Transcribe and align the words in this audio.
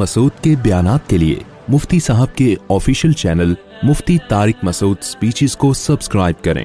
مسعود 0.00 0.30
کے 0.44 0.54
بیانات 0.62 1.08
کے 1.08 1.16
لیے 1.18 1.38
مفتی 1.74 1.98
صاحب 2.06 2.34
کے 2.36 2.54
آفیشیل 2.74 3.12
چینل 3.20 3.52
مفتی 3.90 4.16
تارک 4.28 4.64
مسعود 4.68 5.02
سپیچز 5.10 5.56
کو 5.62 5.72
سبسکرائب 5.82 6.42
کریں 6.44 6.64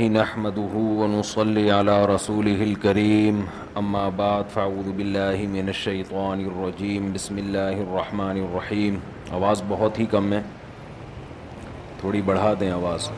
بعد 4.16 4.50
فاعوذ 4.52 4.86
باللہ 4.96 5.46
من 5.55 5.66
الشیطان 5.77 6.44
الرجیم 6.46 7.10
بسم 7.12 7.36
اللہ 7.44 7.83
الرحمن 7.86 8.40
الرحیم 8.48 8.98
آواز 9.40 9.62
بہت 9.68 9.98
ہی 9.98 10.06
کم 10.18 10.33
ہے 10.33 10.42
تھوڑی 12.00 12.20
بڑھا 12.33 12.52
دیں 12.60 12.70
آواز 12.70 13.08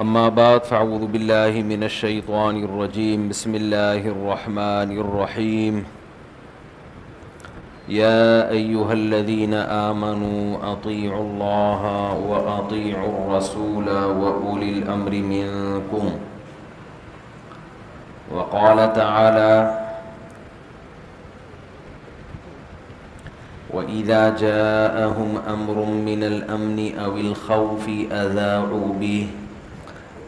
اما 0.00 0.28
بعد 0.34 0.58
فاعوذ 0.68 1.02
باللہ 1.12 1.56
من 1.68 1.82
الشیطان 1.82 2.56
الرجیم 2.64 3.26
بسم 3.28 3.54
اللہ 3.54 4.06
الرحمن 4.12 4.94
الرحیم 4.98 5.80
یا 7.96 8.40
ایوہا 8.48 8.92
الذین 8.92 9.54
آمنوا 9.54 10.70
اطیعوا 10.70 11.18
اللہ 11.18 12.24
و 12.26 12.34
اطیعوا 12.54 13.26
الرسول 13.26 13.88
و 13.88 14.30
اولی 14.32 14.70
الامر 14.72 15.10
منکم 15.10 16.08
وقال 18.36 18.78
تعالی 18.94 19.82
وَإِذَا 23.74 24.36
جَاءَهُمْ 24.40 25.38
أَمْرٌ 25.54 26.00
مِّنَ 26.08 26.24
الْأَمْنِ 26.32 26.88
أَوِ 27.04 27.16
الْخَوْفِ 27.28 27.94
أَذَاعُوا 28.22 28.88
بِهِ 29.04 29.41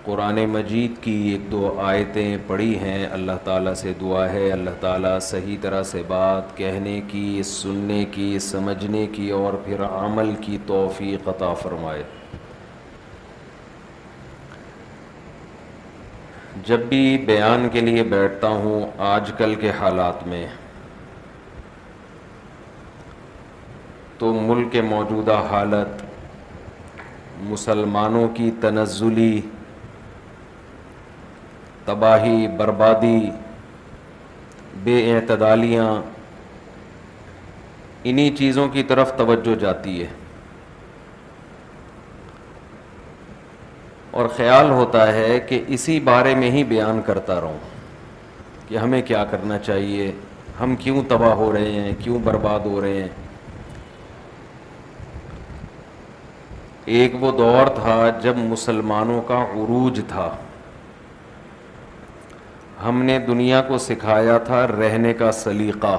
قرآن 0.09 0.39
مجید 0.55 0.97
کی 1.03 1.13
ایک 1.31 1.51
دو 1.53 1.61
آیتیں 1.83 2.37
پڑھی 2.47 2.77
ہیں 2.79 2.99
اللہ 3.19 3.39
تعالیٰ 3.45 3.73
سے 3.83 3.93
دعا 4.01 4.25
ہے 4.33 4.51
اللہ 4.53 4.71
تعالیٰ 4.81 5.19
صحیح 5.29 5.57
طرح 5.61 5.83
سے 5.93 6.03
بات 6.09 6.57
کہنے 6.57 7.01
کی 7.13 7.27
سننے 7.53 8.05
کی 8.19 8.29
سمجھنے 8.49 9.07
کی 9.13 9.31
اور 9.39 9.53
پھر 9.65 9.81
عمل 9.91 10.35
کی 10.47 10.59
توفیق 10.67 11.29
عطا 11.35 11.53
فرمائے 11.63 12.03
جب 16.67 16.81
بھی 16.89 17.01
بیان 17.27 17.69
کے 17.73 17.81
لیے 17.81 18.03
بیٹھتا 18.11 18.49
ہوں 18.49 18.81
آج 19.07 19.31
کل 19.39 19.55
کے 19.61 19.71
حالات 19.81 20.27
میں 20.27 20.47
تو 24.19 24.33
ملک 24.49 24.71
کے 24.73 24.83
موجودہ 24.83 25.35
حالت 25.51 26.03
مسلمانوں 27.51 28.27
کی 28.37 28.51
تنزلی 28.61 29.41
تباہی 31.85 32.47
بربادی 32.59 33.19
بے 34.85 34.99
اعتدالیاں 35.15 35.87
انہی 38.09 38.29
چیزوں 38.39 38.69
کی 38.77 38.83
طرف 38.93 39.17
توجہ 39.17 39.55
جاتی 39.61 40.01
ہے 40.03 40.07
اور 44.21 44.27
خیال 44.37 44.69
ہوتا 44.71 45.01
ہے 45.15 45.39
کہ 45.47 45.61
اسی 45.75 45.99
بارے 46.09 46.35
میں 46.41 46.51
ہی 46.57 46.63
بیان 46.73 47.01
کرتا 47.07 47.41
رہوں 47.41 47.57
کہ 48.69 48.77
ہمیں 48.79 49.01
کیا 49.07 49.23
کرنا 49.31 49.59
چاہیے 49.69 50.11
ہم 50.61 50.75
کیوں 50.83 51.03
تباہ 51.09 51.33
ہو 51.41 51.51
رہے 51.53 51.73
ہیں 51.73 51.93
کیوں 52.03 52.19
برباد 52.25 52.67
ہو 52.73 52.81
رہے 52.81 53.03
ہیں 53.03 53.09
ایک 56.99 57.15
وہ 57.23 57.33
دور 57.39 57.67
تھا 57.83 57.99
جب 58.23 58.37
مسلمانوں 58.53 59.21
کا 59.29 59.43
عروج 59.57 60.01
تھا 60.09 60.31
ہم 62.87 63.03
نے 63.11 63.19
دنیا 63.27 63.63
کو 63.69 63.79
سکھایا 63.91 64.39
تھا 64.51 64.67
رہنے 64.79 65.15
کا 65.25 65.33
سلیقہ 65.43 65.97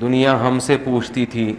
دنیا 0.00 0.38
ہم 0.46 0.58
سے 0.70 0.76
پوچھتی 0.84 1.26
تھی 1.34 1.54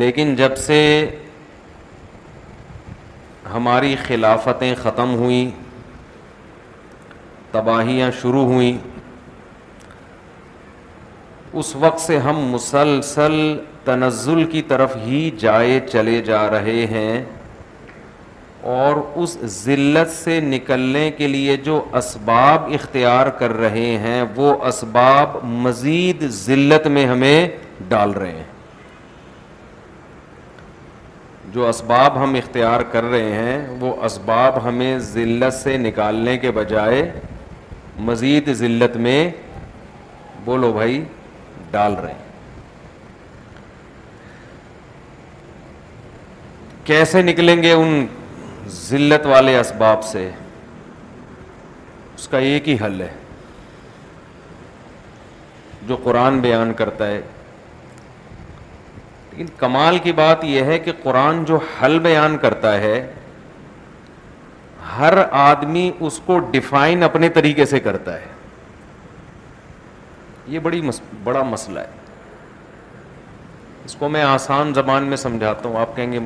لیکن 0.00 0.34
جب 0.36 0.56
سے 0.56 0.76
ہماری 3.52 3.94
خلافتیں 4.06 4.74
ختم 4.82 5.14
ہوئیں 5.14 5.50
تباہیاں 7.52 8.10
شروع 8.20 8.44
ہوئیں 8.52 8.78
اس 11.60 11.74
وقت 11.80 12.00
سے 12.00 12.18
ہم 12.26 12.38
مسلسل 12.52 13.32
تنزل 13.84 14.44
کی 14.50 14.62
طرف 14.68 14.96
ہی 15.04 15.28
جائے 15.40 15.78
چلے 15.90 16.20
جا 16.26 16.48
رہے 16.50 16.86
ہیں 16.90 17.22
اور 18.76 18.96
اس 19.22 19.36
ذلت 19.64 20.10
سے 20.14 20.38
نکلنے 20.40 21.10
کے 21.16 21.28
لیے 21.28 21.56
جو 21.68 21.80
اسباب 22.02 22.72
اختیار 22.80 23.26
کر 23.42 23.52
رہے 23.58 23.96
ہیں 24.06 24.22
وہ 24.36 24.54
اسباب 24.68 25.36
مزید 25.68 26.26
ذلت 26.46 26.86
میں 26.96 27.06
ہمیں 27.06 27.48
ڈال 27.88 28.10
رہے 28.20 28.32
ہیں 28.32 28.50
جو 31.54 31.66
اسباب 31.68 32.16
ہم 32.22 32.34
اختیار 32.34 32.80
کر 32.92 33.04
رہے 33.04 33.32
ہیں 33.34 33.56
وہ 33.80 33.94
اسباب 34.04 34.62
ہمیں 34.64 34.98
ذلت 35.12 35.54
سے 35.54 35.76
نکالنے 35.78 36.36
کے 36.44 36.50
بجائے 36.58 37.00
مزید 38.10 38.52
ذلت 38.60 38.96
میں 39.06 39.18
بولو 40.44 40.72
بھائی 40.72 41.02
ڈال 41.70 41.94
رہے 42.02 42.12
ہیں 42.12 42.20
کیسے 46.84 47.22
نکلیں 47.22 47.62
گے 47.62 47.72
ان 47.72 48.06
ذلت 48.88 49.26
والے 49.32 49.58
اسباب 49.58 50.04
سے 50.04 50.28
اس 52.16 52.26
کا 52.28 52.38
ایک 52.48 52.68
ہی 52.68 52.76
حل 52.84 53.00
ہے 53.00 53.12
جو 55.88 55.96
قرآن 56.04 56.40
بیان 56.40 56.72
کرتا 56.78 57.06
ہے 57.06 57.20
لیکن 59.32 59.46
کمال 59.58 59.98
کی 60.02 60.12
بات 60.12 60.42
یہ 60.44 60.62
ہے 60.64 60.78
کہ 60.78 60.92
قرآن 61.02 61.44
جو 61.44 61.58
حل 61.80 61.98
بیان 62.06 62.36
کرتا 62.38 62.72
ہے 62.80 62.94
ہر 64.96 65.18
آدمی 65.42 65.90
اس 66.06 66.18
کو 66.24 66.38
ڈیفائن 66.50 67.02
اپنے 67.02 67.28
طریقے 67.36 67.64
سے 67.66 67.80
کرتا 67.80 68.12
ہے 68.20 68.26
یہ 70.54 70.58
بڑی 70.58 70.80
مس... 70.82 71.00
بڑا 71.24 71.42
مسئلہ 71.50 71.78
ہے 71.80 71.88
اس 73.84 73.94
کو 73.98 74.08
میں 74.14 74.22
آسان 74.22 74.74
زبان 74.74 75.02
میں 75.12 75.16
سمجھاتا 75.16 75.68
ہوں 75.68 75.76
آپ 75.80 75.96
کہیں 75.96 76.12
گے 76.12 76.18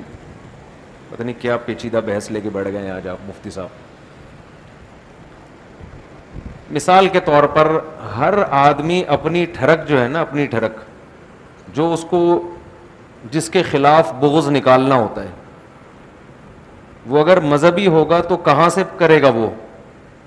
پتہ 1.10 1.22
نہیں 1.22 1.40
کیا 1.42 1.56
پیچیدہ 1.66 2.00
بحث 2.06 2.30
لے 2.30 2.40
کے 2.40 2.48
بیٹھ 2.52 2.68
گئے 2.72 2.90
آج 2.90 3.08
آپ 3.08 3.18
مفتی 3.28 3.50
صاحب 3.50 3.70
مثال 6.76 7.08
کے 7.12 7.20
طور 7.30 7.44
پر 7.54 7.66
ہر 8.16 8.34
آدمی 8.62 8.98
اپنی 9.16 9.40
ٹھڑک 9.54 9.80
جو 9.88 9.96
ہے 10.02 10.08
نا 10.08 10.20
اپنی 10.20 10.46
ٹھڑک 10.56 10.74
جو 11.74 11.84
اس 11.92 12.02
کو 12.10 12.20
جس 13.32 13.48
کے 13.50 13.62
خلاف 13.70 14.12
بغض 14.20 14.48
نکالنا 14.56 14.94
ہوتا 14.94 15.22
ہے 15.22 15.30
وہ 17.12 17.18
اگر 17.22 17.40
مذہبی 17.52 17.86
ہوگا 17.94 18.20
تو 18.28 18.36
کہاں 18.48 18.68
سے 18.74 18.82
کرے 18.98 19.20
گا 19.22 19.28
وہ 19.34 19.50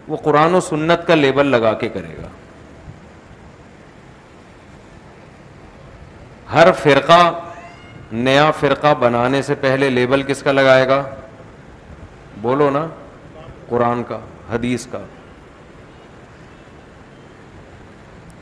وہ 0.08 0.18
قرآن 0.24 0.56
و 0.56 0.60
سنت 0.70 1.06
کا 1.08 1.16
لیبل 1.16 1.48
لگا 1.52 1.74
کے 1.84 1.90
کرے 1.90 2.16
گا 2.22 2.28
ہر 6.54 6.72
فرقہ 6.82 7.22
نیا 8.12 8.50
فرقہ 8.60 8.94
بنانے 9.00 9.42
سے 9.50 9.56
پہلے 9.66 9.90
لیبل 9.90 10.24
کس 10.28 10.42
کا 10.44 10.52
لگائے 10.52 10.88
گا 10.88 11.04
بولو 12.42 12.70
نا 12.70 12.86
قرآن 13.70 14.04
کا 14.08 14.18
حدیث 14.54 14.86
کا 14.92 15.00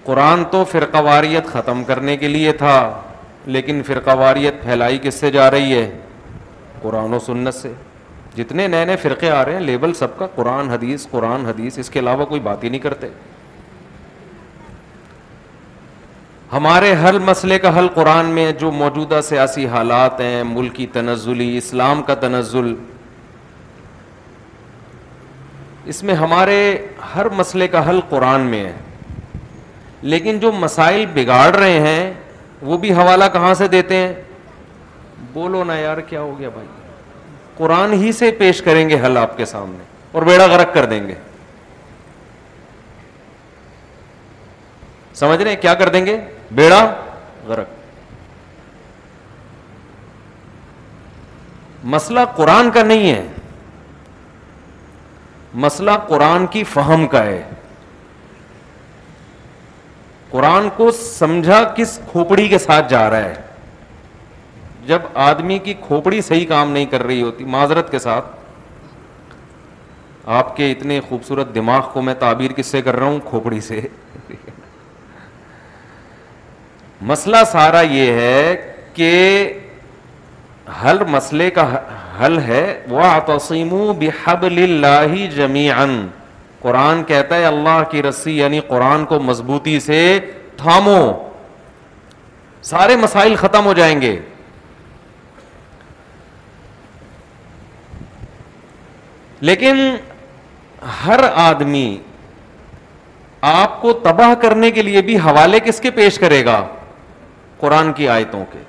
قرآن 0.04 0.44
تو 0.52 0.64
فرقہ 0.72 0.98
واریت 1.06 1.48
ختم 1.54 1.84
کرنے 1.84 2.16
کے 2.18 2.28
لیے 2.28 2.52
تھا 2.64 2.76
لیکن 3.56 3.82
فرقہ 3.88 4.12
واریت 4.18 4.54
پھیلائی 4.64 4.98
کس 5.04 5.14
سے 5.20 5.30
جا 5.32 5.50
رہی 5.52 5.74
ہے 5.74 5.90
قرآن 6.82 7.14
و 7.14 7.20
سنت 7.26 7.54
سے 7.56 7.72
جتنے 8.38 8.66
نئے 8.68 8.86
نئے 8.86 8.96
فرقے 9.02 9.30
آ 9.32 9.44
رہے 9.46 9.54
ہیں 9.54 9.60
لیبل 9.62 9.94
سب 10.00 10.18
کا 10.18 10.28
قرآن 10.36 10.70
حدیث 10.70 11.06
قرآن 11.12 11.46
حدیث 11.46 11.78
اس 11.80 11.90
کے 11.90 12.00
علاوہ 12.00 12.26
کوئی 12.32 12.42
بات 12.48 12.64
ہی 12.64 12.70
نہیں 12.70 12.82
کرتے 12.82 13.08
ہمارے 16.52 16.92
ہر 17.04 17.20
مسئلے 17.30 17.60
کا 17.60 17.78
حل 17.78 17.88
قرآن 17.94 18.26
میں 18.36 18.52
جو 18.60 18.72
موجودہ 18.82 19.20
سیاسی 19.30 19.66
حالات 19.78 20.20
ہیں 20.22 20.44
ملک 20.52 20.76
کی 20.76 20.88
تنزلی 21.00 21.56
اسلام 21.58 22.04
کا 22.10 22.16
تنزل 22.28 22.74
اس 25.94 26.04
میں 26.04 26.14
ہمارے 26.26 26.60
ہر 27.16 27.30
مسئلے 27.40 27.68
کا 27.74 27.90
حل 27.90 28.00
قرآن 28.10 28.42
میں 28.54 28.64
ہے 28.66 28.78
لیکن 30.14 30.40
جو 30.40 30.52
مسائل 30.66 31.06
بگاڑ 31.16 31.50
رہے 31.56 31.80
ہیں 31.92 32.10
وہ 32.62 32.78
بھی 32.78 32.94
حوالہ 32.94 33.24
کہاں 33.34 33.54
سے 33.54 33.68
دیتے 33.68 33.96
ہیں 33.96 34.14
بولو 35.34 35.64
نا 35.64 35.76
یار 35.78 35.98
کیا 36.10 36.22
ہو 36.22 36.38
گیا 36.40 36.50
بھائی 36.54 36.68
قرآن 37.58 37.94
ہی 38.04 38.12
سے 38.12 38.30
پیش 38.38 38.62
کریں 38.62 38.88
گے 38.90 39.00
حل 39.06 39.18
آپ 39.18 39.38
کے 39.38 39.46
سامنے 39.46 39.84
اور 40.12 40.24
بیڑا 40.24 40.46
غرق 40.52 40.74
کر 40.74 40.86
دیں 40.90 41.06
گے 41.08 41.16
سمجھ 45.22 45.42
رہے 45.42 45.52
ہیں 45.54 45.62
کیا 45.62 45.74
کر 45.74 45.90
دیں 45.90 46.06
گے 46.06 46.18
بیڑا 46.56 46.86
غرق 47.48 47.76
مسئلہ 51.94 52.20
قرآن 52.36 52.70
کا 52.72 52.84
نہیں 52.84 53.10
ہے 53.12 53.28
مسئلہ 55.66 55.92
قرآن 56.08 56.46
کی 56.52 56.64
فہم 56.74 57.08
کا 57.08 57.24
ہے 57.26 57.42
قرآن 60.32 60.68
کو 60.78 60.90
سمجھا 61.02 61.64
کس 61.76 62.00
کھوپڑی 62.12 62.48
کے 62.48 62.58
ساتھ 62.60 62.90
جا 62.90 63.10
رہا 63.10 63.24
ہے 63.26 63.36
جب 64.88 65.02
آدمی 65.30 65.58
کی 65.64 65.74
کھوپڑی 65.88 66.22
صحیح 66.22 66.46
کام 66.48 66.72
نہیں 66.72 66.86
کر 66.92 67.04
رہی 67.04 67.22
ہوتی 67.22 67.46
معذرت 67.56 67.92
کے 67.92 68.00
ساتھ 68.00 68.36
آپ 70.40 70.56
کے 70.56 70.72
اتنے 70.72 71.00
خوبصورت 71.10 71.54
دماغ 71.56 71.90
کو 71.94 72.02
میں 72.02 72.14
تعبیر 72.20 72.52
کس 72.54 72.66
سے 72.76 72.82
کر 72.82 72.96
رہا 72.96 73.08
ہوں 73.08 73.20
کھوپڑی 73.30 73.60
سے 73.68 73.80
مسئلہ 77.12 77.38
سارا 77.52 77.82
یہ 77.90 78.12
ہے 78.20 78.56
کہ 78.94 79.12
ہر 80.82 81.04
مسئلے 81.10 81.50
کا 81.58 81.68
حل 82.20 82.38
ہے 82.48 82.64
وہ 82.90 83.04
توسیم 83.26 83.70
بحب 84.00 84.44
اللہ 84.46 85.16
جمی 85.36 85.70
ان 85.72 86.08
قرآن 86.62 87.04
کہتا 87.08 87.36
ہے 87.38 87.46
اللہ 87.46 87.82
کی 87.92 88.04
رسی 88.04 88.38
یعنی 88.38 88.60
قرآن 88.68 89.06
کو 89.06 89.20
مضبوطی 89.20 89.80
سے 89.80 90.00
تھامو 90.58 91.00
سارے 92.70 92.96
مسائل 92.98 93.36
ختم 93.42 93.66
ہو 93.66 93.74
جائیں 93.74 94.00
گے 94.02 94.18
لیکن 99.48 99.88
ہر 101.06 101.20
آدمی 101.36 101.88
آپ 103.52 103.82
کو 103.82 103.92
تباہ 104.04 104.34
کرنے 104.42 104.72
کے 104.72 104.82
لیے 104.82 105.02
بھی 105.10 105.18
حوالے 105.26 105.60
کس 105.66 105.80
کے 105.82 105.92
پیش 106.00 106.18
کرے 106.20 106.44
گا 106.46 106.62
قرآن 107.60 107.92
کی 108.00 108.08
آیتوں 108.10 108.44
کے 108.52 108.60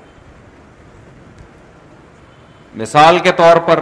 مثال 2.81 3.17
کے 3.23 3.31
طور 3.37 3.57
پر 3.67 3.79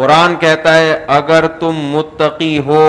قرآن 0.00 0.34
کہتا 0.42 0.74
ہے 0.74 0.92
اگر 1.14 1.46
تم 1.60 1.80
متقی 1.94 2.58
ہو 2.66 2.84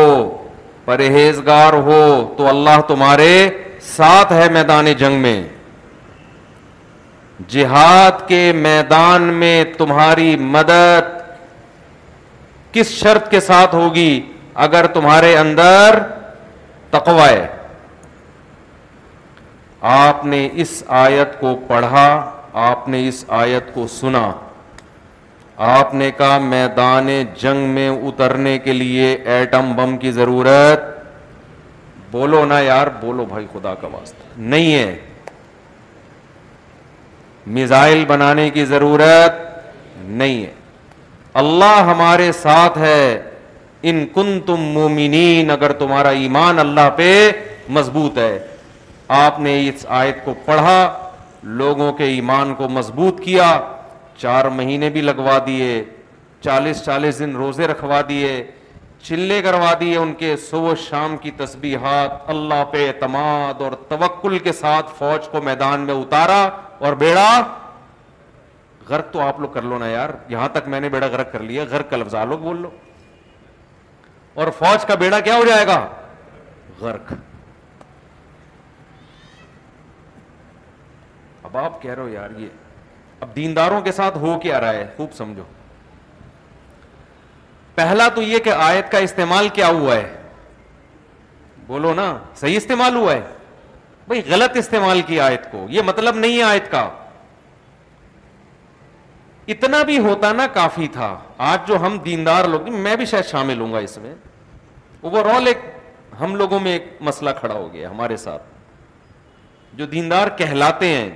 پرہیزگار 0.86 1.74
ہو 1.88 2.04
تو 2.38 2.48
اللہ 2.50 2.82
تمہارے 2.88 3.32
ساتھ 3.88 4.32
ہے 4.34 4.48
میدان 4.58 4.92
جنگ 5.02 5.20
میں 5.22 5.36
جہاد 7.56 8.28
کے 8.28 8.40
میدان 8.66 9.24
میں 9.42 9.56
تمہاری 9.78 10.36
مدد 10.56 11.10
کس 12.78 12.90
شرط 13.00 13.30
کے 13.32 13.40
ساتھ 13.50 13.76
ہوگی 13.76 14.12
اگر 14.68 14.88
تمہارے 14.98 15.36
اندر 15.38 16.00
تقوائے 16.92 17.46
آپ 19.98 20.24
نے 20.34 20.48
اس 20.64 20.72
آیت 21.06 21.40
کو 21.40 21.56
پڑھا 21.68 22.08
آپ 22.70 22.88
نے 22.96 23.08
اس 23.08 23.24
آیت 23.42 23.74
کو 23.74 23.88
سنا 24.00 24.26
آپ 25.58 25.94
نے 25.94 26.10
کہا 26.18 26.38
میدان 26.42 27.10
جنگ 27.42 27.68
میں 27.74 27.90
اترنے 27.90 28.58
کے 28.64 28.74
لیے 28.74 29.12
ایٹم 29.36 29.72
بم 29.76 29.98
کی 29.98 30.12
ضرورت 30.12 30.90
بولو 32.12 32.44
نا 32.46 32.60
یار 32.60 32.88
بولو 33.02 33.26
بھائی 33.26 33.46
خدا 33.54 33.74
کا 33.82 33.88
واسطہ 33.92 34.24
نہیں 34.40 34.74
ہے 34.74 34.96
میزائل 37.56 38.04
بنانے 38.08 38.50
کی 38.56 38.66
ضرورت 38.66 39.36
نہیں 40.06 40.44
ہے 40.44 40.52
اللہ 41.42 41.78
ہمارے 41.90 42.32
ساتھ 42.42 42.78
ہے 42.78 43.24
ان 43.90 44.06
کن 44.16 44.40
تم 44.46 44.62
مومنین 44.74 45.50
اگر 45.52 45.72
تمہارا 45.80 46.10
ایمان 46.24 46.60
اللہ 46.60 46.90
پہ 46.96 47.12
مضبوط 47.78 48.18
ہے 48.18 48.38
آپ 49.20 49.40
نے 49.40 49.60
اس 49.70 49.86
آیت 50.00 50.24
کو 50.26 50.34
پڑھا 50.46 50.80
لوگوں 51.62 51.92
کے 51.98 52.04
ایمان 52.14 52.54
کو 52.58 52.68
مضبوط 52.70 53.20
کیا 53.24 53.58
چار 54.22 54.46
مہینے 54.56 54.90
بھی 54.96 55.02
لگوا 55.02 55.38
دیے 55.46 55.70
چالیس 56.48 56.84
چالیس 56.86 57.20
دن 57.20 57.36
روزے 57.36 57.68
رکھوا 57.68 58.02
دیے 58.10 58.34
چلے 59.04 59.42
کروا 59.42 59.72
دیے 59.80 59.96
ان 59.98 60.14
کے 60.20 60.36
صبح 60.50 60.74
شام 60.82 61.16
کی 61.24 61.32
تسبیحات 61.38 62.30
اللہ 62.34 62.64
پہ 62.72 62.88
اعتماد 62.88 63.62
اور 63.68 63.72
توکل 63.90 64.38
کے 64.48 64.52
ساتھ 64.60 64.92
فوج 64.98 65.28
کو 65.32 65.42
میدان 65.50 65.86
میں 65.90 65.94
اتارا 66.04 66.40
اور 66.86 66.94
بیڑا 67.06 67.30
غرق 68.90 69.12
تو 69.14 69.20
آپ 69.28 69.40
لوگ 69.40 69.50
کر 69.54 69.62
لو 69.72 69.78
نا 69.80 69.88
یار 69.88 70.10
یہاں 70.36 70.48
تک 70.54 70.68
میں 70.76 70.80
نے 70.86 70.90
بیڑا 70.98 71.08
غرق 71.18 71.32
کر 71.32 71.40
لیا 71.52 71.64
غرق 71.72 71.90
کا 71.90 71.98
لفظ 71.98 72.16
لوگ 72.30 72.40
بول 72.48 72.62
لو 72.62 72.70
اور 74.42 74.48
فوج 74.60 74.86
کا 74.88 74.96
بیڑا 75.06 75.20
کیا 75.30 75.36
ہو 75.38 75.46
جائے 75.48 75.68
گا 75.68 75.80
غرق 76.80 77.14
اب 81.50 81.58
آپ 81.58 81.82
کہہ 81.82 81.94
رہے 81.94 82.02
ہو 82.04 82.08
یار 82.10 82.40
یہ 82.40 82.61
اب 83.24 83.34
دینداروں 83.36 83.82
کے 83.82 83.92
ساتھ 83.92 84.18
ہو 84.18 84.38
کیا 84.44 84.60
رہا 84.62 84.74
ہے 84.74 84.86
خوب 84.98 85.12
سمجھو 85.14 85.44
پہلا 87.76 88.08
تو 88.16 88.22
یہ 88.22 88.40
کہ 88.46 88.50
آیت 88.56 88.92
کا 88.92 88.98
استعمال 89.08 89.50
کیا 89.60 89.68
ہوا 89.80 89.96
ہے 89.96 90.18
بولو 91.68 91.94
نا 91.94 92.06
صحیح 92.36 92.58
استعمال 92.58 92.96
ہوا 92.96 93.14
ہے 93.14 93.22
بھائی 94.08 94.22
غلط 94.30 94.58
استعمال 94.58 95.02
کی 95.08 95.20
آیت 95.28 95.50
کو 95.52 95.66
یہ 95.70 95.82
مطلب 95.86 96.16
نہیں 96.24 96.38
ہے 96.38 96.44
آیت 96.44 96.72
کا 96.72 96.88
اتنا 99.56 99.82
بھی 99.84 99.98
ہوتا 100.10 100.32
نا 100.34 100.48
کافی 100.54 100.88
تھا 100.94 101.16
آج 101.52 101.68
جو 101.68 101.78
ہم 101.86 101.98
دیندار 102.06 102.46
لوگ 102.52 102.72
میں 102.74 102.96
بھی 102.96 103.06
شاید 103.14 103.26
شامل 103.26 103.60
ہوں 103.62 103.74
گا 103.74 103.80
اس 103.88 103.98
میں 104.02 104.14
اوور 105.02 105.26
آل 105.36 105.48
ایک 105.48 105.58
ہم 106.20 106.36
لوگوں 106.36 106.60
میں 106.64 106.72
ایک 106.72 106.88
مسئلہ 107.08 107.30
کھڑا 107.40 107.54
ہو 107.54 107.72
گیا 107.74 107.90
ہمارے 107.92 108.18
ساتھ 108.18 108.44
جو 109.78 109.86
دیندار 109.96 110.28
کہلاتے 110.38 110.88
ہیں 110.88 111.10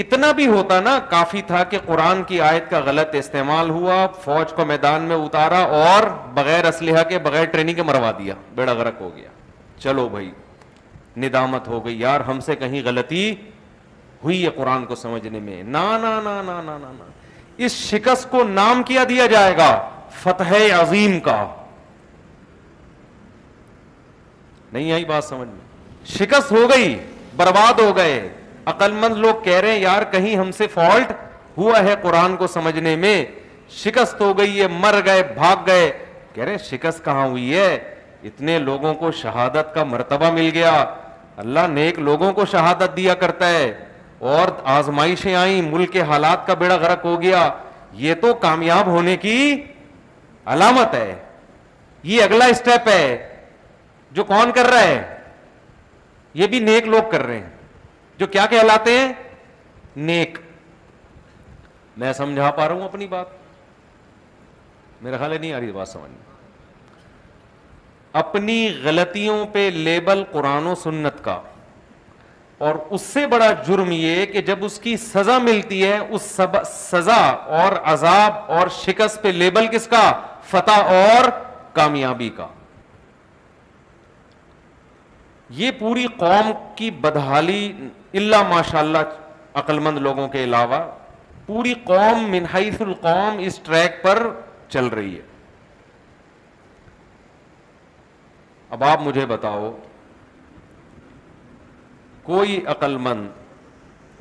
اتنا 0.00 0.30
بھی 0.36 0.46
ہوتا 0.46 0.80
نا 0.80 0.98
کافی 1.08 1.40
تھا 1.46 1.62
کہ 1.70 1.78
قرآن 1.86 2.22
کی 2.28 2.40
آیت 2.40 2.70
کا 2.70 2.78
غلط 2.84 3.14
استعمال 3.18 3.70
ہوا 3.70 4.06
فوج 4.24 4.52
کو 4.56 4.64
میدان 4.66 5.02
میں 5.08 5.16
اتارا 5.24 5.58
اور 5.80 6.02
بغیر 6.34 6.66
اسلحہ 6.66 7.02
کے 7.08 7.18
بغیر 7.26 7.44
ٹریننگ 7.52 7.76
کے 7.76 7.82
مروا 7.82 8.10
دیا 8.18 8.34
بیڑا 8.54 8.72
غرق 8.78 9.00
ہو 9.00 9.10
گیا 9.16 9.28
چلو 9.82 10.08
بھائی 10.08 10.30
ندامت 11.22 11.68
ہو 11.68 11.84
گئی 11.84 11.98
یار 12.00 12.20
ہم 12.28 12.40
سے 12.46 12.56
کہیں 12.56 12.80
غلطی 12.84 13.30
ہوئی 14.24 14.42
ہے 14.44 14.50
قرآن 14.56 14.84
کو 14.86 14.94
سمجھنے 14.94 15.40
میں 15.40 15.62
نا 15.66 15.82
نا 16.02 16.20
نا 16.20 16.40
نا 16.42 16.60
نا 16.66 16.76
نا 16.78 16.88
نا 16.98 17.04
اس 17.64 17.72
شکست 17.88 18.30
کو 18.30 18.42
نام 18.48 18.82
کیا 18.82 19.04
دیا 19.08 19.26
جائے 19.32 19.56
گا 19.56 19.70
فتح 20.22 20.52
عظیم 20.80 21.18
کا 21.24 21.44
نہیں 24.72 24.92
آئی 24.92 25.04
بات 25.04 25.24
سمجھ 25.24 25.48
میں 25.48 26.14
شکست 26.18 26.52
ہو 26.52 26.68
گئی 26.70 26.94
برباد 27.36 27.80
ہو 27.80 27.96
گئے 27.96 28.28
عقل 28.70 28.92
مند 28.94 29.16
لوگ 29.18 29.42
کہہ 29.44 29.58
رہے 29.60 29.72
ہیں 29.72 29.78
یار 29.80 30.02
کہیں 30.10 30.34
ہم 30.36 30.50
سے 30.56 30.66
فالٹ 30.74 31.12
ہوا 31.56 31.82
ہے 31.84 31.94
قرآن 32.02 32.36
کو 32.36 32.46
سمجھنے 32.46 32.94
میں 32.96 33.24
شکست 33.82 34.20
ہو 34.20 34.36
گئی 34.38 34.60
ہے 34.60 34.66
مر 34.80 34.94
گئے 35.04 35.22
بھاگ 35.34 35.66
گئے 35.66 35.90
کہہ 36.34 36.44
رہے 36.44 36.58
شکست 36.70 37.04
کہاں 37.04 37.26
ہوئی 37.28 37.54
ہے 37.56 37.74
اتنے 38.28 38.58
لوگوں 38.58 38.92
کو 38.94 39.10
شہادت 39.22 39.74
کا 39.74 39.84
مرتبہ 39.84 40.30
مل 40.32 40.50
گیا 40.54 40.72
اللہ 41.44 41.66
نیک 41.70 41.98
لوگوں 42.08 42.32
کو 42.32 42.44
شہادت 42.50 42.96
دیا 42.96 43.14
کرتا 43.22 43.48
ہے 43.52 43.72
اور 44.32 44.48
آزمائشیں 44.78 45.34
آئیں 45.34 45.62
ملک 45.70 45.92
کے 45.92 46.02
حالات 46.10 46.46
کا 46.46 46.54
بیڑا 46.58 46.76
غرق 46.80 47.04
ہو 47.04 47.20
گیا 47.22 47.48
یہ 48.02 48.14
تو 48.20 48.32
کامیاب 48.42 48.86
ہونے 48.90 49.16
کی 49.22 49.54
علامت 50.52 50.94
ہے 50.94 51.14
یہ 52.10 52.22
اگلا 52.22 52.44
اسٹیپ 52.50 52.88
ہے 52.88 53.06
جو 54.12 54.24
کون 54.24 54.50
کر 54.54 54.66
رہا 54.72 54.82
ہے 54.82 55.02
یہ 56.40 56.46
بھی 56.52 56.60
نیک 56.60 56.86
لوگ 56.88 57.10
کر 57.10 57.22
رہے 57.26 57.36
ہیں 57.38 57.48
جو 58.18 58.26
کیا 58.26 58.46
کہلاتے 58.50 58.98
ہیں 58.98 59.12
نیک 60.08 60.38
میں 61.98 62.12
سمجھا 62.18 62.50
پا 62.50 62.66
رہا 62.68 62.74
ہوں 62.74 62.84
اپنی 62.84 63.06
بات 63.06 63.40
میرا 65.02 65.16
خیال 65.18 65.32
ہے 65.32 65.38
نہیں 65.38 65.52
آ 65.52 65.60
رہی 65.60 65.72
سمجھ 65.92 66.10
میں 66.10 66.30
اپنی 68.22 68.56
غلطیوں 68.82 69.44
پہ 69.52 69.68
لیبل 69.74 70.22
قرآن 70.32 70.66
و 70.66 70.74
سنت 70.82 71.22
کا 71.24 71.40
اور 72.66 72.74
اس 72.96 73.02
سے 73.02 73.26
بڑا 73.26 73.50
جرم 73.66 73.90
یہ 73.92 74.24
کہ 74.32 74.40
جب 74.48 74.64
اس 74.64 74.78
کی 74.80 74.96
سزا 75.04 75.38
ملتی 75.42 75.82
ہے 75.84 75.96
اس 76.18 76.34
سزا 76.72 77.20
اور 77.62 77.76
عذاب 77.92 78.50
اور 78.58 78.68
شکست 78.84 79.22
پہ 79.22 79.28
لیبل 79.42 79.66
کس 79.76 79.86
کا 79.94 80.10
فتح 80.50 80.92
اور 80.96 81.28
کامیابی 81.74 82.28
کا 82.36 82.46
یہ 85.56 85.70
پوری 85.78 86.06
قوم 86.18 86.50
کی 86.76 86.90
بدحالی 87.00 87.60
اللہ 88.16 88.42
ماشاء 88.50 88.78
اللہ 88.78 89.58
عقلمند 89.60 89.98
لوگوں 90.06 90.26
کے 90.34 90.42
علاوہ 90.44 90.76
پوری 91.46 91.72
قوم 91.84 92.22
منحص 92.30 92.80
القوم 92.82 93.38
اس 93.46 93.58
ٹریک 93.66 94.02
پر 94.02 94.26
چل 94.72 94.86
رہی 94.98 95.14
ہے 95.16 95.20
اب 98.76 98.84
آپ 98.90 99.02
مجھے 99.02 99.26
بتاؤ 99.32 99.70
کوئی 102.22 102.60
عقل 102.74 102.96
مند 103.08 103.28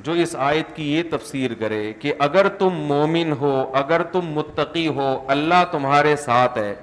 جو 0.05 0.11
اس 0.23 0.35
آیت 0.49 0.75
کی 0.75 0.91
یہ 0.93 1.03
تفسیر 1.11 1.53
کرے 1.59 1.81
کہ 1.99 2.13
اگر 2.27 2.47
تم 2.59 2.81
مومن 2.91 3.31
ہو 3.41 3.53
اگر 3.83 4.03
تم 4.13 4.31
متقی 4.37 4.87
ہو 4.99 5.07
اللہ 5.37 5.63
تمہارے 5.71 6.15
ساتھ 6.25 6.57
ہے 6.57 6.73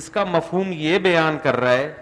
اس 0.00 0.08
کا 0.16 0.24
مفہوم 0.34 0.72
یہ 0.86 0.98
بیان 1.08 1.38
کر 1.42 1.60
رہا 1.60 1.72
ہے 1.72 1.92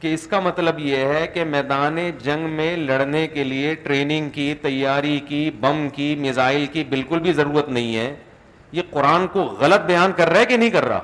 کہ 0.00 0.12
اس 0.14 0.26
کا 0.26 0.38
مطلب 0.40 0.78
یہ 0.78 1.04
ہے 1.12 1.26
کہ 1.32 1.44
میدان 1.44 1.98
جنگ 2.24 2.48
میں 2.56 2.74
لڑنے 2.76 3.26
کے 3.32 3.44
لیے 3.44 3.74
ٹریننگ 3.84 4.28
کی 4.34 4.52
تیاری 4.62 5.18
کی 5.28 5.50
بم 5.60 5.88
کی 5.94 6.14
میزائل 6.18 6.64
کی 6.72 6.84
بالکل 6.90 7.18
بھی 7.26 7.32
ضرورت 7.40 7.68
نہیں 7.76 7.96
ہے 7.96 8.14
یہ 8.78 8.82
قرآن 8.90 9.26
کو 9.32 9.42
غلط 9.60 9.80
بیان 9.86 10.12
کر 10.16 10.30
رہا 10.30 10.40
ہے 10.40 10.44
کہ 10.52 10.56
نہیں 10.56 10.70
کر 10.70 10.84
رہا 10.88 11.00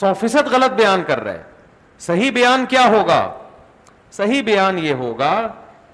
سو 0.00 0.12
فیصد 0.20 0.50
غلط 0.52 0.74
بیان 0.80 1.02
کر 1.06 1.22
رہا 1.24 1.32
ہے 1.32 1.42
صحیح 2.06 2.30
بیان 2.34 2.64
کیا 2.74 2.84
ہوگا 2.92 3.20
صحیح 4.18 4.42
بیان 4.46 4.78
یہ 4.84 4.94
ہوگا 5.04 5.34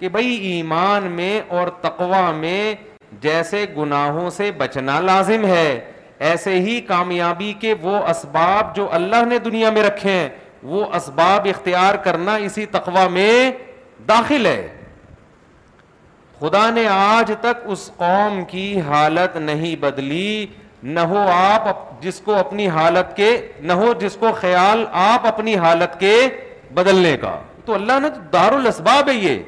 کہ 0.01 0.09
بھائی 0.17 0.35
ایمان 0.53 1.05
میں 1.13 1.41
اور 1.59 1.69
تقوا 1.87 2.31
میں 2.41 2.75
جیسے 3.21 3.65
گناہوں 3.77 4.29
سے 4.41 4.51
بچنا 4.59 4.99
لازم 5.11 5.45
ہے 5.47 5.71
ایسے 6.31 6.59
ہی 6.61 6.81
کامیابی 6.93 7.53
کے 7.61 7.75
وہ 7.83 7.97
اسباب 8.11 8.75
جو 8.77 8.87
اللہ 8.95 9.25
نے 9.29 9.39
دنیا 9.49 9.71
میں 9.71 9.83
رکھے 9.83 10.11
ہیں 10.11 10.29
وہ 10.63 10.85
اسباب 10.97 11.47
اختیار 11.51 11.95
کرنا 12.05 12.35
اسی 12.45 12.65
تقوا 12.71 13.07
میں 13.11 13.51
داخل 14.09 14.47
ہے 14.47 14.67
خدا 16.41 16.69
نے 16.71 16.87
آج 16.91 17.33
تک 17.41 17.67
اس 17.73 17.91
قوم 17.97 18.45
کی 18.51 18.81
حالت 18.89 19.37
نہیں 19.37 19.77
بدلی 19.81 20.47
نہ 20.83 21.01
ہو 21.11 21.25
آپ 21.35 21.77
جس 22.03 22.21
کو 22.25 22.35
اپنی 22.39 22.69
حالت 22.69 23.17
کے 23.17 23.31
نہ 23.61 23.73
ہو 23.81 23.93
جس 24.01 24.17
کو 24.21 24.33
خیال 24.41 24.85
آپ 25.05 25.27
اپنی 25.27 25.57
حالت 25.65 25.99
کے 26.01 26.15
بدلنے 26.75 27.17
کا 27.23 27.39
تو 27.65 27.75
اللہ 27.75 27.99
نے 28.03 28.09
دار 28.33 28.53
الاسباب 28.53 29.09
ہے 29.09 29.15
یہ 29.15 29.39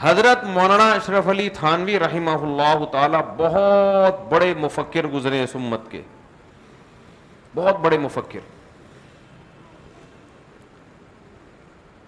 حضرت 0.00 0.44
مولانا 0.56 0.90
اشرف 0.92 1.28
علی 1.28 1.48
تھانوی 1.54 1.98
رحمہ 1.98 2.30
اللہ 2.42 2.84
تعالی 2.92 3.18
بہت 3.36 4.20
بڑے 4.32 4.52
مفکر 4.60 5.06
گزرے 5.16 5.42
اس 5.42 5.54
امت 5.56 5.90
کے 5.90 6.02
بہت 7.54 7.78
بڑے 7.80 7.98
مفکر 7.98 8.38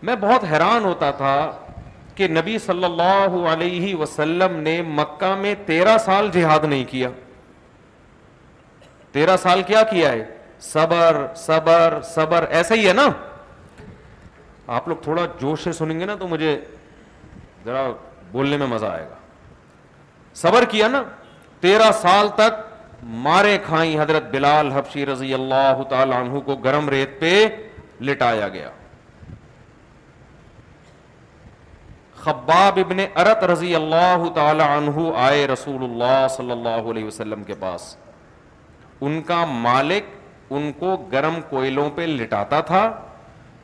میں 0.09 0.15
بہت 0.21 0.45
حیران 0.53 0.85
ہوتا 0.85 1.11
تھا 1.17 1.35
کہ 2.15 2.29
نبی 2.29 2.59
صلی 2.67 2.85
اللہ 2.85 3.35
علیہ 3.53 3.95
وسلم 3.97 4.57
نے 4.63 4.81
مکہ 4.87 5.35
میں 5.41 5.55
تیرہ 5.67 5.97
سال 6.05 6.29
جہاد 6.33 6.65
نہیں 6.65 6.85
کیا 6.91 7.09
تیرہ 9.13 9.37
سال 9.43 9.63
کیا 9.67 9.83
کیا 9.91 10.13
ہے 10.13 10.25
صبر 10.63 11.25
صبر 11.47 11.99
صبر 12.15 12.45
ایسا 12.51 12.75
ہی 12.75 12.87
ہے 12.89 12.93
نا 12.93 13.09
آپ 14.77 14.89
لوگ 14.89 14.97
تھوڑا 15.03 15.25
جوش 15.41 15.63
سے 15.65 15.73
سنیں 15.73 15.99
گے 16.01 16.07
نا 16.07 16.15
تو 16.19 16.29
مجھے 16.29 16.59
ذرا 17.65 17.87
بولنے 18.33 18.57
میں 18.57 18.67
مزہ 18.67 18.87
آئے 18.87 19.07
گا 19.11 19.15
صبر 20.43 20.65
کیا 20.71 20.89
نا 20.89 21.03
تیرہ 21.61 21.91
سال 22.03 22.29
تک 22.37 22.69
مارے 23.25 23.57
کھائیں 23.65 23.97
حضرت 24.01 24.25
بلال 24.31 24.71
حفشی 24.73 25.05
رضی 25.07 25.33
اللہ 25.35 25.83
تعالی 25.89 26.13
عنہ 26.15 26.41
کو 26.45 26.57
گرم 26.65 26.89
ریت 26.91 27.19
پہ 27.21 27.35
لٹایا 28.07 28.49
گیا 28.49 28.71
خباب 32.25 32.79
ابن 32.79 32.99
ارت 33.01 33.45
رضی 33.51 33.75
اللہ 33.75 34.25
تعالی 34.35 34.63
عنہ 34.63 35.11
آئے 35.27 35.47
رسول 35.47 35.83
اللہ 35.85 36.27
صلی 36.37 36.51
اللہ 36.53 36.91
علیہ 36.91 37.05
وسلم 37.05 37.45
کے 37.45 37.55
پاس 37.61 37.95
ان 39.09 39.21
کا 39.27 39.45
مالک 39.69 40.19
ان 40.53 40.71
کو 40.79 40.97
گرم 41.13 41.39
کوئلوں 41.51 41.89
پہ 41.95 42.03
لٹاتا 42.07 42.61
تھا 42.71 42.85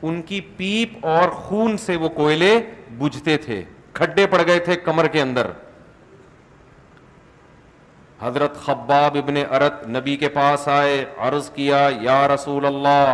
ان 0.07 0.21
کی 0.21 0.41
پیپ 0.57 1.05
اور 1.07 1.29
خون 1.43 1.77
سے 1.85 1.95
وہ 1.97 2.09
کوئلے 2.15 2.55
بجھتے 2.97 3.37
تھے 3.45 3.63
کھڈے 3.99 4.25
پڑ 4.31 4.41
گئے 4.47 4.59
تھے 4.65 4.75
کمر 4.85 5.07
کے 5.13 5.21
اندر 5.21 5.49
حضرت 8.21 8.55
خباب 8.65 9.17
ابن 9.17 9.35
ارت 9.37 9.83
نبی 9.95 10.15
کے 10.17 10.29
پاس 10.35 10.67
آئے 10.75 11.03
عرض 11.25 11.49
کیا 11.55 11.81
یا 12.01 12.27
رسول 12.33 12.65
اللہ 12.65 13.11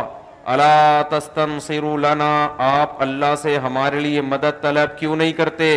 اللہ 0.54 1.02
تستم 1.10 1.58
لنا 2.04 2.30
آپ 2.68 3.02
اللہ 3.02 3.34
سے 3.42 3.56
ہمارے 3.64 4.00
لیے 4.00 4.20
مدد 4.30 4.62
طلب 4.62 4.96
کیوں 4.98 5.16
نہیں 5.16 5.32
کرتے 5.42 5.68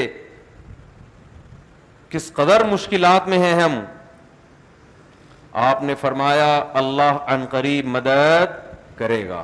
کس 2.10 2.32
قدر 2.34 2.64
مشکلات 2.72 3.28
میں 3.28 3.38
ہیں 3.40 3.54
ہم 3.62 3.80
آپ 5.70 5.84
نے 5.84 5.96
فرمایا 6.02 6.48
اللہ 6.84 7.18
قریب 7.50 7.88
مدد 7.98 8.54
کرے 8.98 9.28
گا 9.30 9.44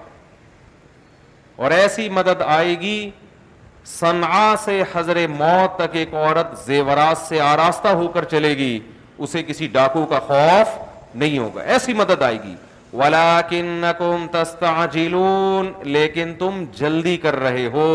اور 1.63 1.71
ایسی 1.71 2.07
مدد 2.09 2.41
آئے 2.57 2.79
گی 2.79 2.97
سنعا 3.99 4.53
سے 4.63 4.81
حضر 4.93 5.17
موت 5.37 5.75
تک 5.79 5.95
ایک 6.01 6.13
عورت 6.13 6.57
زیورات 6.65 7.17
سے 7.27 7.39
آراستہ 7.51 7.87
ہو 8.01 8.07
کر 8.15 8.23
چلے 8.35 8.55
گی 8.57 8.77
اسے 9.21 9.41
کسی 9.47 9.67
ڈاکو 9.71 10.05
کا 10.09 10.19
خوف 10.27 10.77
نہیں 11.15 11.37
ہوگا 11.39 11.61
ایسی 11.71 11.93
مدد 11.93 12.21
آئے 12.23 12.37
گی 12.43 12.55
لون 15.09 15.71
لیکن 15.91 16.33
تم 16.39 16.63
جلدی 16.77 17.15
کر 17.25 17.35
رہے 17.39 17.65
ہو 17.73 17.87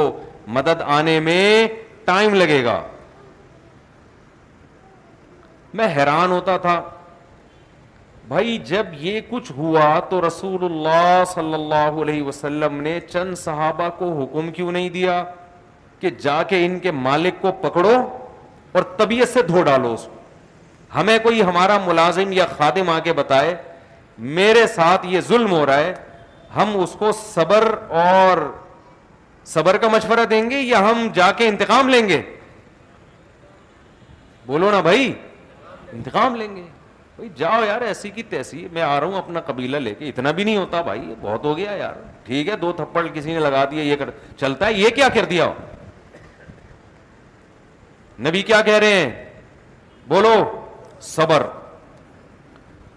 مدد 0.57 0.83
آنے 0.99 1.19
میں 1.21 1.67
ٹائم 2.05 2.35
لگے 2.35 2.65
گا 2.65 2.81
میں 5.79 5.87
حیران 5.97 6.31
ہوتا 6.33 6.57
تھا 6.57 6.81
بھائی 8.29 8.57
جب 8.69 8.87
یہ 9.01 9.21
کچھ 9.29 9.51
ہوا 9.57 9.89
تو 10.09 10.27
رسول 10.27 10.65
اللہ 10.65 11.23
صلی 11.35 11.55
اللہ 11.55 12.01
علیہ 12.03 12.23
وسلم 12.23 12.81
نے 12.83 12.99
چند 13.11 13.35
صحابہ 13.39 13.89
کو 13.99 14.13
حکم 14.23 14.51
کیوں 14.53 14.71
نہیں 14.73 14.89
دیا 14.97 15.23
کہ 16.01 16.11
جا 16.21 16.43
کے 16.49 16.65
ان 16.67 16.79
کے 16.79 16.91
مالک 17.07 17.41
کو 17.41 17.53
پکڑو 17.61 17.95
اور 18.75 18.83
طبیعت 18.97 19.29
سے 19.29 19.43
دھو 19.49 19.63
ڈالو 19.63 19.93
اس 19.95 20.05
کو 20.07 20.17
ہمیں 20.95 21.19
کوئی 21.23 21.43
ہمارا 21.43 21.79
ملازم 21.87 22.33
یا 22.33 22.47
خادم 22.57 22.91
آ 22.91 22.99
کے 23.05 23.13
بتائے 23.13 23.55
میرے 24.37 24.67
ساتھ 24.75 25.05
یہ 25.07 25.21
ظلم 25.29 25.51
ہو 25.53 25.65
رہا 25.67 25.79
ہے 25.79 25.95
ہم 26.57 26.73
اس 26.83 26.95
کو 26.99 27.11
صبر 27.23 27.75
اور 28.05 28.39
صبر 29.47 29.77
کا 29.83 29.89
مشورہ 29.93 30.25
دیں 30.31 30.49
گے 30.51 30.59
یا 30.61 30.79
ہم 30.91 31.07
جا 31.15 31.31
کے 31.37 31.49
انتقام 31.49 31.89
لیں 31.89 32.09
گے 32.09 32.21
بولو 34.47 34.71
نا 34.71 34.81
بھائی 34.81 35.13
انتقام 35.93 36.35
لیں 36.37 36.55
گے 36.57 36.63
بھائی 37.17 37.29
جاؤ 37.37 37.65
یار 37.65 37.81
ایسی 37.83 38.11
کی 38.11 38.23
تیسی 38.31 38.67
میں 38.73 38.83
آ 38.83 38.99
رہا 39.01 39.07
ہوں 39.07 39.19
اپنا 39.19 39.41
قبیلہ 39.47 39.77
لے 39.77 39.95
کے 39.99 40.09
اتنا 40.09 40.31
بھی 40.31 40.45
نہیں 40.45 40.57
ہوتا 40.57 40.81
بھائی 40.89 41.15
بہت 41.21 41.45
ہو 41.45 41.57
گیا 41.57 41.73
یار 41.79 41.95
ٹھیک 42.25 42.49
ہے 42.49 42.57
دو 42.61 42.71
تھپڑ 42.77 43.07
کسی 43.15 43.33
نے 43.35 43.41
لگا 43.41 43.65
دیا 43.71 43.83
یہ 43.83 43.97
کر 43.97 44.11
چلتا 44.41 44.67
ہے 44.67 44.73
یہ 44.73 44.89
کیا 44.95 45.09
کر 45.15 45.25
دیا 45.31 45.51
نبی 48.29 48.43
کیا 48.43 48.61
کہہ 48.67 48.79
رہے 48.83 48.95
ہیں 48.99 49.11
بولو 50.09 50.33
صبر 51.07 51.43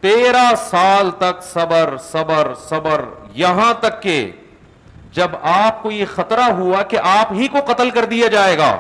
تیرہ 0.02 0.44
سال 0.70 1.10
تک 1.18 1.42
صبر 1.44 1.96
صبر 2.12 2.54
صبر 2.70 3.02
یہاں 3.36 3.74
تک 3.82 4.02
کہ 4.04 4.20
جب 5.14 5.32
آپ 5.52 5.82
کو 5.84 5.92
یہ 5.92 6.06
خطرہ 6.16 6.44
ہوا 6.58 6.82
کہ 6.90 6.98
آپ 7.04 7.32
ہی 7.34 7.48
کو 7.52 7.58
قتل 7.68 7.90
کر 7.94 8.06
دیا 8.14 8.28
جائے 8.36 8.58
گا 8.58 8.72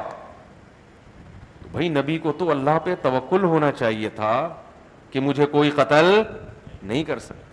تو 1.62 1.68
بھائی 1.72 1.90
نبی 1.90 2.18
کو 2.24 2.32
تو 2.38 2.50
اللہ 2.51 2.78
پہ 2.84 2.96
توکل 3.01 3.44
ہونا 3.54 3.72
چاہیے 3.80 4.10
تھا 4.16 4.34
کہ 5.12 5.20
مجھے 5.20 5.46
کوئی 5.51 5.70
قتل 5.75 6.22
نہیں 6.82 7.04
کر 7.04 7.20
سکتا 7.20 7.50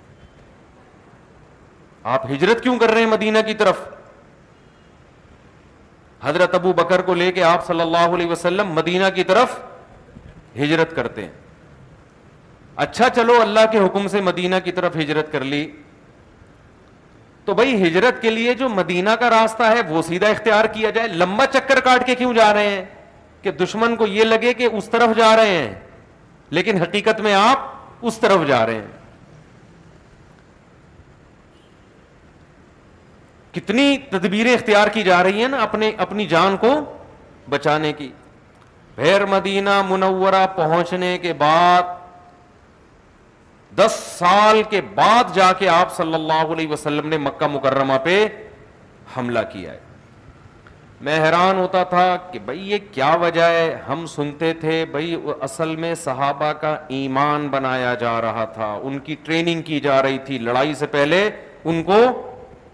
آپ 2.13 2.27
ہجرت 2.31 2.63
کیوں 2.63 2.79
کر 2.79 2.91
رہے 2.91 3.01
ہیں 3.03 3.11
مدینہ 3.11 3.39
کی 3.47 3.55
طرف 3.63 3.81
حضرت 6.23 6.55
ابو 6.55 6.73
بکر 6.77 7.01
کو 7.07 7.15
لے 7.15 7.31
کے 7.33 7.43
آپ 7.45 7.67
صلی 7.67 7.81
اللہ 7.81 8.15
علیہ 8.15 8.27
وسلم 8.31 8.73
مدینہ 8.75 9.07
کی 9.15 9.25
طرف 9.25 9.59
ہجرت 10.61 10.95
کرتے 10.97 11.25
ہیں 11.25 11.31
اچھا 12.85 13.09
چلو 13.15 13.41
اللہ 13.43 13.61
کے 13.71 13.79
حکم 13.85 14.07
سے 14.09 14.21
مدینہ 14.25 14.57
کی 14.65 14.73
طرف 14.73 14.97
ہجرت 14.97 15.31
کر 15.33 15.45
لی 15.45 15.67
تو 17.45 17.55
بھائی 17.61 17.73
ہجرت 17.87 18.21
کے 18.23 18.31
لیے 18.31 18.53
جو 18.61 18.69
مدینہ 18.75 19.11
کا 19.21 19.31
راستہ 19.31 19.63
ہے 19.77 19.81
وہ 19.89 20.03
سیدھا 20.09 20.27
اختیار 20.29 20.65
کیا 20.75 20.91
جائے 20.99 21.09
لمبا 21.09 21.47
چکر 21.55 21.81
کاٹ 21.85 22.07
کے 22.07 22.15
کیوں 22.23 22.33
جا 22.35 22.53
رہے 22.55 22.69
ہیں 22.69 22.85
کہ 23.43 23.51
دشمن 23.65 23.97
کو 23.97 24.07
یہ 24.07 24.25
لگے 24.25 24.53
کہ 24.61 24.69
اس 24.73 24.89
طرف 24.91 25.17
جا 25.19 25.35
رہے 25.43 25.57
ہیں 25.59 25.75
لیکن 26.59 26.81
حقیقت 26.83 27.21
میں 27.27 27.35
آپ 27.35 28.07
اس 28.07 28.19
طرف 28.21 28.47
جا 28.49 28.65
رہے 28.67 28.75
ہیں 28.75 28.97
کتنی 33.55 33.97
تدبیریں 34.11 34.53
اختیار 34.55 34.89
کی 34.95 35.03
جا 35.13 35.23
رہی 35.23 35.41
ہیں 35.41 35.49
نا 35.49 35.63
اپنے 35.63 35.91
اپنی 36.09 36.27
جان 36.37 36.57
کو 36.67 36.75
بچانے 37.51 37.93
کی 38.01 38.11
بیر 38.97 39.25
مدینہ 39.37 39.81
منورہ 39.89 40.47
پہنچنے 40.57 41.17
کے 41.23 41.33
بعد 41.45 41.97
دس 43.79 43.99
سال 44.19 44.63
کے 44.71 44.81
بعد 44.95 45.35
جا 45.35 45.53
کے 45.59 45.69
آپ 45.69 45.95
صلی 45.97 46.15
اللہ 46.15 46.53
علیہ 46.55 46.69
وسلم 46.69 47.09
نے 47.09 47.17
مکہ 47.27 47.47
مکرمہ 47.55 47.97
پہ 48.05 48.15
حملہ 49.17 49.39
کیا 49.53 49.73
ہے 49.73 49.87
میں 51.07 51.19
حیران 51.25 51.59
ہوتا 51.59 51.83
تھا 51.93 52.07
کہ 52.33 52.39
یہ 52.53 52.79
کیا 52.93 53.15
وجہ 53.21 53.43
ہے 53.57 53.67
ہم 53.89 54.05
سنتے 54.15 54.53
تھے 54.61 54.85
اصل 55.49 55.75
میں 55.85 55.95
صحابہ 56.05 56.53
کا 56.63 56.75
ایمان 57.01 57.47
بنایا 57.49 57.93
جا 58.03 58.21
رہا 58.21 58.45
تھا 58.55 58.73
ان 58.91 58.99
کی 59.09 59.17
ٹریننگ 59.25 59.63
کی 59.71 59.79
جا 59.81 60.01
رہی 60.03 60.19
تھی 60.27 60.39
لڑائی 60.49 60.75
سے 60.83 60.87
پہلے 60.97 61.29
ان 61.65 61.83
کو 61.91 62.01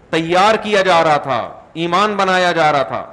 تیار 0.09 0.55
کیا 0.63 0.81
جا 0.89 1.03
رہا 1.03 1.17
تھا 1.29 1.39
ایمان 1.83 2.15
بنایا 2.15 2.51
جا 2.61 2.71
رہا 2.71 2.83
تھا 2.93 3.05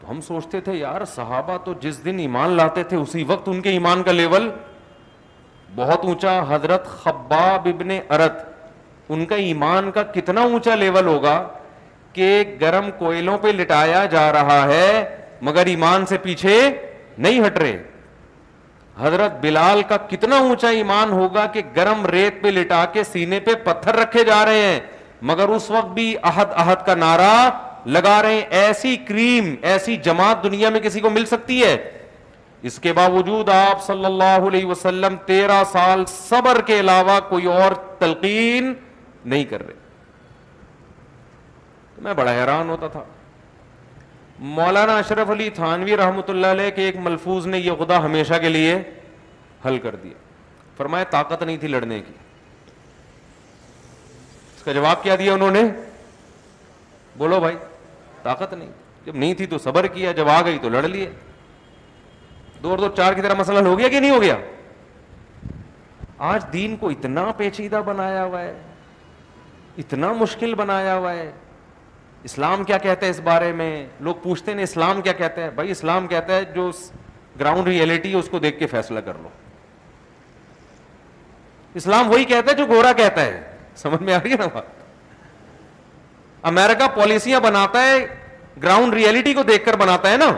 تو 0.00 0.10
ہم 0.10 0.20
سوچتے 0.28 0.60
تھے 0.68 0.72
یار 0.76 1.04
صحابہ 1.14 1.58
تو 1.64 1.74
جس 1.80 2.04
دن 2.04 2.18
ایمان 2.26 2.50
لاتے 2.62 2.82
تھے 2.92 2.96
اسی 2.96 3.24
وقت 3.32 3.48
ان 3.52 3.60
کے 3.62 3.70
ایمان 3.78 4.02
کا 4.02 4.12
لیول 4.12 4.50
بہت 5.76 6.04
اونچا 6.10 6.38
حضرت 6.48 6.86
خباب 7.02 7.66
ابن 7.68 7.90
ارت 8.16 8.38
ان 9.14 9.24
کا 9.30 9.36
ایمان 9.48 9.90
کا 9.94 10.02
کتنا 10.14 10.40
اونچا 10.50 10.74
لیول 10.74 11.06
ہوگا 11.06 11.36
کہ 12.12 12.28
گرم 12.60 12.88
کوئلوں 12.98 13.36
پہ 13.38 13.48
لٹایا 13.56 14.04
جا 14.14 14.30
رہا 14.32 14.62
ہے 14.68 14.88
مگر 15.48 15.66
ایمان 15.72 16.06
سے 16.12 16.18
پیچھے 16.22 16.56
نہیں 17.26 17.46
ہٹ 17.46 17.58
رہے 17.58 17.82
حضرت 19.00 19.32
بلال 19.40 19.82
کا 19.88 19.96
کتنا 20.10 20.36
اونچا 20.50 20.68
ایمان 20.78 21.10
ہوگا 21.12 21.44
کہ 21.52 21.62
گرم 21.76 22.06
ریت 22.12 22.42
پہ 22.42 22.48
لٹا 22.58 22.84
کے 22.92 23.04
سینے 23.04 23.40
پہ 23.48 23.54
پتھر 23.64 23.96
رکھے 23.96 24.24
جا 24.30 24.44
رہے 24.44 24.62
ہیں 24.62 24.80
مگر 25.32 25.48
اس 25.56 25.70
وقت 25.70 25.92
بھی 25.98 26.14
احد 26.30 26.52
احد 26.64 26.84
کا 26.86 26.94
نعرہ 27.04 27.34
لگا 27.98 28.20
رہے 28.22 28.34
ہیں 28.34 28.44
ایسی 28.64 28.96
کریم 29.08 29.54
ایسی 29.72 29.96
جماعت 30.08 30.42
دنیا 30.44 30.68
میں 30.70 30.80
کسی 30.88 31.00
کو 31.00 31.10
مل 31.18 31.24
سکتی 31.34 31.62
ہے 31.62 31.76
اس 32.68 32.78
کے 32.80 32.92
باوجود 32.92 33.48
آپ 33.52 33.82
صلی 33.86 34.04
اللہ 34.04 34.46
علیہ 34.48 34.64
وسلم 34.66 35.16
تیرہ 35.26 35.62
سال 35.72 36.04
صبر 36.08 36.60
کے 36.66 36.78
علاوہ 36.80 37.18
کوئی 37.28 37.46
اور 37.52 37.72
تلقین 37.98 38.72
نہیں 39.24 39.44
کر 39.50 39.66
رہے 39.66 39.84
میں 42.02 42.14
بڑا 42.14 42.32
حیران 42.34 42.70
ہوتا 42.70 42.86
تھا 42.92 43.02
مولانا 44.56 44.96
اشرف 44.98 45.30
علی 45.30 45.48
تھانوی 45.54 45.96
رحمۃ 45.96 46.28
اللہ 46.30 46.46
علیہ 46.56 46.70
کے 46.76 46.82
ایک 46.86 46.96
ملفوظ 47.02 47.46
نے 47.46 47.58
یہ 47.58 47.72
خدا 47.78 48.04
ہمیشہ 48.04 48.34
کے 48.40 48.48
لیے 48.48 48.76
حل 49.66 49.78
کر 49.82 49.94
دیا 50.02 50.14
فرمایا 50.76 51.04
طاقت 51.10 51.42
نہیں 51.42 51.56
تھی 51.56 51.68
لڑنے 51.68 52.00
کی 52.06 52.12
اس 54.56 54.62
کا 54.64 54.72
جواب 54.72 55.02
کیا 55.02 55.16
دیا 55.18 55.32
انہوں 55.34 55.50
نے 55.50 55.62
بولو 57.18 57.40
بھائی 57.40 57.56
طاقت 58.22 58.52
نہیں 58.54 58.70
جب 59.06 59.14
نہیں 59.16 59.34
تھی 59.34 59.46
تو 59.46 59.58
صبر 59.64 59.86
کیا 59.94 60.12
جب 60.12 60.28
آ 60.30 60.40
گئی 60.44 60.58
تو 60.62 60.68
لڑ 60.68 60.82
لیے 60.82 61.08
دو 62.66 62.70
اور 62.74 62.78
دو 62.84 62.88
چار 63.00 63.14
کی 63.14 63.22
طرح 63.26 63.34
مسئلہ 63.44 63.58
ہو 63.70 63.78
گیا 63.78 63.88
کہ 63.94 64.00
نہیں 64.00 64.10
ہو 64.16 64.20
گیا 64.22 64.36
آج 66.34 66.44
دین 66.52 66.76
کو 66.82 66.88
اتنا 66.94 67.24
پیچیدہ 67.40 67.80
بنایا 67.86 68.24
ہوا 68.24 68.40
ہے 68.42 68.54
اتنا 69.84 70.12
مشکل 70.22 70.54
بنایا 70.60 70.94
ہوا 70.96 71.12
ہے 71.16 71.30
اسلام 72.28 72.62
کیا 72.68 72.78
کہتا 72.84 73.06
ہے 73.06 73.10
اس 73.14 73.18
بارے 73.24 73.50
میں 73.58 73.70
لوگ 74.06 74.14
پوچھتے 74.22 74.52
ہیں 74.52 74.62
اسلام 74.62 74.88
اسلام 74.88 75.02
کیا 75.02 75.12
کہتا 75.12 75.28
کہتا 75.28 75.40
ہے 76.34 76.38
ہے 76.38 76.44
بھائی 76.54 76.54
جو 76.54 76.70
گراؤنڈ 77.40 77.66
ریئلٹی 77.68 78.10
ہے 78.12 78.18
اس 78.24 78.28
کو 78.30 78.38
دیکھ 78.44 78.58
کے 78.58 78.66
فیصلہ 78.72 79.00
کر 79.08 79.16
لو 79.22 79.28
اسلام 81.80 82.10
وہی 82.10 82.24
کہتا 82.32 82.50
ہے 82.50 82.56
جو 82.62 82.66
گورا 82.74 82.92
کہتا 83.02 83.24
ہے 83.26 83.42
سمجھ 83.84 84.00
میں 84.08 84.14
آ 84.14 84.18
رہی 84.24 84.32
ہے 84.32 84.36
نا 84.40 84.46
بات 84.54 84.74
امیرکا 86.52 86.86
پالیسیاں 86.98 87.40
بناتا 87.48 87.82
ہے 87.90 87.98
گراؤنڈ 88.62 88.94
ریئلٹی 89.00 89.34
کو 89.40 89.42
دیکھ 89.54 89.64
کر 89.64 89.76
بناتا 89.84 90.10
ہے 90.12 90.16
نا 90.24 90.30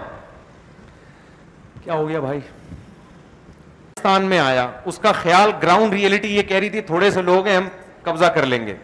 کیا 1.89 1.97
ہو 1.97 2.09
گیا 2.09 2.21
بھائی 2.21 2.41
پاکستان 2.41 4.25
میں 4.31 4.39
آیا 4.39 4.69
اس 4.91 4.99
کا 5.03 5.11
خیال 5.21 5.51
گراؤنڈ 5.63 5.93
ریئلٹی 5.95 6.35
یہ 6.37 6.43
کہہ 6.49 6.57
رہی 6.57 6.69
تھی 6.71 6.81
تھوڑے 6.87 7.11
سے 7.11 7.21
لوگ 7.29 7.47
ہیں 7.47 7.57
ہم 7.57 7.69
قبضہ 8.03 8.25
کر 8.35 8.47
لیں 8.47 8.67
گے 8.67 8.75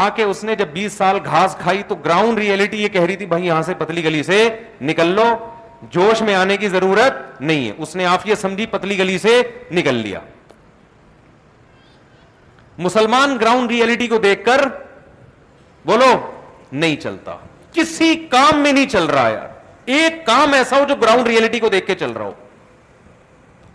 آ 0.00 0.08
کے 0.16 0.22
اس 0.22 0.42
نے 0.44 0.54
جب 0.60 0.68
بیس 0.72 0.92
سال 0.96 1.16
گھاس 1.24 1.56
کھائی 1.62 1.82
تو 1.88 1.94
گراؤنڈ 2.04 2.38
ریئلٹی 2.38 2.82
یہ 2.82 2.88
کہہ 2.96 3.02
رہی 3.06 3.16
تھی 3.16 3.26
بھائی 3.32 3.46
یہاں 3.46 3.62
سے 3.68 3.74
پتلی 3.78 4.04
گلی 4.04 4.22
سے 4.28 4.38
نکل 4.88 5.06
لو 5.14 5.24
جوش 5.96 6.22
میں 6.28 6.34
آنے 6.34 6.56
کی 6.56 6.68
ضرورت 6.74 7.40
نہیں 7.40 7.66
ہے 7.66 7.72
اس 7.82 7.94
نے 7.96 8.06
آپ 8.12 8.26
یہ 8.26 8.34
سمجھی 8.42 8.66
پتلی 8.74 8.98
گلی 8.98 9.18
سے 9.24 9.40
نکل 9.78 9.94
لیا 10.04 10.20
مسلمان 12.86 13.36
گراؤنڈ 13.40 13.70
ریئلٹی 13.70 14.06
کو 14.14 14.18
دیکھ 14.26 14.44
کر 14.44 14.64
بولو 15.90 16.12
نہیں 16.72 16.96
چلتا 17.06 17.36
کسی 17.72 18.14
کام 18.36 18.60
میں 18.62 18.72
نہیں 18.72 18.88
چل 18.94 19.06
رہا 19.16 19.28
یار 19.30 19.52
ایک 19.86 20.24
کام 20.26 20.52
ایسا 20.54 20.78
ہو 20.80 20.84
جو 20.88 20.94
گراؤنڈ 21.02 21.26
ریئلٹی 21.28 21.58
کو 21.60 21.68
دیکھ 21.70 21.86
کے 21.86 21.94
چل 21.98 22.12
رہا 22.12 22.24
ہو 22.24 22.32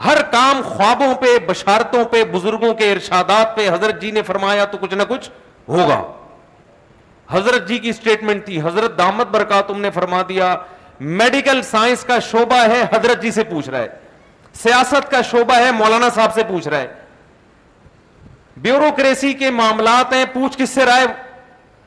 ہر 0.06 0.22
کام 0.32 0.62
خوابوں 0.66 1.14
پہ 1.22 1.38
بشارتوں 1.48 2.04
پہ 2.12 2.24
بزرگوں 2.32 2.74
کے 2.78 2.92
ارشادات 2.92 3.56
پہ 3.56 3.68
حضرت 3.70 4.02
جی 4.02 4.12
نے 4.12 4.22
فرمایا 4.28 4.66
تو 4.72 4.78
کچھ 4.82 4.94
نہ 4.96 5.04
کچھ 5.10 5.30
ہوگا 5.70 6.02
حضرت 7.32 7.68
جی 7.68 7.78
کی 7.80 7.90
اسٹیٹمنٹ 7.90 8.46
تھی 8.46 8.62
حضرت 8.62 8.98
دامت 8.98 9.28
برکا 9.32 9.60
تم 9.68 9.82
نے 9.82 9.90
فرما 9.94 10.22
دیا 10.30 10.56
میڈیکل 11.00 11.62
سائنس 11.70 12.04
کا 12.06 12.20
شعبہ 12.30 12.62
ہے 12.70 12.82
حضرت 12.94 13.22
جی 13.22 13.32
سے 13.32 13.44
پوچھ 13.50 13.70
رہا 13.70 13.80
ہے 13.80 13.88
سیاست 14.62 15.12
کا 15.12 15.22
شعبہ 15.32 15.56
ہے 15.60 15.72
مولانا 15.72 16.10
صاحب 16.16 16.34
سے 16.36 16.44
پوچھ 16.48 16.68
رہا 16.68 16.80
ہے 16.80 16.88
بیوروکریسی 18.62 19.34
کے 19.42 19.50
معاملات 19.60 20.14
ہیں 20.14 20.24
پوچھ 20.34 20.58
کس 20.58 20.70
سے 20.70 20.86
رائے 20.86 21.06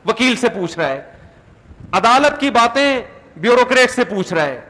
وکیل 0.09 0.37
سے 0.41 0.49
پوچھ 0.59 0.79
رہا 0.79 0.89
ہے 0.89 1.03
عدالت 1.99 2.41
کی 2.41 2.51
باتیں 2.51 3.01
بیوروکریٹ 3.41 3.91
سے 3.91 4.05
پوچھ 4.09 4.33
رہا 4.33 4.45
ہے 4.45 4.61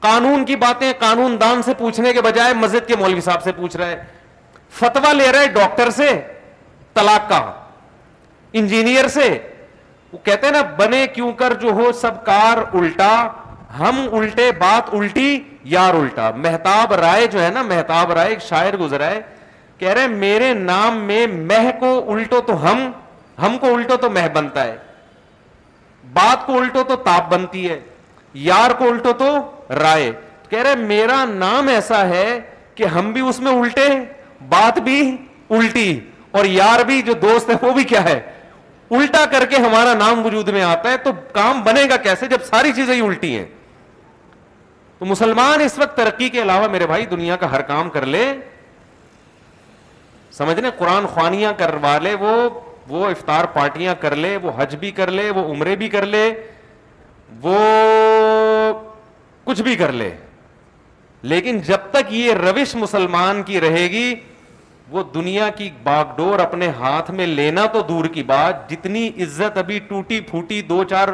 قانون 0.00 0.44
کی 0.46 0.56
باتیں 0.56 0.92
قانون 0.98 1.36
دان 1.40 1.62
سے 1.62 1.74
پوچھنے 1.78 2.12
کے 2.12 2.22
بجائے 2.22 2.54
مسجد 2.54 2.86
کے 2.88 2.96
مولوی 2.96 3.20
صاحب 3.20 3.42
سے 3.42 3.52
پوچھ 3.52 3.76
رہا 3.76 3.86
ہے 3.86 4.02
فتوا 4.78 5.12
لے 5.12 5.30
رہا 5.32 5.40
ہے 5.40 5.46
ڈاکٹر 5.52 5.90
سے 5.90 6.08
طلاق 6.94 7.28
کا 7.30 7.38
انجینئر 8.60 9.08
سے 9.14 9.36
وہ 10.12 10.18
کہتے 10.24 10.46
ہیں 10.46 10.52
نا 10.52 10.62
بنے 10.76 11.06
کیوں 11.14 11.32
کر 11.38 11.54
جو 11.62 11.70
ہو 11.82 11.90
سب 12.00 12.24
کار 12.26 12.58
الٹا 12.78 13.12
ہم 13.78 14.06
الٹے 14.18 14.50
بات 14.58 14.94
الٹی 14.94 15.38
یار 15.72 15.94
الٹا 15.94 16.30
مہتاب 16.44 16.92
رائے 17.00 17.26
جو 17.32 17.42
ہے 17.42 17.48
نا 17.54 17.62
مہتاب 17.62 18.12
رائے 18.12 18.28
ایک 18.30 18.40
شاعر 18.42 18.76
گزرا 18.80 19.06
ہے 19.10 19.20
کہہ 19.78 19.92
رہے 19.92 20.06
میرے 20.08 20.52
نام 20.54 20.98
میں 21.06 21.26
مہ 21.32 21.70
کو 21.80 21.98
الٹو 22.12 22.40
تو 22.46 22.62
ہم 22.70 22.90
ہم 23.42 23.56
کو 23.60 23.74
الٹو 23.74 23.96
تو 24.02 24.10
مہ 24.10 24.26
بنتا 24.34 24.64
ہے 24.64 24.76
بات 26.12 26.46
کو 26.46 26.58
الٹو 26.58 26.82
تو 26.88 26.96
تاپ 27.04 27.28
بنتی 27.32 27.68
ہے 27.68 27.78
یار 28.44 28.70
کو 28.78 28.88
الٹو 28.90 29.12
تو 29.18 29.28
رائے 29.80 30.10
کہہ 30.50 30.62
رہے 30.62 30.74
میرا 30.86 31.24
نام 31.34 31.68
ایسا 31.68 32.06
ہے 32.08 32.38
کہ 32.74 32.84
ہم 32.94 33.12
بھی 33.12 33.20
اس 33.28 33.40
میں 33.40 33.52
الٹے 33.60 33.88
بات 34.48 34.78
بھی 34.84 35.00
الٹی 35.58 35.98
اور 36.38 36.44
یار 36.44 36.84
بھی 36.86 37.00
جو 37.02 37.12
دوست 37.22 37.50
ہے 37.50 37.54
وہ 37.66 37.72
بھی 37.74 37.84
کیا 37.92 38.04
ہے 38.04 38.20
الٹا 38.96 39.24
کر 39.30 39.44
کے 39.50 39.56
ہمارا 39.62 39.94
نام 39.98 40.24
وجود 40.26 40.48
میں 40.48 40.62
آتا 40.62 40.90
ہے 40.92 40.96
تو 41.04 41.10
کام 41.32 41.62
بنے 41.64 41.84
گا 41.90 41.96
کیسے 42.02 42.26
جب 42.26 42.44
ساری 42.44 42.72
چیزیں 42.76 42.94
ہی 42.94 43.00
الٹی 43.06 43.36
ہیں 43.36 43.44
تو 44.98 45.04
مسلمان 45.06 45.60
اس 45.60 45.78
وقت 45.78 45.96
ترقی 45.96 46.28
کے 46.28 46.40
علاوہ 46.42 46.68
میرے 46.68 46.86
بھائی 46.86 47.04
دنیا 47.10 47.36
کا 47.40 47.50
ہر 47.52 47.62
کام 47.66 47.90
کر 47.90 48.06
لے 48.14 48.32
سمجھنے 50.36 50.68
قرآن 50.78 51.06
خوانیاں 51.14 51.52
کروا 51.58 51.96
لے 52.02 52.14
وہ 52.20 52.48
وہ 52.88 53.06
افطار 53.06 53.44
پارٹیاں 53.54 53.94
کر 54.00 54.16
لے 54.16 54.36
وہ 54.42 54.50
حج 54.58 54.74
بھی 54.80 54.90
کر 54.98 55.10
لے 55.10 55.30
وہ 55.34 55.44
عمرے 55.52 55.74
بھی 55.76 55.88
کر 55.88 56.06
لے 56.06 56.30
وہ 57.42 57.56
کچھ 59.44 59.62
بھی 59.62 59.74
کر 59.76 59.92
لے 59.92 60.08
لیکن 61.32 61.58
جب 61.66 61.88
تک 61.90 62.12
یہ 62.12 62.32
روش 62.46 62.74
مسلمان 62.76 63.42
کی 63.42 63.60
رہے 63.60 63.86
گی 63.90 64.14
وہ 64.90 65.02
دنیا 65.14 65.48
کی 65.56 65.68
باغ 65.82 66.14
ڈور 66.16 66.38
اپنے 66.40 66.68
ہاتھ 66.78 67.10
میں 67.16 67.26
لینا 67.26 67.64
تو 67.72 67.80
دور 67.88 68.04
کی 68.14 68.22
بات 68.30 68.68
جتنی 68.70 69.08
عزت 69.22 69.58
ابھی 69.58 69.78
ٹوٹی 69.88 70.20
پھوٹی 70.30 70.60
دو 70.68 70.82
چار 70.90 71.08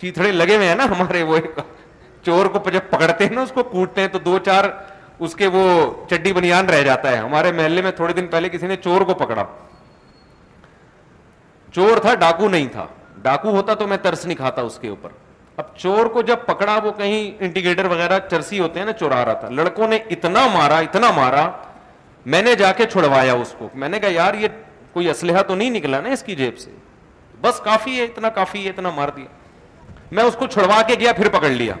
چیتڑے 0.00 0.30
لگے 0.32 0.56
ہوئے 0.56 0.68
ہیں 0.68 0.74
نا 0.76 0.84
ہمارے 0.96 1.22
وہ 1.30 1.38
چور 2.24 2.46
کو 2.56 2.70
جب 2.72 2.90
پکڑتے 2.90 3.24
ہیں 3.26 3.34
نا 3.34 3.40
اس 3.42 3.52
کو 3.54 3.62
کوٹتے 3.70 4.00
ہیں 4.00 4.08
تو 4.12 4.18
دو 4.24 4.38
چار 4.46 4.64
اس 5.24 5.34
کے 5.36 5.46
وہ 5.52 5.62
چڈی 6.10 6.32
بنیان 6.32 6.66
رہ 6.70 6.82
جاتا 6.84 7.12
ہے 7.12 7.16
ہمارے 7.16 7.52
محلے 7.56 7.82
میں 7.82 7.90
تھوڑے 7.96 8.12
دن 8.12 8.26
پہلے 8.30 8.48
کسی 8.52 8.66
نے 8.66 8.76
چور 8.84 9.00
کو 9.10 9.14
پکڑا 9.24 9.44
چور 11.76 11.98
تھا 12.02 12.14
ڈاکو 12.20 12.48
نہیں 12.48 12.66
تھا 12.72 12.86
ڈاکو 13.22 13.50
ہوتا 13.56 13.74
تو 13.78 13.86
میں 13.86 13.96
ترس 14.02 14.24
نہیں 14.26 14.36
کھاتا 14.36 14.62
اس 14.62 14.78
کے 14.80 14.88
اوپر 14.88 15.08
اب 15.56 15.64
چور 15.78 16.06
کو 16.12 16.20
جب 16.28 16.44
پکڑا 16.46 16.76
وہ 16.84 16.90
کہیں 16.98 17.30
انٹیگریٹر 17.44 17.84
وغیرہ 17.90 18.18
چرسی 18.30 18.58
ہوتے 18.60 18.78
ہیں 18.78 18.86
نا 18.86 18.92
چورا 19.00 19.24
رہا 19.24 19.32
تھا 19.40 19.48
لڑکوں 19.58 19.88
نے 19.88 19.98
نے 19.98 20.12
اتنا 20.14 20.44
اتنا 20.44 20.62
مارا 20.70 21.08
مارا 21.16 21.48
میں 22.34 22.54
جا 22.58 22.70
کے 22.76 22.86
چھڑوایا 22.92 23.32
اس 23.32 23.54
کو 23.58 23.68
میں 23.82 23.88
نے 23.88 23.98
کہا 24.00 24.08
یار 24.12 24.34
یہ 24.40 24.48
کوئی 24.92 25.10
اسلحہ 25.10 25.42
تو 25.48 25.54
نہیں 25.54 25.70
نکلا 25.70 26.00
نا 26.00 26.08
اس 26.16 26.22
کی 26.26 26.34
جیب 26.36 26.58
سے 26.58 26.70
بس 27.40 27.60
کافی 27.64 27.98
ہے 27.98 28.04
اتنا 28.04 28.28
کافی 28.40 28.64
ہے 28.64 28.70
اتنا 28.70 28.90
مار 29.00 29.08
دیا 29.16 29.26
میں 30.18 30.24
اس 30.24 30.36
کو 30.38 30.46
چھڑوا 30.54 30.80
کے 30.88 30.94
گیا 31.00 31.12
پھر 31.16 31.28
پکڑ 31.38 31.48
لیا 31.58 31.74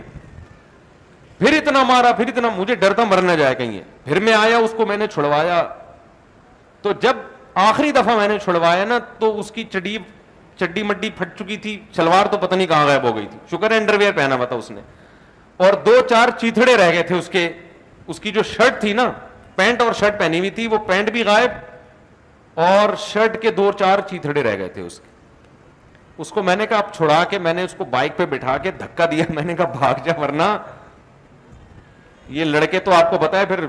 پھر 1.38 1.56
اتنا 1.60 1.82
مارا 1.92 2.12
پھر 2.20 2.28
اتنا 2.34 2.48
مجھے 2.56 2.74
ڈر 2.84 3.00
مر 3.10 3.22
نہ 3.30 3.36
جائے 3.42 3.54
کہیں 3.62 3.78
پھر 4.04 4.20
میں 4.28 4.34
آیا 4.40 4.58
اس 4.66 4.74
کو 4.76 4.86
میں 4.92 4.96
نے 4.96 5.06
چھڑوایا 5.14 5.62
تو 6.82 6.92
جب 7.00 7.16
آخری 7.64 7.90
دفعہ 7.92 8.16
میں 8.16 8.26
نے 8.28 8.38
چھڑوایا 8.44 8.84
نا 8.84 8.98
تو 9.18 9.38
اس 9.40 9.50
کی 9.50 9.62
چڈی 9.72 9.96
چڈی 10.60 10.82
مڈی 10.82 11.08
پھٹ 11.16 11.38
چکی 11.38 11.56
تھی 11.62 11.78
شلوار 11.96 12.26
تو 12.32 12.38
پتہ 12.38 12.54
نہیں 12.54 12.66
کہاں 12.66 12.86
غائب 12.86 13.02
ہو 13.08 13.14
گئی 13.16 13.26
تھی 13.30 13.38
شکر 13.50 13.70
ہے 13.70 13.76
انڈر 13.76 13.96
ویئر 13.98 14.12
پہنا 14.16 14.34
ہوا 14.34 14.44
تھا 14.46 14.56
اس 14.56 14.70
نے 14.70 14.80
اور 15.66 15.72
دو 15.86 15.94
چار 16.10 16.28
چیتڑے 16.40 16.76
رہ 16.76 16.92
گئے 16.92 17.02
تھے 17.10 17.16
اس 17.18 17.28
اس 18.06 18.16
کے 18.16 18.22
کی 18.22 18.30
جو 18.34 18.42
شرٹ 18.52 18.80
تھی 18.80 18.92
نا 18.92 19.10
پینٹ 19.56 19.80
اور 19.82 19.92
شرٹ 20.00 20.18
پہنی 20.18 20.38
ہوئی 20.38 20.50
تھی 20.58 20.66
وہ 20.74 20.78
پینٹ 20.88 21.08
بھی 21.12 21.22
غائب 21.24 22.58
اور 22.64 22.94
شرٹ 23.06 23.40
کے 23.42 23.50
دو 23.56 23.70
چار 23.78 23.98
چیتڑے 24.10 24.42
رہ 24.42 24.56
گئے 24.58 24.68
تھے 24.74 24.82
اس 24.82 24.98
کے 25.00 25.14
اس 26.22 26.30
کو 26.32 26.42
میں 26.42 26.56
نے 26.56 26.66
کہا 26.66 26.80
چھڑا 26.96 27.22
کے 27.30 27.38
میں 27.46 27.54
نے 27.54 27.62
اس 27.64 27.74
کو 27.78 27.84
بائک 27.94 28.16
پہ 28.16 28.26
بٹھا 28.34 28.56
کے 28.62 28.70
دھکا 28.80 29.06
دیا 29.10 29.24
میں 29.34 29.42
نے 29.44 29.54
کہا 29.56 29.64
بھاگ 29.78 30.04
جا 30.04 30.12
ورنہ 30.20 30.56
یہ 32.36 32.44
لڑکے 32.44 32.78
تو 32.84 32.94
آپ 32.94 33.10
کو 33.10 33.18
بتایا 33.24 33.44
پھر 33.54 33.64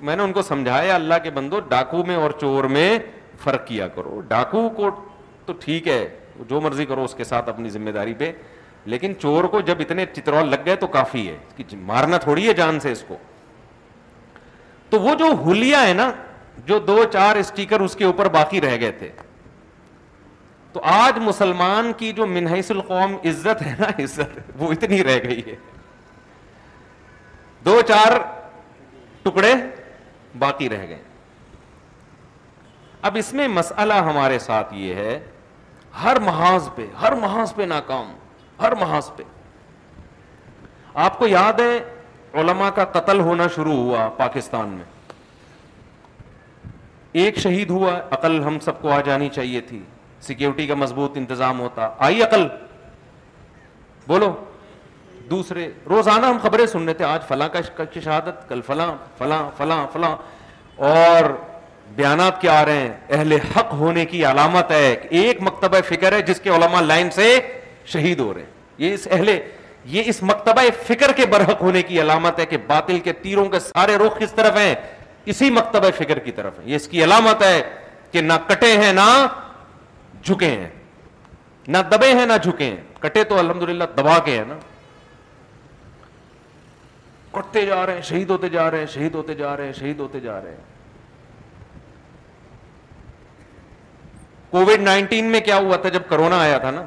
تو 0.00 0.06
میں 0.06 0.14
نے 0.16 0.22
ان 0.22 0.32
کو 0.32 0.42
سمجھایا 0.42 0.94
اللہ 0.94 1.14
کے 1.22 1.30
بندو 1.30 1.58
ڈاکو 1.68 2.02
میں 2.06 2.14
اور 2.16 2.30
چور 2.40 2.64
میں 2.74 2.98
فرق 3.38 3.66
کیا 3.66 3.86
کرو 3.94 4.20
ڈاکو 4.28 4.68
کو 4.76 4.90
تو 5.46 5.52
ٹھیک 5.64 5.88
ہے 5.88 5.98
جو 6.48 6.60
مرضی 6.60 6.84
کرو 6.86 7.02
اس 7.04 7.14
کے 7.14 7.24
ساتھ 7.24 7.48
اپنی 7.48 7.70
ذمہ 7.70 7.90
داری 7.94 8.14
پہ 8.18 8.30
لیکن 8.92 9.12
چور 9.22 9.44
کو 9.54 9.60
جب 9.68 9.80
اتنے 9.80 10.04
چترول 10.14 10.50
لگ 10.50 10.62
گئے 10.66 10.76
تو 10.76 10.86
کافی 10.94 11.26
ہے 11.28 11.34
جی، 11.58 11.76
مارنا 11.90 12.18
تھوڑی 12.18 12.46
ہے 12.46 12.52
جان 12.60 12.80
سے 12.80 12.92
اس 12.92 13.04
کو 13.08 13.16
تو 14.90 15.00
وہ 15.00 15.14
جو 15.18 15.26
ہولیا 15.40 15.82
ہے 15.86 15.92
نا 15.94 16.10
جو 16.66 16.78
دو 16.86 16.98
چار 17.12 17.36
اسٹیکر 17.40 17.80
اس 17.80 17.96
کے 17.96 18.04
اوپر 18.04 18.28
باقی 18.36 18.60
رہ 18.60 18.76
گئے 18.80 18.92
تھے 18.98 19.08
تو 20.72 20.80
آج 20.94 21.18
مسلمان 21.24 21.92
کی 21.98 22.12
جو 22.16 22.26
منحص 22.26 22.70
القوم 22.70 23.16
عزت 23.30 23.62
ہے 23.66 23.74
نا 23.78 23.86
عزت 24.04 24.38
وہ 24.62 24.72
اتنی 24.72 25.02
رہ 25.04 25.18
گئی 25.28 25.42
ہے 25.50 25.54
دو 27.64 27.80
چار 27.88 28.18
ٹکڑے 29.22 29.52
باقی 30.38 30.68
رہ 30.70 30.86
گئے 30.88 31.02
اب 33.08 33.16
اس 33.18 33.32
میں 33.32 33.46
مسئلہ 33.48 33.92
ہمارے 34.08 34.38
ساتھ 34.38 34.74
یہ 34.74 34.94
ہے 34.94 35.18
ہر 36.02 36.18
محاذ 36.24 36.68
پہ 36.74 36.86
ہر 37.00 37.14
محاذ 37.20 37.54
پہ 37.54 37.62
ناکام 37.68 38.12
ہر 38.60 38.74
محاذ 38.80 39.10
پہ 39.16 39.22
آپ 41.04 41.18
کو 41.18 41.26
یاد 41.28 41.60
ہے 41.60 41.78
علماء 42.40 42.68
کا 42.74 42.84
قتل 42.98 43.20
ہونا 43.20 43.46
شروع 43.54 43.74
ہوا 43.76 44.08
پاکستان 44.16 44.68
میں 44.68 44.84
ایک 47.22 47.38
شہید 47.42 47.70
ہوا 47.70 47.98
عقل 48.10 48.42
ہم 48.44 48.58
سب 48.64 48.80
کو 48.82 48.90
آ 48.92 49.00
جانی 49.06 49.28
چاہیے 49.34 49.60
تھی 49.68 49.82
سیکیورٹی 50.22 50.66
کا 50.66 50.74
مضبوط 50.74 51.16
انتظام 51.18 51.60
ہوتا 51.60 51.88
آئی 52.08 52.22
عقل 52.22 52.46
بولو 54.06 54.32
دوسرے 55.30 55.68
روزانہ 55.90 56.26
ہم 56.26 56.38
خبریں 56.42 56.66
سن 56.66 56.84
رہے 56.84 56.94
تھے 56.94 57.04
آج 57.04 57.20
فلاں 57.28 57.48
کا 57.52 57.60
شہادت 58.04 58.48
کل 58.48 58.60
فلاں 58.66 58.90
فلاں 59.18 59.42
فلاں 59.56 59.86
فلاں 59.92 60.14
اور 60.88 61.30
بیانات 61.94 62.40
کیا 62.40 62.58
آ 62.60 62.64
رہے 62.64 62.78
ہیں 62.80 62.92
اہل 63.18 63.32
حق 63.56 63.72
ہونے 63.78 64.04
کی 64.12 64.24
علامت 64.26 64.70
ہے 64.72 64.86
ایک 65.20 65.40
مکتبہ 65.42 65.80
فکر 65.88 66.12
ہے 66.12 66.20
جس 66.30 66.40
کے 66.40 66.50
علماء 66.56 66.80
لائن 66.82 67.10
سے 67.14 67.26
شہید 67.92 68.20
ہو 68.20 68.32
رہے 68.34 68.40
ہیں 68.42 68.74
یہ 68.86 68.94
اس 68.94 69.06
اہل 69.10 69.28
یہ 69.94 70.02
اس 70.10 70.22
مکتبہ 70.30 70.62
فکر 70.86 71.12
کے 71.16 71.26
برحق 71.32 71.62
ہونے 71.62 71.82
کی 71.90 72.00
علامت 72.00 72.38
ہے 72.38 72.46
کہ 72.46 72.56
باطل 72.66 72.98
کے 73.04 73.12
تیروں 73.22 73.44
کے 73.52 73.58
سارے 73.66 73.96
رخ 74.04 74.18
کس 74.20 74.32
طرف 74.36 74.56
ہیں 74.56 74.74
اسی 75.32 75.50
مکتبہ 75.60 75.90
فکر 75.98 76.18
کی 76.26 76.30
طرف 76.40 76.58
ہیں 76.58 76.68
یہ 76.70 76.76
اس 76.76 76.88
کی 76.88 77.04
علامت 77.04 77.42
ہے 77.46 77.60
کہ 78.12 78.20
نہ 78.20 78.32
کٹے 78.48 78.72
ہیں 78.82 78.92
نہ 78.92 79.08
جھکے 80.24 80.50
ہیں 80.50 80.68
نہ 81.74 81.78
دبے 81.90 82.12
ہیں 82.18 82.26
نہ 82.26 82.32
جھکے 82.42 82.64
ہیں 82.64 82.76
کٹے 83.00 83.24
تو 83.30 83.38
الحمدللہ 83.38 83.84
دبا 83.96 84.18
کے 84.24 84.36
ہیں 84.36 84.44
نا 84.48 84.54
کٹتے 87.32 87.64
جا 87.66 87.84
رہے 87.86 87.94
ہیں 87.94 88.02
شہید 88.02 88.30
ہوتے 88.30 88.48
جا 88.48 88.70
رہے 88.70 88.78
ہیں 88.78 88.86
شہید 88.92 89.14
ہوتے 89.14 89.34
جا 89.34 89.56
رہے 89.56 89.66
ہیں 89.66 89.72
شہید 89.78 90.00
ہوتے 90.00 90.20
جا 90.20 90.40
رہے 90.42 90.50
ہیں 90.50 90.68
کووڈ 94.50 94.82
نائنٹین 94.82 95.24
میں 95.30 95.40
کیا 95.44 95.56
ہوا 95.58 95.76
تھا 95.82 95.88
جب 95.88 96.08
کرونا 96.08 96.38
آیا 96.42 96.56
تھا 96.58 96.70
نا 96.70 96.82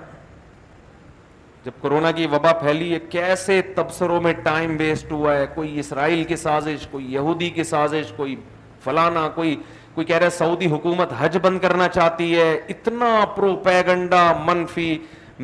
جب 1.65 1.71
کرونا 1.81 2.11
کی 2.11 2.25
وبا 2.31 2.51
پھیلی 2.61 2.91
ہے 2.93 2.99
کیسے 3.09 3.61
تبصروں 3.75 4.19
میں 4.21 4.33
ٹائم 4.43 4.75
ویسٹ 4.79 5.11
ہوا 5.11 5.35
ہے 5.35 5.45
کوئی 5.53 5.79
اسرائیل 5.79 6.23
کی 6.31 6.35
سازش 6.35 6.87
کوئی 6.91 7.13
یہودی 7.13 7.49
کی 7.59 7.63
سازش 7.63 8.11
کوئی 8.15 8.35
فلانا 8.83 9.27
کوئی 9.35 9.55
کوئی 9.93 10.07
کہہ 10.07 10.17
رہا 10.17 10.25
ہے 10.25 10.37
سعودی 10.37 10.65
حکومت 10.71 11.13
حج 11.17 11.37
بند 11.41 11.59
کرنا 11.61 11.87
چاہتی 11.93 12.33
ہے 12.37 12.51
اتنا 12.69 13.13
پروپیگنڈا 13.35 14.23
منفی 14.45 14.97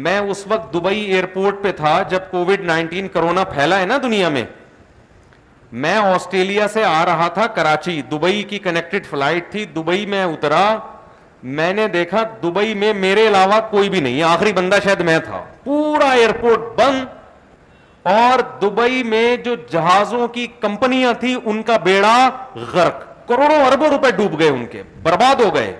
میں 0.05 0.17
اس 0.19 0.45
وقت 0.47 0.73
دبئی 0.73 0.99
ایئرپورٹ 1.01 1.63
پہ 1.63 1.71
تھا 1.77 2.01
جب 2.09 2.29
کووڈ 2.31 2.63
نائنٹین 2.65 3.07
کرونا 3.13 3.43
پھیلا 3.53 3.79
ہے 3.79 3.85
نا 3.85 3.97
دنیا 4.03 4.29
میں 4.29 4.43
میں 5.71 5.95
آسٹریلیا 5.97 6.67
سے 6.73 6.83
آ 6.83 7.03
رہا 7.05 7.27
تھا 7.33 7.45
کراچی 7.55 8.01
دبئی 8.11 8.41
کی 8.49 8.59
کنیکٹڈ 8.59 9.05
فلائٹ 9.09 9.51
تھی 9.51 9.65
دبئی 9.75 10.05
میں 10.09 10.23
اترا 10.23 10.59
میں 11.57 11.73
نے 11.73 11.87
دیکھا 11.87 12.23
دبئی 12.43 12.73
میں 12.75 12.93
میرے 12.93 13.27
علاوہ 13.27 13.59
کوئی 13.69 13.89
بھی 13.89 13.99
نہیں 14.01 14.21
آخری 14.29 14.53
بندہ 14.53 14.75
شاید 14.83 15.01
میں 15.09 15.17
تھا 15.25 15.43
پورا 15.63 16.09
ایئرپورٹ 16.11 16.67
بند 16.79 17.05
اور 18.15 18.39
دبئی 18.61 19.03
میں 19.03 19.35
جو 19.43 19.55
جہازوں 19.71 20.27
کی 20.33 20.47
کمپنیاں 20.59 21.13
تھیں 21.19 21.35
ان 21.43 21.61
کا 21.63 21.77
بیڑا 21.83 22.17
غرق 22.73 23.03
کروڑوں 23.27 23.63
اربوں 23.65 23.87
روپے 23.89 24.11
ڈوب 24.17 24.39
گئے 24.39 24.49
ان 24.49 24.65
کے 24.71 24.83
برباد 25.03 25.41
ہو 25.45 25.53
گئے 25.55 25.75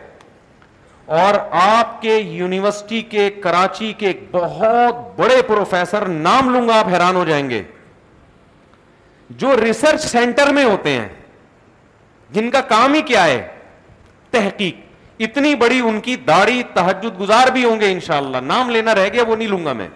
اور 1.22 1.36
آپ 1.64 2.02
کے 2.02 2.16
یونیورسٹی 2.18 3.02
کے 3.12 3.30
کراچی 3.44 3.92
کے 3.98 4.12
بہت 4.32 5.20
بڑے 5.20 5.42
پروفیسر 5.48 6.06
نام 6.26 6.50
لوں 6.54 6.68
گا 6.68 6.78
آپ 6.80 6.88
حیران 6.94 7.16
ہو 7.16 7.24
جائیں 7.28 7.50
گے 7.50 7.62
جو 9.38 9.56
ریسرچ 9.62 10.02
سینٹر 10.04 10.52
میں 10.54 10.64
ہوتے 10.66 10.90
ہیں 10.92 11.08
جن 12.34 12.50
کا 12.52 12.62
کام 12.70 12.94
ہی 12.94 13.02
کیا 13.08 13.24
ہے 13.26 13.48
تحقیق 14.32 14.88
اتنی 15.28 15.54
بڑی 15.62 15.80
ان 15.86 16.00
کی 16.02 16.16
داڑھی 16.28 16.62
تحجد 16.74 17.20
گزار 17.20 17.48
بھی 17.54 17.64
ہوں 17.64 17.80
گے 17.80 17.92
ان 17.92 18.00
شاء 18.06 18.18
اللہ 18.18 18.38
نام 18.44 18.70
لینا 18.70 18.96
رہ 18.96 19.08
گیا 19.14 19.24
وہ 19.28 19.36
نہیں 19.36 19.48
لوں 19.48 19.64
گا 19.66 19.74
میں 19.82 19.88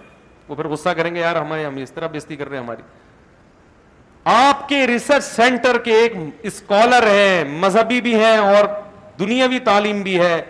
وہ 0.48 0.56
پھر 0.56 0.68
غصہ 0.70 0.90
کریں 0.98 1.14
گے 1.16 1.20
یار 1.20 1.36
ہمارے 1.36 1.66
ہم 1.66 1.76
اس 1.82 1.92
طرح 1.92 2.08
بےستی 2.12 2.36
کر 2.36 2.50
رہے 2.50 2.58
ہیں 2.58 2.64
ہماری 2.64 2.82
آپ 4.36 4.68
کے 4.70 4.86
ریسرچ 4.88 5.24
سینٹر 5.24 5.78
کے 5.84 5.94
ایک 6.00 6.14
اسکالر 6.52 7.08
ہیں 7.10 7.44
مذہبی 7.60 8.02
بھی 8.02 8.16
ہیں 8.24 8.38
اور 8.38 8.66
دنیاوی 9.20 9.60
تعلیم 9.66 10.02
بھی 10.04 10.20
ہے 10.20 10.42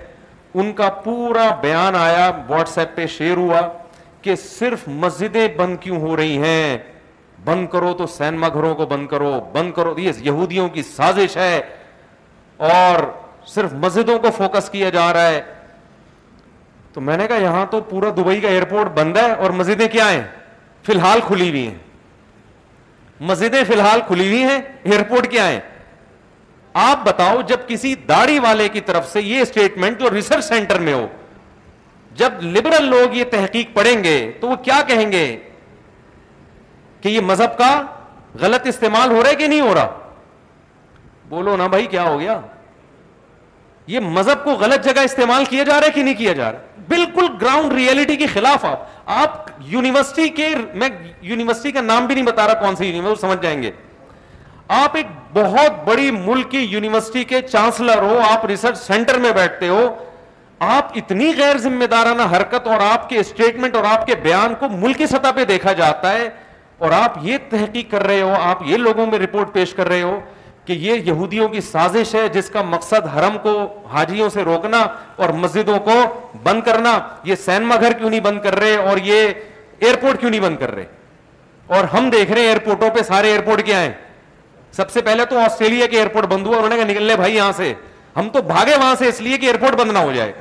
ان 0.61 0.71
کا 0.73 0.89
پورا 1.03 1.49
بیان 1.61 1.95
آیا 1.95 2.29
واٹس 2.47 2.77
ایپ 2.77 2.95
پہ 2.95 3.05
شیئر 3.17 3.37
ہوا 3.37 3.61
کہ 4.21 4.35
صرف 4.43 4.87
مسجدیں 4.87 5.47
بند 5.57 5.77
کیوں 5.81 5.99
ہو 5.99 6.15
رہی 6.17 6.37
ہیں 6.41 6.77
بند 7.45 7.67
کرو 7.71 7.93
تو 7.97 8.05
سینما 8.07 8.47
گھروں 8.53 8.73
کو 8.75 8.85
بند 8.89 9.07
کرو 9.07 9.39
بند 9.53 9.71
کرو 9.75 9.93
یہ 9.99 10.21
یہودیوں 10.25 10.67
کی 10.73 10.81
سازش 10.95 11.35
ہے 11.37 11.59
اور 12.69 13.03
صرف 13.53 13.73
مسجدوں 13.83 14.17
کو 14.19 14.31
فوکس 14.37 14.69
کیا 14.69 14.89
جا 14.93 15.11
رہا 15.13 15.29
ہے 15.29 15.41
تو 16.93 17.01
میں 17.01 17.17
نے 17.17 17.27
کہا 17.27 17.37
یہاں 17.41 17.65
تو 17.71 17.79
پورا 17.89 18.09
دبئی 18.17 18.39
کا 18.41 18.47
ایئرپورٹ 18.47 18.89
بند 18.97 19.17
ہے 19.17 19.31
اور 19.33 19.49
مسجدیں 19.59 19.87
کیا 19.91 20.11
ہیں 20.11 20.21
فی 20.85 20.93
الحال 20.93 21.19
کھلی 21.27 21.49
ہوئی 21.49 21.67
ہیں 21.67 21.77
مسجدیں 23.29 23.63
فی 23.67 23.73
الحال 23.73 24.01
کھلی 24.07 24.27
ہوئی 24.29 24.43
ہیں 24.43 24.59
ایئرپورٹ 24.83 25.29
کیا 25.31 25.47
ہیں 25.49 25.59
آپ 26.89 27.05
بتاؤ 27.05 27.41
جب 27.47 27.67
کسی 27.67 27.93
داڑھی 28.07 28.37
والے 28.43 28.67
کی 28.73 28.81
طرف 28.85 29.11
سے 29.11 29.21
یہ 29.21 29.41
اسٹیٹمنٹ 29.41 29.99
جو 30.01 30.09
ریسرچ 30.13 30.45
سینٹر 30.45 30.79
میں 30.87 30.93
ہو 30.93 31.05
جب 32.21 32.41
لبرل 32.53 32.89
لوگ 32.89 33.13
یہ 33.15 33.23
تحقیق 33.31 33.73
پڑھیں 33.73 34.03
گے 34.03 34.17
تو 34.39 34.47
وہ 34.47 34.55
کیا 34.63 34.81
کہیں 34.87 35.11
گے 35.11 35.25
کہ 37.03 37.09
یہ 37.09 37.19
مذہب 37.31 37.57
کا 37.57 37.71
غلط 38.39 38.67
استعمال 38.67 39.11
ہو 39.11 39.21
رہا 39.23 39.29
ہے 39.29 39.35
کہ 39.35 39.47
نہیں 39.47 39.61
ہو 39.61 39.73
رہا 39.75 39.89
بولو 41.29 41.55
نا 41.57 41.65
بھائی 41.71 41.85
کیا 41.93 42.03
ہو 42.03 42.19
گیا 42.19 42.39
یہ 43.93 43.99
مذہب 44.17 44.43
کو 44.43 44.51
غلط 44.59 44.85
جگہ 44.85 44.99
استعمال 45.05 45.45
کیا 45.49 45.63
جا 45.63 45.79
رہا 45.79 45.87
ہے 45.87 45.91
کہ 45.95 46.03
نہیں 46.03 46.13
کیا 46.17 46.33
جا 46.33 46.51
رہا 46.51 46.81
بالکل 46.87 47.25
گراؤنڈ 47.41 47.73
ریئلٹی 47.73 48.15
کے 48.17 48.27
خلاف 48.33 48.65
آپ 48.65 49.09
آپ 49.15 49.49
یونیورسٹی 49.73 50.27
کے 50.37 50.47
میں 50.81 50.87
یونیورسٹی 51.21 51.71
کا 51.71 51.81
نام 51.81 52.05
بھی 52.05 52.15
نہیں 52.15 52.25
بتا 52.25 52.45
رہا 52.47 52.53
کون 52.63 52.75
سی 52.75 52.85
یونیورسٹی 52.87 53.27
سمجھ 53.27 53.41
جائیں 53.41 53.61
گے 53.63 53.71
آپ 54.81 54.95
ایک 54.97 55.07
بہت 55.33 55.83
بڑی 55.87 56.09
ملک 56.19 56.49
کی 56.51 56.57
یونیورسٹی 56.59 57.23
کے 57.33 57.41
چانسلر 57.49 58.01
ہو 58.01 58.17
آپ 58.31 58.45
ریسرچ 58.53 58.77
سینٹر 58.81 59.17
میں 59.25 59.31
بیٹھتے 59.39 59.67
ہو 59.69 59.83
آپ 60.77 60.97
اتنی 60.97 61.31
غیر 61.37 61.57
ذمہ 61.67 61.85
دارانہ 61.91 62.21
حرکت 62.35 62.67
اور 62.67 62.81
آپ 62.87 63.09
کے 63.09 63.17
اسٹیٹمنٹ 63.19 63.75
اور 63.75 63.83
آپ 63.91 64.05
کے 64.07 64.15
بیان 64.23 64.53
کو 64.59 64.69
ملکی 64.77 65.07
سطح 65.07 65.31
پہ 65.35 65.45
دیکھا 65.45 65.73
جاتا 65.81 66.11
ہے 66.13 66.29
اور 66.83 66.91
آپ 66.91 67.13
یہ 67.25 67.37
تحقیق 67.49 67.89
کر 67.91 68.03
رہے 68.07 68.21
ہو 68.21 68.33
آپ 68.43 68.61
یہ 68.67 68.77
لوگوں 68.77 69.05
میں 69.11 69.19
رپورٹ 69.19 69.51
پیش 69.53 69.73
کر 69.73 69.87
رہے 69.87 70.01
ہو 70.01 70.19
کہ 70.65 70.73
یہ 70.79 71.01
یہودیوں 71.05 71.47
کی 71.49 71.61
سازش 71.67 72.13
ہے 72.15 72.27
جس 72.33 72.49
کا 72.53 72.61
مقصد 72.71 73.05
حرم 73.15 73.37
کو 73.43 73.51
حاجیوں 73.93 74.27
سے 74.33 74.43
روکنا 74.43 74.79
اور 75.23 75.29
مسجدوں 75.43 75.77
کو 75.85 75.91
بند 76.43 76.61
کرنا 76.65 76.97
یہ 77.29 77.35
سینما 77.45 77.75
گھر 77.79 77.93
کیوں 77.99 78.09
نہیں 78.09 78.19
بند 78.27 78.41
کر 78.43 78.55
رہے 78.59 78.75
اور 78.89 78.97
یہ 79.03 79.23
ایئرپورٹ 79.79 80.19
کیوں 80.19 80.31
نہیں 80.31 80.41
بند 80.41 80.57
کر 80.59 80.71
رہے 80.75 80.85
اور 81.77 81.83
ہم 81.93 82.09
دیکھ 82.17 82.31
رہے 82.31 82.39
ہیں 82.41 82.47
ایئرپورٹوں 82.49 82.89
پہ 82.95 83.01
سارے 83.07 83.31
ایئرپورٹ 83.31 83.65
کیا 83.65 83.79
ہیں 83.83 83.91
سب 84.81 84.91
سے 84.91 85.01
پہلے 85.09 85.25
تو 85.31 85.39
آسٹریلیا 85.45 85.87
کے 85.87 85.97
ایئرپورٹ 85.97 86.25
بند 86.33 86.47
ہوا 86.47 86.57
انہوں 86.57 86.69
نے 86.69 86.77
کہا 86.77 86.91
نکل 86.91 87.03
لے 87.03 87.15
بھائی 87.15 87.35
یہاں 87.35 87.51
سے 87.57 87.73
ہم 88.15 88.29
تو 88.33 88.41
بھاگے 88.55 88.77
وہاں 88.77 88.95
سے 88.99 89.07
اس 89.07 89.21
لیے 89.21 89.37
کہ 89.37 89.45
ایئرپورٹ 89.45 89.79
بند 89.79 89.91
نہ 89.91 89.97
ہو 89.97 90.11
جائے 90.15 90.31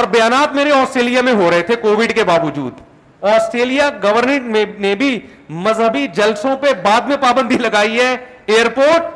اور 0.00 0.04
بیانات 0.10 0.54
میرے 0.54 0.72
آسٹریلیا 0.82 1.22
میں 1.22 1.32
ہو 1.42 1.50
رہے 1.50 1.62
تھے 1.70 1.76
کووڈ 1.82 2.12
کے 2.14 2.24
باوجود 2.24 2.80
آسٹریلیا 3.30 3.88
گورنمنٹ 4.02 4.78
نے 4.80 4.94
بھی 4.98 5.18
مذہبی 5.66 6.06
جلسوں 6.14 6.56
پہ 6.60 6.72
بعد 6.82 7.08
میں 7.08 7.16
پابندی 7.20 7.58
لگائی 7.58 8.00
ہے 8.00 8.10
ایئرپورٹ 8.54 9.10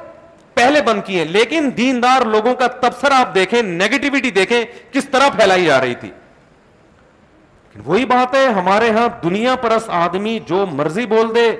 پہلے 0.56 0.80
بند 0.82 1.00
کی 1.06 1.24
لیکن 1.28 1.68
دیندار 1.76 2.24
لوگوں 2.26 2.54
کا 2.60 2.66
تبصرہ 2.80 3.14
آپ 3.14 3.34
دیکھیں 3.34 3.60
دیکھیں 4.34 4.62
کس 4.92 5.08
طرح 5.12 5.28
پھیلائی 5.36 5.64
جا 5.64 5.80
رہی 5.80 5.94
تھی 6.00 6.10
وہی 7.86 8.04
بات 8.14 8.34
ہے 8.34 8.46
ہمارے 8.58 8.90
ہاں 8.90 9.08
دنیا 9.22 9.56
پرس 9.62 9.88
آدمی 10.04 10.38
جو 10.48 10.64
مرضی 10.72 11.06
بول 11.06 11.34
دے 11.34 11.50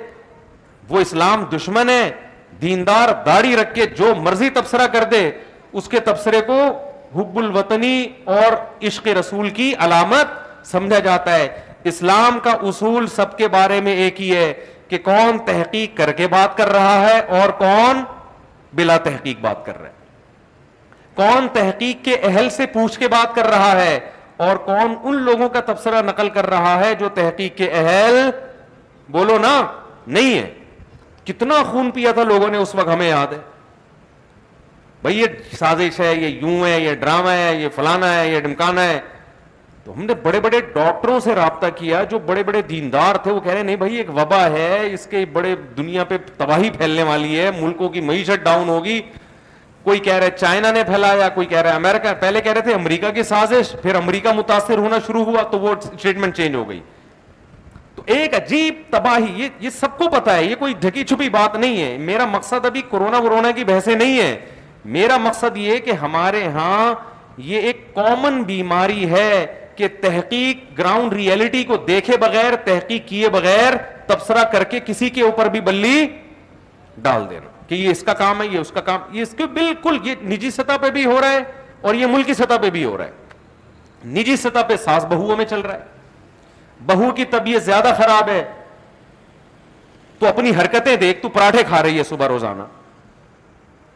وہ 0.89 1.01
اسلام 1.01 1.45
دشمن 1.57 1.89
ہے 1.91 2.11
دیندار 2.63 3.09
داڑھی 3.27 3.57
رکھ 3.57 3.75
کے 3.75 3.87
جو 3.99 4.15
مرضی 4.23 4.51
تبصرہ 4.55 4.87
کر 4.93 5.05
دے 5.11 5.31
اس 5.79 5.89
کے 5.89 6.01
تبصرے 6.09 6.41
کو 6.47 6.61
حب 7.17 7.37
الوطنی 7.39 7.97
اور 8.37 8.53
عشق 8.87 9.07
رسول 9.19 9.51
کی 9.61 9.73
علامت 9.85 10.45
سمجھا 10.71 10.99
جاتا 10.99 11.35
ہے 11.37 11.49
اسلام 11.89 12.39
کا 12.45 12.51
اصول 12.69 13.07
سب 13.17 13.37
کے 13.39 13.49
بارے 13.49 13.81
میں 13.87 13.93
ایک 14.05 14.21
ہی 14.21 14.35
ہے 14.35 14.53
کہ 14.89 14.99
کون 15.09 15.39
تحقیق 15.47 15.97
کر 15.97 16.13
کے 16.21 16.27
بات 16.35 16.57
کر 16.57 16.69
رہا 16.77 17.01
ہے 17.09 17.19
اور 17.41 17.49
کون 17.63 18.03
بلا 18.81 18.97
تحقیق 19.07 19.39
بات 19.47 19.65
کر 19.67 19.79
رہا 19.81 19.89
ہے 19.89 19.95
کون 21.21 21.47
تحقیق 21.53 22.05
کے 22.05 22.17
اہل 22.31 22.49
سے 22.57 22.67
پوچھ 22.75 22.99
کے 22.99 23.09
بات 23.15 23.35
کر 23.35 23.47
رہا 23.55 23.71
ہے 23.83 23.99
اور 24.49 24.57
کون 24.65 24.95
ان 25.11 25.23
لوگوں 25.29 25.49
کا 25.49 25.61
تبصرہ 25.73 26.03
نقل 26.11 26.29
کر 26.39 26.47
رہا 26.55 26.77
ہے 26.85 26.95
جو 27.05 27.09
تحقیق 27.21 27.57
کے 27.59 27.69
اہل 27.85 28.19
بولو 29.19 29.39
نا 29.43 29.55
نہیں 30.19 30.37
ہے 30.39 30.47
کتنا 31.27 31.63
خون 31.73 31.91
پیا 31.95 32.11
تھا 32.19 32.23
لوگوں 32.33 32.49
نے 32.55 32.59
اس 32.65 32.75
وقت 32.81 32.89
ہمیں 32.95 33.09
یاد 33.09 33.33
ہے 33.33 33.39
بھائی 35.03 35.19
یہ 35.21 35.55
سازش 35.59 36.01
ہے 36.01 36.15
یہ 36.15 36.43
یوں 36.45 36.65
ہے 36.67 36.79
یہ 36.81 36.95
ڈرامہ 37.05 37.31
ہے 37.41 37.53
یہ 37.61 37.69
فلانا 37.77 38.15
ہے 38.21 38.29
یہ 38.31 38.41
ڈمکانا 38.49 38.85
ہے 38.89 38.99
تو 39.87 39.93
ہم 39.97 40.05
نے 40.05 40.15
بڑے 40.23 40.39
بڑے 40.41 40.61
ڈاکٹروں 40.75 41.19
سے 41.25 41.35
رابطہ 41.35 41.67
کیا 41.79 42.03
جو 42.11 42.19
بڑے 42.27 42.43
بڑے 42.45 42.61
دیندار 42.69 43.15
تھے 43.23 43.31
وہ 43.33 43.41
کہہ 43.41 43.51
رہے 43.51 43.57
ہیں 43.59 43.65
نہیں 43.67 43.77
بھائی 43.83 43.97
ایک 43.97 44.09
وبا 44.17 44.41
ہے 44.53 44.79
اس 44.93 45.07
کے 45.11 45.25
بڑے 45.33 45.55
دنیا 45.77 46.05
پہ 46.05 46.17
تباہی 46.37 46.71
پھیلنے 46.79 47.03
والی 47.11 47.39
ہے 47.39 47.51
ملکوں 47.59 47.89
کی 47.89 48.01
معیشت 48.09 48.45
ڈاؤن 48.45 48.69
ہوگی 48.69 49.01
کوئی 49.83 49.99
کہہ 50.07 50.27
چائنا 50.39 50.71
نے 50.73 50.83
پھیلایا 50.87 51.29
کوئی 51.37 51.47
کہہ 51.53 51.61
رہا 51.63 51.91
ہے 52.67 52.75
امریکہ 52.75 53.11
کی 53.15 53.23
سازش 53.29 53.71
پھر 53.83 53.95
امریکہ 53.95 54.33
متاثر 54.37 54.79
ہونا 54.85 54.97
شروع 55.07 55.25
ہوا 55.25 55.43
تو 55.51 55.59
وہ 55.61 55.75
اسٹیٹمنٹ 55.93 56.37
چینج 56.37 56.55
ہو 56.57 56.69
گئی 56.69 56.81
تو 57.97 58.03
ایک 58.17 58.35
عجیب 58.37 58.81
تباہی 58.93 59.43
یہ 59.43 59.49
یہ 59.65 59.71
سب 59.79 59.97
کو 59.99 60.09
پتا 60.15 60.35
ہے 60.37 60.45
یہ 60.45 60.55
کوئی 60.65 60.75
ڈھکی 60.81 61.05
چھپی 61.13 61.29
بات 61.39 61.55
نہیں 61.59 61.81
ہے 61.83 61.97
میرا 62.11 62.25
مقصد 62.31 62.67
ابھی 62.73 62.81
کورونا 62.89 63.19
ورونا 63.27 63.51
کی 63.57 63.65
بحثیں 63.71 63.95
نہیں 63.95 64.19
ہے 64.21 64.35
میرا 64.99 65.17
مقصد 65.31 65.57
یہ 65.67 65.79
کہ 65.85 65.93
ہمارے 66.03 66.45
ہاں 66.59 66.95
یہ 67.51 67.61
ایک 67.69 67.85
کامن 67.95 68.43
بیماری 68.47 69.09
ہے 69.11 69.33
کہ 69.77 69.89
تحقیق 70.03 70.59
گراؤنڈ 70.79 71.13
ریئلٹی 71.13 71.63
کو 71.65 71.77
دیکھے 71.89 72.17
بغیر 72.21 72.55
تحقیق 72.65 73.07
کیے 73.09 73.29
بغیر 73.31 73.75
تبصرہ 74.07 74.45
کر 74.53 74.65
کے 74.71 74.81
کسی 74.87 75.09
کے 75.11 75.23
اوپر 75.23 75.49
بھی 75.55 75.61
بلی 75.69 76.07
ڈال 77.03 77.29
دینا 77.31 77.49
کہ 77.69 77.75
یہ 77.75 77.89
اس 77.91 78.03
کا 78.07 78.13
کام 78.15 78.41
ہے 78.43 78.47
یہ 78.47 78.59
اس 78.59 78.71
کا 78.75 78.81
کام 78.89 79.15
یہ 79.15 79.23
اس 79.23 79.35
کے 79.39 79.47
بالکل 79.59 79.99
یہ 80.05 80.15
نجی 80.31 80.51
سطح 80.51 80.77
پہ 80.81 80.91
بھی 80.91 81.05
ہو 81.05 81.21
رہا 81.21 81.31
ہے 81.33 81.41
اور 81.89 81.95
یہ 81.95 82.07
ملکی 82.13 82.35
سطح 82.35 82.57
پہ 82.63 82.71
بھی 82.71 82.85
ہو 82.85 82.97
رہا 82.99 83.05
ہے 83.07 84.15
نجی 84.21 84.37
سطح 84.37 84.63
پہ 84.69 84.77
ساس 84.85 85.05
بہو 85.11 85.37
میں 85.37 85.45
چل 85.51 85.61
رہا 85.61 85.75
ہے 85.75 86.85
بہو 86.87 87.11
کی 87.17 87.25
طبیعت 87.31 87.65
زیادہ 87.65 87.93
خراب 87.97 88.29
ہے 88.29 88.43
تو 90.19 90.27
اپنی 90.27 90.51
حرکتیں 90.61 90.95
دیکھ 90.97 91.23
تو 91.23 91.29
پراٹھے 91.29 91.63
کھا 91.69 91.83
رہی 91.83 91.99
ہے 91.99 92.03
صبح 92.11 92.29
روزانہ 92.29 92.63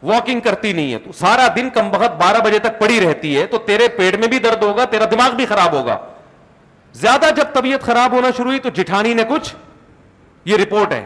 واکنگ 0.03 0.39
کرتی 0.43 0.71
نہیں 0.73 0.91
ہے 0.93 0.97
تو 0.99 1.11
سارا 1.17 1.47
دن 1.55 1.69
کم 1.69 1.79
کمبخت 1.89 2.15
بارہ 2.21 2.37
بجے 2.43 2.59
تک 2.59 2.79
پڑی 2.79 2.99
رہتی 3.01 3.35
ہے 3.37 3.45
تو 3.47 3.57
تیرے 3.65 3.87
پیٹ 3.97 4.15
میں 4.19 4.27
بھی 4.27 4.39
درد 4.39 4.63
ہوگا 4.63 4.85
تیرا 4.91 5.05
دماغ 5.11 5.35
بھی 5.35 5.45
خراب 5.45 5.73
ہوگا 5.73 5.97
زیادہ 7.01 7.25
جب 7.35 7.53
طبیعت 7.53 7.81
خراب 7.81 8.13
ہونا 8.13 8.29
شروع 8.37 8.49
ہوئی 8.51 8.59
تو 8.59 8.69
جٹھانی 8.81 9.13
نے 9.13 9.23
کچھ 9.29 9.53
یہ 10.45 10.57
رپورٹ 10.61 10.93
ہے 10.93 11.05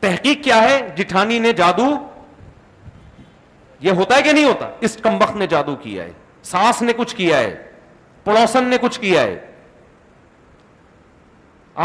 تحقیق 0.00 0.42
کیا 0.44 0.62
ہے 0.62 0.78
جٹھانی 0.96 1.38
نے 1.38 1.52
جادو 1.60 1.86
یہ 3.86 3.90
ہوتا 3.98 4.16
ہے 4.16 4.22
کہ 4.22 4.32
نہیں 4.32 4.44
ہوتا 4.44 4.68
اس 4.86 4.96
کمبخت 5.02 5.36
نے 5.36 5.46
جادو 5.50 5.74
کیا 5.82 6.04
ہے 6.04 6.12
ساس 6.50 6.82
نے 6.82 6.92
کچھ 6.96 7.14
کیا 7.16 7.38
ہے 7.38 7.54
پڑوسن 8.24 8.68
نے 8.68 8.76
کچھ 8.80 9.00
کیا 9.00 9.20
ہے 9.22 9.38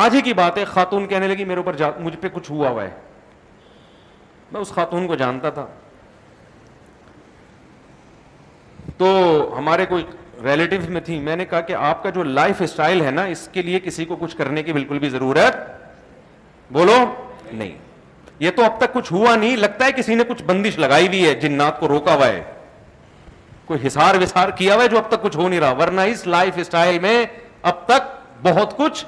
آج 0.04 0.16
ہی 0.16 0.22
کی 0.22 0.34
بات 0.34 0.58
ہے 0.58 0.66
خاتون 0.66 1.06
کہنے 1.08 1.28
لگی 1.28 1.46
میرے 1.46 1.60
اوپر 1.60 1.76
مجھ 2.04 2.16
پہ 2.22 2.28
کچھ 2.34 2.52
ہوا 2.52 2.70
ہوا 2.70 2.84
ہے 2.84 2.89
میں 4.52 4.62
اس 4.62 4.72
خاتون 4.76 5.08
کو 5.08 5.16
جانتا 5.16 5.50
تھا 5.50 5.66
تو 8.97 9.08
ہمارے 9.58 9.86
کوئی 9.89 10.03
ریلیٹو 10.43 10.75
میں 10.91 11.01
تھی 11.01 11.19
میں 11.19 11.36
نے 11.36 11.45
کہا 11.45 11.62
کہ 11.67 11.73
آپ 11.75 12.03
کا 12.03 12.10
جو 12.15 12.23
لائف 12.23 12.62
اسٹائل 12.62 13.01
ہے 13.01 13.12
نا 13.12 13.23
اس 13.36 13.47
کے 13.51 13.62
لیے 13.62 13.79
کسی 13.84 14.06
کو 14.06 14.15
کچھ 14.19 14.36
کرنے 14.38 14.63
کی 14.63 14.73
بالکل 14.73 14.99
بھی 14.99 15.10
ضرورت 15.10 15.58
بولو 16.73 16.97
نہیں 17.51 17.71
یہ 18.39 18.51
تو 18.56 18.63
اب 18.65 18.77
تک 18.79 18.93
کچھ 18.93 19.12
ہوا 19.13 19.36
نہیں 19.36 19.56
لگتا 19.58 19.86
ہے 19.86 19.91
کسی 19.95 20.15
نے 20.15 20.23
کچھ 20.27 20.43
بندش 20.43 20.77
لگائی 20.79 21.08
ہوئی 21.08 21.25
ہے 21.27 21.34
جنات 21.41 21.79
کو 21.79 21.88
روکا 21.88 22.15
ہوا 22.15 22.27
ہے 22.27 22.43
کوئی 23.65 23.86
حسار 23.86 24.15
وسار 24.21 24.49
کیا 24.56 24.75
ہوا 24.75 24.84
ہے 24.84 24.88
جو 24.89 24.97
اب 24.97 25.10
تک 25.10 25.21
کچھ 25.23 25.36
ہو 25.38 25.47
نہیں 25.47 25.60
رہا 25.60 25.71
ورنہ 25.82 26.01
اس 26.13 26.25
لائف 26.27 26.58
اسٹائل 26.60 26.97
میں 26.99 27.23
اب 27.71 27.86
تک 27.88 28.15
بہت 28.47 28.75
کچھ 28.77 29.03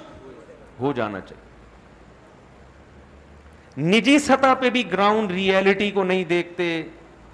ہو 0.80 0.92
جانا 0.96 1.20
چاہیے 1.30 1.44
نجی 3.90 4.18
سطح 4.26 4.54
پہ 4.60 4.70
بھی 4.76 4.84
گراؤنڈ 4.92 5.32
ریالٹی 5.32 5.90
کو 5.92 6.04
نہیں 6.04 6.24
دیکھتے 6.26 6.68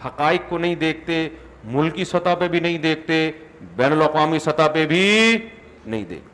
حقائق 0.05 0.49
کو 0.49 0.57
نہیں 0.57 0.75
دیکھتے 0.75 1.27
ملکی 1.63 2.05
سطح 2.05 2.35
پہ 2.39 2.47
بھی 2.47 2.59
نہیں 2.59 2.77
دیکھتے 2.87 3.29
بین 3.75 3.91
الاقوامی 3.91 4.39
سطح 4.39 4.67
پہ 4.73 4.85
بھی 4.87 5.07
نہیں 5.85 6.03
دیکھتے 6.09 6.29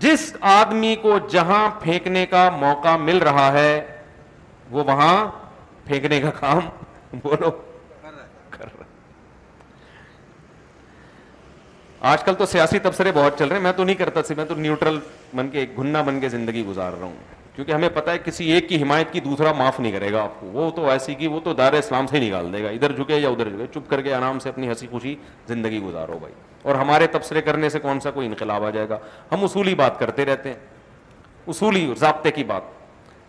جس 0.00 0.32
آدمی 0.50 0.94
کو 1.02 1.18
جہاں 1.30 1.68
پھینکنے 1.80 2.24
کا 2.26 2.48
موقع 2.58 2.96
مل 3.00 3.18
رہا 3.22 3.52
ہے 3.52 3.80
وہ 4.70 4.84
وہاں 4.86 5.16
پھینکنے 5.86 6.20
کا 6.20 6.30
کام 6.38 6.58
بولو 7.22 7.50
کر 8.50 8.64
رہا 8.78 8.84
آج 12.12 12.22
کل 12.24 12.34
تو 12.38 12.46
سیاسی 12.46 12.78
تبصرے 12.78 13.12
بہت 13.14 13.38
چل 13.38 13.48
رہے 13.48 13.56
ہیں 13.56 13.62
میں 13.62 13.72
تو 13.76 13.84
نہیں 13.84 13.96
کرتا 13.96 14.22
سی 14.28 14.34
میں 14.34 14.44
تو 14.48 14.54
نیوٹرل 14.56 14.98
بن 15.36 15.48
کے 15.50 15.66
گھننا 15.78 16.02
بن 16.02 16.20
کے 16.20 16.28
زندگی 16.28 16.64
گزار 16.66 16.92
رہا 17.00 17.06
ہوں 17.06 17.38
کیونکہ 17.64 17.72
ہمیں 17.74 17.88
پتا 17.94 18.12
ہے 18.12 18.18
کسی 18.24 18.44
ایک 18.52 18.68
کی 18.68 18.80
حمایت 18.82 19.10
کی 19.12 19.20
دوسرا 19.20 19.52
معاف 19.56 19.78
نہیں 19.80 19.92
کرے 19.92 20.12
گا 20.12 20.22
آپ 20.24 20.38
کو 20.40 20.46
وہ 20.52 20.70
تو 20.76 20.88
ایسی 20.90 21.14
کی 21.14 21.26
وہ 21.26 21.40
تو 21.44 21.52
دار 21.54 21.72
اسلام 21.78 22.06
سے 22.06 22.16
ہی 22.20 22.26
نکال 22.28 22.52
دے 22.52 22.62
گا 22.64 22.68
ادھر 22.68 22.92
جھکے 22.96 23.18
یا 23.18 23.28
ادھر 23.28 23.48
جھکے 23.50 23.66
چپ 23.74 23.90
کر 23.90 24.02
کے 24.02 24.14
آرام 24.14 24.38
سے 24.42 24.48
اپنی 24.48 24.68
ہنسی 24.68 24.86
خوشی 24.90 25.14
زندگی 25.48 25.80
گزارو 25.82 26.16
بھائی 26.20 26.34
اور 26.62 26.74
ہمارے 26.74 27.06
تبصرے 27.12 27.42
کرنے 27.42 27.68
سے 27.70 27.78
کون 27.80 28.00
سا 28.00 28.10
کوئی 28.10 28.26
انقلاب 28.28 28.64
آ 28.66 28.70
جائے 28.70 28.88
گا 28.88 28.98
ہم 29.32 29.44
اصولی 29.44 29.74
بات 29.82 29.98
کرتے 29.98 30.24
رہتے 30.24 30.48
ہیں 30.50 30.56
اصولی 31.48 31.86
ضابطے 32.00 32.30
کی 32.30 32.44
بات 32.44 32.62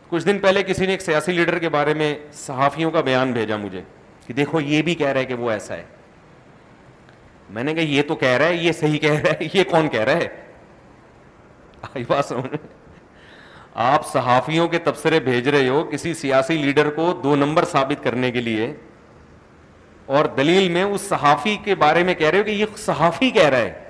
کچھ 0.10 0.26
دن 0.26 0.40
پہلے 0.40 0.64
کسی 0.68 0.86
نے 0.86 0.92
ایک 0.92 1.02
سیاسی 1.02 1.32
لیڈر 1.32 1.60
کے 1.60 1.70
بارے 1.78 1.94
میں 1.94 2.14
صحافیوں 2.46 2.92
کا 2.92 3.02
بیان 3.12 3.32
بھیجا 3.34 3.58
مجھے 3.66 3.82
کہ 4.28 4.34
دیکھو 4.34 4.60
یہ 4.62 4.82
بھی 4.82 4.96
کہہ 4.96 5.10
رہا 5.10 5.20
ہے 5.20 5.26
کہ 5.26 5.34
وہ 5.36 5.52
ایسا 5.52 5.78
ہے 5.78 5.84
میں 7.50 7.64
نے 7.64 7.74
کہا 7.74 7.92
یہ 7.96 8.02
تو 8.08 8.16
کہہ 8.24 8.38
رہا 8.38 8.46
ہے 8.48 8.56
یہ 8.56 8.72
صحیح 8.80 8.98
کہہ 9.00 9.20
رہا 9.24 9.32
ہے 9.42 9.48
یہ 9.58 9.64
کون 9.72 9.88
کہہ 9.92 10.04
رہا 10.04 11.96
ہے 11.98 12.00
آپ 13.74 14.08
صحافیوں 14.12 14.68
کے 14.68 14.80
تبصرے 14.84 15.20
بھیج 15.20 15.48
رہے 15.50 15.68
ہو 15.70 15.84
کسی 15.92 16.14
سیاسی 16.14 16.58
لیڈر 16.58 16.90
کو 16.96 17.12
دو 17.24 17.36
نمبر 17.36 17.66
ثابت 17.72 18.04
کرنے 18.04 18.32
کے 18.32 18.42
لیے 18.42 18.74
اور 20.16 20.26
دلیل 20.38 20.68
میں 20.72 20.84
اس 20.84 21.02
صحافی 21.10 21.56
کے 21.66 21.76
بارے 21.84 22.04
میں 22.04 22.14
کہہ 22.14 22.30
رہے 22.30 22.40
ہو 22.40 22.44
کہ 22.44 22.52
یہ 22.52 22.66
صحافی 22.86 23.30
کہہ 23.32 23.50
رہا 23.50 23.58
ہے 23.60 23.90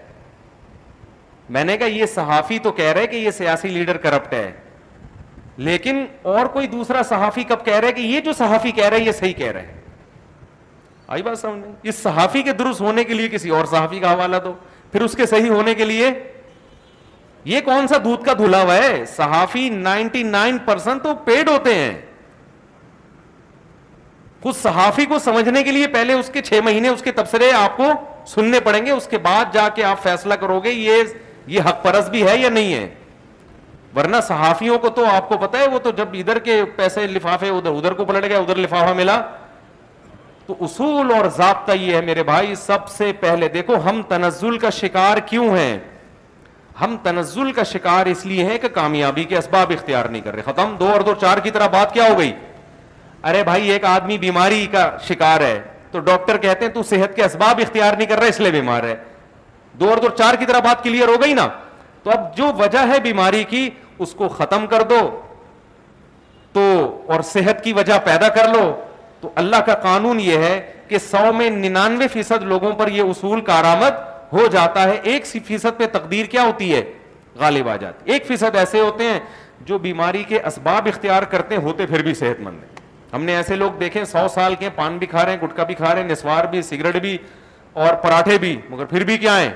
میں 1.50 1.64
نے 1.66 1.78
کہا 1.78 1.86
یہ 1.88 2.06
صحافی 2.14 2.60
تو 2.64 2.72
کہہ 2.72 2.92
رہے 2.96 3.08
کہ 3.08 3.16
یہ 3.16 3.32
سیاسی 3.38 3.68
لیڈر 3.68 3.98
کرپٹ 4.04 4.34
ہے 4.34 4.52
لیکن 5.68 6.06
اور 6.34 6.46
کوئی 6.54 6.68
دوسرا 6.68 7.02
صحافی 7.10 7.44
کب 7.48 7.66
کہہ 7.66 7.80
رہا 7.80 7.88
ہے 7.88 7.94
کہ 7.94 8.02
یہ 8.02 8.20
جو 8.26 8.34
صحافی 8.34 8.72
کہہ 8.72 8.90
رہا 8.90 8.98
ہے 8.98 9.04
یہ 9.04 9.12
صحیح 9.20 9.34
کہہ 9.38 9.52
رہا 9.52 9.62
ہے 9.62 9.80
آئی 11.12 11.24
بات 11.24 11.40
سمجھ 11.40 11.88
اس 11.88 11.96
صحافی 12.04 12.42
کے 12.44 12.52
درست 12.60 12.82
ہونے 12.82 13.04
کے 13.04 13.14
لیے 13.14 13.30
کسی 13.30 13.50
اور 13.56 13.66
صحافی 13.72 14.00
کا 14.00 14.14
حوالہ 14.14 14.38
دو 14.44 14.54
پھر 14.92 15.02
اس 15.02 15.16
کے 15.18 15.26
صحیح 15.26 15.50
ہونے 15.50 15.74
کے 15.76 15.86
لیے 15.86 16.10
یہ 17.46 17.60
کون 17.66 17.88
سا 17.88 17.98
دودھ 18.04 18.24
کا 18.26 18.34
دھلا 18.38 18.62
ہوا 18.62 18.76
ہے 18.78 19.04
صحافی 19.16 19.68
نائنٹی 19.74 20.24
نائن 20.24 20.58
پرسینٹ 20.66 21.04
تو 21.04 21.14
پیڈ 21.26 21.50
ہوتے 21.50 21.74
ہیں 21.76 21.94
کچھ 24.42 24.56
صحافی 24.58 25.06
کو 25.06 25.20
سمجھنے 25.24 25.64
کے 25.64 25.72
لیے 25.72 25.88
پہلے 25.94 26.14
اس 26.14 26.30
کے 26.34 26.42
چھ 26.42 26.60
مہینے 26.66 26.88
اس 26.90 27.02
کے 27.04 27.12
تبصرے 27.16 27.52
آپ 27.56 27.76
کو 27.78 27.90
سننے 28.28 28.60
پڑیں 28.64 28.86
گے 28.86 28.92
اس 28.92 29.08
کے 29.08 29.18
بعد 29.28 29.54
جا 29.54 29.68
کے 29.76 29.84
آپ 29.84 30.02
فیصلہ 30.04 30.34
کرو 30.42 30.60
گے 30.64 30.72
یہ 30.72 31.04
یہ 31.48 31.60
حق 31.70 31.84
پرس 31.84 32.10
بھی 32.10 32.24
ہے 32.28 32.38
یا 32.38 32.50
نہیں 32.50 32.74
ہے 32.74 32.88
ورنہ 33.96 34.18
صحافیوں 34.28 34.78
کو 34.80 34.90
تو 34.96 35.06
آپ 35.12 35.30
کو 35.30 35.38
پتا 35.38 35.60
ہے 35.60 35.68
وہ 35.70 35.80
تو 35.84 35.92
جب 35.98 36.10
ادھر 36.20 36.40
کے 36.40 36.62
پیسے 36.76 37.06
لفافے 37.08 37.50
ادھر 37.50 37.72
ادھر 37.78 37.94
کو 37.94 38.06
پلٹ 38.06 38.26
گیا 38.30 38.38
ادھر 38.40 38.58
لفافہ 38.58 38.94
ملا 38.98 39.22
تو 40.46 40.56
اصول 40.66 41.12
اور 41.16 41.26
ضابطہ 41.38 41.72
یہ 41.78 41.96
ہے 41.96 42.02
میرے 42.06 42.24
بھائی 42.24 42.56
سب 42.66 42.88
سے 42.98 43.12
پہلے 43.20 43.48
دیکھو 43.54 43.76
ہم 43.90 44.02
تنزل 44.10 44.58
کا 44.60 44.70
شکار 44.80 45.18
کیوں 45.30 45.50
ہیں 45.58 45.78
ہم 46.82 46.96
تنزل 47.04 47.52
کا 47.54 47.64
شکار 47.72 48.06
اس 48.12 48.26
لیے 48.26 48.44
ہیں 48.46 48.58
کہ 48.62 48.68
کامیابی 48.74 49.24
کے 49.32 49.38
اسباب 49.38 49.72
اختیار 49.74 50.06
نہیں 50.10 50.22
کر 50.22 50.34
رہے 50.36 50.42
ختم 50.52 50.76
دو 50.80 50.88
اور 50.92 51.02
دو 51.10 51.14
چار 51.22 51.38
کی 51.44 51.52
طرح 51.52 51.68
بات 51.74 51.94
کیا 51.94 52.08
ہو 52.10 52.18
گئی 52.20 52.32
ارے 53.30 53.44
بھائی 53.44 53.70
ایک 53.72 53.84
آدمی 53.86 54.18
بیماری 54.18 54.66
کا 54.72 54.90
شکار 55.08 55.42
ہے 55.42 55.60
تو 55.92 56.00
ڈاکٹر 56.10 56.38
کہتے 56.46 56.66
ہیں 56.66 56.72
تو 56.74 56.84
صحت 56.90 57.16
کے 57.16 57.24
اسباب 57.24 57.60
اختیار 57.64 57.98
نہیں 57.98 58.08
کر 58.08 58.20
رہا 58.20 58.28
اس 58.34 58.40
لیے 58.40 58.52
بیمار 58.52 58.84
ہے 58.84 58.96
دو 59.80 59.90
اور 59.90 59.98
دو 60.02 60.10
چار 60.18 60.36
کی 60.40 60.46
طرح 60.46 60.60
بات 60.66 60.84
کلیئر 60.84 61.08
ہو 61.08 61.22
گئی 61.22 61.34
نا 61.34 61.48
تو 62.04 62.12
اب 62.12 62.36
جو 62.38 62.52
وجہ 62.60 62.88
ہے 62.94 63.00
بیماری 63.04 63.44
کی 63.50 63.70
اس 64.06 64.14
کو 64.18 64.28
ختم 64.38 64.66
کر 64.68 64.82
دو 64.90 65.00
تو 66.54 66.62
اور 67.14 67.22
صحت 67.34 67.64
کی 67.64 67.74
وجہ 67.74 67.98
پیدا 68.06 68.28
کر 68.38 68.48
لو 68.54 68.64
تو 69.22 69.30
اللہ 69.44 69.60
کا 69.66 69.74
قانون 69.82 70.20
یہ 70.20 70.38
ہے 70.48 70.60
کہ 70.88 70.98
سو 71.10 71.32
میں 71.34 71.50
ننانوے 71.64 72.08
فیصد 72.14 72.44
لوگوں 72.54 72.72
پر 72.80 72.88
یہ 72.92 73.10
اصول 73.10 73.42
کارآمد 73.52 74.00
ہو 74.34 74.46
جاتا 74.52 74.84
ہے 74.90 75.00
ایک 75.12 75.26
فیصد 75.48 75.78
پہ 75.78 75.86
تقدیر 75.92 76.26
کیا 76.32 76.44
ہوتی 76.46 76.74
ہے 76.74 76.82
غالب 77.40 77.70
آ 77.70 77.76
جاتی 77.82 78.12
ایک 78.12 78.26
فیصد 78.28 78.56
ایسے 78.56 78.80
ہوتے 78.80 79.04
ہیں 79.10 79.20
جو 79.66 79.78
بیماری 79.78 80.24
کے 80.28 80.40
اسباب 80.48 80.88
اختیار 80.88 81.24
کرتے 81.32 81.56
ہوتے 81.66 81.86
پھر 81.88 82.02
بھی 82.04 82.14
صحت 82.14 82.40
مند 82.44 82.64
ہیں 82.64 82.70
ہم 83.14 83.24
نے 83.24 83.36
ایسے 83.36 83.56
لوگ 83.56 83.72
دیکھے 83.80 84.04
سو 84.06 84.26
سال 84.34 84.56
کے 84.60 84.70
پان 84.76 84.98
بھی 84.98 85.08
کھا 85.08 85.26
رہے 85.26 85.34
ہیں 85.36 85.42
گٹکا 85.46 85.64
بھی 85.64 85.74
کھا 85.76 85.94
رہے 85.94 86.02
ہیں 86.02 86.10
نسوار 86.10 86.46
بھی 86.52 86.62
سگریٹ 86.62 86.96
بھی 87.02 87.18
اور 87.84 87.94
پراٹھے 88.04 88.38
بھی 88.42 88.56
مگر 88.70 88.86
پھر 88.86 89.04
بھی 89.06 89.18
کیا 89.18 89.40
ہے 89.40 89.52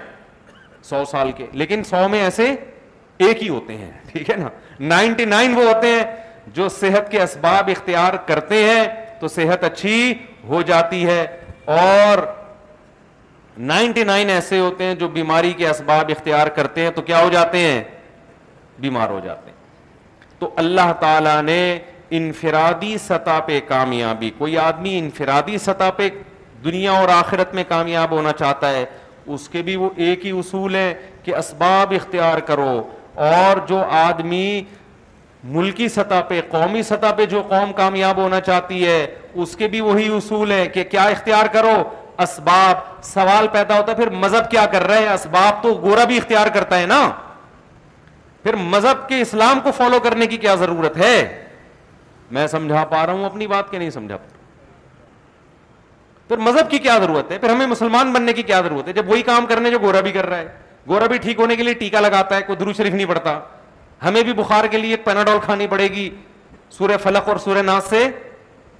سو 0.89 1.03
سال 1.11 1.31
کے 1.37 1.45
لیکن 1.61 1.83
سو 1.89 2.07
میں 2.11 2.21
ایسے 2.23 2.53
ایک 3.17 3.43
ہی 3.43 3.49
ہوتے 3.49 3.75
ہیں 3.77 3.91
ٹھیک 4.11 4.29
ہے 4.29 4.35
نا 4.35 4.47
نائنٹی 4.79 5.25
نائن 5.25 5.55
وہ 5.57 5.63
ہوتے 5.67 5.87
ہیں 5.93 6.03
جو 6.55 6.67
صحت 6.69 7.09
کے 7.11 7.21
اسباب 7.21 7.69
اختیار 7.75 8.13
کرتے 8.27 8.63
ہیں 8.63 8.85
تو 9.19 9.27
صحت 9.35 9.63
اچھی 9.63 10.13
ہو 10.47 10.61
جاتی 10.71 11.05
ہے 11.05 11.21
اور 11.79 12.17
نائنٹی 13.57 14.03
نائن 14.03 14.29
ایسے 14.29 14.59
ہوتے 14.59 14.83
ہیں 14.83 14.95
جو 14.99 15.07
بیماری 15.09 15.51
کے 15.57 15.67
اسباب 15.69 16.09
اختیار 16.17 16.47
کرتے 16.55 16.81
ہیں 16.81 16.89
تو 16.95 17.01
کیا 17.01 17.21
ہو 17.23 17.29
جاتے 17.31 17.57
ہیں 17.59 17.83
بیمار 18.79 19.09
ہو 19.09 19.19
جاتے 19.23 19.49
ہیں 19.51 20.29
تو 20.39 20.49
اللہ 20.61 20.91
تعالیٰ 20.99 21.41
نے 21.43 21.59
انفرادی 22.17 22.97
سطح 23.05 23.39
پہ 23.45 23.59
کامیابی 23.67 24.29
کوئی 24.37 24.57
آدمی 24.57 24.97
انفرادی 24.99 25.57
سطح 25.65 25.89
پہ 25.97 26.09
دنیا 26.63 26.91
اور 26.99 27.09
آخرت 27.13 27.53
میں 27.55 27.63
کامیاب 27.67 28.11
ہونا 28.11 28.31
چاہتا 28.39 28.71
ہے 28.73 28.85
اس 29.33 29.47
کے 29.49 29.61
بھی 29.63 29.75
وہ 29.75 29.89
ایک 29.95 30.25
ہی 30.25 30.31
اصول 30.39 30.75
ہے 30.75 30.93
کہ 31.23 31.35
اسباب 31.35 31.93
اختیار 31.99 32.37
کرو 32.47 32.81
اور 33.15 33.57
جو 33.67 33.81
آدمی 34.03 34.63
ملکی 35.55 35.87
سطح 35.89 36.21
پہ 36.27 36.41
قومی 36.51 36.81
سطح 36.83 37.11
پہ 37.17 37.25
جو 37.29 37.41
قوم 37.49 37.71
کامیاب 37.75 38.17
ہونا 38.17 38.39
چاہتی 38.41 38.85
ہے 38.87 39.05
اس 39.33 39.55
کے 39.55 39.67
بھی 39.67 39.81
وہی 39.81 40.07
اصول 40.15 40.51
ہیں 40.51 40.65
کہ 40.73 40.83
کیا 40.91 41.03
اختیار 41.13 41.45
کرو 41.53 41.81
اسباب 42.23 42.77
سوال 43.03 43.47
پیدا 43.51 43.77
ہوتا 43.77 43.91
ہے 43.91 43.97
پھر 43.97 44.09
مذہب 44.19 44.49
کیا 44.51 44.65
کر 44.71 44.83
رہا 44.87 44.97
ہے 44.97 45.13
اسباب 45.13 45.61
تو 45.63 45.73
گورا 45.81 46.03
بھی 46.05 46.17
اختیار 46.17 46.47
کرتا 46.53 46.79
ہے 46.79 46.85
نا 46.85 47.01
پھر 48.43 48.55
مذہب 48.73 49.07
کے 49.09 49.19
اسلام 49.21 49.59
کو 49.63 49.71
فالو 49.77 49.99
کرنے 49.99 50.27
کی 50.27 50.37
کیا 50.37 50.55
ضرورت 50.55 50.97
ہے 50.97 51.15
میں 52.35 52.45
سمجھا 52.47 52.83
پا 52.89 53.05
رہا 53.05 53.13
ہوں 53.13 53.25
اپنی 53.25 53.47
بات 53.47 53.71
کے 53.71 53.77
نہیں 53.77 53.89
سمجھا 53.89 54.17
پا 54.17 54.25
رہا 54.27 54.33
پھر 56.27 56.37
مذہب 56.51 56.69
کی 56.69 56.77
کیا 56.87 56.97
ضرورت 57.01 57.31
ہے 57.31 57.37
پھر 57.39 57.49
ہمیں 57.49 57.65
مسلمان 57.67 58.11
بننے 58.13 58.33
کی 58.33 58.43
کیا 58.43 58.61
ضرورت 58.61 58.87
ہے 58.87 58.93
جب 58.93 59.09
وہی 59.11 59.21
کام 59.23 59.45
کرنے 59.49 59.71
جو 59.71 59.79
گورا 59.81 59.99
بھی 60.01 60.11
کر 60.11 60.25
رہا 60.29 60.37
ہے 60.37 60.47
گورا 60.89 61.05
بھی 61.07 61.17
ٹھیک 61.17 61.39
ہونے 61.39 61.55
کے 61.55 61.63
لیے 61.63 61.73
ٹیکا 61.73 61.99
لگاتا 61.99 62.35
ہے 62.35 62.41
کوئی 62.47 62.57
درو 62.57 62.73
شریف 62.77 62.93
نہیں 62.93 63.05
پڑتا 63.09 63.39
ہمیں 64.05 64.21
بھی 64.23 64.33
بخار 64.33 64.65
کے 64.71 64.77
لیے 64.77 64.95
پیناڈول 65.03 65.37
کھانی 65.43 65.67
پڑے 65.67 65.87
گی 65.91 66.09
سورہ 66.77 66.97
فلک 67.03 67.29
اور 67.29 67.37
سورہ 67.43 67.61
ناز 67.65 67.89
سے 67.89 68.07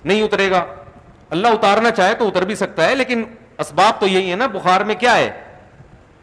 نہیں 0.04 0.22
اترے 0.22 0.50
گا 0.52 0.64
اللہ 1.30 1.48
اتارنا 1.58 1.92
چاہے 1.92 2.14
تو 2.16 2.28
اتر 2.28 2.46
بھی 2.46 2.56
سکتا 2.56 2.88
ہے 2.90 2.96
لیکن 2.96 3.24
اسباب 3.60 4.00
تو 4.00 4.08
یہی 4.08 4.32
ہے 4.32 4.36
نا 4.36 4.46
بخار 4.54 4.82
میں 4.86 4.96
کیا 5.00 5.16
ہے 5.18 5.30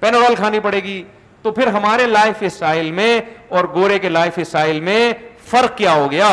پینرول 0.00 0.34
کھانی 0.36 0.60
پڑے 0.60 0.82
گی 0.84 1.02
تو 1.42 1.50
پھر 1.52 1.66
ہمارے 1.76 2.06
لائف 2.06 2.42
اسٹائل 2.46 2.90
میں 2.92 3.20
اور 3.56 3.64
گورے 3.74 3.98
کے 3.98 4.08
لائف 4.08 4.38
اسٹائل 4.42 4.80
میں 4.80 5.12
فرق 5.50 5.76
کیا 5.78 5.92
ہو 5.94 6.10
گیا 6.10 6.28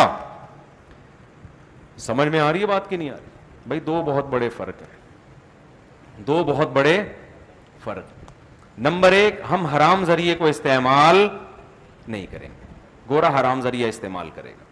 سمجھ 2.05 2.27
میں 2.27 2.39
آ 2.39 2.51
رہی 2.51 2.61
ہے 2.61 2.65
بات 2.67 2.89
کی 2.89 2.97
نہیں 2.97 3.09
آ 3.09 3.13
رہی 3.15 3.27
بھائی 3.67 3.79
دو 3.87 4.01
بہت 4.05 4.27
بڑے 4.29 4.49
فرق 4.57 4.81
ہیں 4.81 6.23
دو 6.27 6.43
بہت 6.43 6.69
بڑے 6.73 6.97
فرق 7.83 8.79
نمبر 8.87 9.11
ایک 9.11 9.39
ہم 9.49 9.65
حرام 9.75 10.05
ذریعے 10.05 10.35
کو 10.35 10.45
استعمال 10.47 11.27
نہیں 12.07 12.25
کریں 12.31 12.47
گے 12.47 12.67
گورا 13.09 13.39
حرام 13.39 13.61
ذریعہ 13.61 13.89
استعمال 13.89 14.29
کرے 14.35 14.51
گا 14.51 14.68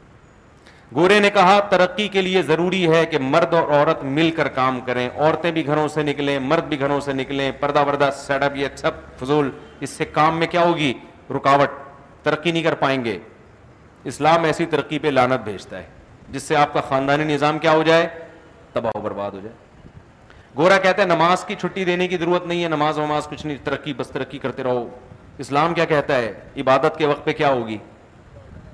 گورے 0.95 1.17
نے 1.19 1.29
کہا 1.33 1.59
ترقی 1.69 2.07
کے 2.07 2.21
لیے 2.21 2.41
ضروری 2.47 2.85
ہے 2.91 3.05
کہ 3.11 3.17
مرد 3.21 3.53
اور 3.53 3.63
عورت 3.77 4.03
مل 4.17 4.29
کر 4.35 4.47
کام 4.57 4.79
کریں 4.85 5.07
عورتیں 5.15 5.49
بھی 5.51 5.65
گھروں 5.67 5.87
سے 5.93 6.03
نکلیں 6.03 6.37
مرد 6.39 6.67
بھی 6.69 6.79
گھروں 6.79 6.99
سے 7.05 7.13
نکلیں 7.13 7.51
پردہ 7.59 7.83
وردہ 7.87 8.09
سیڈ 8.17 8.43
اپ 8.43 8.55
یہ 8.57 8.67
سب 8.75 9.01
فضول 9.19 9.49
اس 9.83 9.89
سے 9.89 10.05
کام 10.13 10.37
میں 10.39 10.47
کیا 10.51 10.61
ہوگی 10.65 10.93
رکاوٹ 11.35 11.71
ترقی 12.23 12.51
نہیں 12.51 12.63
کر 12.63 12.75
پائیں 12.79 13.03
گے 13.05 13.17
اسلام 14.11 14.43
ایسی 14.45 14.65
ترقی 14.71 14.99
پہ 14.99 15.07
لانت 15.07 15.43
بھیجتا 15.43 15.77
ہے 15.77 15.83
جس 16.31 16.43
سے 16.43 16.55
آپ 16.55 16.73
کا 16.73 16.81
خاندانی 16.89 17.23
نظام 17.33 17.59
کیا 17.59 17.71
ہو 17.73 17.83
جائے 17.83 18.07
تباہ 18.73 18.97
و 18.97 19.01
برباد 19.01 19.31
ہو 19.31 19.39
جائے 19.43 19.55
گورا 20.57 20.77
کہتا 20.77 21.01
ہے 21.01 21.07
نماز 21.07 21.43
کی 21.45 21.55
چھٹی 21.61 21.85
دینے 21.85 22.07
کی 22.07 22.17
ضرورت 22.17 22.47
نہیں 22.47 22.63
ہے 22.63 22.67
نماز 22.69 22.97
وماز 22.99 23.27
کچھ 23.29 23.45
نہیں 23.45 23.57
ترقی 23.63 23.93
بس 23.97 24.07
ترقی 24.13 24.37
کرتے 24.39 24.63
رہو 24.63 24.87
اسلام 25.45 25.73
کیا 25.73 25.85
کہتا 25.85 26.15
ہے 26.17 26.33
عبادت 26.61 26.97
کے 26.97 27.05
وقت 27.07 27.25
پہ 27.25 27.33
کیا 27.39 27.49
ہوگی 27.51 27.77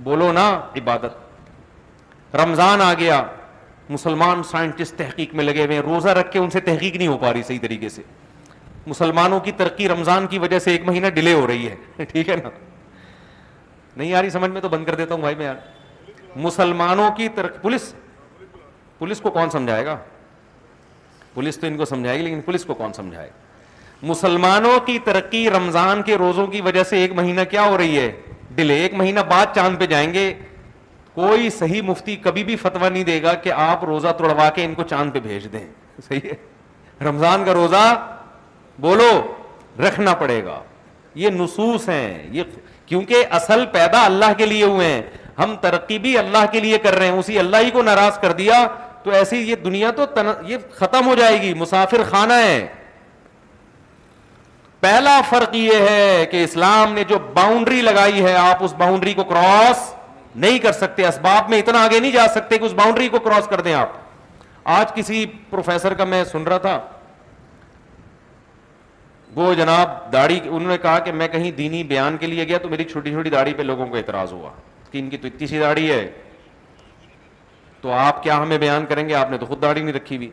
بولو 0.04 0.32
نا 0.32 0.46
عبادت 0.78 1.23
رمضان 2.42 2.82
آ 2.82 2.94
گیا 3.00 3.22
مسلمان 3.90 4.42
سائنٹسٹ 4.52 4.96
تحقیق 4.98 5.34
میں 5.36 5.44
لگے 5.44 5.66
ہوئے 5.66 5.80
روزہ 5.86 6.10
رکھ 6.20 6.32
کے 6.32 6.40
ان 6.40 6.50
سے 6.50 6.60
تحقیق 6.66 6.96
نہیں 6.96 7.08
ہو 7.08 7.18
پا 7.18 7.32
رہی 7.34 7.44
صحیح 7.48 7.60
طریقے 7.62 7.90
سے 7.90 8.02
مسلمانوں 8.88 9.40
کی 9.40 9.52
ترقی 9.58 9.88
رمضان 9.90 10.28
کی 10.28 10.40
وجہ 10.40 10.60
سے 10.60 10.72
ایک 10.72 10.86
مہینہ 10.88 11.08
ڈیلے 11.16 11.34
ہو 11.34 11.46
رہی 11.48 11.68
ہے 11.70 12.04
ٹھیک 12.12 12.30
ہے 12.30 12.36
نا 12.36 12.50
نہیں 13.96 14.10
یاری 14.10 14.30
سمجھ 14.30 14.50
میں 14.52 14.62
تو 14.62 14.70
بند 14.70 14.86
کر 14.86 14.96
دیتا 14.96 15.14
ہوں 15.14 15.22
بھائی 15.22 15.36
میں 15.36 15.46
یار 15.46 15.56
مسلمانوں 16.46 17.10
کی 17.18 17.28
ترقی 17.36 17.60
پولیس 17.62 17.94
پولیس 19.00 19.20
کو 19.22 19.30
کون 19.32 19.50
سمجھائے 19.50 19.86
گا 19.86 19.98
پولیس 21.34 21.58
تو 21.60 21.68
ان 21.68 21.78
کو 21.78 21.86
سمجھائے 21.86 22.18
گی 22.18 22.24
لیکن 22.24 22.42
پولیس 22.46 22.66
کو 22.66 22.74
کون 22.74 22.94
سمجھائے 22.94 23.28
گا 23.28 24.08
مسلمانوں 24.08 24.80
کی 24.86 24.98
ترقی 25.04 25.50
رمضان 25.50 26.02
کے 26.06 26.16
روزوں 26.18 26.48
کی 26.48 26.62
وجہ 26.62 26.84
سے 26.90 26.98
ایک 27.02 27.12
مہینہ 27.16 27.42
کیا 27.52 27.68
ہو 27.68 27.78
رہی 27.78 28.00
ہے 28.00 28.12
ڈیلے 28.56 28.74
ایک 28.84 28.94
مہینہ 28.94 29.20
بعد 29.30 29.54
چاند 29.56 29.78
پہ 29.80 29.86
جائیں 29.96 30.14
گے 30.14 30.32
کوئی 31.16 31.50
صحیح 31.58 31.82
مفتی 31.88 32.16
کبھی 32.22 32.44
بھی 32.44 32.56
فتوا 32.62 32.88
نہیں 32.90 33.04
دے 33.04 33.22
گا 33.24 33.34
کہ 33.44 33.52
آپ 33.56 33.84
روزہ 33.86 34.08
توڑوا 34.18 34.50
کے 34.56 34.64
ان 34.66 34.74
کو 34.76 34.84
چاند 34.90 35.12
پہ 35.14 35.20
بھیج 35.24 35.48
دیں 35.54 35.66
صحیح 36.08 36.20
ہے 36.30 37.04
رمضان 37.08 37.44
کا 37.46 37.54
روزہ 37.54 37.84
بولو 38.82 39.10
رکھنا 39.88 40.14
پڑے 40.16 40.44
گا 40.46 40.60
یہ 41.22 41.30
نصوص 41.34 41.88
ہیں 41.90 42.30
یہ 42.36 42.44
کیونکہ 42.86 43.26
اصل 43.40 43.66
پیدا 43.72 44.04
اللہ 44.06 44.34
کے 44.38 44.46
لیے 44.46 44.64
ہوئے 44.64 44.88
ہیں 44.92 45.02
ہم 45.40 45.56
ترقی 45.62 45.98
بھی 46.00 46.18
اللہ 46.18 46.46
کے 46.52 46.60
لیے 46.60 46.78
کر 46.84 46.96
رہے 46.98 47.08
ہیں 47.08 47.18
اسی 47.20 47.38
اللہ 47.40 47.58
ہی 47.66 47.70
کو 47.74 47.82
ناراض 47.84 48.18
کر 48.22 48.32
دیا 48.42 48.66
تو 49.04 49.12
ایسی 49.20 49.38
یہ 49.50 49.56
دنیا 49.64 49.90
تو 49.96 50.06
تن... 50.06 50.28
یہ 50.48 50.58
ختم 50.80 51.08
ہو 51.08 51.16
جائے 51.16 51.42
گی 51.42 51.54
مسافر 51.58 52.04
خانہ 52.10 52.34
ہے 52.46 52.66
پہلا 54.80 55.20
فرق 55.30 55.56
یہ 55.56 55.88
ہے 55.90 56.26
کہ 56.32 56.44
اسلام 56.44 56.94
نے 56.94 57.04
جو 57.10 57.18
باؤنڈری 57.34 57.82
لگائی 57.82 58.24
ہے 58.24 58.36
آپ 58.38 58.64
اس 58.64 58.74
باؤنڈری 58.80 59.14
کو 59.14 59.24
کراس 59.24 59.92
نہیں 60.36 60.58
کر 60.60 60.72
سکتے 60.72 61.06
اسباب 61.08 61.50
میں 61.50 61.60
اتنا 61.60 61.84
آگے 61.86 62.00
نہیں 62.00 62.12
جا 62.12 62.26
سکتے 62.36 62.58
کہ 62.58 62.64
اس 62.66 62.74
باؤنڈری 62.74 63.10
کو 63.10 63.20
کراس 63.24 63.48
کر 63.48 63.62
دیں 63.62 63.74
آپ 63.74 63.92
آج 64.78 64.94
کسی 64.96 65.26
پروفیسر 65.50 65.94
کا 65.94 66.06
میں 66.06 66.24
سن 66.32 66.44
رہا 66.48 66.58
تھا 66.58 66.80
وہ 69.36 69.54
جناب 69.54 69.92
داڑھی 70.14 70.40
انہوں 70.44 70.70
نے 70.70 70.78
کہا 70.82 70.98
کہ 71.06 71.12
میں 71.12 71.28
کہیں 71.28 71.50
دینی 71.52 71.84
بیان 71.84 72.18
کے 72.20 72.28
لیے 72.28 72.48
گیا 72.48 72.58
تو 72.62 72.70
میری 72.70 72.84
چھوٹی 72.86 73.12
چھوٹی 73.12 73.30
داڑھی 73.30 73.54
پہ 73.58 73.62
لوگوں 73.62 73.86
کو 73.88 73.96
اعتراض 73.98 74.34
ہوا 74.34 74.50
کہ 74.92 74.98
ان 74.98 75.10
کی 75.10 75.18
تو 75.18 75.28
اتنی 75.28 75.48
سی 75.48 75.60
داڑھی 75.60 75.90
ہے 75.92 76.08
تو 77.82 77.92
آپ 77.92 78.22
کیا 78.24 78.42
ہمیں 78.42 78.58
بیان 78.58 78.86
کریں 78.90 79.08
گے 79.10 79.16
آپ 79.16 79.32
نے 79.32 79.38
تو 79.38 79.46
خود 79.46 79.62
داڑھی 79.62 79.82
نہیں 79.84 79.94
رکھی 79.96 80.18
ہوئی 80.18 80.30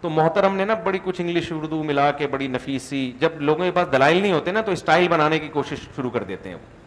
تو 0.00 0.08
محترم 0.10 0.56
نے 0.56 0.64
نا 0.64 0.74
بڑی 0.84 0.98
کچھ 1.04 1.20
انگلش 1.20 1.52
اردو 1.52 1.82
ملا 1.84 2.10
کے 2.18 2.26
بڑی 2.28 2.46
نفیسی 2.54 3.10
جب 3.20 3.40
لوگوں 3.40 3.64
کے 3.64 3.70
پاس 3.72 3.92
دلائل 3.92 4.20
نہیں 4.22 4.32
ہوتے 4.32 4.52
نا 4.52 4.60
تو 4.66 4.72
اسٹائل 4.72 5.08
بنانے 5.08 5.38
کی 5.38 5.48
کوشش 5.48 5.88
شروع 5.96 6.10
کر 6.10 6.22
دیتے 6.30 6.48
ہیں 6.48 6.56
وہ 6.56 6.81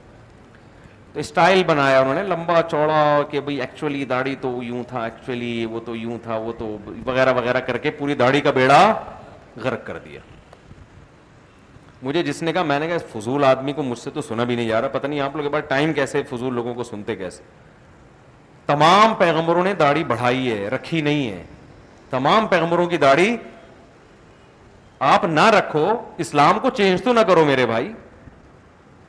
تو 1.16 1.22
اسٹائل 1.22 1.61
بنایا 1.63 1.99
انہوں 1.99 2.13
نے 2.16 2.22
لمبا 2.28 2.61
چوڑا 2.72 3.01
کہ 3.32 3.39
بھائی 3.41 3.59
ایکچولی 3.61 4.03
داڑھی 4.05 4.34
تو 4.39 4.49
یوں 4.63 4.82
تھا 4.88 5.03
ایکچولی 5.03 5.66
وہ 5.72 5.80
تو 5.86 5.95
یوں 5.95 6.18
تھا 6.24 6.38
وہ 6.45 6.51
تو 6.57 6.66
وغیرہ 7.05 7.34
وغیرہ 7.34 7.59
کر 7.68 7.78
کے 7.86 7.91
پوری 7.99 8.16
داڑھی 8.22 8.41
کا 8.47 8.51
بیڑا 8.57 8.80
غرق 9.63 9.86
کر 9.86 9.97
دیا 10.05 10.20
مجھے 12.01 12.24
جس 12.24 12.41
نے 12.43 12.53
کہا 12.53 12.63
میں 12.72 12.80
نے 12.80 12.88
کہا 12.88 12.97
فضول 13.18 13.43
آدمی 13.51 13.74
کو 13.74 13.84
مجھ 13.84 13.99
سے 13.99 14.09
تو 14.13 14.22
سنا 14.22 14.43
بھی 14.49 14.55
نہیں 14.55 14.68
جا 14.70 14.82
رہا 14.82 14.97
پتہ 14.97 15.07
نہیں 15.07 15.20
آپ 15.22 15.36
لوگ 15.36 15.43
کے 15.43 15.49
بعد 15.55 15.61
ٹائم 15.70 15.93
کیسے 15.93 16.24
فضول 16.34 16.53
لوگوں 16.55 16.74
کو 16.76 16.84
سنتے 16.84 17.16
کیسے 17.16 17.43
تمام 18.66 19.13
پیغمبروں 19.26 19.63
نے 19.63 19.74
داڑھی 19.80 20.03
بڑھائی 20.13 20.51
ہے 20.51 20.68
رکھی 20.76 21.01
نہیں 21.01 21.28
ہے 21.32 21.43
تمام 22.09 22.47
پیغمبروں 22.47 22.86
کی 22.89 22.97
داڑھی 23.07 23.36
آپ 25.16 25.26
نہ 25.39 25.47
رکھو 25.57 25.88
اسلام 26.26 26.59
کو 26.59 26.70
چینج 26.78 27.03
تو 27.03 27.13
نہ 27.13 27.20
کرو 27.28 27.45
میرے 27.45 27.66
بھائی 27.66 27.91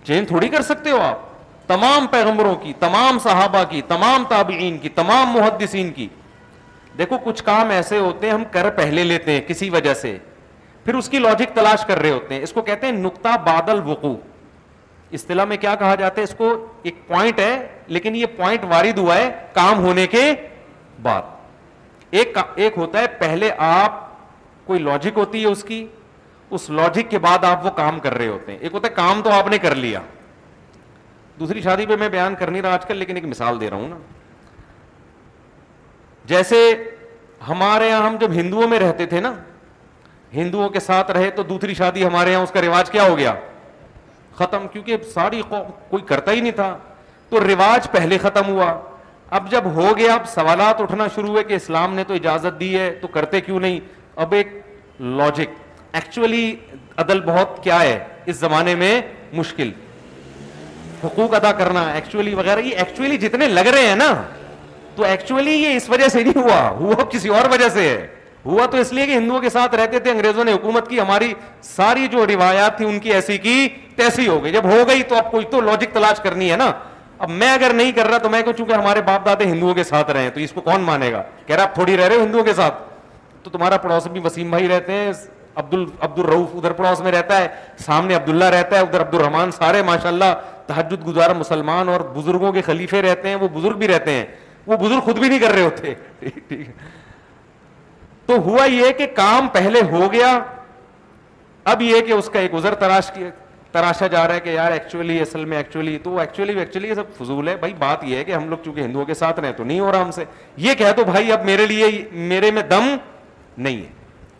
چینج 0.06 0.28
تھوڑی 0.28 0.48
کر 0.48 0.62
سکتے 0.62 0.90
ہو 0.90 1.00
آپ 1.02 1.34
تمام 1.66 2.06
پیغمبروں 2.10 2.54
کی 2.62 2.72
تمام 2.80 3.18
صحابہ 3.22 3.62
کی 3.70 3.80
تمام 3.88 4.24
تابعین 4.28 4.76
کی 4.78 4.88
تمام 4.94 5.32
محدثین 5.34 5.90
کی 5.92 6.08
دیکھو 6.98 7.16
کچھ 7.24 7.42
کام 7.44 7.70
ایسے 7.70 7.98
ہوتے 7.98 8.26
ہیں 8.26 8.34
ہم 8.34 8.44
کر 8.50 8.70
پہلے 8.76 9.04
لیتے 9.04 9.32
ہیں 9.32 9.40
کسی 9.48 9.70
وجہ 9.70 9.94
سے 10.02 10.16
پھر 10.84 10.94
اس 10.94 11.08
کی 11.08 11.18
لاجک 11.18 11.54
تلاش 11.56 11.84
کر 11.86 11.98
رہے 12.00 12.10
ہوتے 12.10 12.34
ہیں 12.34 12.42
اس 12.42 12.52
کو 12.52 12.62
کہتے 12.62 12.86
ہیں 12.86 12.92
نقطہ 12.98 13.36
بادل 13.46 13.80
وقوع 13.90 14.14
اصطلاح 15.18 15.44
میں 15.44 15.56
کیا 15.60 15.74
کہا 15.78 15.94
جاتا 15.94 16.20
ہے 16.20 16.22
اس 16.24 16.34
کو 16.38 16.50
ایک 16.82 17.06
پوائنٹ 17.08 17.38
ہے 17.40 17.52
لیکن 17.96 18.16
یہ 18.16 18.26
پوائنٹ 18.36 18.64
وارد 18.68 18.98
ہوا 18.98 19.16
ہے 19.16 19.28
کام 19.52 19.84
ہونے 19.84 20.06
کے 20.14 20.22
بعد 21.02 21.22
ایک 22.20 22.74
ہوتا 22.76 23.00
ہے 23.00 23.06
پہلے 23.20 23.50
آپ 23.72 24.00
کوئی 24.66 24.80
لاجک 24.80 25.18
ہوتی 25.18 25.40
ہے 25.42 25.48
اس 25.52 25.62
کی 25.64 25.86
اس 26.56 26.68
لاجک 26.80 27.10
کے 27.10 27.18
بعد 27.18 27.44
آپ 27.44 27.64
وہ 27.66 27.70
کام 27.76 27.98
کر 28.00 28.14
رہے 28.18 28.26
ہوتے 28.28 28.52
ہیں 28.52 28.58
ایک 28.58 28.74
ہوتا 28.74 28.88
ہے 28.88 28.94
کام 28.96 29.22
تو 29.24 29.30
آپ 29.32 29.48
نے 29.50 29.58
کر 29.58 29.74
لیا 29.74 30.00
دوسری 31.38 31.60
شادی 31.62 31.86
پہ 31.86 31.96
میں 32.00 32.08
بیان 32.08 32.34
کر 32.38 32.50
نہیں 32.50 32.62
رہا 32.62 32.74
آج 32.74 32.84
کل 32.86 32.96
لیکن 32.96 33.16
ایک 33.16 33.24
مثال 33.24 33.60
دے 33.60 33.70
رہا 33.70 33.76
ہوں 33.76 33.88
نا 33.88 33.96
جیسے 36.28 36.56
ہمارے 37.48 37.88
یہاں 37.88 38.02
ہم 38.06 38.16
جب 38.20 38.32
ہندوؤں 38.32 38.68
میں 38.68 38.78
رہتے 38.80 39.06
تھے 39.06 39.20
نا 39.20 39.32
ہندوؤں 40.34 40.68
کے 40.70 40.80
ساتھ 40.80 41.10
رہے 41.10 41.30
تو 41.36 41.42
دوسری 41.50 41.74
شادی 41.74 42.04
ہمارے 42.04 42.32
یہاں 42.32 42.42
اس 42.42 42.50
کا 42.50 42.62
رواج 42.62 42.90
کیا 42.90 43.02
ہو 43.08 43.18
گیا 43.18 43.34
ختم 44.36 44.66
کیونکہ 44.72 44.96
ساری 45.14 45.42
قوم 45.48 45.70
کوئی 45.90 46.02
کرتا 46.06 46.32
ہی 46.32 46.40
نہیں 46.40 46.52
تھا 46.52 46.76
تو 47.28 47.40
رواج 47.46 47.90
پہلے 47.90 48.18
ختم 48.22 48.48
ہوا 48.48 48.72
اب 49.36 49.50
جب 49.50 49.64
ہو 49.74 49.96
گیا 49.96 50.14
اب 50.14 50.26
سوالات 50.34 50.80
اٹھنا 50.80 51.06
شروع 51.14 51.28
ہوئے 51.28 51.44
کہ 51.44 51.54
اسلام 51.54 51.94
نے 51.94 52.04
تو 52.08 52.14
اجازت 52.14 52.60
دی 52.60 52.76
ہے 52.78 52.90
تو 53.00 53.08
کرتے 53.14 53.40
کیوں 53.40 53.60
نہیں 53.60 53.78
اب 54.24 54.32
ایک 54.34 54.48
لاجک 55.00 55.56
ایکچولی 55.94 56.54
عدل 57.04 57.20
بہت 57.24 57.62
کیا 57.64 57.82
ہے 57.82 57.98
اس 58.26 58.36
زمانے 58.38 58.74
میں 58.74 59.00
مشکل 59.32 59.70
حقوق 61.06 61.34
ادا 61.34 61.50
کرنا 61.58 61.82
ایکچولی 61.94 62.34
وغیرہ 62.34 62.60
یہ 62.64 62.76
ایکچولی 62.82 63.16
جتنے 63.26 63.46
لگ 63.48 63.66
رہے 63.74 63.86
ہیں 63.88 63.94
نا 63.96 64.12
تو 64.96 65.04
ایکچولی 65.04 65.54
یہ 65.62 65.76
اس 65.76 65.88
وجہ 65.90 66.08
سے 66.12 66.22
نہیں 66.22 66.42
ہوا 66.42 66.60
ہوا 66.78 67.04
کسی 67.10 67.28
اور 67.38 67.50
وجہ 67.52 67.68
سے 67.72 67.88
ہے 67.88 68.06
ہوا 68.46 68.66
تو 68.70 68.76
اس 68.80 68.92
لیے 68.92 69.06
کہ 69.06 69.12
ہندوؤں 69.16 69.40
کے 69.40 69.50
ساتھ 69.50 69.74
رہتے 69.74 69.98
تھے 69.98 70.10
انگریزوں 70.10 70.44
نے 70.44 70.52
حکومت 70.52 70.88
کی 70.88 71.00
ہماری 71.00 71.32
ساری 71.68 72.06
جو 72.10 72.26
روایات 72.26 72.76
تھی 72.76 72.86
ان 72.88 72.98
کی 73.06 73.12
ایسی 73.12 73.38
کی 73.46 73.56
تیسی 73.96 74.26
ہو 74.28 74.42
گئی 74.44 74.52
جب 74.52 74.64
ہو 74.72 74.82
گئی 74.88 75.02
تو 75.08 75.16
اب 75.18 75.30
کوئی 75.30 75.44
تو 75.50 75.60
لاجک 75.68 75.94
تلاش 75.94 76.20
کرنی 76.24 76.50
ہے 76.50 76.56
نا 76.56 76.70
اب 77.24 77.30
میں 77.42 77.52
اگر 77.54 77.72
نہیں 77.74 77.92
کر 77.98 78.08
رہا 78.08 78.18
تو 78.26 78.30
میں 78.30 78.42
کہوں 78.42 78.52
چونکہ 78.56 78.72
ہمارے 78.72 79.02
باپ 79.04 79.26
دادے 79.26 79.44
ہندوؤں 79.52 79.74
کے 79.74 79.84
ساتھ 79.90 80.10
رہے 80.10 80.22
ہیں 80.22 80.30
تو 80.30 80.40
اس 80.40 80.52
کو 80.54 80.60
کون 80.60 80.80
مانے 80.90 81.12
گا 81.12 81.22
کہہ 81.46 81.56
رہا 81.56 81.62
آپ 81.62 81.74
تھوڑی 81.74 81.96
رہ 81.96 82.06
رہے 82.08 82.16
ہو 82.16 82.24
ہندوؤں 82.24 82.44
کے 82.44 82.54
ساتھ 82.56 82.82
تو 83.42 83.50
تمہارا 83.50 83.76
پڑوس 83.86 84.06
بھی 84.12 84.20
وسیم 84.24 84.50
بھائی 84.50 84.68
رہتے 84.68 84.92
ہیں 84.92 85.12
عبد 85.56 86.18
الروف 86.18 86.54
ادھر 86.56 86.72
پڑوس 86.78 87.00
میں 87.00 87.12
رہتا 87.12 87.38
ہے 87.40 87.46
سامنے 87.84 88.14
عبداللہ 88.14 88.44
رہتا 88.54 88.76
ہے 88.76 88.80
ادھر 88.82 89.00
عبد 89.00 89.14
الرحمان 89.14 89.50
سارے 89.50 89.82
ماشاء 89.86 90.08
اللہ 90.08 90.34
تحجد 90.66 91.06
گزار 91.06 91.30
مسلمان 91.36 91.88
اور 91.88 92.00
بزرگوں 92.14 92.52
کے 92.52 92.62
خلیفے 92.62 93.00
رہتے 93.02 93.28
ہیں 93.28 93.36
وہ 93.40 93.48
بزرگ 93.54 93.76
بھی 93.78 93.88
رہتے 93.88 94.10
ہیں 94.12 94.24
وہ 94.66 94.76
بزرگ 94.76 95.00
خود 95.04 95.18
بھی 95.18 95.28
نہیں 95.28 95.38
کر 95.38 95.52
رہے 95.54 95.62
ہوتے 95.62 96.58
تو 98.26 98.36
ہوا 98.46 98.64
یہ 98.64 98.92
کہ 98.98 99.06
کام 99.16 99.48
پہلے 99.52 99.80
ہو 99.90 100.12
گیا 100.12 100.38
اب 101.72 101.82
یہ 101.82 102.00
کہ 102.06 102.12
اس 102.12 102.28
کا 102.32 102.40
ایک 102.40 102.54
ازر 102.54 102.74
تراش 102.80 103.10
کیا 103.14 103.28
تراشا 103.72 104.06
جا 104.06 104.26
رہا 104.26 104.34
ہے 104.34 104.40
کہ 104.40 104.50
یار 104.50 104.72
ایکچولی 104.72 105.20
اصل 105.20 105.44
میں 105.44 105.56
ایکچولی 105.56 105.98
تو 106.02 106.18
ایکچولی 106.20 106.58
ایکچولی 106.58 106.88
یہ 106.88 106.94
سب 106.94 107.16
فضول 107.22 107.48
ہے 107.48 107.56
بھائی 107.64 107.74
بات 107.78 108.04
یہ 108.04 108.16
ہے 108.16 108.24
کہ 108.24 108.32
ہم 108.34 108.48
لوگ 108.48 108.58
چونکہ 108.64 108.80
ہندوؤں 108.80 109.04
کے 109.06 109.14
ساتھ 109.14 109.40
رہے 109.40 109.52
تو 109.56 109.64
نہیں 109.64 109.80
ہو 109.80 109.92
رہا 109.92 110.02
ہم 110.02 110.10
سے 110.10 110.24
یہ 110.66 110.74
کہہ 110.78 110.92
تو 110.96 111.04
بھائی 111.04 111.32
اب 111.32 111.44
میرے 111.44 111.66
لیے 111.66 111.90
میرے 112.12 112.50
میں 112.50 112.62
دم 112.70 112.94
نہیں 113.56 113.76
ہے 113.82 113.95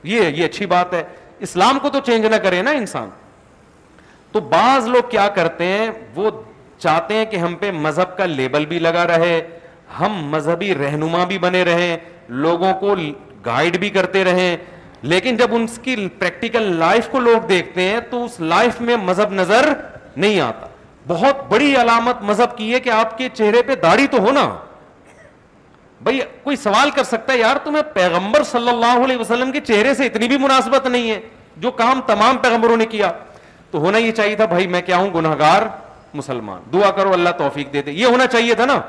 یہ 0.09 0.22
یہ 0.36 0.44
اچھی 0.44 0.66
بات 0.72 0.92
ہے 0.94 1.02
اسلام 1.46 1.78
کو 1.82 1.88
تو 1.92 2.00
چینج 2.07 2.26
نہ 2.32 2.36
کرے 2.42 2.61
نا 2.62 2.70
انسان 2.82 3.09
تو 4.32 4.40
بعض 4.54 4.86
لوگ 4.94 5.09
کیا 5.11 5.28
کرتے 5.34 5.64
ہیں 5.66 5.90
وہ 6.14 6.30
چاہتے 6.78 7.14
ہیں 7.14 7.24
کہ 7.30 7.36
ہم 7.46 7.54
پہ 7.61 7.70
مذہب 7.86 8.16
کا 8.16 8.26
لیبل 8.26 8.66
بھی 8.72 8.78
لگا 8.86 9.07
رہے 9.07 9.34
ہم 9.98 10.14
مذہبی 10.30 10.74
رہنما 10.74 11.24
بھی 11.32 11.38
بنے 11.46 11.62
رہیں 11.64 11.96
لوگوں 12.46 12.72
کو 12.80 12.94
گائیڈ 13.46 13.76
بھی 13.80 13.90
کرتے 13.96 14.24
رہیں 14.24 14.57
لیکن 15.12 15.36
جب 15.36 15.54
ان 15.54 15.66
کی 15.82 15.96
پریکٹیکل 16.18 16.62
لائف 16.78 17.09
کو 17.09 17.20
لوگ 17.20 17.46
دیکھتے 17.48 17.82
ہیں 17.88 18.00
تو 18.11 18.24
اس 18.24 18.38
لائف 18.52 18.80
میں 18.88 18.96
مذہب 19.02 19.32
نظر 19.40 19.72
نہیں 20.16 20.40
آتا 20.40 20.66
بہت 21.09 21.42
بڑی 21.48 21.74
علامت 21.80 22.22
مذہب 22.30 22.57
کی 22.59 22.72
ہے 22.72 22.80
کہ 22.86 22.90
آپ 22.90 23.16
کے 23.18 23.28
چہرے 23.34 23.62
پہ 23.66 23.74
داڑھی 23.82 24.07
تو 24.12 24.18
ہونا 24.26 24.48
بھائی 26.03 26.20
کوئی 26.42 26.57
سوال 26.57 26.90
کر 26.94 27.05
سکتا 27.05 27.32
ہے 27.32 27.38
یار 27.38 27.57
تمہیں 27.64 27.82
پیغمبر 27.92 28.42
صلی 28.44 28.68
اللہ 28.68 29.05
علیہ 29.05 29.16
وسلم 29.18 29.53
کے 29.53 29.61
چہرے 29.66 29.94
سے 29.94 30.07
اتنی 30.07 30.28
بھی 30.28 30.38
مناسبت 30.38 30.86
نہیں 30.86 31.11
ہے 31.11 31.18
جو 31.61 31.70
کام 31.80 32.01
تمام 32.07 32.36
پیغمبروں 32.38 32.76
نے 32.76 32.86
کیا 32.86 33.11
تو 33.70 33.78
ہونا 33.80 33.99
یہ 33.99 34.11
چاہیے 34.12 34.36
تھا 34.36 34.44
بھائی 34.47 34.66
میں 34.76 34.80
کیا 34.86 34.97
ہوں 34.97 35.38
گار 35.40 35.62
مسلمان 36.14 36.61
دعا 36.72 36.90
کرو 36.97 37.12
اللہ 37.12 37.28
توفیق 37.38 37.72
دے 37.72 37.82
دے 37.82 37.92
یہ 37.92 38.07
ہونا 38.07 38.26
چاہیے 38.32 38.55
تھا 38.55 38.64
نا 38.66 38.80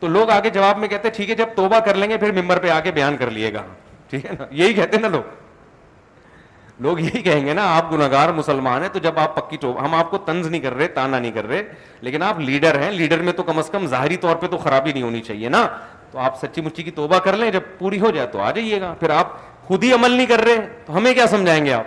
تو 0.00 0.06
لوگ 0.08 0.30
آگے 0.30 0.50
جواب 0.50 0.78
میں 0.78 0.88
کہتے 0.88 1.10
ٹھیک 1.14 1.30
ہے 1.30 1.34
جب 1.34 1.46
توبہ 1.54 1.78
کر 1.84 1.94
لیں 1.96 2.08
گے 2.10 2.16
پھر 2.16 2.32
ممبر 2.40 2.58
پہ 2.62 2.70
آ 2.70 2.78
کے 2.80 2.90
بیان 2.98 3.16
کر 3.16 3.30
لیے 3.30 3.52
گا 3.52 3.62
ٹھیک 4.10 4.24
ہے 4.26 4.30
نا 4.38 4.44
یہی 4.58 4.74
کہتے 4.74 4.96
ہیں 4.96 5.02
نا 5.02 5.08
لوگ 5.16 6.82
لوگ 6.82 6.98
یہی 7.00 7.20
کہیں 7.22 7.46
گے 7.46 7.52
نا 7.54 7.62
آپ 7.76 7.92
گناہ 7.92 8.10
گار 8.10 8.28
مسلمان 8.32 8.82
ہیں 8.82 8.88
تو 8.92 8.98
جب 9.06 9.18
آپ 9.18 9.34
پکی 9.36 9.56
توبہ 9.60 9.82
ہم 9.84 9.94
آپ 9.94 10.10
کو 10.10 10.18
تنز 10.26 10.46
نہیں 10.46 10.60
کر 10.60 10.74
رہے 10.74 10.86
تانا 10.98 11.18
نہیں 11.18 11.32
کر 11.32 11.46
رہے 11.48 11.62
لیکن 12.00 12.22
آپ 12.22 12.40
لیڈر 12.40 12.80
ہیں 12.82 12.90
لیڈر 12.90 13.22
میں 13.28 13.32
تو 13.36 13.42
کم 13.42 13.58
از 13.58 13.68
کم 13.72 13.86
ظاہری 13.86 14.16
طور 14.26 14.36
پہ 14.40 14.46
تو 14.50 14.58
خرابی 14.58 14.92
نہیں 14.92 15.02
ہونی 15.02 15.20
چاہیے 15.22 15.48
نا 15.48 15.66
تو 16.12 16.18
آپ 16.18 16.38
سچی 16.40 16.60
مچی 16.60 16.82
کی 16.82 16.90
توبہ 16.90 17.18
کر 17.24 17.36
لیں 17.36 17.50
جب 17.52 17.62
پوری 17.78 18.00
ہو 18.00 18.10
جائے 18.14 18.26
تو 18.32 18.40
آ 18.42 18.50
جائیے 18.50 18.80
گا 18.80 18.94
پھر 19.00 19.10
آپ 19.10 19.36
خود 19.66 19.84
ہی 19.84 19.92
عمل 19.92 20.10
نہیں 20.10 20.26
کر 20.26 20.40
رہے 20.44 20.66
تو 20.86 20.96
ہمیں 20.96 21.12
کیا 21.14 21.26
سمجھائیں 21.30 21.64
گے 21.64 21.72
آپ 21.72 21.86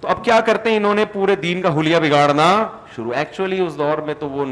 تو 0.00 0.08
اب 0.10 0.24
کیا 0.24 0.40
کرتے 0.46 0.70
ہیں 0.70 0.76
انہوں 0.76 0.94
نے 0.94 1.04
پورے 1.12 1.36
دین 1.42 1.62
کا 1.62 1.74
حلیہ 1.78 1.98
بگاڑنا 2.02 2.46
شروع 2.96 3.12
ایکچولی 3.16 3.60
اس 3.66 3.78
دور 3.78 3.98
میں 4.06 4.14
تو 4.18 4.28
وہ 4.30 4.44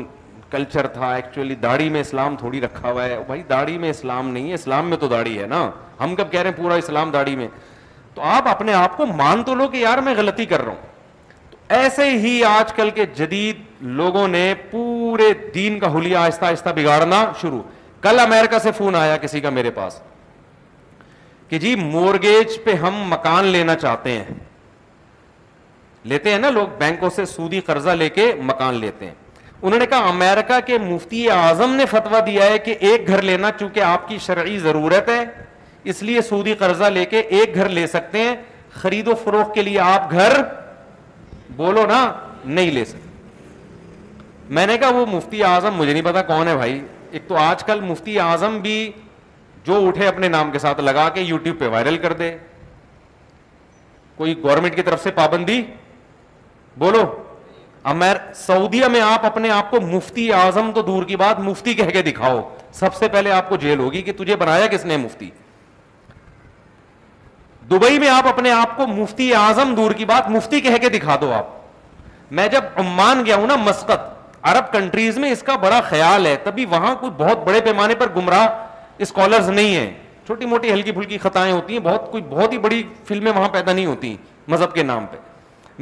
کلچر 0.50 0.86
تھا 0.94 1.14
ایکچولی 1.14 1.54
داڑھی 1.62 1.88
میں 1.90 2.00
اسلام 2.00 2.36
تھوڑی 2.38 2.60
رکھا 2.60 2.90
ہوا 2.90 3.04
ہے 3.04 3.18
بھائی 3.26 3.42
داڑھی 3.48 3.76
میں 3.78 3.90
اسلام 3.90 4.28
نہیں 4.30 4.48
ہے 4.48 4.54
اسلام 4.54 4.88
میں 4.90 4.96
تو 5.00 5.08
داڑھی 5.08 5.38
ہے 5.40 5.46
نا 5.46 5.68
ہم 6.02 6.14
کب 6.16 6.32
کہہ 6.32 6.40
رہے 6.42 6.50
ہیں 6.50 6.56
پورا 6.62 6.74
اسلام 6.84 7.10
داڑھی 7.10 7.36
میں 7.36 7.48
تو 8.14 8.22
آپ 8.36 8.48
اپنے 8.48 8.72
آپ 8.74 8.96
کو 8.96 9.06
مان 9.16 9.42
تو 9.44 9.54
لو 9.54 9.68
کہ 9.68 9.76
یار 9.78 9.98
میں 10.08 10.14
غلطی 10.16 10.44
کر 10.46 10.62
رہا 10.64 10.72
ہوں 10.72 10.90
ایسے 11.80 12.08
ہی 12.20 12.32
آج 12.44 12.72
کل 12.76 12.90
کے 12.94 13.04
جدید 13.16 13.60
لوگوں 14.00 14.26
نے 14.28 14.52
پورے 14.70 15.28
دین 15.54 15.78
کا 15.78 15.88
ہولیا 15.90 16.22
آہستہ 16.24 16.44
آہستہ 16.44 16.68
بگاڑنا 16.76 17.20
شروع 17.40 17.60
کل 18.06 18.18
امیرکا 18.22 18.58
سے 18.62 18.72
فون 18.78 18.94
آیا 18.96 19.16
کسی 19.22 19.40
کا 19.40 19.50
میرے 19.58 19.70
پاس 19.78 20.00
کہ 21.48 21.58
جی 21.58 21.74
مورگیج 21.82 22.56
پہ 22.64 22.74
ہم 22.82 23.02
مکان 23.12 23.44
لینا 23.56 23.74
چاہتے 23.84 24.10
ہیں 24.18 24.34
لیتے 26.12 26.30
ہیں 26.32 26.38
نا 26.38 26.50
لوگ 26.60 26.68
بینکوں 26.78 27.10
سے 27.16 27.24
سودی 27.34 27.60
قرضہ 27.66 27.90
لے 28.04 28.08
کے 28.18 28.32
مکان 28.52 28.74
لیتے 28.84 29.06
ہیں 29.08 29.14
انہوں 29.62 29.78
نے 29.78 29.86
کہا 29.90 30.08
امریکہ 30.08 30.58
کے 30.66 30.78
مفتی 30.92 31.28
اعظم 31.30 31.74
نے 31.74 31.86
فتوا 31.90 32.20
دیا 32.26 32.46
ہے 32.52 32.58
کہ 32.64 32.74
ایک 32.90 33.08
گھر 33.08 33.22
لینا 33.32 33.50
چونکہ 33.58 33.80
آپ 33.92 34.08
کی 34.08 34.18
شرعی 34.26 34.58
ضرورت 34.68 35.08
ہے 35.08 35.22
اس 35.92 36.02
لیے 36.02 36.22
سودی 36.32 36.54
قرضہ 36.64 36.84
لے 36.96 37.04
کے 37.12 37.18
ایک 37.20 37.54
گھر 37.54 37.68
لے 37.78 37.86
سکتے 37.96 38.22
ہیں 38.28 38.34
خرید 38.82 39.08
و 39.08 39.14
فروخت 39.24 39.54
کے 39.54 39.62
لیے 39.62 39.78
آپ 39.92 40.10
گھر 40.12 40.40
بولو 41.56 41.84
نا 41.86 42.04
نہیں 42.44 42.70
لے 42.70 42.84
سکتے 42.84 43.10
میں 44.54 44.66
نے 44.66 44.76
کہا 44.78 44.88
وہ 44.94 45.04
مفتی 45.12 45.42
اعظم 45.44 45.74
مجھے 45.76 45.92
نہیں 45.92 46.02
پتا 46.04 46.22
کون 46.26 46.48
ہے 46.48 46.54
بھائی 46.56 46.80
ایک 47.10 47.22
تو 47.28 47.36
آج 47.38 47.64
کل 47.64 47.80
مفتی 47.80 48.18
اعظم 48.20 48.58
بھی 48.62 48.90
جو 49.66 49.86
اٹھے 49.88 50.06
اپنے 50.08 50.28
نام 50.28 50.50
کے 50.50 50.58
ساتھ 50.58 50.80
لگا 50.80 51.08
کے 51.14 51.20
یو 51.22 51.36
ٹیوب 51.42 51.58
پہ 51.58 51.68
وائرل 51.72 51.96
کر 52.02 52.12
دے 52.18 52.36
کوئی 54.16 54.34
گورنمنٹ 54.42 54.76
کی 54.76 54.82
طرف 54.82 55.02
سے 55.02 55.10
پابندی 55.14 55.62
بولو 56.78 57.04
امیر 57.92 58.16
سعودیہ 58.46 58.86
میں 58.92 59.00
آپ 59.00 59.24
اپنے 59.26 59.50
آپ 59.50 59.70
کو 59.70 59.80
مفتی 59.80 60.32
اعظم 60.32 60.70
تو 60.74 60.82
دور 60.82 61.04
کی 61.04 61.16
بات 61.16 61.38
مفتی 61.40 61.74
کہہ 61.74 61.90
کے 61.92 62.02
دکھاؤ 62.02 62.40
سب 62.78 62.94
سے 62.94 63.08
پہلے 63.12 63.30
آپ 63.32 63.48
کو 63.48 63.56
جیل 63.64 63.78
ہوگی 63.78 64.02
کہ 64.02 64.12
تجھے 64.18 64.36
بنایا 64.36 64.66
کس 64.72 64.84
نے 64.86 64.96
مفتی 64.96 65.30
دبئی 67.72 67.98
میں 67.98 68.08
آپ 68.10 68.26
اپنے 68.28 68.50
آپ 68.52 68.76
کو 68.76 68.86
مفتی 68.86 69.32
اعظم 69.34 69.74
دور 69.74 69.90
کی 69.96 70.04
بات 70.04 70.28
مفتی 70.30 70.60
کہہ 70.60 70.76
کے 70.80 70.88
دکھا 70.98 71.16
دو 71.20 71.32
آپ 71.32 71.48
میں 72.38 72.46
جب 72.54 72.64
عمان 72.78 73.24
گیا 73.26 73.36
ہوں 73.36 73.46
نا 73.46 73.56
مسقط 73.64 74.10
عرب 74.50 74.72
کنٹریز 74.72 75.18
میں 75.24 75.30
اس 75.32 75.42
کا 75.42 75.56
بڑا 75.64 75.80
خیال 75.88 76.26
ہے 76.26 76.36
تبھی 76.44 76.64
وہاں 76.70 76.94
کوئی 77.00 77.12
بہت 77.18 77.44
بڑے 77.46 77.60
پیمانے 77.64 77.94
پر 77.98 78.08
گمراہ 78.16 78.46
اسکالرز 79.06 79.48
نہیں 79.50 79.74
ہیں 79.76 79.90
چھوٹی 80.26 80.46
موٹی 80.46 80.72
ہلکی 80.72 80.92
پھلکی 80.92 81.18
خطائیں 81.18 81.52
ہوتی 81.52 81.72
ہیں 81.72 81.80
بہت 81.84 82.10
کوئی 82.10 82.22
بہت 82.30 82.52
ہی 82.52 82.58
بڑی 82.66 82.82
فلمیں 83.08 83.30
وہاں 83.32 83.48
پیدا 83.52 83.72
نہیں 83.72 83.86
ہوتی 83.86 84.16
مذہب 84.48 84.74
کے 84.74 84.82
نام 84.82 85.06
پہ 85.10 85.16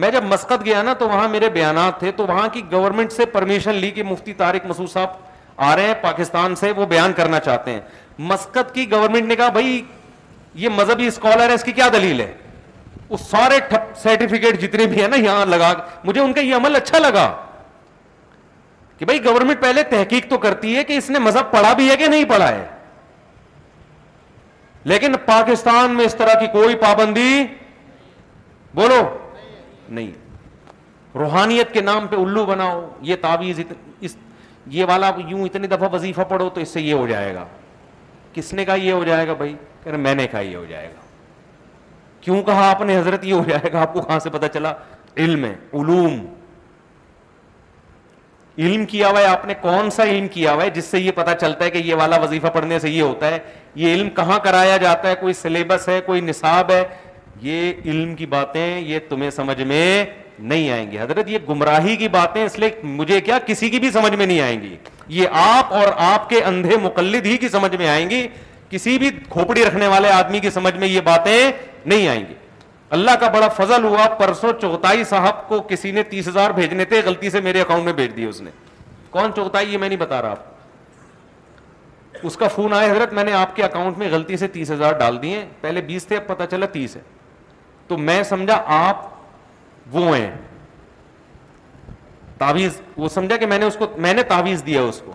میں 0.02 0.10
جب 0.10 0.24
مسقط 0.24 0.64
گیا 0.64 0.82
نا 0.82 0.92
تو 0.98 1.08
وہاں 1.08 1.28
میرے 1.28 1.48
بیانات 1.54 1.98
تھے 1.98 2.10
تو 2.16 2.26
وہاں 2.26 2.46
کی 2.52 2.62
گورنمنٹ 2.72 3.12
سے 3.12 3.26
پرمیشن 3.36 3.74
لی 3.84 3.90
کہ 3.90 4.02
مفتی 4.10 4.32
طارق 4.42 4.66
مسعود 4.66 4.90
صاحب 4.92 5.56
آ 5.68 5.74
رہے 5.76 5.86
ہیں 5.86 5.94
پاکستان 6.02 6.54
سے 6.56 6.70
وہ 6.76 6.86
بیان 6.92 7.12
کرنا 7.16 7.40
چاہتے 7.48 7.72
ہیں 7.72 7.80
مسقط 8.32 8.74
کی 8.74 8.90
گورنمنٹ 8.90 9.26
نے 9.28 9.36
کہا 9.36 9.48
بھائی 9.58 9.80
یہ 10.54 10.68
مذہبی 10.76 11.06
اسکالر 11.06 11.48
ہے 11.48 11.54
اس 11.54 11.64
کی 11.64 11.72
کیا 11.72 11.88
دلیل 11.92 12.20
ہے 12.20 12.32
وہ 13.08 13.16
سارے 13.28 13.58
سرٹیفکیٹ 14.02 14.60
جتنے 14.62 14.86
بھی 14.86 15.00
ہیں 15.00 15.08
نا 15.08 15.16
یہاں 15.16 15.44
لگا 15.46 15.72
مجھے 16.04 16.20
ان 16.20 16.32
کا 16.32 16.40
یہ 16.40 16.54
عمل 16.54 16.76
اچھا 16.76 16.98
لگا 16.98 17.28
کہ 18.98 19.04
بھائی 19.06 19.24
گورنمنٹ 19.24 19.60
پہلے 19.60 19.82
تحقیق 19.90 20.28
تو 20.30 20.38
کرتی 20.38 20.74
ہے 20.76 20.84
کہ 20.84 20.96
اس 20.98 21.10
نے 21.10 21.18
مذہب 21.18 21.50
پڑھا 21.52 21.72
بھی 21.74 21.88
ہے 21.90 21.96
کہ 21.96 22.06
نہیں 22.06 22.24
پڑھا 22.28 22.48
ہے 22.48 22.66
لیکن 24.92 25.14
پاکستان 25.26 25.94
میں 25.94 26.04
اس 26.04 26.14
طرح 26.18 26.38
کی 26.40 26.46
کوئی 26.52 26.76
پابندی 26.80 27.44
بولو 28.74 29.00
نہیں 29.88 30.10
روحانیت 31.18 31.72
کے 31.72 31.80
نام 31.82 32.06
پہ 32.08 32.16
الو 32.16 32.44
بناؤ 32.46 32.86
یہ 33.02 33.16
تعویذ 33.20 33.60
یہ 34.74 34.84
والا 34.88 35.10
یوں 35.28 35.44
اتنی 35.44 35.66
دفعہ 35.68 35.88
وظیفہ 35.94 36.20
پڑھو 36.28 36.48
تو 36.54 36.60
اس 36.60 36.68
سے 36.72 36.80
یہ 36.82 36.94
ہو 36.94 37.06
جائے 37.06 37.34
گا 37.34 37.44
کس 38.34 38.52
نے 38.54 38.64
کہا 38.64 38.74
یہ 38.74 38.92
ہو 38.92 39.04
جائے 39.04 39.26
گا 39.28 39.32
بھائی 39.42 39.54
میں 39.98 40.14
نے 40.14 40.26
کہا 40.30 40.40
یہ 40.40 40.56
ہو 40.56 40.64
جائے 40.68 40.86
گا 40.86 41.00
کیوں 42.20 42.42
کہا 42.46 42.68
آپ 42.70 42.80
نے 42.86 42.98
حضرت 42.98 43.24
یہ 43.24 43.32
ہو 43.34 43.42
جائے 43.48 43.72
گا 43.72 43.80
آپ 43.82 43.92
کو 43.92 44.00
کہاں 44.00 44.18
سے 44.20 44.30
پتا 44.30 44.48
چلا 44.54 44.72
علم 45.16 45.44
ہے 45.44 45.54
علوم 45.80 46.18
علم 48.62 48.84
کیا 48.86 49.08
ہوا 49.08 49.20
ہے 49.20 49.26
آپ 49.26 49.44
نے 49.46 49.54
کون 49.60 49.90
سا 49.90 50.02
علم 50.04 50.26
کیا 50.32 50.52
ہوا 50.54 50.64
ہے 50.64 50.70
جس 50.70 50.84
سے 50.84 50.98
یہ 51.00 51.10
پتا 51.14 51.34
چلتا 51.40 51.64
ہے 51.64 51.70
کہ 51.70 51.78
یہ 51.84 51.94
والا 51.98 52.16
وظیفہ 52.22 52.46
پڑھنے 52.54 52.78
سے 52.78 52.90
یہ 52.90 53.02
ہوتا 53.02 53.30
ہے 53.30 53.38
یہ 53.74 53.94
علم 53.94 54.10
کہاں 54.14 54.38
کرایا 54.44 54.76
جاتا 54.82 55.08
ہے 55.08 55.14
کوئی 55.20 55.34
سلیبس 55.34 55.88
ہے 55.88 56.00
کوئی 56.06 56.20
نصاب 56.20 56.70
ہے 56.70 56.82
یہ 57.42 57.72
علم 57.84 58.14
کی 58.16 58.26
باتیں 58.32 58.78
یہ 58.80 58.98
تمہیں 59.08 59.30
سمجھ 59.30 59.60
میں 59.62 60.04
نہیں 60.48 60.70
آئیں 60.70 60.90
گی 60.90 60.98
حضرت 61.00 61.28
یہ 61.28 61.38
گمراہی 61.48 61.96
کی 61.96 62.08
باتیں 62.08 62.44
اس 62.44 62.58
لیے 62.58 62.70
مجھے 62.96 63.20
کیا 63.20 63.38
کسی 63.46 63.68
کی 63.70 63.78
بھی 63.80 63.90
سمجھ 63.90 64.12
میں 64.14 64.26
نہیں 64.26 64.40
آئیں 64.40 64.60
گی 64.60 64.74
یہ 65.18 65.28
آپ 65.40 65.72
اور 65.74 65.88
آپ 66.08 66.28
کے 66.28 66.42
اندھے 66.44 66.76
مقلد 66.82 67.26
ہی 67.26 67.36
کی 67.38 67.48
سمجھ 67.48 67.74
میں 67.76 67.88
آئیں 67.88 68.08
گی 68.10 68.26
کسی 68.70 68.96
بھی 68.98 69.10
کھوپڑی 69.28 69.64
رکھنے 69.64 69.86
والے 69.88 70.10
آدمی 70.10 70.40
کی 70.40 70.50
سمجھ 70.50 70.74
میں 70.78 70.88
یہ 70.88 71.00
باتیں 71.04 71.36
نہیں 71.86 72.06
آئیں 72.08 72.24
گی 72.28 72.34
اللہ 72.98 73.10
کا 73.20 73.28
بڑا 73.34 73.48
فضل 73.56 73.84
ہوا 73.84 74.06
پرسوں 74.18 74.52
چوتائی 74.60 75.04
صاحب 75.08 75.46
کو 75.48 75.60
کسی 75.68 75.90
نے 75.92 76.02
تیس 76.10 76.28
ہزار 76.28 76.50
بھیجنے 76.54 76.84
تھے 76.84 77.00
غلطی 77.04 77.30
سے 77.30 77.40
میرے 77.40 77.60
اکاؤنٹ 77.60 77.84
میں 77.84 77.92
بھیج 77.92 78.16
دیے 78.16 78.26
اس 78.26 78.40
نے 78.42 78.50
کون 79.10 79.32
چوتائی 79.36 79.72
یہ 79.72 79.78
میں 79.78 79.88
نہیں 79.88 79.98
بتا 79.98 80.20
رہا 80.22 80.30
آپ 80.30 82.26
اس 82.26 82.36
کا 82.36 82.48
فون 82.54 82.72
آیا 82.74 82.90
حضرت 82.90 83.12
میں 83.14 83.24
نے 83.24 83.32
آپ 83.32 83.54
کے 83.56 83.62
اکاؤنٹ 83.64 83.98
میں 83.98 84.08
غلطی 84.10 84.36
سے 84.36 84.48
تیس 84.56 84.70
ہزار 84.70 84.92
ڈال 84.98 85.20
دیے 85.22 85.44
پہلے 85.60 85.80
بیس 85.86 86.06
تھے 86.06 86.16
اب 86.16 86.26
پتا 86.26 86.46
چلا 86.46 86.66
تیس 86.72 86.96
ہے 86.96 87.00
تو 87.88 87.96
میں 87.98 88.22
سمجھا 88.22 88.60
آپ 88.86 89.08
وہ 89.92 90.14
ہیں 90.16 90.30
تعویز 92.38 92.80
وہ 92.96 93.08
سمجھا 93.14 93.36
کہ 93.36 93.46
میں 93.46 93.58
نے 93.58 93.66
اس 93.66 93.76
کو 93.78 93.86
میں 94.06 94.12
نے 94.14 94.22
تعویز 94.28 94.62
دیا 94.66 94.82
اس 94.82 95.00
کو 95.06 95.12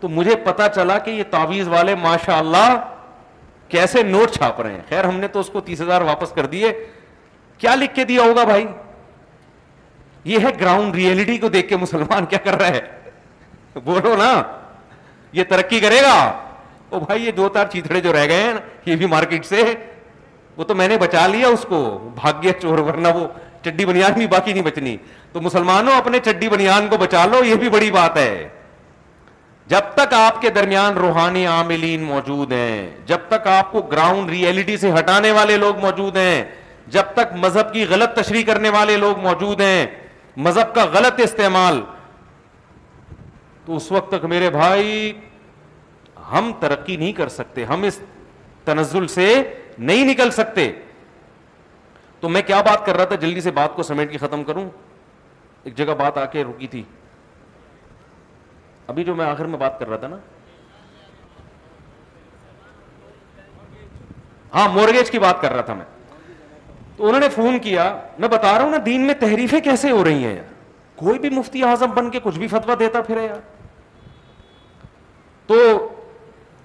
تو 0.00 0.08
مجھے 0.08 0.36
پتا 0.44 0.68
چلا 0.74 0.98
کہ 1.04 1.10
یہ 1.10 1.22
تعویز 1.30 1.68
والے 1.68 1.94
ماشاء 2.02 2.36
اللہ 2.38 2.74
کیسے 3.68 4.02
نوٹ 4.02 4.30
چھاپ 4.36 4.60
رہے 4.60 4.72
ہیں 4.72 4.80
خیر 4.88 5.04
ہم 5.04 5.18
نے 5.20 5.28
تو 5.28 5.40
اس 5.40 5.48
کو 5.52 5.60
تیس 5.60 5.80
ہزار 5.82 6.00
واپس 6.10 6.32
کر 6.34 6.46
دیے 6.52 6.72
کیا 7.58 7.74
لکھ 7.74 7.94
کے 7.94 8.04
دیا 8.10 8.22
ہوگا 8.28 8.44
بھائی 8.50 8.66
یہ 10.32 10.38
ہے 10.44 10.48
گراؤنڈ 10.60 10.94
ریئلٹی 10.94 11.36
کو 11.38 11.48
دیکھ 11.48 11.68
کے 11.68 11.76
مسلمان 11.76 12.26
کیا 12.30 12.38
کر 12.44 12.58
رہا 12.60 12.76
ہے 12.76 13.80
بولو 13.84 14.14
نا 14.18 14.30
یہ 15.38 15.44
ترقی 15.48 15.80
کرے 15.80 16.00
گا 16.02 16.14
او 16.90 17.00
بھائی 17.00 17.24
یہ 17.24 17.30
دو 17.36 17.48
تار 17.54 17.66
چیتڑے 17.72 18.00
جو 18.00 18.12
رہ 18.12 18.26
گئے 18.28 18.42
ہیں 18.42 18.52
یہ 18.86 18.96
بھی 18.96 19.06
مارکیٹ 19.16 19.44
سے 19.46 19.62
وہ 20.56 20.64
تو 20.64 20.74
میں 20.74 20.88
نے 20.88 20.96
بچا 20.98 21.26
لیا 21.32 21.48
اس 21.48 21.64
کو 21.68 21.80
بھاگیہ 22.20 22.52
چور 22.62 22.78
ورنہ 22.86 23.08
وہ 23.16 23.26
چڈی 23.62 23.84
بنیاد 23.86 24.16
بھی 24.18 24.26
باقی 24.26 24.52
نہیں 24.52 24.64
بچنی 24.64 24.96
تو 25.32 25.40
مسلمانوں 25.40 25.92
اپنے 25.96 26.18
چڈی 26.24 26.48
بنیاد 26.48 26.88
کو 26.90 26.96
بچا 26.96 27.24
لو 27.30 27.42
یہ 27.44 27.54
بھی 27.62 27.68
بڑی 27.70 27.90
بات 27.90 28.16
ہے 28.16 28.48
جب 29.72 29.90
تک 29.94 30.12
آپ 30.14 30.40
کے 30.42 30.50
درمیان 30.50 30.96
روحانی 30.98 31.46
عاملین 31.46 32.02
موجود 32.02 32.52
ہیں 32.52 32.88
جب 33.06 33.26
تک 33.28 33.46
آپ 33.54 33.72
کو 33.72 33.80
گراؤنڈ 33.92 34.30
ریئلٹی 34.30 34.76
سے 34.84 34.92
ہٹانے 34.98 35.32
والے 35.38 35.56
لوگ 35.56 35.80
موجود 35.80 36.16
ہیں 36.16 36.42
جب 36.94 37.12
تک 37.14 37.32
مذہب 37.40 37.72
کی 37.72 37.84
غلط 37.88 38.14
تشریح 38.20 38.42
کرنے 38.46 38.68
والے 38.76 38.96
لوگ 38.96 39.18
موجود 39.22 39.60
ہیں 39.60 39.86
مذہب 40.46 40.74
کا 40.74 40.84
غلط 40.92 41.20
استعمال 41.24 41.80
تو 43.64 43.76
اس 43.76 43.90
وقت 43.92 44.10
تک 44.12 44.24
میرے 44.34 44.50
بھائی 44.50 45.12
ہم 46.32 46.50
ترقی 46.60 46.96
نہیں 46.96 47.12
کر 47.12 47.28
سکتے 47.28 47.64
ہم 47.64 47.82
اس 47.86 47.98
تنزل 48.64 49.06
سے 49.08 49.26
نہیں 49.78 50.04
نکل 50.10 50.30
سکتے 50.30 50.70
تو 52.20 52.28
میں 52.28 52.42
کیا 52.46 52.60
بات 52.66 52.84
کر 52.86 52.96
رہا 52.96 53.04
تھا 53.06 53.16
جلدی 53.20 53.40
سے 53.40 53.50
بات 53.60 53.74
کو 53.76 53.82
سمیٹ 53.82 54.10
کے 54.12 54.18
ختم 54.18 54.42
کروں 54.44 54.64
ایک 55.64 55.74
جگہ 55.76 55.92
بات 55.98 56.18
آ 56.18 56.24
کے 56.32 56.44
رکی 56.44 56.66
تھی 56.68 56.82
ابھی 58.92 59.04
جو 59.04 59.14
میں 59.14 59.24
آخر 59.26 59.44
میں 59.46 59.58
بات 59.58 59.78
کر 59.78 59.88
رہا 59.88 59.96
تھا 59.96 60.08
نا 60.08 60.16
ہاں 64.54 64.68
مورگیج 64.74 65.10
کی 65.10 65.18
بات 65.18 65.40
کر 65.40 65.52
رہا 65.52 65.60
تھا 65.62 65.74
میں 65.74 65.84
تو 66.96 67.06
انہوں 67.06 67.20
نے 67.20 67.28
فون 67.34 67.58
کیا 67.62 67.92
میں 68.18 68.28
بتا 68.28 68.56
رہا 68.56 68.64
ہوں 68.64 68.70
نا 68.70 68.76
دین 68.86 69.06
میں 69.06 69.14
تحریفیں 69.20 69.58
کیسے 69.64 69.90
ہو 69.90 70.04
رہی 70.04 70.24
ہیں 70.24 70.34
یار 70.34 70.54
کوئی 71.02 71.18
بھی 71.18 71.30
مفتی 71.30 71.62
اعظم 71.64 71.90
بن 71.94 72.10
کے 72.10 72.20
کچھ 72.22 72.38
بھی 72.38 72.46
فتوا 72.48 72.74
دیتا 72.78 73.00
پھر 73.06 73.22
یار 73.24 73.40
تو 75.46 75.56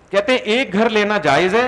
کہتے 0.09 0.31
ہیں 0.31 0.39
ایک 0.53 0.73
گھر 0.73 0.89
لینا 0.89 1.17
جائز 1.23 1.55
ہے 1.55 1.67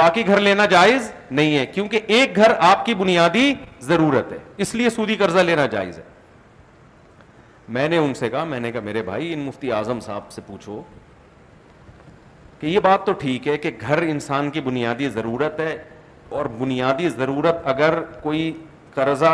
باقی 0.00 0.26
گھر 0.26 0.40
لینا 0.40 0.64
جائز 0.72 1.10
نہیں 1.38 1.56
ہے 1.56 1.64
کیونکہ 1.76 2.00
ایک 2.16 2.36
گھر 2.36 2.52
آپ 2.68 2.84
کی 2.86 2.94
بنیادی 3.00 3.52
ضرورت 3.92 4.30
ہے 4.32 4.38
اس 4.64 4.74
لیے 4.80 4.90
سودی 4.90 5.14
قرضہ 5.22 5.40
لینا 5.48 5.66
جائز 5.74 5.98
ہے 5.98 6.02
میں 7.76 7.88
نے 7.88 7.96
ان 8.04 8.14
سے 8.20 8.28
کہا 8.30 8.44
میں 8.52 8.60
نے 8.60 8.70
کہا 8.72 8.80
میرے 8.84 9.02
بھائی 9.08 9.32
ان 9.32 9.38
مفتی 9.48 9.72
اعظم 9.72 10.00
صاحب 10.06 10.30
سے 10.32 10.40
پوچھو 10.46 10.80
کہ 12.60 12.66
یہ 12.66 12.80
بات 12.88 13.04
تو 13.06 13.12
ٹھیک 13.24 13.48
ہے 13.48 13.56
کہ 13.64 13.70
گھر 13.88 14.02
انسان 14.14 14.50
کی 14.56 14.60
بنیادی 14.70 15.08
ضرورت 15.18 15.60
ہے 15.60 15.76
اور 16.38 16.46
بنیادی 16.58 17.08
ضرورت 17.20 17.66
اگر 17.74 18.00
کوئی 18.22 18.42
قرضہ 18.94 19.32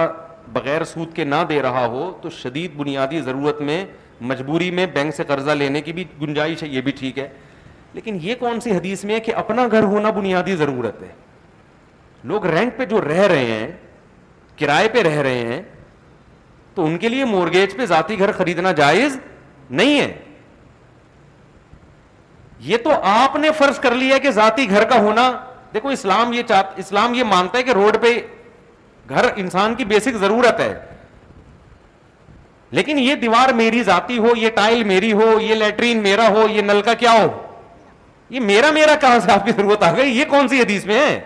بغیر 0.53 0.85
سود 0.95 1.15
کے 1.15 1.25
نہ 1.33 1.41
دے 1.49 1.61
رہا 1.63 1.87
ہو 1.95 2.11
تو 2.23 2.31
شدید 2.43 2.75
بنیادی 2.83 3.21
ضرورت 3.31 3.61
میں 3.71 3.85
مجبوری 4.33 4.71
میں 4.81 4.87
بینک 4.99 5.15
سے 5.15 5.25
قرضہ 5.31 5.51
لینے 5.63 5.81
کی 5.87 5.93
بھی 5.93 6.05
گنجائش 6.21 6.63
ہے 6.63 6.69
یہ 6.77 6.81
بھی 6.89 6.93
ٹھیک 7.03 7.19
ہے 7.19 7.29
لیکن 7.95 8.19
یہ 8.23 8.35
کون 8.39 8.61
سی 8.61 8.77
حدیث 8.77 9.05
میں 9.05 9.15
ہے 9.15 9.21
کہ 9.21 9.35
اپنا 9.37 9.67
گھر 9.71 9.83
ہونا 9.83 10.11
بنیادی 10.19 10.57
ضرورت 10.57 11.03
ہے 11.03 11.09
لوگ 12.29 12.47
رینٹ 12.47 12.77
پہ 12.77 12.85
جو 12.91 13.01
رہ 13.09 13.27
رہے 13.33 13.45
ہیں 13.47 13.71
کرائے 14.59 14.89
پہ 14.93 15.03
رہ 15.03 15.21
رہے 15.23 15.45
ہیں 15.49 15.61
تو 16.75 16.85
ان 16.87 16.97
کے 16.99 17.09
لیے 17.09 17.25
مورگیج 17.25 17.77
پہ 17.77 17.87
ذاتی 17.87 18.19
گھر 18.19 18.33
خریدنا 18.39 18.73
جائز 18.81 19.19
نہیں 19.71 20.01
ہے 20.01 20.15
یہ 22.71 22.77
تو 22.85 22.91
آپ 23.13 23.37
نے 23.37 23.51
فرض 23.59 23.79
کر 23.81 23.95
لیا 23.95 24.19
کہ 24.19 24.31
ذاتی 24.31 24.69
گھر 24.71 24.85
کا 24.89 24.99
ہونا 25.03 25.31
دیکھو 25.75 25.89
اسلام 25.89 26.33
یہ 26.33 26.43
اسلام 26.79 27.15
یہ 27.15 27.25
مانتا 27.31 27.59
ہے 27.59 27.63
کہ 27.63 27.71
روڈ 27.77 27.97
پہ 28.03 28.19
گھر 29.09 29.25
انسان 29.37 29.75
کی 29.75 29.85
بیسک 29.85 30.17
ضرورت 30.21 30.61
ہے 30.61 30.73
لیکن 32.77 32.99
یہ 32.99 33.15
دیوار 33.15 33.53
میری 33.55 33.83
ذاتی 33.85 34.17
ہو 34.19 34.29
یہ 34.37 34.51
ٹائل 34.55 34.83
میری 34.85 35.13
ہو 35.13 35.37
یہ 35.41 35.55
لیٹرین 35.55 36.03
میرا 36.03 36.29
ہو 36.35 36.47
یہ 36.53 36.63
نل 36.63 36.81
کا 36.85 36.95
کیا 36.99 37.13
ہو 37.23 37.29
یہ 38.31 38.41
میرا 38.41 38.71
میرا 38.73 38.95
کہاں 39.01 39.19
سے 39.25 39.33
آپ 39.33 39.45
کی 39.45 39.51
ضرورت 39.57 39.83
آ 39.85 39.91
گئی 39.97 40.17
یہ 40.19 40.25
کون 40.29 40.49
سی 40.49 40.61
حدیث 40.61 40.85
میں 40.87 40.99
ہے 41.01 41.19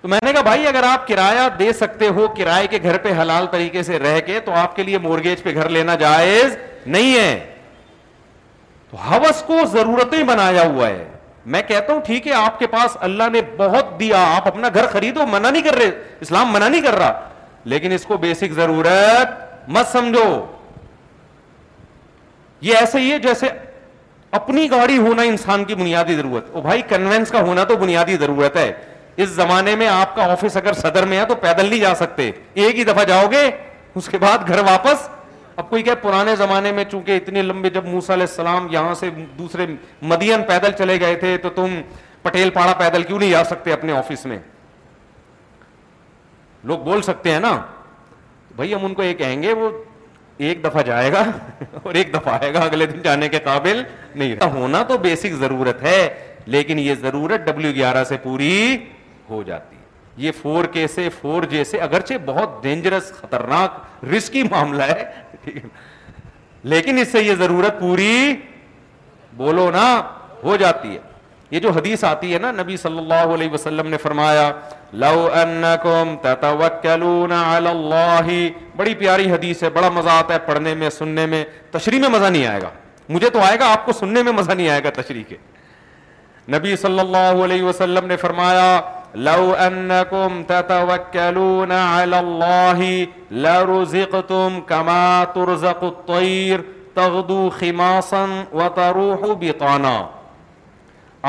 تو 0.00 0.08
میں 0.08 0.18
نے 0.24 0.32
کہا 0.32 0.40
بھائی 0.42 0.66
اگر 0.66 0.82
آپ 0.86 1.06
کرایہ 1.08 1.48
دے 1.58 1.72
سکتے 1.78 2.08
ہو 2.14 2.26
کرائے 2.36 2.66
کے 2.70 2.78
گھر 2.82 2.98
پہ 3.02 3.12
حلال 3.20 3.46
طریقے 3.50 3.82
سے 3.82 3.98
رہ 3.98 4.18
کے 4.26 4.38
تو 4.44 4.52
آپ 4.58 4.76
کے 4.76 4.82
لیے 4.82 4.98
مورگیج 4.98 5.42
پہ 5.42 5.54
گھر 5.54 5.68
لینا 5.76 5.94
جائز 6.00 6.56
نہیں 6.86 7.16
ہے 7.16 7.48
تو 8.90 9.16
کو 9.46 9.64
ضرورتیں 9.72 10.22
بنایا 10.22 10.62
ہوا 10.66 10.88
ہے 10.88 11.04
میں 11.52 11.60
کہتا 11.68 11.92
ہوں 11.92 12.00
ٹھیک 12.06 12.26
ہے 12.28 12.32
آپ 12.40 12.58
کے 12.58 12.66
پاس 12.72 12.96
اللہ 13.06 13.28
نے 13.32 13.40
بہت 13.56 13.98
دیا 14.00 14.18
آپ 14.34 14.46
اپنا 14.48 14.68
گھر 14.74 14.86
خریدو 14.90 15.26
منع 15.26 15.50
نہیں 15.50 15.62
کر 15.62 15.74
رہے 15.76 15.90
اسلام 16.20 16.52
منع 16.52 16.68
نہیں 16.68 16.80
کر 16.82 16.94
رہا 16.98 17.28
لیکن 17.72 17.92
اس 17.92 18.04
کو 18.06 18.16
بیسک 18.24 18.52
ضرورت 18.56 19.68
مت 19.76 19.86
سمجھو 19.92 20.28
یہ 22.66 22.76
ایسے 22.76 23.00
ہی 23.00 23.10
ہے 23.12 23.18
جیسے 23.18 23.48
اپنی 24.38 24.68
گاڑی 24.70 24.96
ہونا 24.98 25.22
انسان 25.30 25.64
کی 25.64 25.74
بنیادی 25.74 26.14
ضرورت 26.16 26.44
ہے 26.66 26.76
کا 27.30 27.56
تو 27.68 28.54
ہے 28.58 28.70
اس 29.22 29.28
زمانے 29.28 29.70
میں 29.70 29.76
میں 29.76 29.86
آپ 29.94 30.18
آفس 30.20 30.56
اگر 30.56 30.72
صدر 30.72 31.04
پیدل 31.40 31.66
نہیں 31.68 31.80
جا 31.80 31.94
سکتے 31.94 32.30
ایک 32.54 32.78
ہی 32.78 32.84
دفعہ 32.84 33.04
جاؤ 33.08 33.26
گے 33.30 33.42
اس 33.96 34.06
کے 34.08 34.18
بعد 34.18 34.46
گھر 34.48 34.60
واپس 34.68 35.08
اب 35.56 35.68
کوئی 35.70 35.82
کہ 35.82 35.94
پرانے 36.02 36.36
زمانے 36.36 36.72
میں 36.72 36.84
چونکہ 36.90 37.16
اتنے 37.16 37.42
لمبے 37.42 37.70
جب 37.70 37.84
موسا 37.86 38.14
علیہ 38.14 38.26
السلام 38.30 38.66
یہاں 38.70 38.94
سے 39.00 39.10
دوسرے 39.38 39.66
مدین 40.12 40.42
پیدل 40.48 40.72
چلے 40.78 40.98
گئے 41.00 41.14
تھے 41.24 41.36
تو 41.42 41.48
تم 41.60 41.80
پٹیل 42.22 42.50
پاڑا 42.56 42.72
پیدل 42.78 43.02
کیوں 43.02 43.18
نہیں 43.18 43.30
جا 43.30 43.44
سکتے 43.50 43.72
اپنے 43.72 43.92
آفس 43.96 44.24
میں 44.26 44.38
لوگ 46.70 46.78
بول 46.90 47.02
سکتے 47.02 47.32
ہیں 47.32 47.40
نا 47.40 47.56
بھائی 48.56 48.74
ہم 48.74 48.84
ان 48.84 48.94
کو 48.94 49.02
یہ 49.02 49.14
کہیں 49.18 49.42
گے 49.42 49.52
وہ 49.52 49.70
ایک 50.38 50.62
دفعہ 50.64 50.82
جائے 50.86 51.12
گا 51.12 51.22
اور 51.82 51.94
ایک 51.94 52.12
دفعہ 52.14 52.36
آئے 52.40 52.52
گا 52.54 52.58
اگلے 52.64 52.86
دن 52.86 53.02
جانے 53.02 53.28
کے 53.28 53.38
قابل 53.44 53.82
نہیں 54.14 54.34
ہونا 54.54 54.82
تو 54.88 54.98
بیسک 54.98 55.34
ضرورت 55.40 55.82
ہے 55.82 56.08
لیکن 56.54 56.78
یہ 56.78 56.94
ضرورت 57.00 57.46
ڈبلو 57.46 57.68
گیارہ 57.74 58.04
سے 58.08 58.16
پوری 58.22 58.76
ہو 59.30 59.42
جاتی 59.46 59.76
ہے 59.76 59.80
یہ 60.24 60.32
فور 60.40 60.64
کے 60.72 60.86
سے 60.94 61.08
فور 61.20 61.42
جے 61.50 61.62
سے 61.64 61.78
اگرچہ 61.80 62.14
بہت 62.24 62.62
ڈینجرس 62.62 63.12
خطرناک 63.20 64.04
رسکی 64.16 64.42
معاملہ 64.50 64.82
ہے 64.88 65.04
لیکن 66.72 66.98
اس 66.98 67.08
سے 67.12 67.22
یہ 67.22 67.34
ضرورت 67.38 67.78
پوری 67.80 68.34
بولو 69.36 69.70
نا 69.70 69.86
ہو 70.42 70.56
جاتی 70.56 70.88
ہے 70.94 70.98
یہ 71.52 71.60
جو 71.60 71.70
حدیث 71.76 72.02
آتی 72.08 72.32
ہے 72.32 72.38
نا 72.42 72.50
نبی 72.58 72.76
صلی 72.82 72.98
اللہ 72.98 73.32
علیہ 73.34 73.50
وسلم 73.52 73.88
نے 73.94 73.96
فرمایا 74.02 74.44
لو 75.02 75.28
انکم 75.40 76.14
تتوکلون 76.22 77.32
علی 77.32 77.68
اللہ 77.70 78.30
بڑی 78.76 78.94
پیاری 79.02 79.30
حدیث 79.30 79.62
ہے 79.62 79.70
بڑا 79.74 79.88
مزہ 79.96 80.08
آتا 80.12 80.34
ہے 80.34 80.38
پڑھنے 80.46 80.74
میں 80.82 80.90
سننے 80.98 81.26
میں 81.32 81.44
تشریح 81.72 82.00
میں 82.04 82.08
مزہ 82.14 82.30
نہیں 82.30 82.46
آئے 82.52 82.62
گا 82.62 82.70
مجھے 83.16 83.30
تو 83.34 83.40
آئے 83.48 83.58
گا 83.60 83.68
آپ 83.72 83.84
کو 83.86 83.92
سننے 83.98 84.22
میں 84.28 84.32
مزہ 84.36 84.52
نہیں 84.52 84.68
آئے 84.68 84.84
گا 84.84 84.90
تشریح 85.00 85.24
کے 85.28 85.36
نبی 86.56 86.72
صلی 86.84 86.98
اللہ 87.04 87.44
علیہ 87.44 87.62
وسلم 87.62 88.06
نے 88.12 88.16
فرمایا 88.24 88.64
لو 89.28 89.54
انکم 89.66 90.42
تتوکلون 90.52 91.72
علی 91.72 92.16
اللہ 92.18 92.82
لرزقتم 93.46 94.60
کما 94.72 95.02
ترزق 95.34 95.84
الطیر 95.84 96.60
تغدو 96.94 97.48
خماسا 97.60 98.24
وتروح 98.54 99.32
بطانا 99.46 99.96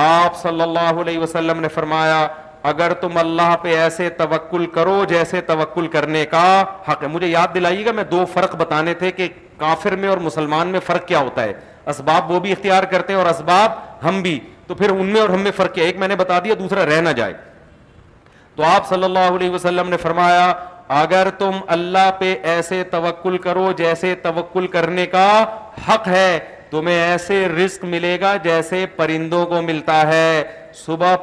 آپ 0.02 0.42
صلی 0.42 0.62
اللہ 0.62 1.00
علیہ 1.02 1.20
وسلم 1.20 1.60
نے 1.62 1.68
فرمایا 1.74 2.26
اگر 2.70 2.94
تم 3.02 3.18
اللہ 3.18 3.56
پہ 3.62 3.76
ایسے 3.80 4.10
توکل 4.18 4.66
کرو 4.74 5.04
جیسے 5.10 5.42
توکل 5.48 5.88
کرنے 5.94 6.26
کا 6.32 6.44
حق 6.88 7.04
ہے 7.04 7.08
مجھے 7.12 7.28
یاد 7.28 7.54
دلائیے 7.56 7.86
گا 7.86 7.92
میں 7.96 8.04
دو 8.12 8.24
فرق 8.34 8.56
بتانے 8.60 8.94
تھے 9.00 9.12
کہ 9.12 9.28
کافر 9.58 9.96
میں 9.96 10.10
اور 10.10 10.18
مسلمان 10.28 10.68
میں 10.68 10.80
فرق 10.86 11.08
کیا 11.08 11.20
ہوتا 11.20 11.44
ہے 11.44 11.54
اسباب 11.94 12.32
وہ 12.32 12.40
بھی 12.40 12.52
اختیار 12.52 12.84
کرتے 12.92 13.14
ہیں 13.14 13.20
اور 13.20 13.30
اسباب 13.30 13.72
ہم 14.08 14.22
بھی 14.22 14.40
تو 14.68 14.76
پھر 14.76 14.90
ان 14.90 15.06
میں 15.14 15.22
اور 15.22 15.30
ہم 15.30 15.42
میں 15.44 15.52
فرق 15.56 15.74
کیا 15.76 15.84
ایک 15.84 15.98
میں 16.00 16.08
نے 16.08 16.16
بتا 16.16 16.40
دیا 16.44 16.54
دوسرا 16.60 16.86
رہ 16.86 17.02
نہ 17.02 17.10
جائے 17.18 17.34
تو 18.56 18.64
آپ 18.74 18.90
صلی 18.90 19.04
اللہ 19.04 19.30
علیہ 19.36 19.50
وسلم 19.50 19.90
نے 19.90 19.98
فرمایا 19.98 20.52
اگر 21.02 21.30
تم 21.38 21.58
اللہ 21.76 22.10
پہ 22.20 22.36
ایسے 22.54 22.84
توکل 22.92 23.38
کرو 23.44 23.72
جیسے 23.78 24.14
توکل 24.24 24.68
کرنے 24.72 25.06
کا 25.12 25.28
حق 25.88 26.08
ہے 26.08 26.40
تمہیں 26.74 26.96
ایسے 27.00 27.36
رزق 27.48 27.84
ملے 27.86 28.20
گا 28.22 28.36
جیسے 28.44 28.86
پرندوں 28.96 29.46
کو 29.48 29.62
ملتا 29.62 29.96
ہے 30.08 30.44
صبح 30.76 31.16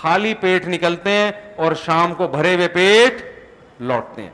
خالی 0.00 0.32
پیٹ 0.40 0.66
نکلتے 0.68 1.10
ہیں 1.10 1.30
اور 1.64 1.74
شام 1.84 2.14
کو 2.14 2.26
بھرے 2.34 2.54
ہوئے 2.54 2.66
پیٹ 2.74 3.22
لوٹتے 3.90 4.22
ہیں 4.22 4.30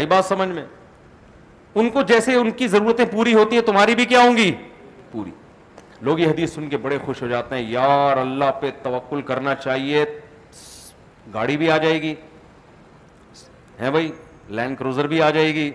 آئی 0.00 0.06
بات 0.06 0.24
سمجھ 0.24 0.48
میں 0.48 0.64
ان 1.80 1.88
کو 1.94 2.02
جیسے 2.10 2.34
ان 2.34 2.50
کی 2.58 2.68
ضرورتیں 2.74 3.04
پوری 3.12 3.34
ہوتی 3.34 3.56
ہیں 3.56 3.62
تمہاری 3.70 3.94
بھی 3.94 4.04
کیا 4.12 4.20
ہوں 4.26 4.36
گی 4.36 4.50
پوری 5.12 5.30
لوگ 6.08 6.18
یہ 6.20 6.30
حدیث 6.30 6.52
سن 6.54 6.68
کے 6.68 6.76
بڑے 6.86 6.98
خوش 7.04 7.22
ہو 7.22 7.26
جاتے 7.28 7.54
ہیں 7.56 7.70
یار 7.70 8.16
اللہ 8.26 8.50
پہ 8.60 8.70
توکل 8.82 9.22
کرنا 9.32 9.54
چاہیے 9.64 10.04
گاڑی 11.34 11.56
بھی 11.62 11.70
آ 11.70 11.76
جائے 11.88 12.00
گی 12.02 12.14
ہے 13.80 13.90
بھائی 13.98 14.10
لینڈ 14.60 14.78
کروزر 14.78 15.06
بھی 15.14 15.22
آ 15.22 15.30
جائے 15.40 15.54
گی 15.54 15.70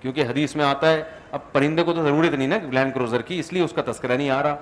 کیونکہ 0.00 0.24
حدیث 0.30 0.56
میں 0.56 0.64
آتا 0.64 0.92
ہے 0.92 1.02
اب 1.36 1.42
پرندے 1.52 1.82
کو 1.84 1.92
تو 1.92 2.02
ضرورت 2.02 2.34
نہیں 2.34 2.48
نا 2.48 2.56
لینڈ 2.72 2.94
کروزر 2.94 3.22
کی 3.22 3.38
اس 3.38 3.52
لیے 3.52 3.62
اس 3.62 3.72
کا 3.76 3.82
تذکرہ 3.90 4.16
نہیں 4.16 4.30
آ 4.30 4.42
رہا 4.42 4.56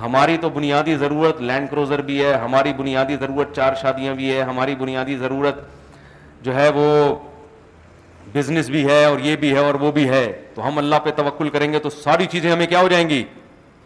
ہماری 0.00 0.36
تو 0.40 0.48
بنیادی 0.54 0.94
ضرورت 0.96 1.40
لینڈ 1.42 1.70
کروزر 1.70 2.02
بھی 2.10 2.22
ہے 2.24 2.32
ہماری 2.44 2.72
بنیادی 2.76 3.16
ضرورت 3.20 3.54
چار 3.56 3.74
شادیاں 3.80 4.14
بھی 4.14 4.32
ہے 4.34 4.40
ہماری 4.42 4.74
بنیادی 4.78 5.16
ضرورت 5.16 5.60
جو 6.44 6.54
ہے 6.54 6.68
وہ 6.74 6.84
بزنس 8.34 8.68
بھی 8.70 8.86
ہے 8.88 9.04
اور 9.04 9.18
یہ 9.22 9.36
بھی 9.40 9.52
ہے 9.54 9.58
اور 9.64 9.74
وہ 9.80 9.92
بھی 9.98 10.08
ہے 10.08 10.24
تو 10.54 10.66
ہم 10.68 10.78
اللہ 10.78 10.98
پہ 11.04 11.10
توقل 11.16 11.48
کریں 11.50 11.72
گے 11.72 11.78
تو 11.78 11.90
ساری 11.90 12.26
چیزیں 12.30 12.50
ہمیں 12.52 12.66
کیا 12.66 12.80
ہو 12.80 12.88
جائیں 12.88 13.08
گی 13.08 13.22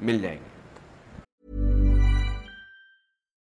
مل 0.03 0.19
جائیں 0.23 0.37
گی 0.37 0.49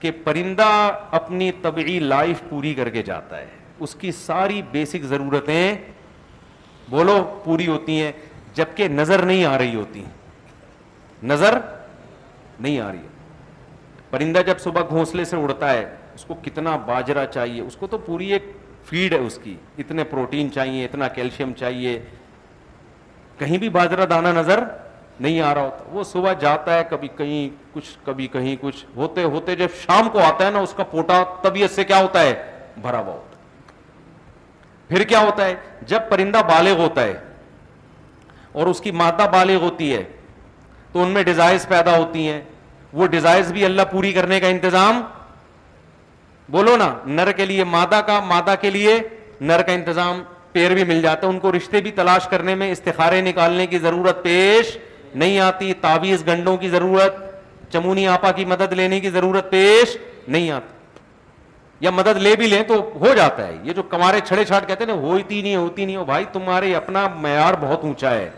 کہ 0.00 0.10
پرندہ 0.24 0.64
اپنی 1.18 1.50
طبعی 1.62 1.98
لائف 1.98 2.42
پوری 2.48 2.72
کر 2.74 2.88
کے 2.90 3.02
جاتا 3.02 3.38
ہے 3.40 3.46
اس 3.86 3.94
کی 4.00 4.12
ساری 4.12 4.60
بیسک 4.70 5.02
ضرورتیں 5.08 5.74
بولو 6.90 7.18
پوری 7.44 7.66
ہوتی 7.66 8.00
ہیں 8.00 8.12
جبکہ 8.54 8.88
نظر 8.88 9.24
نہیں 9.24 9.44
آ 9.44 9.56
رہی 9.58 9.74
ہوتی 9.74 10.04
نظر 11.22 11.58
نہیں 12.60 12.78
آ 12.80 12.90
رہی 12.92 13.06
پرندہ 14.10 14.38
جب 14.46 14.58
صبح 14.60 14.82
گھونسلے 14.88 15.24
سے 15.30 15.36
اڑتا 15.36 15.72
ہے 15.72 15.84
اس 16.14 16.24
کو 16.24 16.34
کتنا 16.44 16.76
باجرہ 16.86 17.24
چاہیے 17.34 17.60
اس 17.60 17.76
کو 17.76 17.86
تو 17.86 17.98
پوری 18.06 18.32
ایک 18.32 18.44
فیڈ 18.88 19.12
ہے 19.12 19.18
اس 19.26 19.38
کی 19.42 19.56
اتنے 19.78 20.04
پروٹین 20.12 20.50
چاہیے 20.52 20.84
اتنا 20.84 21.08
کیلشیم 21.16 21.52
چاہیے 21.58 21.98
کہیں 23.38 23.56
بھی 23.64 23.68
باجرہ 23.76 24.06
دانہ 24.10 24.28
نظر 24.38 24.62
نہیں 25.20 25.40
آ 25.42 25.54
رہا 25.54 25.62
ہوتا 25.62 25.84
وہ 25.96 26.02
صبح 26.04 26.32
جاتا 26.40 26.74
ہے 26.78 26.82
کبھی 26.90 27.08
کہیں 27.16 27.48
کچھ 27.74 27.88
کبھی 28.04 28.26
کہیں 28.32 28.54
کچھ 28.60 28.84
ہوتے 28.96 29.22
ہوتے 29.22 29.56
جب 29.56 29.68
شام 29.84 30.08
کو 30.12 30.18
آتا 30.24 30.46
ہے 30.46 30.50
نا 30.50 30.58
اس 30.60 30.74
کا 30.76 30.84
پوٹا 30.90 31.22
طبیعت 31.42 31.70
سے 31.74 31.84
کیا 31.84 32.00
ہوتا 32.02 32.20
ہے 32.22 32.34
بھرا 32.82 32.98
ہوا 32.98 33.12
ہوتا 33.12 33.36
ہے 33.36 34.94
پھر 34.94 35.02
کیا 35.08 35.18
ہوتا 35.24 35.44
ہے 35.46 35.54
جب 35.88 36.08
پرندہ 36.08 36.42
بالغ 36.48 36.80
ہوتا 36.82 37.04
ہے 37.04 37.14
اور 38.60 38.66
اس 38.66 38.80
کی 38.80 38.90
مادہ 39.00 39.26
بالغ 39.32 39.62
ہوتی 39.62 39.92
ہے 39.94 40.02
تو 40.92 41.02
ان 41.02 41.08
میں 41.14 41.22
ڈیزائرز 41.24 41.66
پیدا 41.68 41.96
ہوتی 41.96 42.28
ہیں 42.28 42.40
وہ 42.98 43.06
ڈیزائر 43.12 43.52
بھی 43.52 43.64
اللہ 43.64 43.82
پوری 43.90 44.12
کرنے 44.12 44.38
کا 44.40 44.46
انتظام 44.48 45.00
بولو 46.52 46.76
نا 46.76 46.92
نر 47.06 47.30
کے 47.36 47.44
لیے 47.46 47.64
مادہ 47.76 48.00
کا 48.06 48.18
مادہ 48.26 48.54
کے 48.60 48.70
لیے 48.70 48.98
نر 49.40 49.62
کا 49.62 49.72
انتظام 49.72 50.22
پیر 50.52 50.74
بھی 50.74 50.84
مل 50.84 51.02
جاتا 51.02 51.26
ہے 51.26 51.32
ان 51.32 51.38
کو 51.38 51.50
رشتے 51.52 51.80
بھی 51.80 51.90
تلاش 51.98 52.26
کرنے 52.28 52.54
میں 52.60 52.70
استخارے 52.72 53.20
نکالنے 53.20 53.66
کی 53.66 53.78
ضرورت 53.78 54.22
پیش 54.22 54.76
نہیں 55.14 55.38
آتی 55.40 55.72
تعویز 55.80 56.26
گنڈوں 56.26 56.56
کی 56.56 56.68
ضرورت 56.68 57.16
چمونی 57.72 58.06
آپا 58.08 58.30
کی 58.32 58.44
مدد 58.44 58.72
لینے 58.76 59.00
کی 59.00 59.10
ضرورت 59.10 59.50
پیش 59.50 59.96
نہیں 60.28 60.50
آتی 60.50 60.76
یا 61.84 61.90
مدد 61.90 62.16
لے 62.22 62.34
بھی 62.36 62.46
لیں 62.48 62.62
تو 62.68 62.74
ہو 63.00 63.14
جاتا 63.16 63.46
ہے 63.46 63.56
یہ 63.62 63.72
جو 63.72 63.82
کمارے 63.90 64.20
چھڑے 64.28 64.44
چھاٹ 64.44 64.66
کہتے 64.68 64.84
ہیں 64.88 64.92
ہوتی 65.00 65.40
نہیں 65.42 65.56
ہوتی 65.56 65.84
نہیں 65.84 65.96
ہو 65.96 66.04
بھائی 66.04 66.24
تمہارے 66.32 66.74
اپنا 66.74 67.06
معیار 67.20 67.54
بہت 67.60 67.84
اونچا 67.84 68.10
ہے 68.14 68.28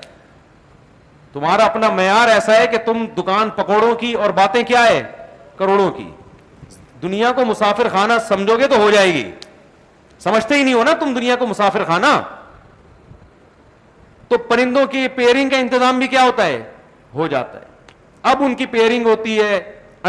تمہارا 1.32 1.64
اپنا 1.64 1.88
معیار 1.94 2.28
ایسا 2.28 2.56
ہے 2.56 2.66
کہ 2.70 2.76
تم 2.86 3.04
دکان 3.18 3.50
پکوڑوں 3.56 3.94
کی 3.96 4.12
اور 4.12 4.30
باتیں 4.34 4.62
کیا 4.68 4.86
ہے 4.88 5.02
کروڑوں 5.58 5.90
کی 5.96 6.08
دنیا 7.02 7.30
کو 7.36 7.44
مسافر 7.44 7.88
خانہ 7.92 8.12
سمجھو 8.28 8.56
گے 8.58 8.66
تو 8.68 8.76
ہو 8.82 8.90
جائے 8.90 9.12
گی 9.14 9.30
سمجھتے 10.24 10.54
ہی 10.54 10.62
نہیں 10.62 10.74
ہو 10.74 10.82
نا 10.84 10.92
تم 11.00 11.14
دنیا 11.14 11.36
کو 11.40 11.46
مسافر 11.46 11.84
خانہ 11.88 12.06
تو 14.30 14.38
پرندوں 14.48 14.84
کی 14.86 15.06
پیئرنگ 15.14 15.48
کا 15.50 15.58
انتظام 15.58 15.98
بھی 15.98 16.06
کیا 16.08 16.22
ہوتا 16.24 16.44
ہے 16.46 16.60
ہو 17.14 17.26
جاتا 17.28 17.58
ہے 17.60 17.64
اب 18.32 18.42
ان 18.44 18.54
کی 18.54 18.66
پیئرنگ 18.74 19.06
ہوتی 19.06 19.38
ہے 19.38 19.58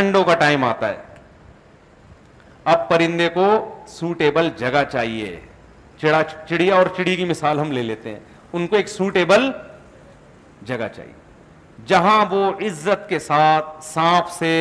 انڈوں 0.01 0.24
کا 0.24 0.34
ٹائم 0.41 0.63
آتا 0.63 0.88
ہے 0.89 0.99
اب 2.74 2.88
پرندے 2.89 3.30
کو 3.34 3.45
سوٹیبل 3.89 4.49
جگہ 4.57 4.84
چاہیے 4.91 5.39
چڑیا 6.49 6.76
اور 6.76 6.86
چڑی 6.97 7.15
کی 7.15 7.26
مثال 7.26 7.59
ہم 7.59 7.72
لے 7.72 7.82
لیتے 7.84 8.09
ہیں 8.13 8.19
ان 8.59 8.67
کو 8.67 8.76
ایک 8.76 8.89
سوٹیبل 8.89 9.49
جگہ 10.69 10.88
چاہیے 10.95 11.13
جہاں 11.88 12.24
وہ 12.32 12.51
عزت 12.65 13.07
کے 13.09 13.19
ساتھ 13.19 13.84
سانپ 13.86 14.30
سے 14.38 14.53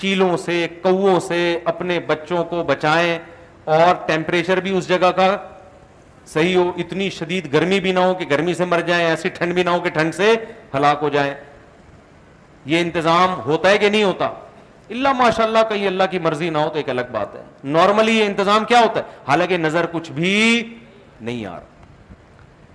چیلوں 0.00 0.36
سے 0.44 0.66
سے 1.28 1.38
اپنے 1.72 1.98
بچوں 2.06 2.44
کو 2.50 2.62
بچائیں 2.68 3.18
اور 3.76 3.94
ٹیمپریچر 4.06 4.60
بھی 4.60 4.76
اس 4.76 4.88
جگہ 4.88 5.10
کا 5.16 5.28
صحیح 6.26 6.56
ہو 6.56 6.70
اتنی 6.78 7.08
شدید 7.10 7.52
گرمی 7.52 7.78
بھی 7.80 7.92
نہ 7.92 8.00
ہو 8.00 8.12
کہ 8.18 8.24
گرمی 8.30 8.54
سے 8.54 8.64
مر 8.64 8.80
جائیں 8.86 9.04
ایسی 9.06 9.28
ٹھنڈ 9.38 9.54
بھی 9.54 9.62
نہ 9.62 9.70
ہو 9.70 9.80
کہ 9.80 9.90
ٹھنڈ 9.94 10.14
سے 10.14 10.32
ہلاک 10.74 10.98
ہو 11.02 11.08
جائیں 11.16 11.32
یہ 12.72 12.80
انتظام 12.80 13.30
ہوتا 13.32 13.44
ہوتا 13.48 13.70
ہے 13.70 13.78
کہ 13.78 13.88
نہیں 13.88 14.04
اللہ 14.04 14.24
اللہ 14.24 14.94
اللہ 14.94 15.12
ماشاء 15.22 15.62
کہیں 15.68 16.06
کی 16.10 16.18
مرضی 16.18 16.50
نہ 16.50 16.58
ہو 16.58 16.68
تو 16.68 16.76
ایک 16.78 16.88
الگ 16.90 17.10
بات 17.12 17.34
ہے 17.34 17.42
نارملی 17.74 18.18
یہ 18.18 18.24
انتظام 18.26 18.64
کیا 18.68 18.80
ہوتا 18.80 19.00
ہے 19.00 19.16
حالانکہ 19.28 19.56
نظر 19.56 19.86
کچھ 19.92 20.10
بھی 20.12 20.34
نہیں 21.20 21.44
آ 21.46 21.50
رہا 21.56 21.70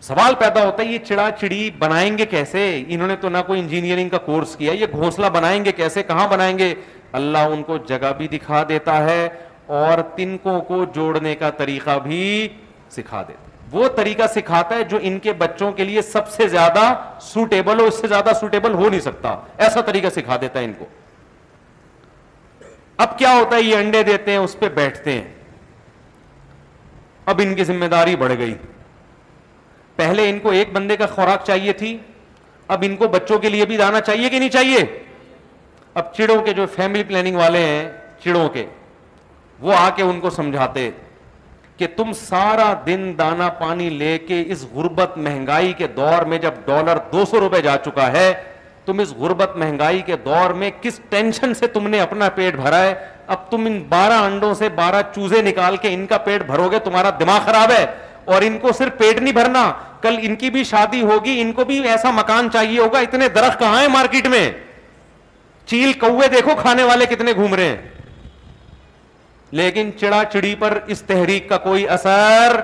سوال 0.01 0.35
پیدا 0.39 0.65
ہوتا 0.65 0.83
ہے 0.83 0.87
یہ 0.87 0.97
چڑا 1.07 1.29
چڑی 1.39 1.69
بنائیں 1.79 2.17
گے 2.17 2.25
کیسے 2.35 2.63
انہوں 2.87 3.07
نے 3.07 3.15
تو 3.21 3.29
نہ 3.29 3.37
کوئی 3.47 3.59
انجینئرنگ 3.59 4.09
کا 4.09 4.17
کورس 4.25 4.55
کیا 4.55 4.73
یہ 4.73 4.85
گھونسلہ 4.93 5.27
بنائیں 5.33 5.63
گے 5.65 5.71
کیسے 5.77 6.03
کہاں 6.07 6.27
بنائیں 6.31 6.57
گے 6.59 6.73
اللہ 7.19 7.47
ان 7.51 7.63
کو 7.63 7.77
جگہ 7.89 8.11
بھی 8.17 8.27
دکھا 8.37 8.63
دیتا 8.69 9.03
ہے 9.05 9.27
اور 9.77 10.01
تنکوں 10.15 10.59
کو 10.67 10.83
جوڑنے 10.95 11.35
کا 11.35 11.49
طریقہ 11.57 11.97
بھی 12.03 12.25
سکھا 12.95 13.21
دیتا 13.27 13.55
وہ 13.71 13.87
طریقہ 13.95 14.23
سکھاتا 14.35 14.75
ہے 14.75 14.83
جو 14.89 14.97
ان 15.01 15.17
کے 15.19 15.33
بچوں 15.37 15.71
کے 15.77 15.83
لیے 15.83 16.01
سب 16.01 16.27
سے 16.31 16.47
زیادہ 16.47 16.81
سوٹیبل 17.21 17.79
ہو 17.79 17.85
اس 17.85 17.99
سے 18.01 18.07
زیادہ 18.07 18.31
سوٹیبل 18.39 18.73
ہو 18.73 18.87
نہیں 18.89 18.99
سکتا 18.99 19.35
ایسا 19.65 19.81
طریقہ 19.87 20.07
سکھا 20.15 20.37
دیتا 20.41 20.59
ہے 20.59 20.65
ان 20.65 20.73
کو 20.79 20.85
اب 23.05 23.17
کیا 23.17 23.33
ہوتا 23.37 23.55
ہے 23.55 23.61
یہ 23.61 23.75
انڈے 23.77 24.03
دیتے 24.03 24.31
ہیں 24.31 24.37
اس 24.37 24.55
پہ 24.59 24.69
بیٹھتے 24.75 25.11
ہیں 25.13 25.27
اب 27.31 27.41
ان 27.43 27.53
کی 27.55 27.63
ذمہ 27.63 27.85
داری 27.91 28.15
بڑھ 28.15 28.33
گئی 28.39 28.53
پہلے 29.95 30.29
ان 30.29 30.39
کو 30.39 30.49
ایک 30.59 30.71
بندے 30.73 30.97
کا 30.97 31.05
خوراک 31.15 31.43
چاہیے 31.47 31.73
تھی 31.81 31.97
اب 32.75 32.83
ان 32.87 32.95
کو 32.97 33.07
بچوں 33.07 33.39
کے 33.39 33.49
لیے 33.49 33.65
بھی 33.65 33.77
دانا 33.77 34.01
چاہیے 34.01 34.29
کہ 34.29 34.39
نہیں 34.39 34.49
چاہیے 34.49 34.77
اب 35.99 36.13
چڑوں 36.15 36.41
کے 36.45 36.53
جو 36.53 36.65
فیملی 36.75 37.03
پلاننگ 37.07 37.35
والے 37.37 37.65
ہیں 37.65 37.87
چڑوں 38.23 38.47
کے 38.53 38.65
وہ 39.59 39.73
آ 39.77 39.89
کے 39.95 40.03
ان 40.03 40.19
کو 40.19 40.29
سمجھاتے 40.29 40.89
کہ 41.77 41.87
تم 41.95 42.11
سارا 42.19 42.71
دن 42.85 43.11
دانا 43.17 43.47
پانی 43.59 43.89
لے 43.97 44.17
کے 44.27 44.43
اس 44.53 44.65
غربت 44.73 45.17
مہنگائی 45.17 45.73
کے 45.77 45.87
دور 45.95 46.23
میں 46.27 46.37
جب 46.45 46.53
ڈالر 46.65 46.97
دو 47.11 47.25
سو 47.31 47.39
روپے 47.39 47.61
جا 47.61 47.75
چکا 47.85 48.11
ہے 48.11 48.31
تم 48.85 48.99
اس 48.99 49.11
غربت 49.17 49.55
مہنگائی 49.57 50.01
کے 50.05 50.15
دور 50.25 50.49
میں 50.61 50.69
کس 50.81 50.99
ٹینشن 51.09 51.53
سے 51.59 51.67
تم 51.73 51.87
نے 51.89 51.99
اپنا 51.99 52.29
پیٹ 52.35 52.55
بھرا 52.55 52.79
ہے 52.83 52.93
اب 53.35 53.49
تم 53.51 53.65
ان 53.69 53.81
بارہ 53.89 54.19
انڈوں 54.25 54.53
سے 54.59 54.69
بارہ 54.75 55.01
چوزے 55.15 55.41
نکال 55.41 55.77
کے 55.81 55.93
ان 55.93 56.05
کا 56.07 56.17
پیٹ 56.27 56.43
بھرو 56.47 56.67
گے 56.71 56.79
تمہارا 56.83 57.09
دماغ 57.19 57.39
خراب 57.45 57.71
ہے 57.79 57.85
اور 58.35 58.41
ان 58.45 58.57
کو 58.61 58.71
صرف 58.77 58.97
پیٹ 58.97 59.19
نہیں 59.21 59.33
بھرنا 59.33 59.71
کل 60.01 60.15
ان 60.21 60.35
کی 60.35 60.49
بھی 60.55 60.63
شادی 60.71 61.01
ہوگی 61.09 61.39
ان 61.41 61.51
کو 61.59 61.65
بھی 61.65 61.77
ایسا 61.89 62.11
مکان 62.21 62.49
چاہیے 62.53 62.79
ہوگا 62.79 62.99
اتنے 63.07 63.27
درخت 63.35 63.59
کہاں 63.59 63.79
ہیں 63.81 63.87
مارکیٹ 63.97 64.27
میں 64.35 64.49
چیل 65.69 65.93
کوے 65.99 66.27
دیکھو 66.35 66.55
کھانے 66.61 66.83
والے 66.83 67.05
کتنے 67.15 67.33
گھوم 67.35 67.55
رہے 67.55 67.65
ہیں 67.67 67.96
لیکن 69.59 69.89
چڑا 69.99 70.21
چڑی 70.31 70.53
پر 70.59 70.77
اس 70.91 71.01
تحریک 71.07 71.47
کا 71.49 71.57
کوئی 71.67 71.87
اثر 71.89 72.59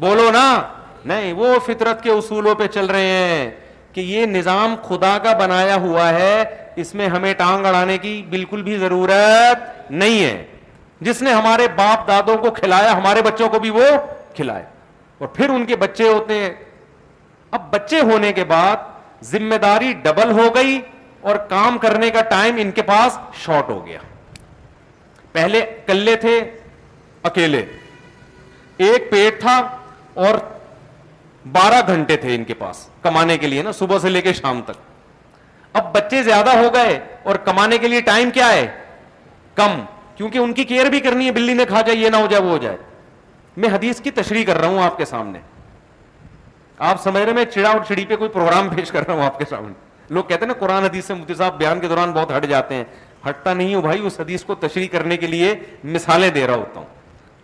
بولو 0.00 0.30
نا 0.32 0.46
نہیں 1.04 1.32
وہ 1.32 1.54
فطرت 1.66 2.02
کے 2.02 2.10
اصولوں 2.10 2.54
پہ 2.58 2.66
چل 2.74 2.86
رہے 2.90 3.12
ہیں 3.28 3.50
کہ 3.92 4.00
یہ 4.00 4.26
نظام 4.26 4.74
خدا 4.88 5.16
کا 5.22 5.32
بنایا 5.38 5.74
ہوا 5.82 6.08
ہے 6.14 6.44
اس 6.82 6.94
میں 6.94 7.06
ہمیں 7.08 7.32
ٹانگ 7.36 7.66
اڑانے 7.66 7.96
کی 7.98 8.20
بالکل 8.30 8.62
بھی 8.62 8.76
ضرورت 8.78 9.90
نہیں 9.90 10.22
ہے 10.24 10.44
جس 11.06 11.22
نے 11.22 11.32
ہمارے 11.32 11.66
باپ 11.76 12.06
دادوں 12.08 12.36
کو 12.42 12.50
کھلایا 12.58 12.92
ہمارے 12.98 13.22
بچوں 13.22 13.48
کو 13.48 13.58
بھی 13.60 13.70
وہ 13.70 13.84
کھلائے 14.36 14.64
اور 15.18 15.28
پھر 15.36 15.48
ان 15.50 15.64
کے 15.66 15.76
بچے 15.76 16.08
ہوتے 16.08 16.34
ہیں 16.40 16.52
اب 17.56 17.72
بچے 17.72 18.00
ہونے 18.10 18.32
کے 18.32 18.44
بعد 18.44 19.24
ذمہ 19.30 19.54
داری 19.62 19.92
ڈبل 20.02 20.30
ہو 20.38 20.48
گئی 20.54 20.80
اور 21.28 21.36
کام 21.48 21.78
کرنے 21.82 22.10
کا 22.16 22.20
ٹائم 22.30 22.56
ان 22.60 22.70
کے 22.74 22.82
پاس 22.90 23.18
شارٹ 23.44 23.70
ہو 23.70 23.84
گیا 23.86 23.98
پہلے 25.36 25.60
کلے 25.86 26.14
تھے 26.20 26.38
اکیلے 27.30 27.64
ایک 28.88 29.10
پیٹ 29.10 29.40
تھا 29.40 29.56
اور 30.26 30.34
بارہ 31.52 31.80
گھنٹے 31.94 32.16
تھے 32.22 32.34
ان 32.34 32.44
کے 32.44 32.54
پاس 32.60 32.88
کمانے 33.02 33.36
کے 33.38 33.46
لیے 33.46 33.62
نا 33.62 33.72
صبح 33.80 33.98
سے 34.02 34.08
لے 34.10 34.20
کے 34.26 34.32
شام 34.40 34.60
تک 34.68 35.74
اب 35.80 35.92
بچے 35.94 36.22
زیادہ 36.30 36.56
ہو 36.58 36.72
گئے 36.74 36.98
اور 37.22 37.36
کمانے 37.48 37.78
کے 37.78 37.88
لیے 37.88 38.00
ٹائم 38.06 38.30
کیا 38.38 38.48
ہے 38.52 38.66
کم 39.60 39.78
کیونکہ 40.16 40.38
ان 40.38 40.52
کی 40.58 40.64
کیئر 40.72 40.90
بھی 40.94 41.00
کرنی 41.06 41.26
ہے 41.26 41.32
بلی 41.38 41.54
نے 41.54 41.64
کھا 41.72 41.80
جائے 41.86 41.98
یہ 41.98 42.10
نہ 42.10 42.16
ہو 42.16 42.26
جائے 42.30 42.42
وہ 42.42 42.50
ہو 42.50 42.58
جائے 42.62 42.76
میں 43.64 43.68
حدیث 43.72 44.00
کی 44.06 44.10
تشریح 44.20 44.44
کر 44.52 44.58
رہا 44.60 44.68
ہوں 44.68 44.82
آپ 44.84 44.96
کے 44.98 45.04
سامنے 45.12 45.38
آپ 46.92 47.02
سمجھ 47.02 47.22
رہے 47.22 47.32
میں 47.38 47.44
چڑا 47.54 47.70
اور 47.70 47.80
چڑی 47.88 48.04
پہ 48.08 48.16
کوئی 48.22 48.30
پروگرام 48.38 48.68
پیش 48.76 48.90
کر 48.96 49.06
رہا 49.06 49.14
ہوں 49.14 49.24
آپ 49.24 49.38
کے 49.38 49.44
سامنے 49.50 49.72
لوگ 50.16 50.24
کہتے 50.24 50.44
ہیں 50.46 50.52
نا 50.52 50.58
قرآن 50.60 50.84
حدیث 50.84 51.04
سے 51.04 51.14
مفتی 51.14 51.34
صاحب 51.34 51.56
بیان 51.58 51.80
کے 51.80 51.88
دوران 51.88 52.12
بہت 52.12 52.32
ہٹ 52.36 52.44
جاتے 52.48 52.74
ہیں 52.74 52.84
ہٹتا 53.28 53.52
نہیں 53.54 53.74
ہوں 53.74 53.82
بھائی 53.82 54.00
اس 54.06 54.18
حدیث 54.20 54.44
کو 54.44 54.54
تشریح 54.60 54.88
کرنے 54.92 55.16
کے 55.16 55.26
لیے 55.26 55.54
مثالیں 55.84 56.28
دے 56.30 56.46
رہا 56.46 56.54
ہوتا 56.56 56.80
ہوں 56.80 56.94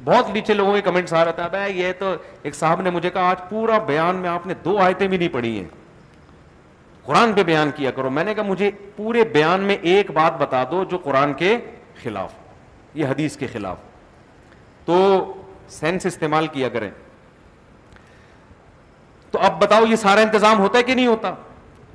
بہت 0.05 0.30
نیچے 0.35 0.55
لوگوں 0.55 0.72
کے 0.74 0.80
کمنٹس 0.83 1.12
آ 1.14 1.24
رہا 1.24 1.47
تھا 1.49 1.64
یہ 1.66 1.93
تو 1.99 2.14
ایک 2.43 2.55
صاحب 2.55 2.78
نے 2.80 2.85
نے 2.85 2.91
مجھے 2.97 3.11
کہا 3.11 3.28
آج 3.30 3.41
پورا 3.49 3.78
بیان 3.87 4.16
میں 4.22 4.28
آپ 4.30 4.47
دو 4.64 4.76
آیتیں 4.83 5.07
بھی 5.09 5.16
نہیں 5.18 5.28
پڑھی 5.33 5.57
ہیں 5.59 5.68
قرآن 7.05 7.33
پہ 7.33 7.43
بیان 7.43 7.70
کیا 7.76 7.91
کرو 7.91 8.11
میں 8.11 8.24
نے 8.24 8.35
کہا 8.35 8.43
مجھے 8.49 8.70
پورے 8.97 9.24
بیان 9.33 9.61
میں 9.66 9.76
ایک 9.93 10.11
بات 10.18 10.37
بتا 10.41 10.62
دو 10.70 10.83
جو 10.91 10.99
قرآن 11.05 11.33
کے 11.43 11.57
خلاف 12.03 12.33
یہ 12.97 13.07
حدیث 13.11 13.37
کے 13.37 13.47
خلاف 13.53 13.76
تو 14.85 14.99
سینس 15.78 16.07
استعمال 16.07 16.47
کیا 16.53 16.68
کریں 16.68 16.91
تو 19.30 19.39
اب 19.47 19.61
بتاؤ 19.62 19.85
یہ 19.91 19.97
سارا 19.97 20.20
انتظام 20.20 20.59
ہوتا 20.61 20.78
ہے 20.78 20.83
کہ 20.83 20.95
نہیں 20.95 21.07
ہوتا 21.07 21.33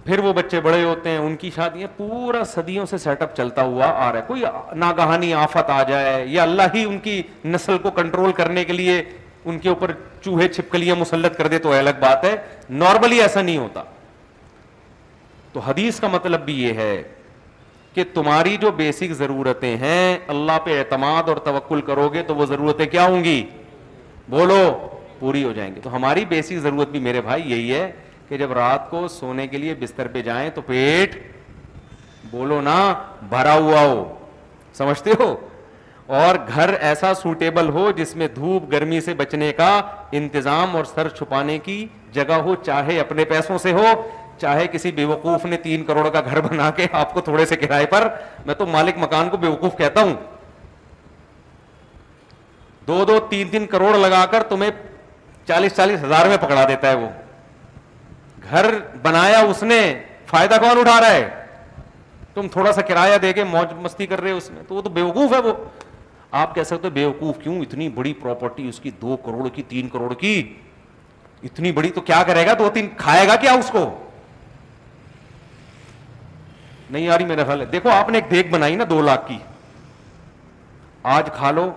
پھر 0.07 0.19
وہ 0.23 0.31
بچے 0.33 0.59
بڑے 0.61 0.83
ہوتے 0.83 1.09
ہیں 1.09 1.17
ان 1.17 1.35
کی 1.35 1.49
شادیاں 1.55 1.87
پورا 1.95 2.43
صدیوں 2.53 2.85
سے 2.89 2.97
سیٹ 2.97 3.21
اپ 3.21 3.35
چلتا 3.37 3.61
ہوا 3.63 3.85
آ 4.03 4.11
رہا 4.11 4.17
ہے 4.19 4.23
کوئی 4.27 4.41
ناگہانی 4.83 5.33
آفت 5.39 5.69
آ 5.69 5.81
جائے 5.89 6.23
یا 6.27 6.43
اللہ 6.43 6.71
ہی 6.75 6.83
ان 6.89 6.99
کی 7.07 7.21
نسل 7.45 7.77
کو 7.83 7.91
کنٹرول 7.97 8.31
کرنے 8.35 8.63
کے 8.65 8.73
لیے 8.73 9.01
ان 9.45 9.57
کے 9.59 9.69
اوپر 9.69 9.91
چوہے 10.25 10.47
چھپکلیاں 10.53 10.95
مسلط 10.99 11.35
کر 11.37 11.47
دے 11.47 11.59
تو 11.65 11.71
الگ 11.79 11.99
بات 11.99 12.23
ہے 12.25 12.35
نارملی 12.83 13.21
ایسا 13.21 13.41
نہیں 13.41 13.57
ہوتا 13.57 13.83
تو 15.53 15.59
حدیث 15.67 15.99
کا 15.99 16.07
مطلب 16.13 16.45
بھی 16.45 16.61
یہ 16.61 16.73
ہے 16.83 17.01
کہ 17.93 18.03
تمہاری 18.13 18.55
جو 18.61 18.71
بیسک 18.79 19.13
ضرورتیں 19.17 19.75
ہیں 19.81 20.17
اللہ 20.35 20.59
پہ 20.65 20.77
اعتماد 20.79 21.29
اور 21.29 21.37
توکل 21.51 21.81
کرو 21.91 22.07
گے 22.13 22.23
تو 22.27 22.35
وہ 22.35 22.45
ضرورتیں 22.55 22.85
کیا 22.95 23.05
ہوں 23.05 23.23
گی 23.23 23.41
بولو 24.29 24.61
پوری 25.19 25.43
ہو 25.43 25.51
جائیں 25.53 25.73
گے 25.75 25.81
تو 25.83 25.95
ہماری 25.95 26.25
بیسک 26.29 26.59
ضرورت 26.63 26.89
بھی 26.89 26.99
میرے 27.09 27.21
بھائی 27.29 27.49
یہی 27.51 27.73
ہے 27.73 27.91
کہ 28.29 28.37
جب 28.37 28.51
رات 28.53 28.89
کو 28.89 29.07
سونے 29.07 29.45
کے 29.47 29.57
لیے 29.57 29.73
بستر 29.79 30.07
پہ 30.13 30.21
جائیں 30.21 30.49
تو 30.55 30.61
پیٹ 30.65 31.15
بولو 32.31 32.59
نا 32.61 32.77
بھرا 33.29 33.53
ہوا 33.57 33.81
ہو 33.81 34.03
سمجھتے 34.77 35.11
ہو 35.19 35.35
اور 36.19 36.35
گھر 36.55 36.73
ایسا 36.89 37.13
سوٹیبل 37.21 37.69
ہو 37.75 37.89
جس 37.95 38.15
میں 38.15 38.27
دھوپ 38.35 38.71
گرمی 38.71 38.99
سے 39.01 39.13
بچنے 39.21 39.51
کا 39.53 39.69
انتظام 40.19 40.75
اور 40.75 40.83
سر 40.95 41.07
چھپانے 41.17 41.57
کی 41.63 41.85
جگہ 42.13 42.33
ہو 42.45 42.55
چاہے 42.65 42.99
اپنے 42.99 43.25
پیسوں 43.31 43.57
سے 43.63 43.71
ہو 43.73 43.85
چاہے 44.41 44.65
کسی 44.71 44.91
بیوقوف 44.99 45.45
نے 45.45 45.57
تین 45.63 45.83
کروڑ 45.85 46.07
کا 46.13 46.21
گھر 46.25 46.41
بنا 46.41 46.69
کے 46.75 46.87
آپ 46.99 47.13
کو 47.13 47.21
تھوڑے 47.29 47.45
سے 47.45 47.55
کرائے 47.55 47.85
پر 47.91 48.07
میں 48.45 48.55
تو 48.55 48.65
مالک 48.65 48.97
مکان 49.03 49.29
کو 49.29 49.37
بے 49.37 49.47
کہتا 49.77 50.01
ہوں 50.01 50.13
دو 52.87 53.03
دو 53.05 53.17
تین 53.29 53.47
تین 53.51 53.65
کروڑ 53.67 53.95
لگا 53.97 54.25
کر 54.31 54.43
تمہیں 54.49 54.69
چالیس 55.47 55.75
چالیس 55.75 56.03
ہزار 56.03 56.25
میں 56.33 56.37
پکڑا 56.41 56.63
دیتا 56.67 56.89
ہے 56.91 56.95
وہ 56.97 57.07
گھر 58.49 58.65
بنایا 59.01 59.39
اس 59.49 59.63
نے 59.63 59.79
فائدہ 60.27 60.55
کون 60.61 60.79
اٹھا 60.79 60.99
رہا 61.01 61.11
ہے 61.13 61.29
تم 62.33 62.47
تھوڑا 62.51 62.71
سا 62.73 62.81
کرایہ 62.87 63.17
دے 63.21 63.31
کے 63.33 63.43
موج 63.43 63.73
مستی 63.81 64.05
کر 64.07 64.21
رہے 64.21 64.31
ہو 64.31 64.37
اس 64.37 64.49
میں 64.51 64.63
تو 64.67 64.75
وہ 64.75 64.81
تو 64.81 64.89
بیوقوف 64.97 65.33
ہے 65.33 65.39
وہ 65.47 65.53
آپ 66.41 66.55
کہہ 66.55 66.63
سکتے 66.69 66.89
بے 66.97 67.05
وقوف 67.05 67.37
کیوں 67.43 67.59
اتنی 67.61 67.87
بڑی 67.95 68.13
پراپرٹی 68.21 68.67
اس 68.69 68.79
کی 68.79 68.91
دو 69.01 69.15
کروڑ 69.25 69.47
کی 69.55 69.63
تین 69.67 69.89
کروڑ 69.89 70.13
کی 70.19 70.41
اتنی 71.49 71.71
بڑی 71.71 71.89
تو 71.95 72.01
کیا 72.09 72.21
کرے 72.27 72.45
گا 72.47 72.53
دو 72.59 72.69
تین 72.73 72.87
کھائے 72.97 73.27
گا 73.27 73.35
کیا 73.41 73.51
اس 73.59 73.69
کو 73.71 73.85
نہیں 76.89 77.03
یاری 77.05 77.25
میرا 77.25 77.43
خیال 77.45 77.61
ہے 77.61 77.65
دیکھو 77.71 77.89
آپ 77.91 78.09
نے 78.09 78.17
ایک 78.17 78.29
دیکھ 78.31 78.47
بنائی 78.51 78.75
نا 78.75 78.83
دو 78.89 79.01
لاکھ 79.01 79.27
کی 79.27 79.37
آج 81.15 81.29
کھا 81.37 81.51
لو 81.51 81.69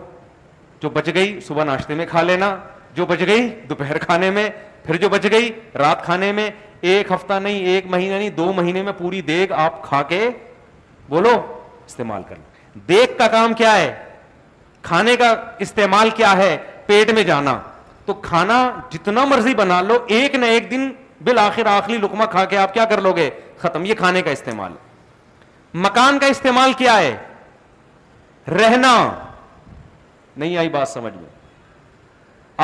جو 0.82 0.90
بچ 0.90 1.08
گئی 1.14 1.38
صبح 1.46 1.64
ناشتے 1.64 1.94
میں 1.94 2.06
کھا 2.10 2.22
لینا 2.22 2.54
جو 2.94 3.06
بچ 3.06 3.20
گئی 3.26 3.48
دوپہر 3.68 3.98
کھانے 4.04 4.30
میں 4.36 4.48
پھر 4.84 4.96
جو 5.00 5.08
بچ 5.08 5.26
گئی 5.30 5.50
رات 5.78 6.04
کھانے 6.04 6.30
میں 6.32 6.50
ایک 6.90 7.10
ہفتہ 7.12 7.34
نہیں 7.42 7.64
ایک 7.72 7.86
مہینہ 7.90 8.14
نہیں 8.14 8.30
دو 8.36 8.52
مہینے 8.56 8.82
میں 8.82 8.92
پوری 8.98 9.20
دیکھ 9.22 9.52
آپ 9.52 9.82
کھا 9.88 10.02
کے 10.08 10.28
بولو 11.08 11.32
استعمال 11.86 12.22
کر 12.28 12.34
لیں 12.36 12.80
دیگ 12.88 13.16
کا 13.18 13.26
کام 13.28 13.52
کیا 13.54 13.76
ہے 13.76 13.92
کھانے 14.82 15.16
کا 15.16 15.34
استعمال 15.64 16.10
کیا 16.16 16.36
ہے 16.36 16.56
پیٹ 16.86 17.10
میں 17.14 17.22
جانا 17.22 17.58
تو 18.04 18.14
کھانا 18.28 18.58
جتنا 18.90 19.24
مرضی 19.30 19.54
بنا 19.54 19.80
لو 19.82 19.98
ایک 20.18 20.34
نہ 20.34 20.46
ایک 20.54 20.70
دن 20.70 20.90
بالآخر 21.24 21.66
آخری 21.76 21.96
لکما 22.02 22.26
کھا 22.34 22.44
کے 22.52 22.56
آپ 22.58 22.72
کیا 22.74 22.84
کر 22.90 23.00
لو 23.00 23.12
گے 23.16 23.28
ختم 23.58 23.84
یہ 23.84 23.94
کھانے 23.98 24.22
کا 24.22 24.30
استعمال 24.30 24.72
مکان 25.88 26.18
کا 26.18 26.26
استعمال 26.26 26.72
کیا 26.78 26.96
ہے 27.00 27.16
رہنا 28.60 28.94
نہیں 30.36 30.56
آئی 30.56 30.68
بات 30.68 30.88
سمجھ 30.88 31.12
میں 31.16 31.28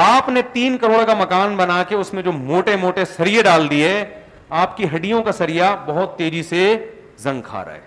آپ 0.05 0.29
نے 0.29 0.41
تین 0.53 0.77
کروڑ 0.79 1.05
کا 1.07 1.13
مکان 1.19 1.55
بنا 1.57 1.83
کے 1.89 1.95
اس 1.97 2.13
میں 2.15 2.23
جو 2.23 2.33
موٹے 2.33 2.75
موٹے 2.81 3.05
سریے 3.13 3.43
ڈال 3.43 3.69
دیے 3.71 3.93
آپ 4.63 4.77
کی 4.77 4.87
ہڈیوں 4.95 5.23
کا 5.25 5.33
سریا 5.33 5.75
بہت 5.87 6.17
تیزی 6.19 6.43
سے 6.49 6.59
زنگ 7.19 7.43
کھا 7.47 7.65
رہا 7.65 7.75
ہے 7.75 7.81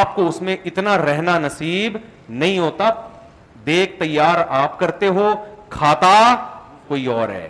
آپ 0.00 0.14
کو 0.16 0.28
اس 0.28 0.40
میں 0.42 0.56
اتنا 0.70 0.96
رہنا 0.98 1.38
نصیب 1.38 1.96
نہیں 2.28 2.58
ہوتا 2.58 2.90
دیکھ 3.66 3.98
تیار 4.00 4.42
آپ 4.60 4.78
کرتے 4.80 5.08
ہو 5.18 5.28
کھاتا 5.74 6.12
کوئی 6.88 7.06
اور 7.16 7.28
ہے 7.28 7.48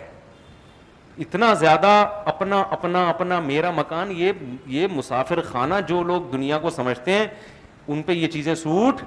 اتنا 1.25 1.53
زیادہ 1.63 1.91
اپنا 2.33 2.63
اپنا 2.79 3.07
اپنا 3.09 3.39
میرا 3.53 3.71
مکان 3.75 4.11
یہ 4.21 4.31
یہ 4.79 4.87
مسافر 4.95 5.41
خانہ 5.51 5.75
جو 5.87 6.01
لوگ 6.03 6.29
دنیا 6.33 6.57
کو 6.65 6.69
سمجھتے 6.81 7.11
ہیں 7.19 7.27
ان 7.87 8.01
پہ 8.05 8.11
یہ 8.13 8.27
چیزیں 8.37 8.53
سوٹ 8.65 9.01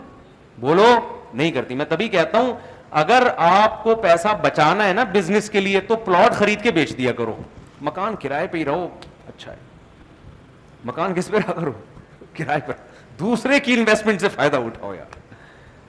بولو 0.61 0.87
نہیں 1.35 1.51
کرتی 1.53 1.75
میں 1.81 1.85
تبھی 1.89 2.09
کہتا 2.09 2.39
ہوں 2.41 2.53
اگر 3.01 3.27
آپ 3.37 3.83
کو 3.83 3.95
پیسہ 4.03 4.29
بچانا 4.43 4.87
ہے 4.89 4.93
نا 4.95 5.03
بزنس 5.13 5.51
کے 5.51 5.61
لیے 5.61 5.81
تو 5.89 5.97
پلاٹ 6.05 6.35
خرید 6.37 6.63
کے 6.63 6.71
بیچ 6.73 6.97
دیا 6.99 7.13
کرو 7.13 7.35
مکان 7.89 8.15
کرائے 8.23 8.47
پہ 8.51 8.59
ہی 8.59 8.65
رہو 8.65 8.89
اچھا 9.29 9.53
ہے 9.53 9.57
مکان 10.85 11.15
کس 11.15 11.29
پہ 11.31 11.37
رہا 11.39 11.53
کرو 11.61 11.73
کرائے 12.37 12.61
پہ 12.67 12.73
دوسرے 13.21 13.59
کی 13.61 13.73
انویسٹمنٹ 13.75 14.21
سے 14.21 14.29
فائدہ 14.35 14.57
اٹھاؤ 14.67 14.95
یار 14.95 15.17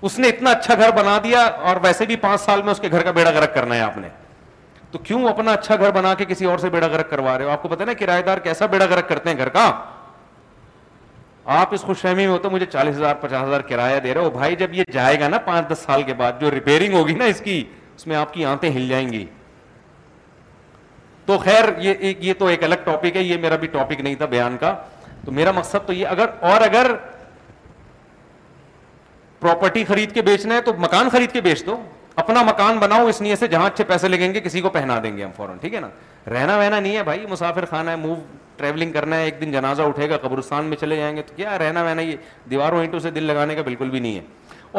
اس 0.05 0.17
نے 0.19 0.27
اتنا 0.27 0.49
اچھا 0.51 0.75
گھر 0.79 0.91
بنا 0.95 1.17
دیا 1.23 1.43
اور 1.69 1.77
ویسے 1.83 2.05
بھی 2.05 2.15
پانچ 2.15 2.41
سال 2.41 2.61
میں 2.63 2.71
اس 2.71 2.79
کے 2.81 2.91
گھر 2.91 3.03
کا 3.03 3.11
بیڑا 3.11 3.31
گرک 3.39 3.53
کرنا 3.53 3.75
ہے 3.75 3.81
آپ 3.81 3.97
نے 3.97 4.09
تو 4.91 4.97
کیوں 4.99 5.23
اپنا 5.29 5.51
اچھا 5.53 5.75
گھر 5.75 5.91
بنا 5.95 6.13
کے 6.19 6.25
کسی 6.27 6.45
اور 6.45 6.57
سے 6.57 6.69
بیڑا 6.69 6.87
گرک 6.87 7.09
کروا 7.09 7.37
رہے 7.37 7.45
ہو 7.45 7.49
آپ 7.51 7.61
کو 7.61 7.67
پتا 7.67 7.85
نا 7.85 7.93
کرایہ 7.99 8.21
دار 8.25 8.37
کیسا 8.43 8.65
بیڑا 8.65 8.85
گرک 8.89 9.09
کرتے 9.09 9.29
ہیں 9.29 9.37
گھر 9.37 9.49
کا 9.49 9.71
آپ 11.57 11.73
اس 11.73 11.81
خوش 11.83 12.03
میں 12.15 12.25
ہو 12.27 12.37
تو 12.39 12.49
مجھے 12.49 12.65
چالیس 12.65 12.95
ہزار 12.95 13.13
پچاس 13.21 13.43
ہزار 13.47 13.61
کرایہ 13.69 13.99
دے 13.99 14.13
رہے 14.13 14.21
ہو 14.21 14.29
بھائی 14.31 14.55
جب 14.55 14.73
یہ 14.73 14.83
جائے 14.93 15.19
گا 15.19 15.27
نا 15.27 15.37
پانچ 15.45 15.67
دس 15.69 15.77
سال 15.85 16.03
کے 16.05 16.13
بعد 16.17 16.31
جو 16.41 16.49
ریپیئرنگ 16.51 16.93
ہوگی 16.93 17.13
نا 17.17 17.25
اس 17.31 17.39
کی 17.43 17.63
اس 17.95 18.05
میں 18.07 18.15
آپ 18.15 18.33
کی 18.33 18.43
آنتیں 18.45 18.69
ہل 18.75 18.87
جائیں 18.87 19.07
گی 19.13 19.25
تو 21.25 21.37
خیر 21.43 21.69
یہ 21.83 21.93
یہ 22.01 22.13
یہ 22.21 22.33
تو 22.39 22.45
ایک 22.47 22.63
الگ 22.63 22.83
ٹاپک 22.83 23.17
ہے 23.17 23.37
میرا 23.41 23.55
بھی 23.63 23.67
ٹاپک 23.75 24.01
نہیں 24.01 24.15
تھا 24.15 24.25
بیان 24.33 24.57
کا 24.59 24.73
تو 25.25 25.31
میرا 25.37 25.51
مقصد 25.55 25.87
تو 25.87 25.93
یہ 25.93 26.07
اگر 26.07 26.29
اور 26.51 26.61
اگر 26.65 26.91
پراپرٹی 29.39 29.83
خرید 29.87 30.11
کے 30.13 30.21
بیچنا 30.27 30.55
ہے 30.55 30.61
تو 30.67 30.73
مکان 30.83 31.09
خرید 31.11 31.31
کے 31.31 31.41
بیچ 31.47 31.65
دو 31.65 31.79
اپنا 32.23 32.41
مکان 32.51 32.77
بناؤ 32.83 33.05
اس 33.07 33.21
نیے 33.21 33.35
سے 33.41 33.47
جہاں 33.47 33.65
اچھے 33.65 33.83
پیسے 33.93 34.07
لگیں 34.07 34.33
گے 34.33 34.39
کسی 34.41 34.61
کو 34.61 34.69
پہنا 34.77 34.99
دیں 35.03 35.15
گے 35.17 35.23
ہم 35.23 35.29
فوراً 35.35 35.57
ٹھیک 35.61 35.73
ہے 35.75 35.79
نا 35.79 35.89
رہنا 36.33 36.57
وہنا 36.57 36.79
نہیں 36.79 36.95
ہے 36.97 37.03
بھائی 37.09 37.25
مسافر 37.29 37.65
خانہ 37.69 37.89
ہے 37.89 37.95
موو 37.95 38.15
ٹریولنگ 38.60 38.91
کرنا 38.91 39.18
ہے 39.20 39.24
ایک 39.26 39.41
دن 39.41 39.51
جنازہ 39.51 39.82
اٹھے 39.89 40.10
گا 40.10 40.18
قبرستان 40.22 40.66
میں 40.72 40.78
چلے 40.78 40.95
جائیں 40.95 41.16
گے 41.16 41.22
تو 41.28 41.34
کیا 41.36 41.57
رہنا 41.60 41.84
وہنا 41.84 42.01
یہ 42.01 42.16
دیواروں 42.51 42.80
اینٹوں 42.80 42.99
سے 42.99 43.12
دل 43.20 43.24
لگانے 43.32 43.55
کا 43.55 43.62
بالکل 43.68 43.89
بھی 43.89 43.99
نہیں 44.05 44.16
ہے 44.16 44.22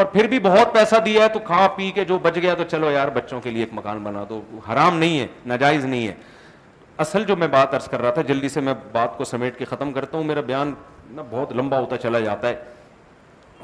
اور 0.00 0.04
پھر 0.12 0.26
بھی 0.32 0.38
بہت 0.40 0.72
پیسہ 0.74 0.96
دیا 1.04 1.22
ہے 1.24 1.28
تو 1.34 1.38
کھا 1.46 1.66
پی 1.76 1.90
کے 1.94 2.04
جو 2.10 2.18
بچ 2.22 2.36
گیا 2.42 2.54
تو 2.58 2.64
چلو 2.70 2.90
یار 2.90 3.08
بچوں 3.14 3.40
کے 3.46 3.50
لیے 3.50 3.62
ایک 3.62 3.72
مکان 3.78 3.98
بنا 4.02 4.24
دو 4.28 4.40
حرام 4.68 4.98
نہیں 4.98 5.18
ہے 5.20 5.26
ناجائز 5.52 5.84
نہیں 5.84 6.06
ہے 6.06 6.12
اصل 7.04 7.24
جو 7.24 7.36
میں 7.42 7.48
بات 7.56 7.74
عرض 7.74 7.88
کر 7.88 8.02
رہا 8.02 8.10
تھا 8.18 8.22
جلدی 8.28 8.48
سے 8.56 8.60
میں 8.68 8.74
بات 8.92 9.16
کو 9.18 9.24
سمیٹ 9.24 9.58
کے 9.58 9.64
ختم 9.70 9.92
کرتا 9.92 10.16
ہوں 10.16 10.24
میرا 10.30 10.40
بیان 10.52 10.72
نا 11.16 11.22
بہت 11.30 11.52
لمبا 11.56 11.78
ہوتا 11.80 11.96
چلا 12.02 12.20
جاتا 12.20 12.48
ہے 12.48 12.54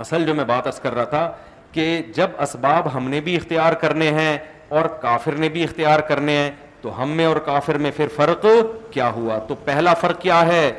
اصل 0.04 0.24
جو 0.26 0.34
میں 0.34 0.44
بات 0.44 0.66
عرض 0.66 0.80
کر 0.80 0.94
رہا 0.94 1.04
تھا 1.14 1.30
کہ 1.72 1.86
جب 2.14 2.30
اسباب 2.42 2.94
ہم 2.94 3.08
نے 3.10 3.20
بھی 3.28 3.36
اختیار 3.36 3.72
کرنے 3.84 4.10
ہیں 4.20 4.36
اور 4.78 4.84
کافر 5.00 5.34
نے 5.40 5.48
بھی 5.54 5.62
اختیار 5.64 6.00
کرنے 6.08 6.36
ہیں 6.36 6.50
تو 6.86 6.90
ہم 7.02 7.10
میں 7.16 7.24
اور 7.26 7.36
کافر 7.44 7.76
میں 7.84 7.90
پھر 7.96 8.08
فرق 8.16 8.44
کیا 8.92 9.08
ہوا 9.14 9.38
تو 9.46 9.54
پہلا 9.64 9.94
فرق 10.00 10.20
کیا 10.20 10.40
ہے 10.46 10.70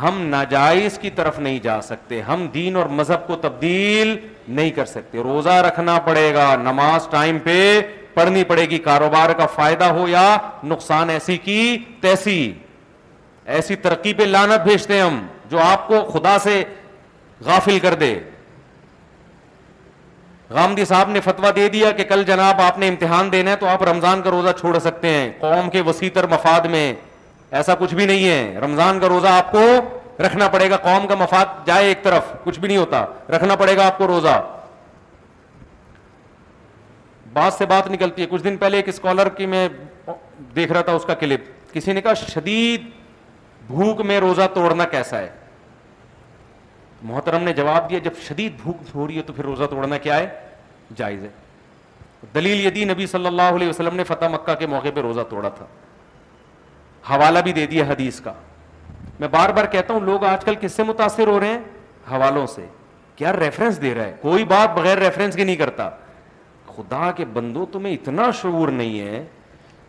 ہم 0.00 0.20
ناجائز 0.28 0.98
کی 1.02 1.10
طرف 1.16 1.38
نہیں 1.38 1.58
جا 1.62 1.80
سکتے 1.82 2.20
ہم 2.28 2.46
دین 2.54 2.76
اور 2.76 2.86
مذہب 2.98 3.26
کو 3.26 3.36
تبدیل 3.46 4.14
نہیں 4.58 4.70
کر 4.76 4.84
سکتے 4.86 5.22
روزہ 5.22 5.54
رکھنا 5.66 5.98
پڑے 6.06 6.32
گا 6.34 6.46
نماز 6.62 7.08
ٹائم 7.14 7.38
پہ 7.44 7.56
پڑھنی 8.14 8.44
پڑے 8.52 8.64
گی 8.70 8.78
کاروبار 8.86 9.30
کا 9.38 9.46
فائدہ 9.54 9.84
ہو 9.98 10.06
یا 10.08 10.24
نقصان 10.74 11.10
ایسی 11.10 11.36
کی 11.48 11.58
تیسی 12.02 12.38
ایسی 13.56 13.76
ترقی 13.88 14.14
پہ 14.20 14.30
لانت 14.36 14.66
بھیجتے 14.68 15.00
ہم 15.00 15.20
جو 15.50 15.58
آپ 15.62 15.86
کو 15.88 16.02
خدا 16.12 16.38
سے 16.44 16.62
غافل 17.46 17.78
کر 17.82 17.94
دے 18.04 18.14
غامدی 20.54 20.84
صاحب 20.88 21.08
نے 21.10 21.20
فتویٰ 21.20 21.50
دے 21.56 21.68
دیا 21.68 21.90
کہ 21.96 22.04
کل 22.08 22.22
جناب 22.26 22.60
آپ 22.62 22.78
نے 22.78 22.88
امتحان 22.88 23.30
دینا 23.32 23.50
ہے 23.50 23.56
تو 23.60 23.66
آپ 23.68 23.82
رمضان 23.88 24.20
کا 24.22 24.30
روزہ 24.30 24.48
چھوڑ 24.60 24.78
سکتے 24.78 25.08
ہیں 25.10 25.30
قوم 25.40 25.70
کے 25.70 25.80
وسیع 25.86 26.08
تر 26.14 26.26
مفاد 26.30 26.66
میں 26.70 26.92
ایسا 27.58 27.74
کچھ 27.78 27.94
بھی 27.94 28.06
نہیں 28.06 28.28
ہے 28.28 28.58
رمضان 28.64 28.98
کا 29.00 29.08
روزہ 29.08 29.28
آپ 29.28 29.50
کو 29.52 29.62
رکھنا 30.26 30.48
پڑے 30.48 30.68
گا 30.70 30.76
قوم 30.82 31.06
کا 31.06 31.14
مفاد 31.20 31.66
جائے 31.66 31.86
ایک 31.86 32.02
طرف 32.02 32.32
کچھ 32.44 32.58
بھی 32.60 32.68
نہیں 32.68 32.78
ہوتا 32.78 33.04
رکھنا 33.34 33.56
پڑے 33.56 33.76
گا 33.76 33.86
آپ 33.86 33.98
کو 33.98 34.06
روزہ 34.08 34.40
بات 37.32 37.52
سے 37.52 37.66
بات 37.68 37.90
نکلتی 37.90 38.22
ہے 38.22 38.26
کچھ 38.30 38.42
دن 38.44 38.56
پہلے 38.56 38.76
ایک 38.76 38.88
اسکالر 38.88 39.28
کی 39.36 39.46
میں 39.54 39.66
دیکھ 40.56 40.72
رہا 40.72 40.80
تھا 40.82 40.92
اس 40.92 41.04
کا 41.06 41.14
کلپ 41.20 41.74
کسی 41.74 41.92
نے 41.92 42.00
کہا 42.00 42.14
شدید 42.34 42.84
بھوک 43.66 44.00
میں 44.06 44.20
روزہ 44.20 44.42
توڑنا 44.54 44.84
کیسا 44.90 45.18
ہے 45.18 45.28
محترم 47.08 47.42
نے 47.42 47.52
جواب 47.52 47.88
دیا 47.90 47.98
جب 48.04 48.14
شدید 48.28 48.52
بھوک 48.62 48.76
ہو 48.94 49.06
رہی 49.06 49.16
ہے 49.16 49.22
تو 49.22 49.32
پھر 49.32 49.44
روزہ 49.44 49.64
توڑنا 49.70 49.98
کیا 50.04 50.18
ہے 50.18 50.26
جائز 50.96 51.22
ہے 51.24 51.28
دلیل 52.34 52.78
نبی 52.90 53.06
صلی 53.12 53.26
اللہ 53.26 53.54
علیہ 53.58 53.68
وسلم 53.68 53.96
نے 53.96 54.04
فتح 54.04 54.28
مکہ 54.32 54.54
کے 54.58 54.66
موقع 54.72 54.88
پہ 54.94 55.00
روزہ 55.06 55.20
توڑا 55.30 55.48
تھا 55.58 55.66
حوالہ 57.10 57.38
بھی 57.46 57.52
دے 57.58 57.66
دیا 57.72 57.84
حدیث 57.88 58.20
کا 58.20 58.32
میں 59.20 59.28
بار 59.36 59.50
بار 59.56 59.64
کہتا 59.74 59.94
ہوں 59.94 60.00
لوگ 60.10 60.24
آج 60.32 60.44
کل 60.44 60.54
کس 60.60 60.72
سے 60.80 60.82
متاثر 60.88 61.26
ہو 61.32 61.38
رہے 61.40 61.48
ہیں 61.52 61.58
حوالوں 62.10 62.46
سے 62.54 62.66
کیا 63.20 63.32
ریفرنس 63.32 63.80
دے 63.82 63.94
رہا 63.94 64.04
ہے 64.06 64.16
کوئی 64.22 64.44
بات 64.54 64.76
بغیر 64.78 64.98
ریفرنس 65.04 65.36
کے 65.36 65.44
نہیں 65.44 65.56
کرتا 65.62 65.88
خدا 66.76 67.10
کے 67.16 67.24
بندو 67.38 67.64
تمہیں 67.76 67.92
اتنا 67.92 68.30
شعور 68.40 68.68
نہیں 68.80 68.98
ہے 69.00 69.24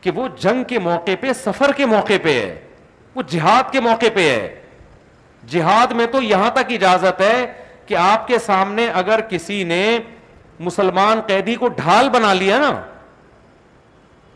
کہ 0.01 0.11
وہ 0.19 0.27
جنگ 0.45 0.63
کے 0.73 0.79
موقع 0.91 1.11
پہ 1.21 1.33
سفر 1.43 1.71
کے 1.77 1.85
موقع 1.97 2.13
پہ 2.23 2.33
ہے 2.41 2.53
وہ 3.15 3.21
جہاد 3.33 3.71
کے 3.71 3.79
موقع 3.89 4.05
پہ 4.15 4.29
ہے 4.29 4.55
جہاد 5.51 5.91
میں 5.95 6.05
تو 6.11 6.21
یہاں 6.21 6.49
تک 6.55 6.71
اجازت 6.73 7.21
ہے 7.21 7.45
کہ 7.85 7.95
آپ 7.99 8.27
کے 8.27 8.39
سامنے 8.45 8.87
اگر 9.01 9.21
کسی 9.29 9.63
نے 9.63 9.81
مسلمان 10.59 11.19
قیدی 11.27 11.55
کو 11.55 11.67
ڈھال 11.77 12.09
بنا 12.09 12.33
لیا 12.33 12.57
نا 12.59 12.71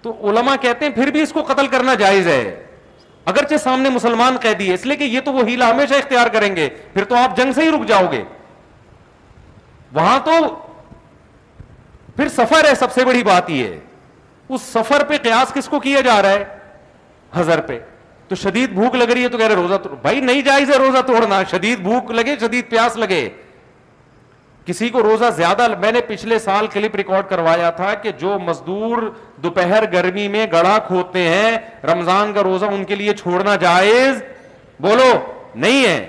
تو 0.01 0.13
علما 0.29 0.55
کہتے 0.61 0.85
ہیں 0.85 0.91
پھر 0.93 1.11
بھی 1.11 1.21
اس 1.21 1.31
کو 1.33 1.41
قتل 1.47 1.67
کرنا 1.71 1.93
جائز 1.95 2.27
ہے 2.27 2.43
اگرچہ 3.31 3.57
سامنے 3.63 3.89
مسلمان 3.89 4.37
قیدی 4.41 4.67
ہے 4.69 4.73
اس 4.73 4.85
لیے 4.85 4.95
کہ 4.97 5.03
یہ 5.03 5.21
تو 5.25 5.33
وہ 5.33 5.43
ہیلا 5.47 5.69
ہمیشہ 5.71 5.93
اختیار 5.93 6.27
کریں 6.33 6.55
گے 6.55 6.67
پھر 6.93 7.03
تو 7.09 7.15
آپ 7.15 7.35
جنگ 7.37 7.51
سے 7.55 7.63
ہی 7.63 7.69
رک 7.71 7.87
جاؤ 7.87 8.05
گے 8.11 8.23
وہاں 9.93 10.19
تو 10.25 10.37
پھر 12.15 12.27
سفر 12.37 12.67
ہے 12.69 12.73
سب 12.79 12.91
سے 12.93 13.05
بڑی 13.05 13.23
بات 13.23 13.49
یہ 13.49 13.75
اس 14.53 14.61
سفر 14.61 15.03
پہ 15.07 15.17
قیاس 15.23 15.53
کس 15.53 15.67
کو 15.69 15.79
کیا 15.79 16.01
جا 16.05 16.21
رہا 16.21 16.29
ہے 16.31 16.43
ہزر 17.39 17.61
پہ 17.67 17.79
تو 18.31 18.35
شدید 18.41 18.69
بھوک 18.73 18.93
لگ 18.95 19.09
رہی 19.11 19.23
ہے 19.23 19.29
تو 19.29 19.37
کہہ 19.37 19.45
رہے 19.47 19.55
روزہ 19.55 19.73
توڑ 19.83 19.95
بھائی 20.01 20.19
نہیں 20.19 20.41
جائز 20.41 20.69
ہے 20.69 20.75
روزہ 20.77 20.97
توڑنا 21.07 21.41
شدید 21.51 21.79
بھوک 21.83 22.11
لگے 22.11 22.35
شدید 22.41 22.69
پیاس 22.69 22.95
لگے 22.97 23.27
کسی 24.65 24.87
کو 24.89 25.01
روزہ 25.03 25.29
زیادہ 25.35 25.65
میں 25.79 25.91
نے 25.91 26.01
پچھلے 26.07 26.37
سال 26.39 26.67
کلپ 26.73 26.95
ریکارڈ 26.95 27.27
کروایا 27.29 27.69
تھا 27.79 27.93
کہ 28.01 28.11
جو 28.19 28.37
مزدور 28.43 29.01
دوپہر 29.43 29.83
گرمی 29.93 30.27
میں 30.37 30.45
گڑا 30.51 30.77
کھوتے 30.87 31.23
ہیں 31.27 31.57
رمضان 31.91 32.31
کا 32.33 32.43
روزہ 32.43 32.65
ان 32.73 32.83
کے 32.89 32.95
لیے 33.01 33.13
چھوڑنا 33.21 33.55
جائز 33.65 34.21
بولو 34.85 35.09
نہیں 35.55 35.85
ہے 35.85 35.99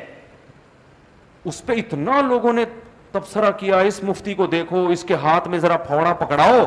اس 1.50 1.60
پہ 1.66 1.72
اتنا 1.78 2.20
لوگوں 2.28 2.52
نے 2.52 2.64
تبصرہ 3.12 3.50
کیا 3.60 3.78
اس 3.90 4.02
مفتی 4.08 4.34
کو 4.34 4.46
دیکھو 4.56 4.86
اس 4.92 5.02
کے 5.08 5.14
ہاتھ 5.22 5.48
میں 5.48 5.58
ذرا 5.66 5.76
پھوڑا 5.88 6.12
پکڑاؤ 6.24 6.62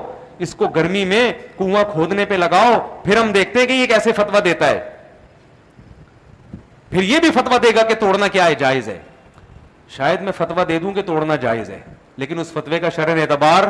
اس 0.45 0.55
کو 0.55 0.67
گرمی 0.75 1.05
میں 1.15 1.31
کنواں 1.57 1.83
کھودنے 1.91 2.25
پہ 2.29 2.33
لگاؤ 2.43 2.73
پھر 3.03 3.17
ہم 3.17 3.31
دیکھتے 3.31 3.59
ہیں 3.59 3.67
کہ 3.67 3.73
یہ 3.73 3.85
کیسے 3.95 4.11
فتوا 4.15 4.39
دیتا 4.45 4.69
ہے 4.69 4.93
پھر 6.95 7.03
یہ 7.03 7.19
بھی 7.19 7.29
فتوا 7.33 7.57
دے 7.63 7.69
گا 7.75 7.81
کہ 7.87 7.93
توڑنا 7.99 8.27
کیا 8.33 8.45
ہے 8.45 8.53
جائز 8.59 8.87
ہے 8.89 8.97
شاید 9.95 10.21
میں 10.21 10.31
فتوا 10.37 10.63
دے 10.67 10.77
دوں 10.79 10.91
کہ 10.93 11.01
توڑنا 11.05 11.35
جائز 11.45 11.69
ہے 11.69 11.79
لیکن 12.17 12.39
اس 12.39 12.51
فتوے 12.53 12.79
کا 12.79 12.89
شرح 12.95 13.19
اعتبار 13.21 13.63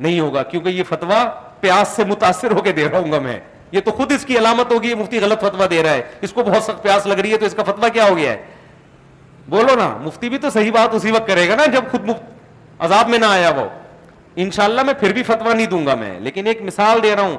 نہیں 0.00 0.18
ہوگا 0.20 0.42
کیونکہ 0.50 0.68
یہ 0.68 0.82
فتوا 0.88 1.24
پیاس 1.60 1.92
سے 1.96 2.04
متاثر 2.08 2.50
ہو 2.56 2.62
کے 2.62 2.72
دے 2.72 2.88
رہا 2.88 2.98
ہوں 2.98 3.12
گا 3.12 3.18
میں 3.28 3.38
یہ 3.72 3.80
تو 3.84 3.90
خود 3.90 4.12
اس 4.12 4.24
کی 4.26 4.38
علامت 4.38 4.72
ہوگی 4.72 4.94
مفتی 4.94 5.20
غلط 5.20 5.44
فتوا 5.44 5.66
دے 5.70 5.82
رہا 5.82 5.94
ہے 5.94 6.02
اس 6.28 6.32
کو 6.32 6.42
بہت 6.50 6.62
سخت 6.62 6.82
پیاس 6.82 7.06
لگ 7.06 7.18
رہی 7.20 7.32
ہے 7.32 7.38
تو 7.38 7.46
اس 7.46 7.54
کا 7.56 7.62
فتوا 7.70 7.88
کیا 7.94 8.08
ہو 8.08 8.16
گیا 8.16 8.32
ہے 8.32 8.44
بولو 9.54 9.74
نا 9.78 9.88
مفتی 10.04 10.28
بھی 10.28 10.38
تو 10.38 10.50
صحیح 10.56 10.72
بات 10.72 10.94
اسی 10.94 11.10
وقت 11.10 11.26
کرے 11.26 11.48
گا 11.48 11.56
نا 11.56 11.66
جب 11.72 11.90
خود 11.90 12.04
مفت... 12.08 12.22
عذاب 12.84 13.08
میں 13.08 13.18
نہ 13.18 13.26
آیا 13.38 13.50
وہ 13.56 13.68
انشاءاللہ 14.44 14.80
میں 14.86 14.94
پھر 15.00 15.12
بھی 15.12 15.22
فتوا 15.30 15.52
نہیں 15.54 15.66
دوں 15.66 15.86
گا 15.86 15.94
میں 16.04 16.18
لیکن 16.20 16.46
ایک 16.46 16.62
مثال 16.62 17.02
دے 17.02 17.14
رہا 17.16 17.22
ہوں 17.22 17.36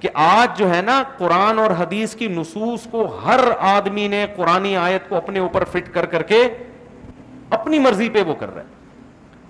کہ 0.00 0.08
آج 0.24 0.58
جو 0.58 0.68
ہے 0.74 0.80
نا 0.82 1.02
قرآن 1.18 1.58
اور 1.58 1.70
حدیث 1.78 2.14
کی 2.16 2.26
نصوص 2.28 2.86
کو 2.90 3.06
ہر 3.24 3.40
آدمی 3.70 4.06
نے 4.08 4.24
قرآن 4.36 4.66
آیت 4.80 5.08
کو 5.08 5.16
اپنے 5.16 5.40
اوپر 5.40 5.64
فٹ 5.72 5.92
کر 5.94 6.06
کر 6.12 6.22
کے 6.32 6.42
اپنی 7.58 7.78
مرضی 7.78 8.08
پہ 8.14 8.22
وہ 8.26 8.34
کر 8.40 8.54
رہا 8.54 8.60
ہے 8.62 8.76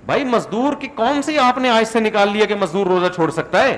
بھائی 0.07 0.25
مزدور 0.25 0.73
کی 0.81 0.89
کون 0.97 1.21
سی 1.23 1.39
آپ 1.39 1.59
نے 1.59 1.69
آج 1.71 1.87
سے 1.89 2.01
نکال 2.01 2.31
لیا 2.33 2.45
کہ 2.47 2.55
مزدور 2.61 2.87
روزہ 2.87 3.13
چھوڑ 3.15 3.31
سکتا 3.41 3.63
ہے 3.65 3.77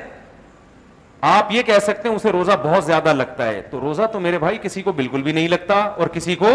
آپ 1.33 1.51
یہ 1.53 1.63
کہہ 1.69 1.79
سکتے 1.87 2.09
ہیں 2.09 2.15
اسے 2.17 2.31
روزہ 2.33 2.53
بہت 2.65 2.85
زیادہ 2.85 3.13
لگتا 3.15 3.47
ہے 3.47 3.61
تو 3.71 3.81
روزہ 3.81 4.03
تو 4.13 4.21
میرے 4.21 4.39
بھائی 4.39 4.59
کسی 4.63 4.83
کو 4.83 4.93
بالکل 5.01 5.23
بھی 5.23 5.33
نہیں 5.33 5.49
لگتا 5.49 5.75
اور 5.79 6.07
کسی 6.13 6.35
کو 6.43 6.47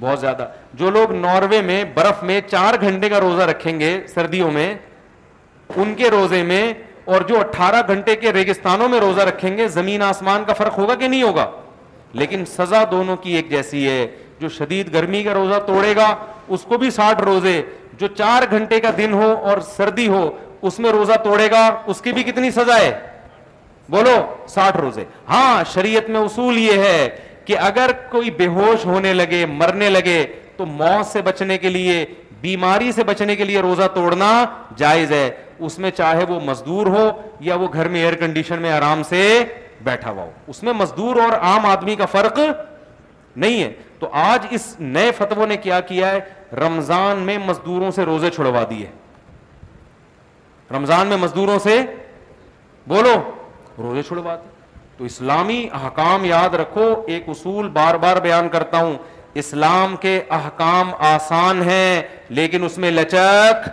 بہت 0.00 0.20
زیادہ 0.20 0.46
جو 0.82 0.90
لوگ 0.90 1.12
ناروے 1.20 1.60
میں 1.70 1.82
برف 1.94 2.22
میں 2.24 2.40
چار 2.50 2.80
گھنٹے 2.80 3.08
کا 3.08 3.20
روزہ 3.20 3.42
رکھیں 3.50 3.78
گے 3.80 3.96
سردیوں 4.14 4.50
میں 4.52 4.72
ان 5.76 5.94
کے 5.94 6.10
روزے 6.10 6.42
میں 6.42 6.62
اور 7.04 7.20
جو 7.28 7.38
اٹھارہ 7.40 7.80
گھنٹے 7.88 8.14
کے 8.16 8.32
ریگستانوں 8.32 8.88
میں 8.88 9.00
روزہ 9.00 9.20
رکھیں 9.28 9.56
گے 9.58 9.68
زمین 9.68 10.02
آسمان 10.02 10.44
کا 10.46 10.52
فرق 10.54 10.78
ہوگا 10.78 10.94
کہ 10.94 11.08
نہیں 11.08 11.22
ہوگا 11.22 11.50
لیکن 12.20 12.44
سزا 12.56 12.82
دونوں 12.90 13.16
کی 13.22 13.34
ایک 13.36 13.50
جیسی 13.50 13.86
ہے 13.88 14.06
جو 14.40 14.48
شدید 14.48 14.92
گرمی 14.94 15.22
کا 15.22 15.34
روزہ 15.34 15.58
توڑے 15.66 15.94
گا 15.96 16.14
اس 16.54 16.62
کو 16.68 16.78
بھی 16.78 16.90
ساٹھ 16.90 17.20
روزے 17.24 17.60
جو 17.98 18.06
چار 18.18 18.42
گھنٹے 18.50 18.80
کا 18.80 18.90
دن 18.98 19.12
ہو 19.12 19.32
اور 19.48 19.58
سردی 19.76 20.06
ہو 20.08 20.28
اس 20.68 20.78
میں 20.80 20.90
روزہ 20.92 21.12
توڑے 21.24 21.50
گا 21.50 21.66
اس 21.88 22.00
کی 22.02 22.12
بھی 22.12 22.22
کتنی 22.22 22.50
سزا 22.50 22.78
ہے 22.80 22.90
بولو 23.90 24.16
ساٹھ 24.48 24.76
روزے 24.76 25.04
ہاں 25.28 25.62
شریعت 25.72 26.08
میں 26.10 26.20
اصول 26.20 26.58
یہ 26.58 26.82
ہے 26.82 27.08
کہ 27.44 27.58
اگر 27.58 27.90
کوئی 28.10 28.30
بے 28.38 28.46
ہوش 28.56 28.84
ہونے 28.86 29.12
لگے 29.14 29.44
مرنے 29.52 29.88
لگے 29.90 30.22
تو 30.56 30.66
موت 30.66 31.06
سے 31.12 31.22
بچنے 31.22 31.56
کے 31.58 31.68
لیے 31.68 32.04
بیماری 32.40 32.92
سے 32.92 33.04
بچنے 33.04 33.36
کے 33.36 33.44
لیے 33.44 33.60
روزہ 33.62 33.86
توڑنا 33.94 34.30
جائز 34.76 35.12
ہے 35.12 35.28
اس 35.66 35.78
میں 35.78 35.90
چاہے 35.96 36.24
وہ 36.28 36.38
مزدور 36.44 36.86
ہو 36.96 37.10
یا 37.48 37.54
وہ 37.60 37.68
گھر 37.72 37.88
میں 37.94 38.00
ایئر 38.00 38.14
کنڈیشن 38.20 38.62
میں 38.62 38.72
آرام 38.72 39.02
سے 39.08 39.22
بیٹھا 39.84 40.10
ہوا 40.10 40.22
ہو 40.24 40.30
اس 40.50 40.62
میں 40.62 40.72
مزدور 40.72 41.16
اور 41.22 41.32
عام 41.48 41.66
آدمی 41.66 41.94
کا 41.96 42.06
فرق 42.12 42.38
نہیں 43.36 43.62
ہے 43.62 43.72
تو 43.98 44.08
آج 44.22 44.46
اس 44.50 44.74
نئے 44.80 45.10
فتو 45.18 45.46
نے 45.46 45.56
کیا 45.66 45.80
کیا 45.88 46.10
ہے 46.12 46.18
رمضان 46.66 47.18
میں 47.26 47.36
مزدوروں 47.46 47.90
سے 47.96 48.04
روزے 48.04 48.30
چھڑوا 48.36 48.62
دیے 48.70 48.86
رمضان 50.76 51.06
میں 51.06 51.16
مزدوروں 51.20 51.58
سے 51.64 51.80
بولو 52.88 53.14
روزے 53.82 54.02
چھڑوا 54.08 54.34
دیے 54.34 54.58
تو 54.98 55.04
اسلامی 55.04 55.66
احکام 55.72 56.24
یاد 56.24 56.54
رکھو 56.60 56.92
ایک 57.12 57.28
اصول 57.28 57.68
بار 57.72 57.94
بار 58.04 58.16
بیان 58.22 58.48
کرتا 58.56 58.80
ہوں 58.82 58.96
اسلام 59.42 59.94
کے 60.00 60.20
احکام 60.38 60.90
آسان 61.14 61.62
ہیں 61.68 62.02
لیکن 62.38 62.64
اس 62.64 62.78
میں 62.84 62.90
لچک 62.90 63.68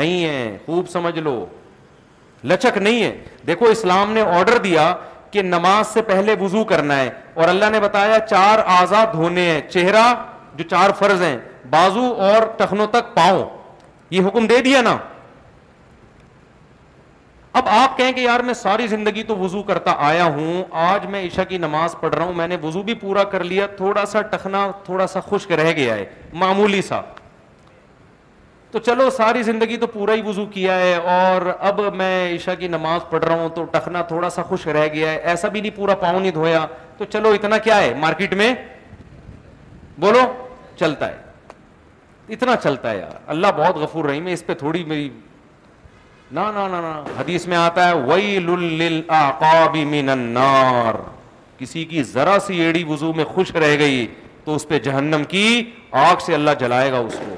نہیں 0.00 0.24
ہے 0.24 0.56
خوب 0.66 0.88
سمجھ 0.88 1.18
لو 1.18 1.34
لچک 2.52 2.76
نہیں 2.78 3.02
ہے 3.02 3.14
دیکھو 3.46 3.66
اسلام 3.70 4.12
نے 4.12 4.20
آرڈر 4.38 4.58
دیا 4.64 4.92
کہ 5.30 5.42
نماز 5.42 5.86
سے 5.94 6.02
پہلے 6.06 6.34
وزو 6.40 6.62
کرنا 6.72 6.96
ہے 6.98 7.10
اور 7.34 7.48
اللہ 7.48 7.70
نے 7.72 7.80
بتایا 7.80 8.18
چار 8.30 8.58
آزاد 8.80 9.12
دھونے 9.12 9.44
ہیں 9.50 9.60
چہرہ 9.70 10.02
جو 10.56 10.64
چار 10.70 10.90
فرض 10.98 11.22
ہیں 11.22 11.36
بازو 11.70 12.12
اور 12.28 12.46
ٹخنوں 12.56 12.86
تک 12.90 13.14
پاؤں 13.14 13.42
یہ 14.14 14.26
حکم 14.26 14.46
دے 14.46 14.58
دیا 14.64 14.80
نا 14.82 14.96
اب 17.60 17.68
آپ 17.68 17.96
کہیں 17.96 18.12
کہ 18.12 18.20
یار 18.20 18.40
میں 18.48 18.54
ساری 18.54 18.86
زندگی 18.88 19.22
تو 19.30 19.36
وضو 19.38 19.62
کرتا 19.62 19.92
آیا 20.08 20.24
ہوں 20.36 20.62
آج 20.88 21.06
میں 21.12 21.24
عشاء 21.26 21.44
کی 21.48 21.58
نماز 21.58 21.94
پڑھ 22.00 22.14
رہا 22.14 22.24
ہوں 22.24 22.32
میں 22.34 22.46
نے 22.48 22.56
وضو 22.62 22.82
بھی 22.82 22.94
پورا 23.04 23.24
کر 23.34 23.44
لیا 23.44 23.66
تھوڑا 23.76 24.04
سا 24.12 24.22
ٹخنا 24.34 24.66
تھوڑا 24.84 25.06
سا 25.12 25.20
خشک 25.30 25.52
رہ 25.60 25.72
گیا 25.76 25.94
ہے 25.94 26.04
معمولی 26.44 26.82
سا 26.82 27.00
تو 28.72 28.78
چلو 28.80 29.08
ساری 29.16 29.42
زندگی 29.42 29.76
تو 29.78 29.86
پورا 29.92 30.14
ہی 30.14 30.22
وضو 30.26 30.44
کیا 30.52 30.78
ہے 30.78 30.94
اور 31.14 31.42
اب 31.70 31.80
میں 31.94 32.14
عشاء 32.34 32.52
کی 32.58 32.68
نماز 32.68 33.00
پڑھ 33.10 33.24
رہا 33.24 33.34
ہوں 33.40 33.48
تو 33.54 33.64
ٹخنا 33.72 34.02
تھوڑا 34.12 34.28
سا 34.36 34.42
خوش 34.48 34.66
رہ 34.66 34.86
گیا 34.92 35.10
ہے 35.10 35.16
ایسا 35.32 35.48
بھی 35.48 35.60
نہیں 35.60 35.76
پورا 35.76 35.94
پاؤں 36.04 36.18
نہیں 36.20 36.30
دھویا 36.32 36.64
تو 36.98 37.04
چلو 37.12 37.30
اتنا 37.38 37.58
کیا 37.66 37.80
ہے 37.80 37.92
مارکیٹ 38.00 38.32
میں 38.42 38.54
بولو 40.00 40.20
چلتا 40.80 41.08
ہے 41.08 41.18
اتنا 42.34 42.56
چلتا 42.62 42.90
ہے 42.90 42.98
یار 42.98 43.14
اللہ 43.34 43.52
بہت 43.56 43.76
غفور 43.82 44.04
رہی 44.04 44.20
میں 44.20 44.32
اس 44.32 44.46
پہ 44.46 44.54
تھوڑی 44.64 44.84
میری 44.94 45.08
نا 46.40 46.50
نا 46.54 46.66
نا 46.68 46.80
نا 46.80 46.92
حدیث 47.20 47.46
میں 47.46 47.56
آتا 47.56 47.88
ہے 47.90 48.40
کسی 51.58 51.84
کی 51.84 52.02
ذرا 52.14 52.38
سی 52.46 52.60
ایڑی 52.60 52.84
وزو 52.88 53.12
میں 53.14 53.24
خوش 53.34 53.54
رہ 53.56 53.78
گئی 53.78 54.06
تو 54.44 54.54
اس 54.54 54.66
پہ 54.68 54.78
جہنم 54.84 55.24
کی 55.28 55.46
آگ 56.08 56.24
سے 56.26 56.34
اللہ 56.34 56.50
جلائے 56.60 56.90
گا 56.92 56.98
اس 56.98 57.16
کو 57.26 57.34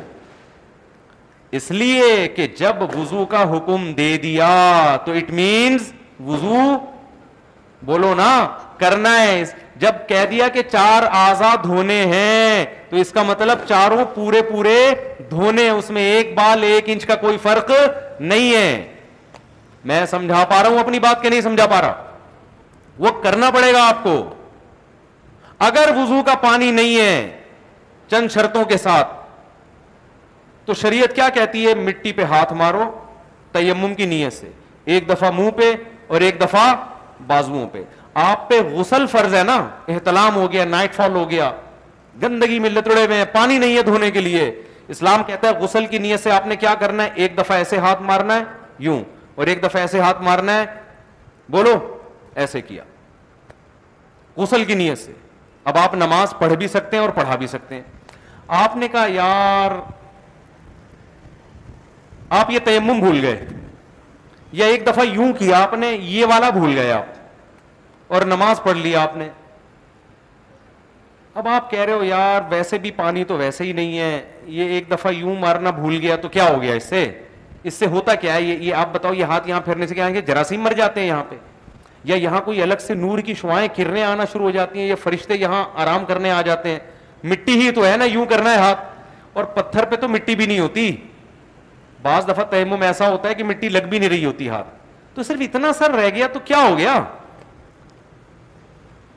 اس 1.56 1.70
لیے 1.70 2.06
کہ 2.36 2.46
جب 2.58 2.82
وضو 2.96 3.24
کا 3.32 3.42
حکم 3.52 3.82
دے 3.96 4.16
دیا 4.22 4.46
تو 5.04 5.12
اٹ 5.20 5.30
مینس 5.38 5.92
وضو 6.28 6.62
بولو 7.90 8.14
نا 8.18 8.30
کرنا 8.78 9.12
ہے 9.20 9.42
جب 9.84 9.94
کہہ 10.08 10.24
دیا 10.30 10.48
کہ 10.54 10.62
چار 10.70 11.02
آزاد 11.26 11.64
دھونے 11.64 12.00
ہیں 12.14 12.64
تو 12.90 12.96
اس 13.02 13.10
کا 13.12 13.22
مطلب 13.30 13.58
چاروں 13.68 14.04
پورے 14.14 14.42
پورے 14.50 14.74
دھونے 15.30 15.68
اس 15.70 15.90
میں 15.96 16.02
ایک 16.14 16.34
بال 16.38 16.62
ایک 16.72 16.84
انچ 16.94 17.06
کا 17.06 17.16
کوئی 17.26 17.38
فرق 17.42 17.70
نہیں 18.20 18.52
ہے 18.54 18.72
میں 19.92 20.04
سمجھا 20.10 20.44
پا 20.50 20.62
رہا 20.62 20.68
ہوں 20.70 20.78
اپنی 20.80 20.98
بات 21.06 21.22
کے 21.22 21.28
نہیں 21.30 21.40
سمجھا 21.50 21.66
پا 21.70 21.80
رہا 21.82 22.02
وہ 23.04 23.10
کرنا 23.24 23.50
پڑے 23.54 23.72
گا 23.74 23.88
آپ 23.88 24.02
کو 24.04 24.16
اگر 25.70 25.90
وضو 26.02 26.22
کا 26.26 26.34
پانی 26.48 26.70
نہیں 26.80 26.96
ہے 27.00 27.42
چند 28.14 28.30
شرطوں 28.34 28.64
کے 28.72 28.76
ساتھ 28.86 29.20
تو 30.66 30.74
شریعت 30.80 31.14
کیا 31.16 31.28
کہتی 31.34 31.66
ہے 31.66 31.74
مٹی 31.74 32.12
پہ 32.16 32.24
ہاتھ 32.30 32.52
مارو 32.58 32.90
تیمم 33.52 33.94
کی 33.94 34.06
نیت 34.06 34.32
سے 34.32 34.48
ایک 34.94 35.08
دفعہ 35.08 35.30
منہ 35.36 35.50
پہ 35.56 35.72
اور 36.06 36.20
ایک 36.20 36.40
دفعہ 36.42 36.74
بازو 37.26 37.66
پہ 37.72 37.82
آپ 38.28 38.48
پہ 38.48 38.60
غسل 38.72 39.06
فرض 39.10 39.34
ہے 39.34 39.42
نا 39.44 39.56
احتلام 39.88 40.34
ہو 40.36 40.50
گیا 40.52 40.64
نائٹ 40.64 40.94
فال 40.94 41.14
ہو 41.16 41.28
گیا 41.30 41.50
گندگی 42.22 42.58
میں 42.60 42.70
لتڑے 42.70 43.04
ہوئے 43.04 43.24
پانی 43.32 43.58
نہیں 43.58 43.76
ہے 43.76 43.82
دھونے 43.82 44.10
کے 44.10 44.20
لیے 44.20 44.50
اسلام 44.94 45.22
کہتا 45.26 45.48
ہے 45.48 45.58
غسل 45.62 45.86
کی 45.90 45.98
نیت 45.98 46.20
سے 46.20 46.30
آپ 46.30 46.46
نے 46.46 46.56
کیا 46.56 46.74
کرنا 46.80 47.04
ہے 47.04 47.10
ایک 47.22 47.38
دفعہ 47.38 47.56
ایسے 47.58 47.76
ہاتھ 47.84 48.02
مارنا 48.02 48.36
ہے 48.38 48.42
یوں 48.86 48.98
اور 49.34 49.46
ایک 49.46 49.62
دفعہ 49.62 49.80
ایسے 49.82 50.00
ہاتھ 50.00 50.22
مارنا 50.22 50.56
ہے 50.60 50.64
بولو 51.50 51.74
ایسے 52.42 52.60
کیا 52.62 52.82
غسل 54.36 54.64
کی 54.64 54.74
نیت 54.74 54.98
سے 54.98 55.12
اب 55.70 55.78
آپ 55.78 55.94
نماز 55.94 56.34
پڑھ 56.38 56.52
بھی 56.62 56.68
سکتے 56.68 56.96
ہیں 56.96 57.02
اور 57.04 57.10
پڑھا 57.16 57.36
بھی 57.42 57.46
سکتے 57.46 57.74
ہیں 57.74 57.82
آپ 58.62 58.76
نے 58.76 58.88
کہا 58.92 59.06
یار 59.10 59.70
آپ 62.28 62.50
یہ 62.50 62.58
تیمم 62.64 62.98
بھول 63.00 63.20
گئے 63.22 63.44
یا 64.52 64.66
ایک 64.66 64.86
دفعہ 64.86 65.04
یوں 65.12 65.32
کیا 65.38 65.62
آپ 65.62 65.74
نے 65.78 65.90
یہ 66.00 66.26
والا 66.30 66.50
بھول 66.50 66.76
گئے 66.78 66.90
آپ 66.92 68.12
اور 68.14 68.22
نماز 68.26 68.62
پڑھ 68.62 68.76
لی 68.78 68.94
آپ 68.96 69.16
نے 69.16 69.28
اب 71.40 71.48
آپ 71.48 71.70
کہہ 71.70 71.80
رہے 71.84 71.92
ہو 71.92 72.04
یار 72.04 72.40
ویسے 72.50 72.78
بھی 72.78 72.90
پانی 72.96 73.24
تو 73.28 73.36
ویسے 73.36 73.64
ہی 73.64 73.72
نہیں 73.72 73.98
ہے 73.98 74.20
یہ 74.56 74.70
ایک 74.74 74.90
دفعہ 74.90 75.12
یوں 75.12 75.34
مارنا 75.40 75.70
بھول 75.78 75.96
گیا 76.02 76.16
تو 76.22 76.28
کیا 76.36 76.48
ہو 76.50 76.60
گیا 76.62 76.74
اس 76.74 76.84
سے 76.88 77.04
اس 77.68 77.74
سے 77.74 77.86
ہوتا 77.94 78.14
کیا 78.14 78.34
ہے 78.34 78.42
یہ 78.42 78.74
آپ 78.74 78.92
بتاؤ 78.92 79.12
یہ 79.14 79.24
ہاتھ 79.24 79.48
یہاں 79.48 79.60
پھرنے 79.64 79.86
سے 79.86 79.94
کیا 79.94 80.04
آئیں 80.04 80.14
گے 80.14 80.20
جراثیم 80.26 80.60
مر 80.62 80.72
جاتے 80.76 81.00
ہیں 81.00 81.06
یہاں 81.06 81.22
پہ 81.28 81.36
یا 82.04 82.16
یہاں 82.16 82.40
کوئی 82.44 82.62
الگ 82.62 82.80
سے 82.86 82.94
نور 82.94 83.18
کی 83.26 83.34
شوائیں 83.34 83.66
کرنے 83.76 84.02
آنا 84.04 84.24
شروع 84.32 84.44
ہو 84.44 84.50
جاتی 84.50 84.78
ہیں 84.80 84.86
یا 84.86 84.94
فرشتے 85.02 85.36
یہاں 85.38 85.64
آرام 85.82 86.04
کرنے 86.06 86.30
آ 86.30 86.40
جاتے 86.46 86.70
ہیں 86.70 86.78
مٹی 87.30 87.60
ہی 87.60 87.70
تو 87.74 87.86
ہے 87.86 87.96
نا 87.96 88.04
یوں 88.04 88.24
کرنا 88.30 88.52
ہے 88.54 88.58
ہاتھ 88.58 88.80
اور 89.34 89.44
پتھر 89.54 89.84
پہ 89.90 89.96
تو 90.00 90.08
مٹی 90.08 90.34
بھی 90.36 90.46
نہیں 90.46 90.60
ہوتی 90.60 90.90
بعض 92.04 92.26
دفعہ 92.30 92.44
تیمم 92.50 92.82
ایسا 92.86 93.08
ہوتا 93.10 93.28
ہے 93.28 93.34
کہ 93.34 93.44
مٹی 93.50 93.68
لگ 93.74 93.86
بھی 93.90 93.98
نہیں 93.98 94.08
رہی 94.10 94.24
ہوتی 94.24 94.48
ہاتھ 94.48 94.68
تو 95.14 95.22
صرف 95.28 95.40
اتنا 95.44 95.72
سر 95.78 95.90
رہ 96.00 96.08
گیا 96.14 96.26
تو 96.32 96.40
کیا 96.48 96.58
ہو 96.62 96.76
گیا 96.78 96.94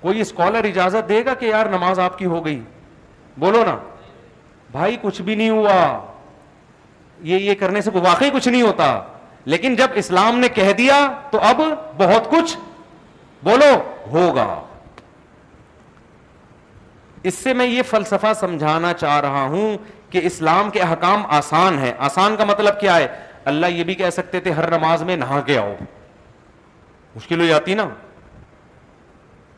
کوئی 0.02 0.22
اسکالر 0.22 0.64
اجازت 0.70 1.10
دے 1.10 1.24
گا 1.26 1.34
کہ 1.42 1.46
یار 1.46 1.66
نماز 1.74 2.00
آپ 2.00 2.18
کی 2.20 2.26
ہو 2.34 2.44
گئی 2.46 2.60
بولو 3.46 3.64
نا 3.70 3.76
بھائی 4.72 4.98
کچھ 5.02 5.22
بھی 5.30 5.36
نہیں 5.42 5.50
ہوا 5.50 5.76
یہ 7.32 7.40
یہ 7.50 7.56
کرنے 7.60 7.82
سے 7.82 7.92
واقعی 8.08 8.30
کچھ 8.34 8.48
نہیں 8.48 8.62
ہوتا 8.62 8.88
لیکن 9.54 9.76
جب 9.82 9.98
اسلام 10.04 10.40
نے 10.40 10.48
کہہ 10.62 10.72
دیا 10.78 11.00
تو 11.32 11.40
اب 11.50 11.62
بہت 11.98 12.30
کچھ 12.32 12.58
بولو 13.50 13.72
ہوگا 14.12 14.48
اس 17.30 17.34
سے 17.34 17.54
میں 17.60 17.66
یہ 17.68 17.82
فلسفہ 17.90 18.34
سمجھانا 18.42 18.94
چاہ 19.04 19.20
رہا 19.28 19.42
ہوں 19.54 19.78
کہ 20.10 20.20
اسلام 20.26 20.70
کے 20.70 20.80
احکام 20.82 21.24
آسان 21.38 21.78
ہیں 21.80 21.92
آسان 22.08 22.36
کا 22.38 22.44
مطلب 22.46 22.80
کیا 22.80 22.96
ہے 22.98 23.08
اللہ 23.52 23.66
یہ 23.76 23.84
بھی 23.84 23.94
کہہ 23.96 24.10
سکتے 24.14 24.40
تھے 24.46 24.52
ہر 24.52 24.70
نماز 24.78 25.04
میں 25.10 25.16
نہا 25.18 25.40
کے 25.46 25.58
آؤ 25.58 25.76
مشکل 27.16 27.42
ہو 27.42 27.46
جاتی 27.46 27.74
نا 27.76 27.88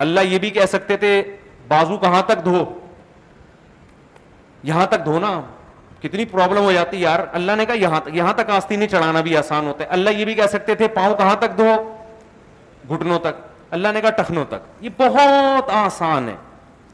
اللہ 0.06 0.20
یہ 0.32 0.40
بھی 0.40 0.50
کہہ 0.58 0.66
سکتے 0.72 0.98
تھے 0.98 1.22
بازو 1.68 1.98
کہاں 2.00 2.22
تک 2.28 2.44
دھو 2.46 2.64
یہاں 4.70 4.86
تک 4.90 5.06
دھونا 5.06 5.40
کتنی 6.02 6.26
پرابلم 6.26 6.64
ہو 6.64 6.72
جاتی 6.72 7.02
یار 7.02 7.20
اللہ 7.40 7.56
نے 7.58 7.66
کہا 7.66 7.76
یہاں 7.80 8.00
تک 8.04 8.16
یہاں 8.16 8.34
تک 8.34 8.50
آستی 8.56 8.76
نہیں 8.76 8.90
چڑھانا 8.90 9.22
بھی 9.22 9.36
آسان 9.38 9.68
ہوتا 9.68 9.84
ہے 9.84 9.90
اللہ 9.98 10.10
یہ 10.18 10.26
بھی 10.26 10.34
کہہ 10.34 10.48
سکتے 10.52 10.76
تھے 10.76 10.88
پاؤں 10.98 11.16
کہاں 11.18 11.36
تک 11.40 11.58
دھو 11.58 11.68
گھٹنوں 12.94 13.20
تک 13.22 13.42
اللہ 13.78 13.88
نے 13.94 14.02
کہا 14.02 14.10
ٹخنوں 14.22 14.46
تک 14.50 14.84
یہ 14.84 14.90
بہت 14.98 15.70
آسان 15.84 16.30
ہے 16.30 16.36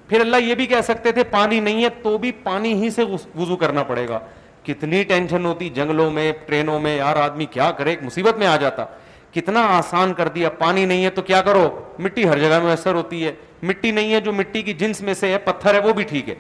پھر 0.10 0.22
اللہ 0.22 0.38
یہ 0.43 0.56
بھی 0.56 0.66
کہہ 0.68 0.82
سکتے 0.88 1.12
تھے 1.12 1.24
پانی 1.30 1.60
نہیں 1.60 1.84
ہے 1.84 1.89
تو 2.01 2.18
بھی 2.18 2.32
پانی 2.43 2.74
ہی 2.82 2.89
سے 2.95 3.03
وضو 3.36 3.56
کرنا 3.58 3.84
پڑے 3.84 4.08
گا 4.08 4.20
کتنی 4.66 5.03
ٹینشن 5.10 5.45
ہوتی 5.45 5.70
جنگلوں 5.76 6.10
میں 6.12 6.32
ٹرینوں 6.45 6.80
میں 6.80 6.95
یار 6.97 7.16
آدمی 7.22 7.45
کیا 7.51 7.72
کرے 7.78 7.89
ایک 7.89 8.03
مصیبت 8.03 8.38
میں 8.39 8.47
آ 8.47 8.56
جاتا 8.62 8.86
کتنا 9.34 9.66
آسان 9.78 10.14
کر 10.18 10.28
دیا 10.36 10.49
پانی 10.60 10.86
نہیں 10.86 11.03
ہے 11.06 11.10
تو 11.16 11.22
کیا 11.22 11.41
کرو 11.47 11.70
مٹی 12.03 12.28
ہر 12.28 12.39
جگہ 12.39 12.60
میں 12.64 12.72
اثر 12.72 12.95
ہوتی 12.95 13.24
ہے 13.26 13.32
مٹی 13.64 13.91
نہیں 13.91 14.14
ہے 14.14 14.20
جو 14.22 14.34
مٹی 14.34 14.62
کی 14.64 14.74
جنس 14.84 15.01
میں 15.10 15.14
سے 15.20 15.28
ہے 15.34 15.38
پتھر 15.45 15.74
ہے 15.74 15.80
وہ 15.88 15.93
بھی 15.93 16.03
ٹھیک 16.10 16.30
ہے 16.30 16.36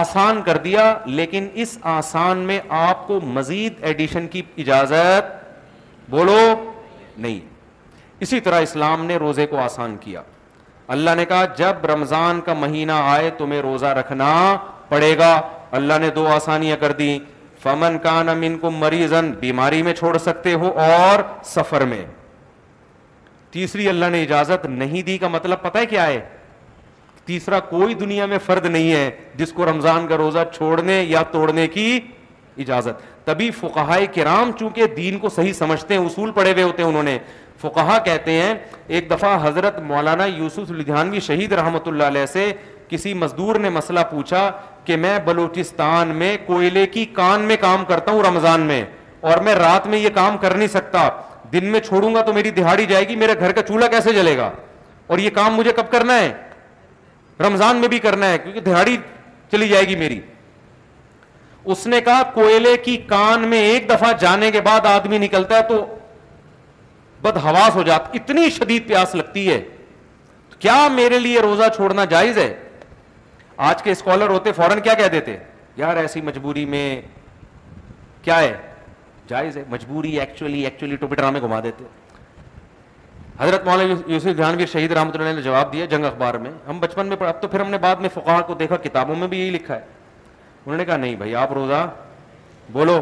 آسان 0.00 0.42
کر 0.46 0.56
دیا 0.64 0.94
لیکن 1.06 1.48
اس 1.62 1.76
آسان 1.92 2.38
میں 2.50 2.58
آپ 2.78 3.06
کو 3.06 3.20
مزید 3.20 3.84
ایڈیشن 3.84 4.26
کی 4.30 4.42
اجازت 4.58 5.30
بولو 6.10 6.38
نہیں 7.16 7.38
اسی 8.22 8.40
طرح 8.40 8.60
اسلام 8.62 9.04
نے 9.04 9.16
روزے 9.18 9.46
کو 9.46 9.56
آسان 9.60 9.96
کیا 10.00 10.22
اللہ 10.94 11.10
نے 11.16 11.24
کہا 11.24 11.44
جب 11.56 11.84
رمضان 11.86 12.40
کا 12.44 12.54
مہینہ 12.54 12.92
آئے 13.04 13.30
تمہیں 13.38 13.60
روزہ 13.62 13.86
رکھنا 13.98 14.32
پڑے 14.88 15.16
گا 15.18 15.40
اللہ 15.78 15.98
نے 16.00 16.10
دو 16.14 16.26
آسانیاں 16.32 16.76
کر 16.80 16.92
دی 16.92 17.18
فمن 17.62 17.98
کان 18.02 18.28
ان 18.44 18.58
کو 18.58 18.70
مریض 18.70 19.12
بیماری 19.40 19.82
میں 19.82 19.92
چھوڑ 19.98 20.16
سکتے 20.18 20.52
ہو 20.62 20.70
اور 20.84 21.22
سفر 21.54 21.84
میں 21.90 22.04
تیسری 23.50 23.88
اللہ 23.88 24.06
نے 24.12 24.22
اجازت 24.22 24.64
نہیں 24.66 25.02
دی 25.06 25.16
کا 25.18 25.28
مطلب 25.28 25.62
پتا 25.62 25.78
ہے 25.78 25.86
کیا 25.86 26.06
ہے 26.06 26.20
تیسرا 27.24 27.58
کوئی 27.68 27.94
دنیا 27.94 28.26
میں 28.26 28.38
فرد 28.46 28.66
نہیں 28.66 28.92
ہے 28.92 29.10
جس 29.38 29.52
کو 29.56 29.66
رمضان 29.66 30.06
کا 30.08 30.16
روزہ 30.16 30.38
چھوڑنے 30.54 31.02
یا 31.08 31.22
توڑنے 31.32 31.66
کی 31.76 31.98
اجازت 32.64 33.02
تبھی 33.26 33.50
فقہائے 33.60 34.06
کرام 34.14 34.50
چونکہ 34.58 34.86
دین 34.96 35.18
کو 35.18 35.28
صحیح 35.34 35.52
سمجھتے 35.58 35.94
ہیں 35.96 36.04
اصول 36.06 36.30
پڑے 36.34 36.52
ہوئے 36.52 36.62
ہوتے 36.62 36.82
ہیں 36.82 36.88
انہوں 36.88 37.02
نے 37.02 37.18
فقہا 37.62 37.98
کہتے 38.04 38.32
ہیں 38.40 38.54
ایک 38.94 39.10
دفعہ 39.10 39.38
حضرت 39.46 39.78
مولانا 39.88 40.24
یوسف 40.26 40.70
لدھیانوی 40.78 41.20
شہید 41.26 41.52
رحمۃ 41.60 41.86
اللہ 41.88 42.04
علیہ 42.12 42.26
سے 42.32 42.50
کسی 42.88 43.12
مزدور 43.24 43.56
نے 43.64 43.68
مسئلہ 43.80 44.00
پوچھا 44.10 44.50
کہ 44.84 44.96
میں 45.04 45.18
بلوچستان 45.24 46.08
میں 46.22 46.36
کوئلے 46.46 46.86
کی 46.96 47.04
کان 47.20 47.42
میں 47.50 47.56
کام 47.60 47.84
کرتا 47.88 48.12
ہوں 48.12 48.22
رمضان 48.28 48.60
میں 48.70 48.82
اور 49.30 49.38
میں 49.46 49.54
رات 49.54 49.86
میں 49.86 49.98
یہ 49.98 50.08
کام 50.14 50.36
کر 50.44 50.54
نہیں 50.54 50.68
سکتا 50.74 51.08
دن 51.52 51.64
میں 51.72 51.80
چھوڑوں 51.88 52.14
گا 52.14 52.22
تو 52.26 52.32
میری 52.32 52.50
دہاڑی 52.58 52.86
جائے 52.92 53.08
گی 53.08 53.16
میرے 53.22 53.38
گھر 53.38 53.52
کا 53.52 53.62
چولہا 53.68 53.86
کیسے 53.94 54.12
جلے 54.18 54.36
گا 54.36 54.50
اور 55.06 55.18
یہ 55.18 55.30
کام 55.38 55.54
مجھے 55.54 55.72
کب 55.76 55.90
کرنا 55.92 56.18
ہے 56.20 56.30
رمضان 57.46 57.76
میں 57.80 57.88
بھی 57.88 57.98
کرنا 58.08 58.30
ہے 58.32 58.38
کیونکہ 58.38 58.60
دہاڑی 58.70 58.96
چلی 59.52 59.68
جائے 59.68 59.88
گی 59.88 59.96
میری 60.04 60.20
اس 61.72 61.86
نے 61.86 62.00
کہا 62.04 62.22
کوئلے 62.34 62.76
کی 62.84 62.96
کان 63.08 63.46
میں 63.48 63.58
ایک 63.72 63.88
دفعہ 63.90 64.12
جانے 64.20 64.50
کے 64.50 64.60
بعد 64.60 64.86
آدمی 64.96 65.18
نکلتا 65.24 65.56
ہے 65.56 65.62
تو 65.68 65.84
بدہواس 67.22 67.74
ہو 67.74 67.82
جاتا 67.86 68.10
اتنی 68.18 68.48
شدید 68.50 68.86
پیاس 68.88 69.14
لگتی 69.14 69.48
ہے 69.50 69.60
کیا 70.58 70.86
میرے 70.94 71.18
لیے 71.18 71.40
روزہ 71.40 71.68
چھوڑنا 71.76 72.04
جائز 72.10 72.38
ہے 72.38 72.52
آج 73.70 73.82
کے 73.82 73.90
اسکالر 73.92 74.28
ہوتے 74.30 74.52
فوراً 74.52 74.80
کیا 74.80 74.94
کہہ 75.00 75.08
دیتے 75.12 75.36
یار 75.76 75.96
ایسی 75.96 76.20
مجبوری 76.22 76.64
میں 76.74 76.84
کیا 78.22 78.38
ہے 78.40 78.46
ہے 78.48 78.56
جائز 79.28 79.56
مجبوری 79.70 80.18
ایکچولی 80.20 80.60
ایکچولی 80.64 80.96
ٹوپی 80.96 81.14
ڈرامے 81.16 81.40
گھما 81.40 81.60
دیتے 81.64 81.84
حضرت 83.38 83.64
مولانا 83.64 83.94
یوسف 84.12 84.36
جہانگیر 84.38 84.66
شہید 84.72 84.92
رحمۃ 84.92 85.10
اللہ 85.14 85.32
نے 85.34 85.42
جواب 85.42 85.72
دیا 85.72 85.84
جنگ 85.90 86.04
اخبار 86.04 86.34
میں 86.46 86.50
ہم 86.68 86.78
بچپن 86.80 87.06
میں 87.06 87.16
اب 87.26 87.40
تو 87.42 87.48
پھر 87.48 87.60
ہم 87.60 87.70
نے 87.70 87.78
بعد 87.84 88.00
میں 88.00 88.08
فقار 88.14 88.42
کو 88.46 88.54
دیکھا 88.64 88.76
کتابوں 88.88 89.14
میں 89.20 89.28
بھی 89.28 89.38
یہی 89.38 89.50
لکھا 89.50 89.74
ہے 89.74 89.80
انہوں 90.64 90.76
نے 90.78 90.84
کہا 90.84 90.96
نہیں 90.96 91.14
بھائی 91.22 91.34
آپ 91.36 91.52
روزہ 91.52 91.86
بولو 92.72 92.98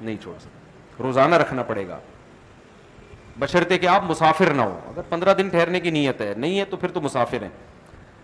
نہیں 0.00 0.16
چھوڑ 0.22 0.34
سکتے 0.38 1.02
روزانہ 1.02 1.34
رکھنا 1.42 1.62
پڑے 1.70 1.86
گا 1.88 1.98
بشرتے 3.40 3.78
کہ 3.78 3.86
آپ 3.88 4.02
مسافر 4.08 4.52
نہ 4.54 4.62
ہو 4.62 4.78
اگر 4.92 5.02
پندرہ 5.08 5.34
دن 5.34 5.48
ٹھہرنے 5.48 5.80
کی 5.80 5.90
نیت 5.90 6.20
ہے 6.20 6.32
نہیں 6.36 6.58
ہے 6.58 6.64
تو 6.72 6.76
پھر 6.76 6.90
تو 6.96 7.00
مسافر 7.00 7.42
ہیں 7.42 7.48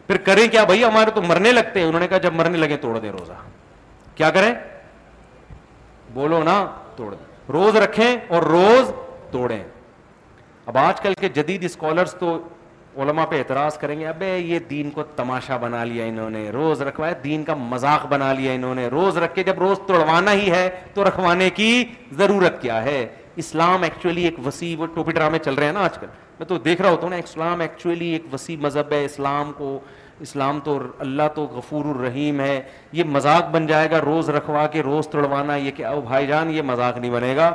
پھر 0.06 0.16
کریں 0.26 0.46
کیا 0.52 0.64
بھائی 0.64 0.84
ہمارے 0.84 1.10
تو 1.14 1.22
مرنے 1.22 1.52
لگتے 1.52 1.80
ہیں 1.80 1.86
انہوں 1.86 2.00
نے 2.00 2.08
کہا 2.08 2.18
جب 2.28 2.34
مرنے 2.40 2.58
لگے 2.58 2.76
توڑ 2.82 2.98
دیں 2.98 3.10
روزہ 3.12 3.38
کیا 4.20 4.30
کریں 4.36 4.52
بولو 6.14 6.42
نا 6.50 6.56
توڑ 6.96 7.10
دیں 7.14 7.24
روز 7.52 7.76
رکھیں 7.84 8.16
اور 8.34 8.42
روز 8.52 8.90
توڑیں 9.30 9.62
اب 10.70 10.78
آج 10.84 11.00
کل 11.00 11.12
کے 11.20 11.28
جدید 11.34 11.64
اسکالرس 11.64 12.14
تو 12.20 12.38
علما 13.02 13.24
پہ 13.30 13.38
اعتراض 13.38 13.76
کریں 13.78 13.98
گے 14.00 14.06
اب 14.08 14.22
یہ 14.22 14.58
دین 14.70 14.90
کو 14.90 15.02
تماشا 15.16 15.56
بنا 15.64 15.82
لیا 15.84 16.04
انہوں 16.12 16.30
نے 16.36 16.48
روز 16.50 16.82
رکھوایا 16.88 17.12
دین 17.24 17.42
کا 17.44 17.54
مذاق 17.72 18.06
بنا 18.12 18.32
لیا 18.38 18.52
انہوں 18.52 18.74
نے 18.74 18.86
روز 18.92 19.18
رکھ 19.24 19.34
کے 19.34 19.42
جب 19.48 19.58
روز 19.60 19.78
توڑوانا 19.86 20.32
ہی 20.40 20.50
ہے 20.50 20.68
تو 20.94 21.04
رکھوانے 21.08 21.48
کی 21.58 21.68
ضرورت 22.18 22.60
کیا 22.62 22.82
ہے 22.84 22.98
اسلام 23.43 23.82
ایکچولی 23.82 24.24
ایک 24.24 24.34
وسیع 24.47 24.74
وہ 24.78 24.87
ٹوپی 24.95 25.12
ڈرامے 25.12 25.39
چل 25.45 25.55
رہے 25.55 25.64
ہیں 25.66 25.72
نا 25.72 25.80
آج 25.84 25.99
کل 25.99 26.07
میں 26.39 26.47
تو 26.47 26.59
دیکھ 26.64 26.80
رہا 26.82 26.91
ہوتا 26.91 27.03
ہوں 27.03 27.11
نا 27.11 27.16
اسلام 27.16 27.61
ایکچولی 27.61 28.07
ایک 28.12 28.32
وسیع 28.34 28.57
مذہب 28.61 28.93
ہے 28.93 29.05
اسلام 29.05 29.53
کو 29.59 29.78
اسلام 30.26 30.59
تو 30.64 30.78
اللہ 31.05 31.22
تو 31.34 31.43
غفور 31.55 31.84
الرحیم 31.95 32.41
ہے 32.41 32.61
یہ 32.99 33.05
مذاق 33.16 33.49
بن 33.55 33.66
جائے 33.66 33.91
گا 33.91 34.01
روز 34.05 34.30
رکھوا 34.37 34.66
کے 34.72 34.82
روز 34.82 35.09
تڑوانا 35.12 35.57
یہ 35.57 35.70
کہ 35.76 35.84
او 35.87 36.01
بھائی 36.01 36.26
جان 36.26 36.51
یہ 36.51 36.62
مذاق 36.66 36.99
نہیں 36.99 37.11
بنے 37.11 37.34
گا 37.37 37.51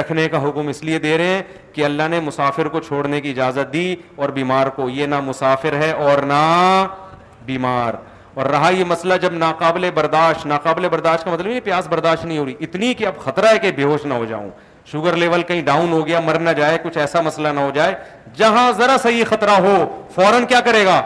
رکھنے 0.00 0.28
کا 0.28 0.42
حکم 0.48 0.68
اس 0.68 0.82
لیے 0.84 0.98
دے 0.98 1.16
رہے 1.18 1.34
ہیں 1.34 1.42
کہ 1.72 1.84
اللہ 1.84 2.08
نے 2.10 2.20
مسافر 2.28 2.68
کو 2.76 2.80
چھوڑنے 2.86 3.20
کی 3.20 3.30
اجازت 3.30 3.72
دی 3.72 3.94
اور 4.16 4.28
بیمار 4.38 4.66
کو 4.76 4.88
یہ 4.90 5.06
نہ 5.14 5.20
مسافر 5.26 5.76
ہے 5.82 5.90
اور 6.08 6.22
نہ 6.32 6.42
بیمار 7.46 7.94
اور 8.34 8.46
رہا 8.50 8.70
یہ 8.74 8.84
مسئلہ 8.88 9.14
جب 9.20 9.32
ناقابل 9.32 9.90
برداشت 9.94 10.46
ناقابل 10.46 10.88
برداشت 10.92 11.24
کا 11.24 11.30
مطلب 11.32 11.50
یہ 11.50 11.60
پیاس 11.64 11.86
برداشت 11.90 12.24
نہیں 12.24 12.38
ہو 12.38 12.44
رہی 12.44 12.54
اتنی 12.64 12.94
کہ 12.94 13.06
اب 13.06 13.18
خطرہ 13.24 13.52
ہے 13.52 13.58
کہ 13.58 13.70
بے 13.76 13.82
ہوش 13.84 14.04
نہ 14.06 14.14
ہو 14.14 14.24
جاؤں 14.28 14.50
شوگر 14.90 15.14
لیول 15.16 15.42
کہیں 15.42 15.60
ڈاؤن 15.64 15.92
ہو 15.92 16.06
گیا 16.06 16.20
مر 16.24 16.38
نہ 16.40 16.50
جائے 16.56 16.76
کچھ 16.82 16.98
ایسا 16.98 17.20
مسئلہ 17.20 17.48
نہ 17.54 17.60
ہو 17.60 17.70
جائے 17.74 17.94
جہاں 18.36 18.70
ذرا 18.78 18.96
سا 19.02 19.08
یہ 19.08 19.24
خطرہ 19.28 19.58
ہو 19.60 19.74
فوراً 20.14 20.44
کیا 20.48 20.60
کرے 20.64 20.84
گا 20.86 21.00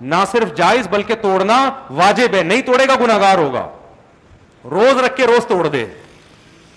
نہ 0.00 0.14
صرف 0.30 0.54
جائز 0.56 0.88
بلکہ 0.90 1.14
توڑنا 1.22 1.56
واجب 1.98 2.34
ہے 2.34 2.42
نہیں 2.42 2.62
توڑے 2.66 2.86
گا 2.88 2.94
گناگار 3.00 3.38
ہوگا 3.38 3.66
روز 4.70 5.02
رکھ 5.04 5.16
کے 5.16 5.26
روز 5.26 5.46
توڑ 5.48 5.66
دے 5.66 5.84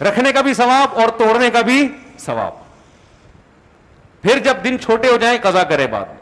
رکھنے 0.08 0.32
کا 0.34 0.42
بھی 0.42 0.54
ثواب 0.54 1.00
اور 1.02 1.10
توڑنے 1.18 1.50
کا 1.54 1.62
بھی 1.70 1.88
ثواب 2.26 2.68
پھر 4.24 4.40
جب 4.44 4.64
دن 4.64 4.80
چھوٹے 4.84 5.08
ہو 5.10 5.18
جائیں 5.22 5.38
قزا 5.44 5.64
کرے 5.70 5.88
بعد 5.92 6.18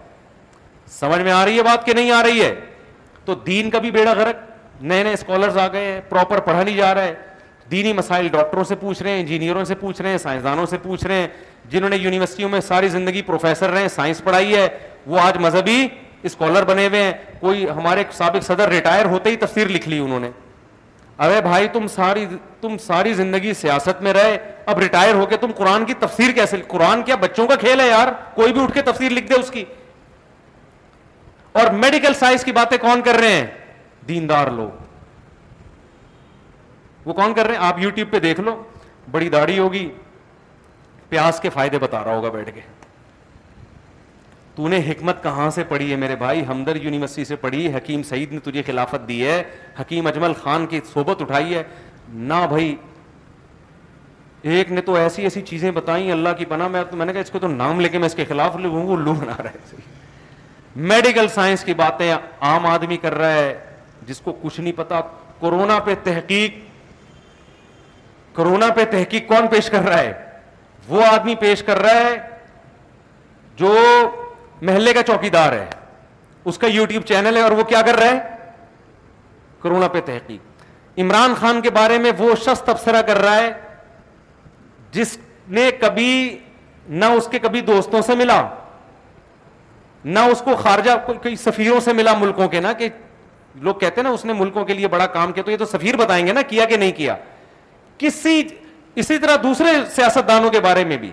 سمجھ 0.99 1.21
میں 1.21 1.31
آ 1.31 1.43
رہی 1.45 1.57
ہے 1.57 1.63
بات 1.63 1.85
کہ 1.85 1.93
نہیں 1.93 2.11
آ 2.11 2.21
رہی 2.23 2.41
ہے 2.43 2.53
تو 3.25 3.35
دین 3.47 3.69
کا 3.69 3.79
بھی 3.79 3.91
بیڑا 3.91 4.13
گرک 4.17 4.37
نئے 4.81 5.03
نئے 5.03 5.13
اسکالرس 5.13 5.57
آ 5.57 5.67
گئے 5.73 5.91
ہیں 5.91 5.99
پراپر 6.09 6.39
پڑھا 6.49 6.61
نہیں 6.63 6.75
جا 6.77 6.93
رہا 6.95 7.03
ہے 7.03 7.13
دینی 7.71 7.93
مسائل 7.93 8.27
ڈاکٹروں 8.31 8.63
سے 8.63 8.75
پوچھ 8.79 9.01
رہے 9.03 9.11
ہیں 9.11 9.19
انجینئروں 9.19 9.63
سے 9.65 9.75
پوچھ 9.79 10.01
رہے 10.01 10.09
ہیں 10.09 10.17
سائنسدانوں 10.17 10.65
سے 10.69 10.77
پوچھ 10.83 11.03
رہے 11.07 11.15
ہیں 11.21 11.27
جنہوں 11.69 11.89
نے 11.89 11.95
یونیورسٹیوں 12.01 12.49
میں 12.49 12.59
ساری 12.67 12.87
زندگی 12.89 13.21
پروفیسر 13.25 13.69
رہے 13.69 13.81
ہیں 13.81 13.87
سائنس 13.95 14.23
پڑھائی 14.23 14.55
ہے 14.55 14.67
وہ 15.05 15.19
آج 15.21 15.37
مذہبی 15.45 15.87
اسکالر 16.25 16.63
بنے 16.65 16.87
ہوئے 16.87 17.01
ہیں 17.03 17.11
کوئی 17.39 17.69
ہمارے 17.69 18.03
سابق 18.17 18.45
صدر 18.45 18.69
ریٹائر 18.69 19.05
ہوتے 19.05 19.29
ہی 19.29 19.35
تفسیر 19.37 19.67
لکھ 19.69 19.87
لی 19.89 19.99
انہوں 19.99 20.19
نے 20.19 20.29
ارے 21.25 21.41
بھائی 21.41 21.67
تم 21.73 21.87
ساری 21.95 22.25
تم 22.61 22.77
ساری 22.85 23.13
زندگی 23.13 23.53
سیاست 23.61 24.01
میں 24.03 24.13
رہے 24.13 24.37
اب 24.65 24.79
ریٹائر 24.79 25.13
ہو 25.15 25.25
کے 25.29 25.37
تم 25.41 25.51
قرآن 25.57 25.85
کی 25.85 25.93
تفسیر 25.99 26.31
کیسے 26.35 26.57
قرآن 26.67 27.01
کیا 27.03 27.15
بچوں 27.21 27.47
کا 27.47 27.55
کھیل 27.59 27.79
ہے 27.79 27.87
یار 27.87 28.07
کوئی 28.35 28.53
بھی 28.53 28.61
اٹھ 28.63 28.73
کے 28.73 28.81
تفسیر 28.91 29.11
لکھ 29.11 29.29
دے 29.29 29.39
اس 29.39 29.51
کی 29.51 29.63
اور 31.61 31.71
میڈیکل 31.73 32.13
سائنس 32.19 32.43
کی 32.43 32.51
باتیں 32.51 32.77
کون 32.81 33.01
کر 33.05 33.15
رہے 33.21 33.31
ہیں 33.35 33.45
دیندار 34.07 34.47
لوگ 34.57 34.85
وہ 37.07 37.13
کون 37.13 37.33
کر 37.33 37.45
رہے 37.47 37.55
ہیں 37.55 37.63
آپ 37.65 37.79
یو 37.79 37.89
ٹیوب 37.95 38.09
پہ 38.11 38.19
دیکھ 38.19 38.39
لو 38.41 38.55
بڑی 39.11 39.29
داڑھی 39.35 39.57
ہوگی 39.59 39.87
پیاس 41.09 41.39
کے 41.39 41.49
فائدے 41.49 41.79
بتا 41.79 42.03
رہا 42.03 42.15
ہوگا 42.15 42.29
بیٹھ 42.29 42.49
کے 42.55 42.61
تو 44.55 44.67
نے 44.67 44.77
حکمت 44.87 45.21
کہاں 45.23 45.49
سے 45.55 45.63
پڑھی 45.69 45.89
ہے 45.91 45.95
میرے 46.03 46.15
بھائی 46.23 46.43
ہمدر 46.49 46.75
یونیورسٹی 46.83 47.25
سے 47.25 47.35
پڑھی 47.45 47.67
حکیم 47.75 48.03
سعید 48.09 48.31
نے 48.33 48.39
تجھے 48.43 48.63
خلافت 48.67 49.07
دی 49.07 49.23
ہے 49.25 49.41
حکیم 49.79 50.07
اجمل 50.07 50.33
خان 50.43 50.65
کی 50.67 50.79
صحبت 50.93 51.21
اٹھائی 51.21 51.55
ہے 51.55 51.63
نہ 52.31 52.45
بھائی 52.49 52.75
ایک 54.55 54.71
نے 54.71 54.81
تو 54.89 54.95
ایسی 54.95 55.23
ایسی 55.23 55.41
چیزیں 55.51 55.69
بتائیں 55.75 56.11
اللہ 56.11 56.35
کی 56.37 56.45
پناہ 56.49 56.67
میں 56.73 56.83
میں 56.91 57.05
نے 57.05 57.13
کہا 57.13 57.21
اس 57.21 57.29
کو 57.31 57.39
تو 57.39 57.47
نام 57.55 57.79
لے 57.81 57.89
کے 57.89 57.97
میں 57.99 58.05
اس 58.07 58.15
کے 58.15 58.25
خلاف 58.29 58.55
لوں 58.55 58.71
وہ 58.87 58.97
لو 58.97 59.13
بنا 59.21 59.35
رہا 59.43 59.49
ہے 59.53 59.77
میڈیکل 60.93 61.27
سائنس 61.35 61.63
کی 61.63 61.73
باتیں 61.73 62.11
عام 62.13 62.65
آدمی 62.67 62.97
کر 63.01 63.17
رہا 63.17 63.33
ہے 63.33 63.55
جس 64.07 64.19
کو 64.23 64.33
کچھ 64.41 64.59
نہیں 64.59 64.73
پتا 64.77 64.99
کورونا 65.39 65.79
پہ 65.85 65.93
تحقیق 66.03 66.65
کرونا 68.37 68.67
پہ 68.77 68.83
تحقیق 68.91 69.27
کون 69.27 69.47
پیش 69.51 69.69
کر 69.73 69.87
رہا 69.89 69.99
ہے 70.01 70.11
وہ 70.87 71.01
آدمی 71.05 71.33
پیش 71.43 71.61
کر 71.67 71.79
رہا 71.81 71.99
ہے 72.07 72.15
جو 73.59 73.75
محلے 74.67 74.91
کا 74.93 75.03
چوکی 75.03 75.29
دار 75.35 75.53
ہے 75.53 75.65
اس 76.51 76.57
کا 76.63 76.67
یوٹیوب 76.71 77.03
چینل 77.11 77.37
ہے 77.37 77.41
اور 77.41 77.51
وہ 77.59 77.63
کیا 77.71 77.81
کر 77.87 77.95
رہا 78.01 78.09
ہے 78.11 78.51
کرونا 79.63 79.87
پہ 79.95 80.01
تحقیق 80.05 80.99
عمران 81.01 81.33
خان 81.39 81.61
کے 81.61 81.69
بارے 81.77 81.97
میں 82.03 82.11
وہ 82.17 82.35
شخص 82.43 82.61
تبصرہ 82.67 83.01
کر 83.07 83.17
رہا 83.21 83.37
ہے 83.37 83.51
جس 84.97 85.17
نے 85.59 85.69
کبھی 85.85 86.09
نہ 87.01 87.05
اس 87.19 87.27
کے 87.31 87.39
کبھی 87.45 87.61
دوستوں 87.73 88.01
سے 88.09 88.15
ملا 88.19 88.41
نہ 90.15 90.19
اس 90.31 90.41
کو 90.45 90.55
خارجہ 90.59 90.91
سفیروں 91.45 91.79
سے 91.87 91.93
ملا 92.01 92.13
ملکوں 92.17 92.47
کے 92.53 92.59
نا 92.67 92.71
کہ 92.83 92.89
لوگ 93.67 93.75
کہتے 93.85 94.01
ہیں 94.01 94.07
نا 94.09 94.13
اس 94.19 94.25
نے 94.25 94.33
ملکوں 94.43 94.65
کے 94.65 94.73
لیے 94.73 94.87
بڑا 94.95 95.05
کام 95.17 95.31
کیا 95.33 95.43
تو 95.43 95.51
یہ 95.51 95.57
تو 95.63 95.69
سفیر 95.73 95.95
بتائیں 96.03 96.25
گے 96.27 96.33
نا 96.39 96.41
کیا 96.53 96.65
کہ 96.73 96.77
نہیں 96.83 96.91
کیا 97.01 97.15
کسی 97.99 98.41
اسی 99.01 99.17
طرح 99.21 99.35
دوسرے 99.43 99.71
سیاست 99.95 100.27
دانوں 100.27 100.49
کے 100.51 100.59
بارے 100.61 100.83
میں 100.91 100.97
بھی 100.97 101.11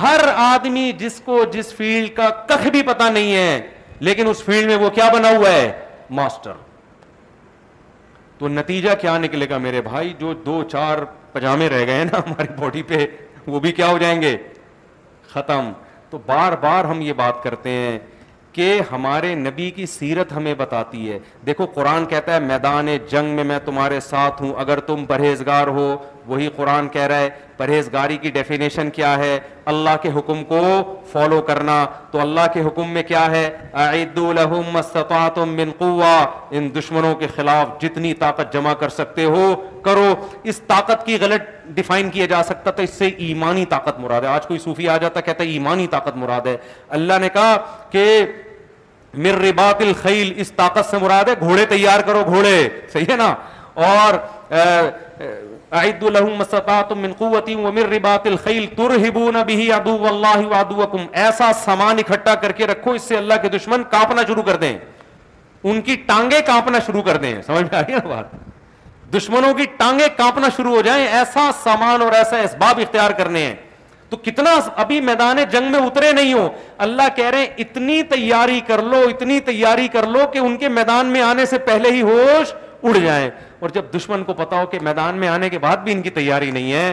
ہر 0.00 0.20
آدمی 0.34 0.90
جس 0.98 1.20
کو 1.24 1.42
جس 1.52 1.72
فیلڈ 1.76 2.14
کا 2.16 2.28
کخ 2.48 2.66
بھی 2.72 2.82
پتا 2.86 3.08
نہیں 3.10 3.34
ہے 3.34 3.60
لیکن 4.08 4.28
اس 4.28 4.42
فیلڈ 4.44 4.66
میں 4.68 4.76
وہ 4.84 4.88
کیا 4.94 5.08
بنا 5.12 5.30
ہوا 5.36 5.50
ہے 5.52 5.72
ماسٹر 6.18 6.52
تو 8.38 8.48
نتیجہ 8.48 8.90
کیا 9.00 9.16
نکلے 9.18 9.48
گا 9.50 9.58
میرے 9.66 9.82
بھائی 9.82 10.12
جو 10.18 10.32
دو 10.46 10.62
چار 10.70 10.98
پجامے 11.32 11.68
رہ 11.68 11.86
گئے 11.86 12.04
نا 12.04 12.18
ہماری 12.26 12.52
باڈی 12.60 12.82
پہ 12.86 13.06
وہ 13.46 13.60
بھی 13.60 13.72
کیا 13.72 13.86
ہو 13.90 13.98
جائیں 13.98 14.20
گے 14.22 14.36
ختم 15.32 15.70
تو 16.10 16.18
بار 16.26 16.52
بار 16.62 16.84
ہم 16.84 17.00
یہ 17.00 17.12
بات 17.18 17.42
کرتے 17.42 17.70
ہیں 17.70 17.98
کہ 18.54 18.78
ہمارے 18.90 19.34
نبی 19.34 19.70
کی 19.76 19.86
سیرت 19.86 20.32
ہمیں 20.36 20.54
بتاتی 20.54 21.10
ہے 21.10 21.18
دیکھو 21.46 21.66
قرآن 21.74 22.04
کہتا 22.06 22.34
ہے 22.34 22.40
میدان 22.40 22.88
جنگ 23.10 23.34
میں 23.36 23.44
میں 23.50 23.58
تمہارے 23.64 24.00
ساتھ 24.08 24.42
ہوں 24.42 24.52
اگر 24.64 24.80
تم 24.88 25.04
پرہیزگار 25.08 25.66
ہو 25.78 25.94
وہی 26.26 26.48
قرآن 26.56 26.88
کہہ 26.92 27.06
رہا 27.12 27.18
ہے 27.20 27.28
پرہیزگاری 27.62 28.16
کی 28.22 28.30
ڈیفینیشن 28.34 28.88
کیا 28.94 29.16
ہے 29.18 29.38
اللہ 29.72 29.96
کے 30.02 30.08
حکم 30.14 30.42
کو 30.44 30.60
فالو 31.10 31.40
کرنا 31.50 31.74
تو 32.10 32.20
اللہ 32.20 32.46
کے 32.54 32.60
حکم 32.66 32.88
میں 32.92 33.02
کیا 33.10 33.24
ہے 33.30 34.08
من 34.46 35.70
ان 36.56 36.68
دشمنوں 36.78 37.14
کے 37.20 37.26
خلاف 37.36 37.68
جتنی 37.82 38.12
طاقت 38.24 38.52
جمع 38.52 38.72
کر 38.80 38.88
سکتے 38.96 39.24
ہو 39.34 39.54
کرو 39.84 40.06
اس 40.52 40.60
طاقت 40.72 41.06
کی 41.06 41.18
غلط 41.20 41.42
ڈیفائن 41.76 42.10
کیا 42.16 42.26
جا 42.34 42.42
سکتا 42.50 42.70
تو 42.80 42.82
اس 42.88 42.94
سے 42.98 43.10
ایمانی 43.28 43.64
طاقت 43.76 44.00
مراد 44.06 44.22
ہے 44.22 44.34
آج 44.38 44.46
کوئی 44.46 44.58
صوفی 44.64 44.88
آ 44.88 44.96
جاتا 45.06 45.20
کہتا 45.28 45.44
ہے 45.44 45.48
ایمانی 45.50 45.86
طاقت 45.96 46.16
مراد 46.24 46.46
ہے 46.46 46.56
اللہ 46.98 47.18
نے 47.20 47.28
کہا 47.34 47.56
کہ 47.92 48.04
مر 49.24 49.38
رباط 49.48 49.82
الخیل 49.88 50.32
اس 50.40 50.52
طاقت 50.56 50.90
سے 50.90 50.98
مراد 51.02 51.28
ہے 51.28 51.34
گھوڑے 51.48 51.64
تیار 51.76 52.00
کرو 52.10 52.24
گھوڑے 52.26 52.56
صحیح 52.92 53.10
ہے 53.10 53.16
نا 53.24 53.34
اور 53.88 54.18
اعدوا 55.80 56.10
لهم 56.14 56.38
مسطات 56.38 56.90
من 57.02 57.12
قوتی 57.18 57.54
ومن 57.66 57.84
رباط 57.92 58.26
الخیل 58.30 58.64
ترہبون 58.76 59.36
بہی 59.46 59.70
عدو 59.76 59.96
واللہ 59.98 60.38
وعدوکم 60.50 61.04
ایسا 61.20 61.50
سامان 61.64 61.98
اکھٹا 61.98 62.34
کر 62.42 62.52
کے 62.58 62.66
رکھو 62.70 62.90
اس 62.98 63.02
سے 63.12 63.16
اللہ 63.16 63.40
کے 63.42 63.48
دشمن 63.56 63.84
کاپنا 63.94 64.22
شروع 64.28 64.42
کر 64.48 64.56
دیں 64.64 64.72
ان 65.72 65.80
کی 65.86 65.94
ٹانگیں 66.06 66.40
کاپنا 66.46 66.78
شروع 66.86 67.02
کر 67.06 67.16
دیں 67.24 67.32
سمجھ 67.46 67.62
میں 67.64 67.78
آئی 67.78 67.94
ہے 67.94 68.06
بات 68.08 68.34
دشمنوں 69.16 69.52
کی 69.54 69.64
ٹانگیں 69.76 70.06
کاپنا 70.16 70.48
شروع 70.56 70.74
ہو 70.74 70.80
جائیں 70.90 71.06
ایسا 71.06 71.48
سامان 71.62 72.02
اور 72.02 72.12
ایسا 72.18 72.38
اسباب 72.48 72.80
اختیار 72.82 73.10
کرنے 73.22 73.44
ہیں 73.46 73.54
تو 74.10 74.16
کتنا 74.28 74.50
ابھی 74.84 75.00
میدان 75.08 75.38
جنگ 75.52 75.70
میں 75.72 75.80
اترے 75.86 76.10
نہیں 76.12 76.32
ہو 76.32 76.48
اللہ 76.86 77.08
کہہ 77.16 77.30
رہے 77.30 77.38
ہیں 77.38 77.46
اتنی 77.64 78.02
تیاری 78.12 78.60
کر 78.66 78.82
لو 78.94 79.00
اتنی 79.08 79.40
تیاری 79.50 79.88
کر 79.96 80.06
لو 80.16 80.26
کہ 80.32 80.38
ان 80.38 80.56
کے 80.64 80.68
میدان 80.80 81.06
میں 81.16 81.22
آنے 81.32 81.46
سے 81.54 81.58
پہلے 81.70 81.90
ہی 81.96 82.02
ہوش 82.10 82.52
اڑ 82.84 82.96
جائیں 83.02 83.28
اور 83.60 83.70
جب 83.74 83.84
دشمن 83.96 84.24
کو 84.24 84.34
پتا 84.34 84.60
ہو 84.60 84.66
کہ 84.66 84.78
میدان 84.82 85.18
میں 85.18 85.28
آنے 85.28 85.48
کے 85.50 85.58
بعد 85.58 85.76
بھی 85.84 85.92
ان 85.92 86.02
کی 86.02 86.10
تیاری 86.10 86.50
نہیں 86.50 86.72
ہے 86.72 86.92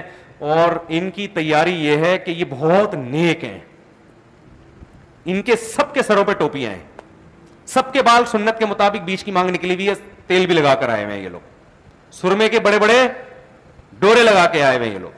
اور 0.59 0.75
ان 0.97 1.09
کی 1.15 1.27
تیاری 1.33 1.71
یہ 1.85 2.05
ہے 2.05 2.17
کہ 2.25 2.31
یہ 2.31 2.45
بہت 2.49 2.93
نیک 2.93 3.43
ہیں 3.43 3.57
ان 5.31 5.41
کے 5.45 5.55
سب 5.69 5.93
کے 5.93 6.01
سروں 6.07 6.23
پہ 6.25 6.33
ٹوپیاں 6.39 6.71
ہیں 6.71 6.87
سب 7.73 7.91
کے 7.93 8.01
بال 8.03 8.25
سنت 8.31 8.59
کے 8.59 8.65
مطابق 8.65 9.03
بیچ 9.05 9.23
کی 9.23 9.31
مانگ 9.31 9.49
نکلی 9.55 9.73
ہوئی 9.75 9.89
ہے 9.89 9.93
تیل 10.27 10.45
بھی 10.47 10.55
لگا 10.55 10.73
کر 10.81 10.89
آئے 10.89 11.03
ہوئے 11.03 11.15
ہیں 11.15 11.23
یہ 11.23 11.29
لوگ 11.29 11.47
سرمے 12.21 12.47
کے 12.49 12.59
بڑے 12.67 12.79
بڑے 12.79 12.97
ڈورے 13.99 14.23
لگا 14.23 14.45
کے 14.51 14.63
آئے 14.63 14.77
ہوئے 14.77 14.87
ہیں 14.87 14.93
یہ 14.95 14.99
لوگ 14.99 15.17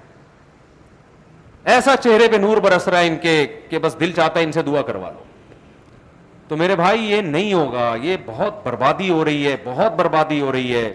ایسا 1.72 1.96
چہرے 2.04 2.28
پہ 2.32 2.38
نور 2.38 2.58
برس 2.62 2.88
رہا 2.88 3.00
ہے 3.00 3.08
ان 3.08 3.18
کے 3.22 3.46
کہ 3.70 3.80
بس 3.80 4.00
دل 4.00 4.12
چاہتا 4.16 4.40
ہے 4.40 4.46
ان 4.46 4.52
سے 4.52 4.62
دعا 4.72 4.82
کروا 4.82 5.12
لو 5.12 5.21
تو 6.52 6.56
میرے 6.58 6.76
بھائی 6.76 7.04
یہ 7.10 7.22
نہیں 7.22 7.54
ہوگا 7.54 7.84
یہ 8.02 8.16
بہت 8.26 8.54
بربادی 8.66 9.10
ہو 9.10 9.24
رہی 9.26 9.46
ہے 9.48 9.56
بہت 9.64 9.94
بربادی 10.00 10.40
ہو 10.42 10.52
رہی 10.52 10.74
ہے 10.76 10.88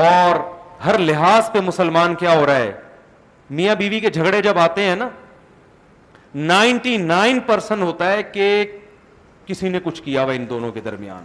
اور 0.00 0.36
ہر 0.84 0.98
لحاظ 0.98 1.50
پہ 1.52 1.60
مسلمان 1.70 2.14
کیا 2.20 2.36
ہو 2.38 2.44
رہا 2.46 2.56
ہے 2.58 2.70
میاں 3.60 3.74
بیوی 3.80 4.00
کے 4.00 4.10
جھگڑے 4.10 4.42
جب 4.42 4.58
آتے 4.66 4.82
ہیں 4.84 4.94
نا 4.96 5.08
نائنٹی 6.52 6.96
نائن 7.06 7.40
پرسن 7.46 7.82
ہوتا 7.82 8.12
ہے 8.12 8.22
کہ 8.32 8.46
کسی 9.46 9.68
نے 9.68 9.78
کچھ 9.84 10.02
کیا 10.02 10.22
ہوا 10.24 10.32
ان 10.40 10.48
دونوں 10.50 10.70
کے 10.72 10.80
درمیان 10.84 11.24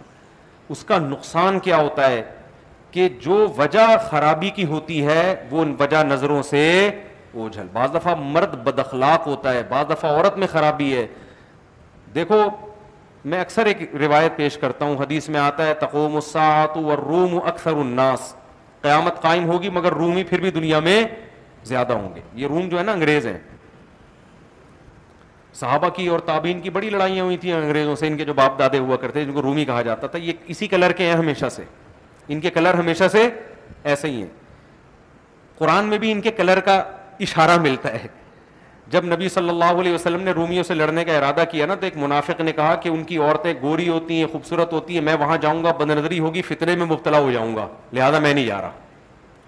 اس 0.74 0.84
کا 0.90 0.98
نقصان 1.08 1.58
کیا 1.68 1.76
ہوتا 1.82 2.10
ہے 2.10 2.22
کہ 2.90 3.08
جو 3.26 3.46
وجہ 3.58 3.86
خرابی 4.10 4.50
کی 4.56 4.64
ہوتی 4.74 5.04
ہے 5.06 5.34
وہ 5.50 5.64
وجہ 5.80 6.02
نظروں 6.10 6.42
سے 6.50 6.66
اوجھل 7.34 7.66
بعض 7.72 7.94
دفعہ 7.94 8.14
مرد 8.32 8.54
بدخلاق 8.66 9.26
ہوتا 9.26 9.52
ہے 9.54 9.62
بعض 9.68 9.90
دفعہ 9.90 10.14
عورت 10.16 10.38
میں 10.38 10.46
خرابی 10.56 10.94
ہے 10.96 11.06
دیکھو 12.14 12.42
میں 13.24 13.40
اکثر 13.40 13.66
ایک 13.66 13.82
روایت 14.00 14.36
پیش 14.36 14.56
کرتا 14.58 14.84
ہوں 14.84 14.96
حدیث 14.98 15.28
میں 15.28 15.40
آتا 15.40 15.66
ہے 15.66 15.74
تقوم 15.80 16.14
الساعت 16.14 16.76
والروم 16.76 17.38
اکثر 17.46 17.72
الناس 17.76 18.34
قیامت 18.82 19.20
قائم 19.22 19.44
ہوگی 19.50 19.68
مگر 19.72 19.92
رومی 19.92 20.24
پھر 20.24 20.40
بھی 20.40 20.50
دنیا 20.50 20.80
میں 20.80 21.02
زیادہ 21.66 21.92
ہوں 21.92 22.14
گے 22.14 22.20
یہ 22.40 22.46
روم 22.46 22.68
جو 22.68 22.78
ہے 22.78 22.82
نا 22.84 22.92
انگریز 22.92 23.26
ہیں 23.26 23.38
صحابہ 25.60 25.88
کی 25.96 26.06
اور 26.08 26.18
تابعین 26.24 26.60
کی 26.60 26.70
بڑی 26.70 26.90
لڑائیاں 26.90 27.24
ہوئی 27.24 27.36
تھیں 27.42 27.52
انگریزوں 27.54 27.94
سے 27.96 28.06
ان 28.06 28.16
کے 28.16 28.24
جو 28.24 28.32
باپ 28.34 28.58
دادے 28.58 28.78
ہوا 28.78 28.96
کرتے 28.96 29.18
ہیں 29.20 29.26
جن 29.26 29.32
کو 29.34 29.42
رومی 29.42 29.64
کہا 29.64 29.82
جاتا 29.82 30.06
تھا 30.06 30.18
یہ 30.18 30.32
اسی 30.54 30.66
کلر 30.68 30.92
کے 30.96 31.04
ہیں 31.06 31.14
ہمیشہ 31.14 31.48
سے 31.54 31.64
ان 32.28 32.40
کے 32.40 32.50
کلر 32.50 32.74
ہمیشہ 32.78 33.08
سے 33.12 33.28
ایسے 33.84 34.08
ہی 34.10 34.20
ہیں 34.22 34.28
قرآن 35.58 35.84
میں 35.88 35.98
بھی 35.98 36.10
ان 36.12 36.20
کے 36.20 36.30
کلر 36.40 36.60
کا 36.60 36.74
اشارہ 37.26 37.56
ملتا 37.62 37.92
ہے 37.92 38.06
جب 38.92 39.04
نبی 39.12 39.28
صلی 39.28 39.48
اللہ 39.48 39.80
علیہ 39.80 39.94
وسلم 39.94 40.20
نے 40.22 40.30
رومیوں 40.32 40.62
سے 40.64 40.74
لڑنے 40.74 41.04
کا 41.04 41.16
ارادہ 41.18 41.44
کیا 41.50 41.66
نا 41.66 41.74
تو 41.74 41.86
ایک 41.86 41.96
منافق 41.98 42.40
نے 42.40 42.52
کہا 42.56 42.74
کہ 42.82 42.88
ان 42.88 43.02
کی 43.04 43.16
عورتیں 43.18 43.52
گوری 43.62 43.88
ہوتی 43.88 44.18
ہیں 44.18 44.26
خوبصورت 44.32 44.72
ہوتی 44.72 44.94
ہیں 44.94 45.00
میں 45.04 45.14
وہاں 45.20 45.36
جاؤں 45.42 45.62
گا 45.64 45.70
بد 45.78 45.90
نظری 45.90 46.18
ہوگی 46.20 46.42
فتنے 46.48 46.76
میں 46.76 46.86
مبتلا 46.86 47.18
ہو 47.18 47.30
جاؤں 47.32 47.54
گا 47.56 47.66
لہٰذا 47.92 48.18
میں 48.18 48.32
نہیں 48.34 48.46
جا 48.46 48.60
رہا 48.62 48.70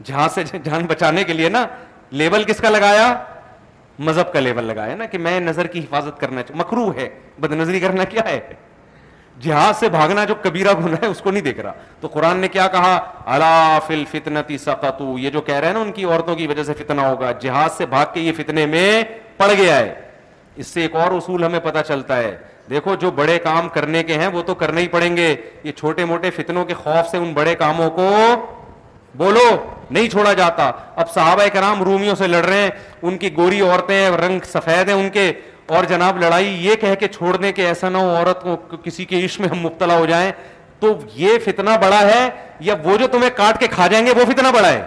جہاں 0.05 0.29
سے 0.35 0.43
جان 0.65 0.87
بچانے 0.89 1.25
کے 1.25 1.33
لیے 1.33 1.49
نا 1.49 1.65
لیبل 2.13 2.45
کس 2.47 2.59
کا 2.61 2.71
لگایا 2.71 3.13
مذہب 4.09 4.33
کا 4.33 4.41
لیبل 4.41 4.65
لگایا 4.65 4.95
نا 4.97 5.05
کہ 5.13 5.19
میں 5.19 5.39
نظر 5.41 5.67
کی 5.67 5.81
حفاظت 5.81 6.19
کرنا 6.21 6.41
مکرو 6.57 6.91
ہے 6.97 7.09
بد 7.41 7.53
نظری 7.53 7.81
کرنا 7.81 8.05
کیا 8.11 8.23
ہے 8.29 8.39
جہاز 9.43 9.79
سے 9.81 9.89
بھاگنا 9.89 10.25
جو 10.29 10.35
کبیرہ 10.43 10.73
گنا 10.85 10.97
ہے 11.03 11.07
اس 11.07 11.19
کو 11.23 11.31
نہیں 11.31 11.43
دیکھ 11.43 11.59
رہا 11.61 11.73
تو 12.01 12.09
قرآن 12.13 12.39
نے 12.41 12.49
کیا 12.57 12.67
کہا 12.73 13.79
فل 13.87 14.05
فتنتی 14.11 14.57
یہ 15.21 15.31
جو 15.31 15.41
کہہ 15.41 15.55
رہے 15.57 15.67
ہیں 15.67 15.75
نا 15.75 15.81
ان 15.81 15.93
کی 15.93 16.05
عورتوں 16.05 16.35
کی 16.37 16.47
وجہ 16.47 16.63
سے 16.63 16.75
فتنہ 16.79 17.01
ہوگا 17.11 17.31
جہاز 17.41 17.77
سے 17.79 17.87
بھاگ 17.95 18.07
کے 18.15 18.21
یہ 18.21 18.33
فتنے 18.37 18.67
میں 18.75 19.03
پڑ 19.39 19.51
گیا 19.59 19.77
ہے 19.79 19.95
اس 20.61 20.67
سے 20.67 20.81
ایک 20.83 20.95
اور 20.97 21.11
اصول 21.17 21.45
ہمیں 21.45 21.59
پتا 21.65 21.83
چلتا 21.89 22.17
ہے 22.19 22.37
دیکھو 22.71 22.95
جو 23.01 23.11
بڑے 23.19 23.39
کام 23.43 23.69
کرنے 23.75 24.03
کے 24.05 24.15
ہیں 24.19 24.27
وہ 24.33 24.43
تو 24.47 24.55
کرنے 24.63 24.81
ہی 24.83 24.89
پڑیں 24.91 25.17
گے 25.17 25.35
یہ 25.65 25.73
چھوٹے 25.79 26.05
موٹے 26.05 26.31
فتنوں 26.37 26.65
کے 26.71 26.75
خوف 26.83 27.11
سے 27.11 27.19
ان 27.19 27.33
بڑے 27.35 27.55
کاموں 27.61 27.89
کو 27.99 28.09
بولو 29.19 29.45
نہیں 29.91 30.09
چھوڑا 30.11 30.33
جاتا 30.41 30.71
اب 31.03 31.13
صحابہ 31.13 31.43
کرام 31.53 31.83
رومیوں 31.85 32.15
سے 32.17 32.27
لڑ 32.27 32.45
رہے 32.45 32.63
ہیں 32.63 32.71
ان 33.07 33.17
کی 33.19 33.37
گوری 33.37 33.61
عورتیں 33.61 34.09
رنگ 34.25 34.41
سفید 34.53 34.89
ہیں 34.89 34.95
ان 34.97 35.09
کے 35.13 35.31
اور 35.77 35.85
جناب 35.89 36.21
لڑائی 36.23 36.55
یہ 36.67 36.75
کہہ 36.81 36.95
کے 37.01 37.09
چھوڑ 37.17 37.37
دیں 37.37 37.53
کہ 37.53 37.67
ایسا 37.67 37.89
نہ 37.89 37.99
ہو 37.99 38.33
کو 38.43 38.57
کسی 38.85 39.05
کے 39.05 39.25
عشق 39.25 39.41
میں 39.41 39.49
ہم 39.49 39.63
مبتلا 39.67 39.99
ہو 39.99 40.07
جائیں 40.07 40.31
تو 40.81 40.93
یہ 41.15 41.39
فتنہ 41.45 41.71
بڑا 41.83 42.01
ہے 42.01 42.29
یا 42.67 42.75
وہ 42.85 42.97
جو 42.99 43.07
تمہیں 43.13 43.31
کاٹ 43.37 43.59
کے 43.61 43.67
کھا 43.71 43.87
جائیں 43.93 44.07
گے 44.07 44.13
وہ 44.21 44.25
فتنہ 44.33 44.49
بڑا 44.55 44.69
ہے 44.73 44.83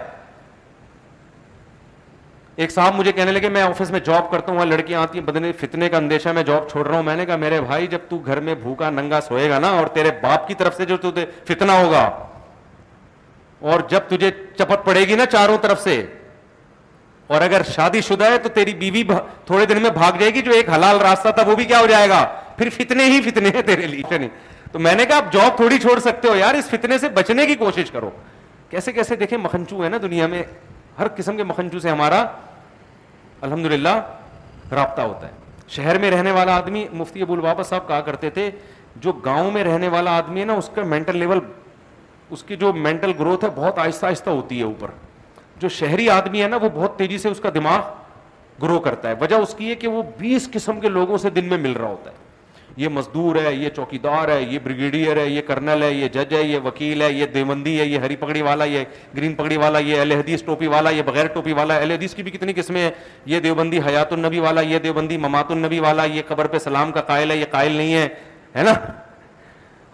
ایک 2.56 2.70
صاحب 2.70 2.94
مجھے 2.96 3.12
کہنے 3.12 3.32
لگے 3.32 3.48
میں 3.48 3.60
آفس 3.62 3.90
میں 3.90 4.00
جاب 4.04 4.30
کرتا 4.30 4.50
ہوں 4.52 4.58
وہاں 4.58 4.66
لڑکیاں 4.66 5.00
آتی 5.02 5.18
ہیں 5.18 5.24
بدنے 5.26 5.52
فتنے 5.60 5.88
کا 5.88 5.96
اندیشہ 5.96 6.28
میں 6.34 6.42
جاب 6.46 6.68
چھوڑ 6.70 6.86
رہا 6.86 6.96
ہوں 6.96 7.02
میں 7.02 7.14
نے 7.16 7.26
کہا 7.26 7.36
میرے 7.36 7.60
بھائی 7.60 7.86
جب 7.90 7.98
تو 8.08 8.18
گھر 8.26 8.40
میں 8.48 8.54
بھوکا 8.62 8.90
ننگا 8.90 9.20
سوئے 9.28 9.48
گا 9.50 9.58
نا 9.58 9.66
نا 9.66 9.68
اور 9.76 9.78
اور 9.78 9.86
تیرے 9.94 10.10
باپ 10.22 10.46
کی 10.48 10.54
طرف 10.54 10.76
سے 10.76 10.84
جو 10.84 10.96
تجھے 11.02 11.24
تجھے 11.46 11.70
ہوگا 11.82 12.00
جب 13.90 14.66
پڑے 14.84 15.00
گی 15.08 15.16
چاروں 15.32 15.56
طرف 15.62 15.80
سے 15.82 16.02
اور 17.32 17.40
اگر 17.40 17.62
شادی 17.74 18.00
شدہ 18.06 18.24
ہے 18.30 18.38
تو 18.42 18.48
تیری 18.54 18.72
بیوی 18.78 19.02
تھوڑے 19.46 19.66
دن 19.66 19.80
میں 19.82 19.90
بھاگ 19.90 20.18
جائے 20.20 20.32
گی 20.34 20.40
جو 20.42 20.52
ایک 20.52 20.68
حلال 20.70 20.98
راستہ 21.02 21.28
تھا 21.36 21.42
وہ 21.50 21.54
بھی 21.56 21.64
کیا 21.64 21.80
ہو 21.80 21.86
جائے 21.90 22.08
گا 22.08 22.24
پھر 22.58 22.68
فتنے 22.76 23.04
ہی 23.10 23.20
فتنے 23.30 23.50
ہیں 23.54 23.62
تیرے 23.66 23.86
لیے 23.86 24.18
تو 24.72 24.78
میں 24.78 24.94
نے 24.94 25.04
کہا 25.06 25.16
آپ 25.16 25.32
جاب 25.32 25.56
تھوڑی 25.56 25.78
چھوڑ 25.82 25.98
سکتے 26.00 26.28
ہو 26.28 26.34
یار 26.36 26.54
اس 26.54 26.68
فتنے 26.70 26.98
سے 26.98 27.08
بچنے 27.14 27.46
کی 27.46 27.54
کوشش 27.64 27.90
کرو 27.90 28.10
کیسے 28.70 28.92
کیسے 28.92 29.16
دیکھیں 29.16 29.36
مکھنچو 29.42 29.82
ہے 29.84 29.88
نا 29.88 29.96
دنیا 30.02 30.26
میں 30.26 30.42
ہر 30.98 31.08
قسم 31.16 31.36
کے 31.36 31.44
مکھنجو 31.44 31.78
سے 31.80 31.90
ہمارا 31.90 32.24
الحمد 33.46 33.66
للہ 33.72 33.96
رابطہ 34.74 35.02
ہوتا 35.02 35.28
ہے 35.28 35.32
شہر 35.76 35.98
میں 35.98 36.10
رہنے 36.10 36.30
والا 36.32 36.56
آدمی 36.56 36.86
مفتی 36.92 37.22
ابو 37.22 37.32
الباپا 37.32 37.62
صاحب 37.68 37.86
کہا 37.88 38.00
کرتے 38.08 38.30
تھے 38.30 38.50
جو 39.06 39.12
گاؤں 39.24 39.50
میں 39.50 39.62
رہنے 39.64 39.88
والا 39.94 40.16
آدمی 40.16 40.40
ہے 40.40 40.44
نا 40.44 40.54
اس 40.62 40.68
کا 40.74 40.82
مینٹل 40.86 41.16
لیول 41.18 41.38
اس 42.36 42.42
کی 42.48 42.56
جو 42.56 42.72
مینٹل 42.72 43.12
گروتھ 43.18 43.44
ہے 43.44 43.50
بہت 43.54 43.78
آہستہ 43.78 44.06
آہستہ 44.06 44.30
ہوتی 44.30 44.58
ہے 44.58 44.64
اوپر 44.64 44.90
جو 45.60 45.68
شہری 45.78 46.08
آدمی 46.10 46.42
ہے 46.42 46.48
نا 46.48 46.56
وہ 46.62 46.68
بہت 46.74 46.96
تیزی 46.98 47.18
سے 47.18 47.28
اس 47.28 47.40
کا 47.40 47.48
دماغ 47.54 47.80
گرو 48.62 48.78
کرتا 48.80 49.08
ہے 49.08 49.14
وجہ 49.20 49.36
اس 49.44 49.54
کی 49.58 49.70
ہے 49.70 49.74
کہ 49.74 49.88
وہ 49.88 50.02
بیس 50.18 50.48
قسم 50.52 50.80
کے 50.80 50.88
لوگوں 50.88 51.18
سے 51.18 51.30
دن 51.30 51.48
میں 51.48 51.58
مل 51.58 51.72
رہا 51.76 51.88
ہوتا 51.88 52.10
ہے 52.10 52.21
یہ 52.76 52.88
مزدور 52.92 53.36
ہے 53.44 53.52
یہ 53.54 53.68
چوکی 53.76 53.98
دار 54.04 54.28
ہے 54.28 54.40
یہ 54.42 54.58
بریگیڈیئر 54.64 55.16
ہے 55.16 55.26
یہ 55.26 55.40
کرنل 55.46 55.82
ہے 55.82 55.90
یہ 55.92 56.08
جج 56.14 56.34
ہے 56.34 56.42
یہ 56.42 56.58
وکیل 56.64 57.02
ہے 57.02 57.10
یہ 57.12 57.26
دیوبندی 57.34 57.78
ہے 57.80 57.84
یہ 57.86 57.98
ہری 58.04 58.16
پگڑی 58.16 58.42
والا 58.42 58.64
یہ 58.64 58.84
گرین 59.16 59.34
پگڑی 59.34 59.56
والا 59.62 59.78
یہ 59.78 59.98
اہل 60.00 60.12
حدیث 60.12 60.42
ٹوپی 60.42 60.66
والا 60.74 60.90
یہ 60.90 61.02
بغیر 61.06 61.26
ٹوپی 61.34 61.52
والا 61.58 61.76
اہل 61.76 61.90
حدیث 61.90 62.14
کی 62.14 62.22
بھی 62.22 62.30
کتنی 62.30 62.52
قسمیں 62.56 62.80
ہیں 62.82 62.90
یہ 63.34 63.40
دیوبندی 63.40 63.80
حیات 63.86 64.12
النبی 64.12 64.40
والا 64.40 64.60
یہ 64.60 64.78
دیوبندی 64.88 65.16
ممات 65.26 65.50
النبی 65.50 65.78
والا 65.80 66.04
یہ 66.04 66.22
قبر 66.28 66.46
پہ 66.46 66.58
سلام 66.64 66.92
کا 66.92 67.00
قائل 67.12 67.30
ہے 67.30 67.36
یہ 67.36 67.44
قائل 67.50 67.72
نہیں 67.72 67.94
ہے 67.94 68.06
ہے 68.56 68.62
نا 68.62 68.72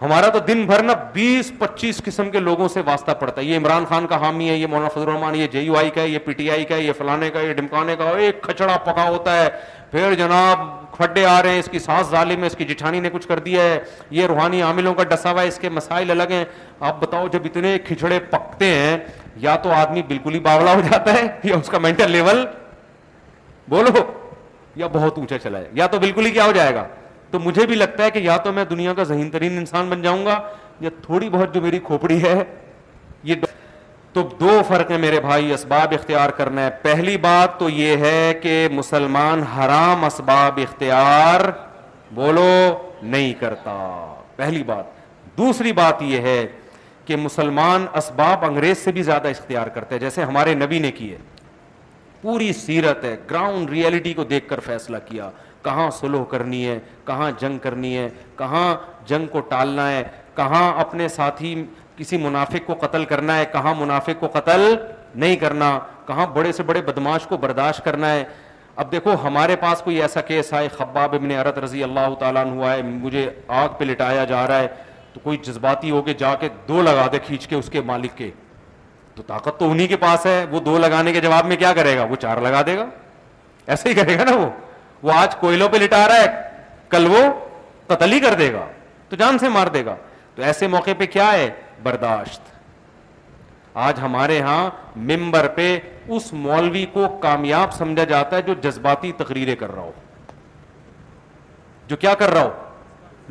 ہمارا 0.01 0.27
تو 0.33 0.39
دن 0.47 0.63
بھر 0.65 0.81
نا 0.83 0.93
بیس 1.13 1.51
پچیس 1.59 1.97
قسم 2.03 2.29
کے 2.31 2.39
لوگوں 2.39 2.67
سے 2.73 2.81
واسطہ 2.85 3.11
پڑتا 3.19 3.41
ہے 3.41 3.45
یہ 3.45 3.57
عمران 3.57 3.85
خان 3.85 4.05
کا 4.07 4.19
حامی 4.21 4.49
ہے 4.49 4.55
یہ 4.55 4.67
مولانا 4.67 4.89
فضل 4.93 5.01
الرحمان 5.09 5.35
یہ 5.35 5.47
جے 5.51 5.61
یو 5.61 5.75
آئی 5.77 5.89
کا 5.95 6.01
ہے 6.01 6.07
یہ 6.09 6.19
پی 6.25 6.33
ٹی 6.33 6.49
آئی 6.51 6.63
کا 6.65 6.75
ہے 6.75 6.83
یہ 6.83 6.93
فلانے 6.97 7.29
کا 7.29 7.41
یہ 7.41 7.53
ڈمکانے 7.53 7.95
کا 7.99 8.09
ایک 8.25 8.41
کھچڑا 8.43 8.77
پکا 8.85 9.07
ہوتا 9.09 9.35
ہے 9.41 9.49
پھر 9.91 10.13
جناب 10.17 10.59
کھڈے 10.93 11.23
آ 11.25 11.41
رہے 11.43 11.51
ہیں 11.51 11.59
اس 11.59 11.67
کی 11.71 11.79
سانس 11.79 12.57
جٹھانی 12.69 12.99
میں 13.01 13.09
کچھ 13.13 13.27
کر 13.27 13.39
دیا 13.45 13.61
ہے 13.63 13.79
یہ 14.17 14.27
روحانی 14.27 14.61
عاملوں 14.61 14.93
کا 14.95 15.03
ڈسا 15.09 15.31
ہوا 15.31 15.41
ہے 15.41 15.47
اس 15.47 15.57
کے 15.59 15.69
مسائل 15.69 16.11
الگ 16.11 16.31
ہیں 16.31 16.43
آپ 16.89 16.99
بتاؤ 17.01 17.27
جب 17.33 17.45
اتنے 17.45 17.77
کھچڑے 17.87 18.19
پکتے 18.29 18.65
ہیں 18.73 18.97
یا 19.45 19.55
تو 19.63 19.71
آدمی 19.73 20.01
بالکل 20.07 20.33
ہی 20.33 20.39
باولا 20.49 20.73
ہو 20.75 20.81
جاتا 20.91 21.13
ہے 21.13 21.27
یا 21.49 21.55
اس 21.55 21.69
کا 21.69 21.77
مینٹل 21.79 22.11
لیول 22.11 22.45
بولو 23.69 24.03
یا 24.79 24.87
بہت 24.93 25.17
اونچا 25.17 25.37
چلا 25.43 25.57
ہے 25.59 25.69
یا 25.75 25.87
تو 25.91 25.99
بالکل 25.99 26.25
ہی 26.25 26.31
کیا 26.31 26.45
ہو 26.45 26.51
جائے 26.55 26.75
گا 26.75 26.83
تو 27.31 27.39
مجھے 27.39 27.65
بھی 27.67 27.75
لگتا 27.75 28.03
ہے 28.03 28.11
کہ 28.11 28.19
یا 28.23 28.37
تو 28.43 28.51
میں 28.53 28.63
دنیا 28.69 28.93
کا 28.93 29.03
ذہین 29.13 29.29
ترین 29.29 29.57
انسان 29.57 29.89
بن 29.89 30.01
جاؤں 30.01 30.25
گا 30.25 30.39
یا 30.81 30.89
تھوڑی 31.01 31.29
بہت 31.29 31.53
جو 31.55 31.61
میری 31.61 31.79
کھوپڑی 31.85 32.21
ہے 32.23 32.41
یہ 33.23 33.35
تو 34.13 34.21
دو 34.39 34.61
فرق 34.67 34.91
ہیں 34.91 34.97
میرے 34.97 35.19
بھائی 35.21 35.53
اسباب 35.53 35.93
اختیار 35.97 36.29
کرنا 36.37 36.63
ہے 36.65 36.69
پہلی 36.81 37.15
بات 37.21 37.59
تو 37.59 37.67
یہ 37.69 37.97
ہے 38.05 38.31
کہ 38.43 38.67
مسلمان 38.71 39.43
حرام 39.57 40.03
اسباب 40.05 40.59
اختیار 40.63 41.49
بولو 42.15 42.47
نہیں 43.03 43.33
کرتا 43.39 43.75
پہلی 44.35 44.63
بات 44.67 45.37
دوسری 45.37 45.71
بات 45.73 46.01
یہ 46.01 46.21
ہے 46.27 46.41
کہ 47.05 47.15
مسلمان 47.15 47.85
اسباب 47.97 48.45
انگریز 48.45 48.77
سے 48.83 48.91
بھی 48.91 49.03
زیادہ 49.03 49.27
اختیار 49.37 49.67
کرتے 49.75 49.95
ہیں 49.95 49.99
جیسے 50.01 50.23
ہمارے 50.23 50.53
نبی 50.55 50.79
نے 50.79 50.91
کی 50.91 51.11
ہے 51.11 51.17
پوری 52.21 52.51
سیرت 52.53 53.03
ہے 53.05 53.15
گراؤنڈ 53.29 53.69
ریئلٹی 53.69 54.13
کو 54.13 54.23
دیکھ 54.31 54.47
کر 54.49 54.59
فیصلہ 54.65 54.97
کیا 55.05 55.29
کہاں 55.63 55.89
سلو 55.99 56.23
کرنی 56.31 56.65
ہے 56.67 56.77
کہاں 57.05 57.29
جنگ 57.41 57.57
کرنی 57.63 57.95
ہے 57.97 58.09
کہاں 58.37 58.75
جنگ 59.07 59.27
کو 59.31 59.39
ٹالنا 59.53 59.89
ہے 59.91 60.03
کہاں 60.35 60.71
اپنے 60.81 61.07
ساتھی 61.07 61.53
کسی 61.99 62.17
منافق 62.17 62.65
کو 62.65 62.73
قتل 62.81 63.05
کرنا 63.05 63.37
ہے 63.37 63.45
کہاں 63.51 63.73
منافع 63.77 64.13
کو 64.19 64.27
قتل 64.33 64.61
نہیں 65.21 65.35
کرنا 65.39 65.77
کہاں 66.07 66.25
بڑے 66.33 66.51
سے 66.51 66.63
بڑے 66.69 66.81
بدماش 66.81 67.25
کو 67.27 67.37
برداشت 67.37 67.83
کرنا 67.85 68.11
ہے 68.11 68.23
اب 68.81 68.91
دیکھو 68.91 69.15
ہمارے 69.23 69.55
پاس 69.63 69.81
کوئی 69.83 70.01
ایسا 70.01 70.21
کیس 70.27 70.53
آئے 70.53 70.67
خباب 70.77 71.15
ابن 71.15 71.31
عرت 71.39 71.57
رضی 71.65 71.83
اللہ 71.83 72.13
تعالیٰ 72.19 72.45
ہوا 72.51 72.73
ہے 72.73 72.81
مجھے 72.83 73.29
آگ 73.63 73.69
پہ 73.77 73.85
لٹایا 73.85 74.23
جا 74.31 74.45
رہا 74.47 74.59
ہے 74.59 74.67
تو 75.13 75.19
کوئی 75.23 75.37
جذباتی 75.47 75.91
ہو 75.91 76.01
کے 76.01 76.13
جا 76.23 76.33
کے 76.39 76.49
دو 76.67 76.81
لگا 76.81 77.07
دے 77.11 77.19
کھینچ 77.25 77.47
کے 77.47 77.55
اس 77.55 77.69
کے 77.71 77.81
مالک 77.91 78.15
کے 78.17 78.29
تو 79.15 79.23
طاقت 79.27 79.59
تو 79.59 79.71
انہی 79.71 79.87
کے 79.87 79.97
پاس 80.07 80.25
ہے 80.25 80.43
وہ 80.51 80.59
دو 80.65 80.77
لگانے 80.79 81.13
کے 81.13 81.21
جواب 81.21 81.45
میں 81.45 81.55
کیا 81.63 81.73
کرے 81.79 81.97
گا 81.97 82.03
وہ 82.09 82.15
چار 82.21 82.37
لگا 82.41 82.61
دے 82.65 82.77
گا 82.77 82.85
ایسا 83.65 83.89
ہی 83.89 83.93
کرے 83.93 84.17
گا 84.19 84.23
نا 84.29 84.35
وہ 84.35 84.49
وہ 85.03 85.11
آج 85.15 85.35
کوئلوں 85.39 85.67
پہ 85.71 85.77
لٹا 85.77 86.07
رہا 86.07 86.21
ہے 86.23 86.65
کل 86.89 87.05
وہ 87.11 87.17
قتل 87.87 88.13
ہی 88.13 88.19
کر 88.19 88.33
دے 88.39 88.51
گا 88.53 88.65
تو 89.09 89.15
جان 89.19 89.37
سے 89.39 89.49
مار 89.49 89.67
دے 89.73 89.85
گا 89.85 89.95
تو 90.35 90.43
ایسے 90.43 90.67
موقع 90.67 90.91
پہ 90.97 91.05
کیا 91.13 91.31
ہے 91.31 91.49
برداشت 91.83 92.41
آج 93.87 93.99
ہمارے 94.01 94.39
ہاں 94.41 94.69
ممبر 95.11 95.47
پہ 95.55 95.77
اس 96.15 96.31
مولوی 96.33 96.85
کو 96.93 97.07
کامیاب 97.21 97.73
سمجھا 97.73 98.03
جاتا 98.03 98.37
ہے 98.37 98.41
جو 98.41 98.53
جذباتی 98.63 99.11
تقریریں 99.17 99.55
کر 99.55 99.71
رہا 99.75 99.81
ہو 99.81 99.91
جو 101.87 101.95
کیا 101.97 102.13
کر 102.19 102.31
رہا 102.33 102.43
ہو 102.43 102.49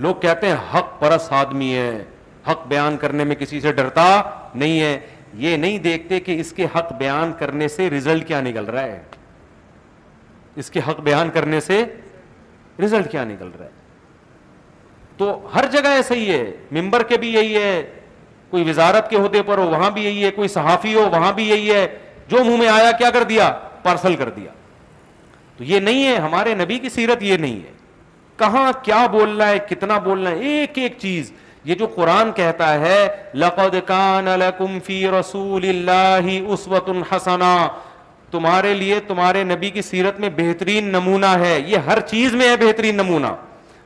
لوگ 0.07 0.15
کہتے 0.23 0.49
ہیں 0.49 0.57
حق 0.75 0.99
پرس 1.01 1.31
آدمی 1.41 1.75
ہے 1.75 2.03
حق 2.51 2.67
بیان 2.69 2.97
کرنے 2.97 3.25
میں 3.25 3.37
کسی 3.37 3.61
سے 3.61 3.73
ڈرتا 3.79 4.07
نہیں 4.55 4.81
ہے 4.81 4.99
یہ 5.47 5.57
نہیں 5.57 5.79
دیکھتے 5.85 6.21
کہ 6.27 6.41
اس 6.41 6.53
کے 6.57 6.67
حق 6.75 6.93
بیان 6.99 7.33
کرنے 7.39 7.69
سے 7.69 7.89
ریزلٹ 7.91 8.27
کیا 8.29 8.41
نکل 8.41 8.65
رہا 8.65 8.83
ہے 8.83 9.03
اس 10.63 10.71
کے 10.71 10.81
حق 10.89 11.01
بیان 11.09 11.31
کرنے 11.31 11.61
سے 11.61 11.83
رزلٹ 12.85 13.11
کیا 13.11 13.25
نکل 13.25 13.49
رہا 13.59 13.65
ہے 13.67 13.77
تو 15.17 15.39
ہر 15.55 15.67
جگہ 15.71 15.89
ایسا 15.97 16.15
ہی 16.15 16.31
ہے 16.33 16.45
ممبر 16.73 17.03
کے 17.13 17.17
بھی 17.19 17.33
یہی 17.35 17.57
ہے 17.63 17.98
کوئی 18.51 18.65
وزارت 18.69 19.09
کے 19.11 19.17
عہدے 19.17 19.43
پر 19.47 19.59
ہو 19.59 19.69
وہاں 19.71 19.91
بھی 19.91 20.05
یہی 20.05 20.25
ہے 20.25 20.31
کوئی 20.35 20.49
صحافی 20.49 20.95
ہو 20.95 21.09
وہاں 21.13 21.33
بھی 21.33 21.49
یہی 21.49 21.71
ہے 21.73 21.87
جو 22.29 22.45
منہ 22.45 22.57
میں 22.59 22.69
آیا 22.69 22.91
کیا 22.99 23.11
کر 23.11 23.23
دیا 23.33 23.51
پارسل 23.83 24.15
کر 24.17 24.29
دیا 24.37 24.51
تو 25.57 25.65
یہ 25.65 25.81
نہیں 25.81 26.07
ہے 26.07 26.15
ہمارے 26.21 26.55
نبی 26.55 26.79
کی 26.79 26.89
سیرت 26.95 27.23
یہ 27.23 27.37
نہیں 27.37 27.59
ہے 27.65 27.73
کہاں 28.39 28.71
کیا 28.85 29.07
بولنا 29.13 29.49
ہے 29.49 29.59
کتنا 29.69 29.99
بولنا 29.99 30.31
ہے 30.31 30.49
ایک 30.59 30.79
ایک 30.79 30.97
چیز 30.99 31.33
یہ 31.69 31.75
جو 31.75 31.87
قرآن 31.95 32.31
کہتا 32.33 32.73
ہے 32.81 33.07
لقد 33.35 33.75
کان 33.87 34.25
لکم 34.41 34.79
فی 34.87 35.05
رسول 35.19 35.69
اللہ 35.69 36.29
اسوت 36.53 36.89
حسنا 37.13 37.57
تمہارے 38.31 38.73
لیے 38.75 39.01
تمہارے 39.07 39.43
نبی 39.45 39.71
کی 39.71 39.83
سیرت 39.83 40.21
میں 40.21 40.29
بہترین 40.37 40.89
نمونہ 40.93 41.27
ہے 41.41 41.59
یہ 41.67 41.77
ہر 41.87 42.01
چیز 42.09 42.35
میں 42.35 42.49
ہے 42.49 42.57
بہترین 42.61 42.97
نمونہ 42.97 43.27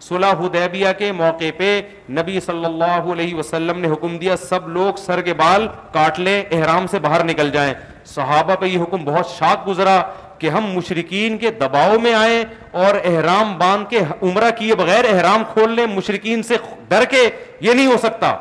صلح 0.09 0.33
حدیبیہ 0.41 0.89
کے 0.99 1.11
موقع 1.13 1.51
پہ 1.57 1.69
نبی 2.13 2.41
صلی 2.45 2.65
اللہ 2.65 3.11
علیہ 3.13 3.35
وسلم 3.35 3.79
نے 3.81 3.89
حکم 3.93 4.17
دیا 4.19 4.37
سب 4.37 4.69
لوگ 4.77 4.95
سر 5.05 5.21
کے 5.29 5.35
بال 5.41 5.67
کاٹ 5.93 6.19
لیں 6.21 6.43
احرام 6.55 6.87
سے 6.91 6.99
باہر 7.01 7.25
نکل 7.25 7.51
جائیں 7.53 7.73
صحابہ 8.15 8.55
پہ 8.61 8.67
یہ 8.67 8.79
حکم 8.83 9.05
بہت 9.05 9.27
شاک 9.39 9.67
گزرا 9.69 10.01
کہ 10.39 10.49
ہم 10.51 10.65
مشرقین 10.75 11.37
کے 11.39 11.51
دباؤ 11.61 11.99
میں 12.03 12.15
آئیں 12.15 12.43
اور 12.85 12.95
احرام 13.11 13.57
باندھ 13.59 13.89
کے 13.91 13.99
عمرہ 14.23 14.51
کیے 14.59 14.75
بغیر 14.77 15.05
احرام 15.13 15.43
کھول 15.53 15.75
لیں 15.77 15.85
مشرقین 15.95 16.43
سے 16.49 16.57
ڈر 16.89 17.05
کے 17.11 17.21
یہ 17.67 17.73
نہیں 17.75 17.87
ہو 17.87 17.97
سکتا 18.03 18.35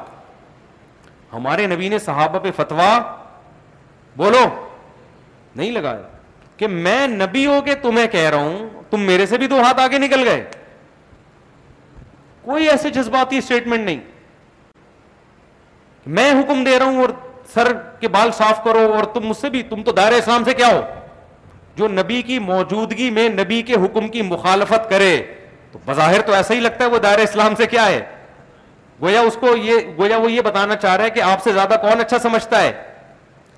ہمارے 1.33 1.67
نبی 1.75 1.89
نے 1.89 1.99
صحابہ 2.05 2.39
پہ 2.43 2.51
فتوا 2.55 2.87
بولو 4.17 4.39
نہیں 5.55 5.71
لگایا 5.71 6.01
کہ 6.57 6.67
میں 6.87 7.05
نبی 7.07 7.45
ہو 7.45 7.59
کے 7.65 7.75
تمہیں 7.85 8.07
کہہ 8.11 8.29
رہا 8.29 8.41
ہوں 8.49 8.67
تم 8.89 9.01
میرے 9.11 9.25
سے 9.25 9.37
بھی 9.37 9.47
دو 9.47 9.59
ہاتھ 9.63 9.79
آگے 9.79 9.97
نکل 10.07 10.27
گئے 10.27 10.43
کوئی 12.45 12.69
ایسے 12.69 12.89
جذباتی 12.89 13.37
اسٹیٹمنٹ 13.37 13.85
نہیں 13.85 13.99
میں 16.17 16.31
حکم 16.39 16.63
دے 16.63 16.77
رہا 16.79 16.85
ہوں 16.85 17.01
اور 17.01 17.09
سر 17.53 17.71
کے 17.99 18.07
بال 18.07 18.31
صاف 18.37 18.63
کرو 18.63 18.87
اور 18.95 19.03
تم 19.13 19.27
مجھ 19.27 19.37
سے 19.37 19.49
بھی 19.49 19.61
تم 19.69 19.83
تو 19.83 19.91
دائرہ 19.91 20.15
اسلام 20.21 20.43
سے 20.43 20.53
کیا 20.53 20.67
ہو 20.71 20.81
جو 21.77 21.87
نبی 21.87 22.21
کی 22.21 22.39
موجودگی 22.39 23.09
میں 23.11 23.27
نبی 23.29 23.61
کے 23.67 23.75
حکم 23.83 24.07
کی 24.11 24.21
مخالفت 24.21 24.89
کرے 24.89 25.15
تو 25.71 25.79
بظاہر 25.85 26.21
تو 26.27 26.33
ایسا 26.33 26.53
ہی 26.53 26.59
لگتا 26.59 26.85
ہے 26.85 26.89
وہ 26.89 26.97
دائرہ 27.03 27.21
اسلام 27.29 27.55
سے 27.57 27.65
کیا 27.73 27.85
ہے 27.87 28.03
گویا 29.01 29.21
اس 29.27 29.37
کو 29.41 29.55
یہ 29.55 29.93
گویا 29.97 30.17
وہ 30.17 30.31
یہ 30.31 30.41
بتانا 30.45 30.75
چاہ 30.75 30.95
رہا 30.95 31.03
ہے 31.05 31.09
کہ 31.09 31.21
آپ 31.29 31.43
سے 31.43 31.51
زیادہ 31.53 31.75
کون 31.81 32.01
اچھا 32.01 32.19
سمجھتا 32.23 32.61
ہے 32.61 32.71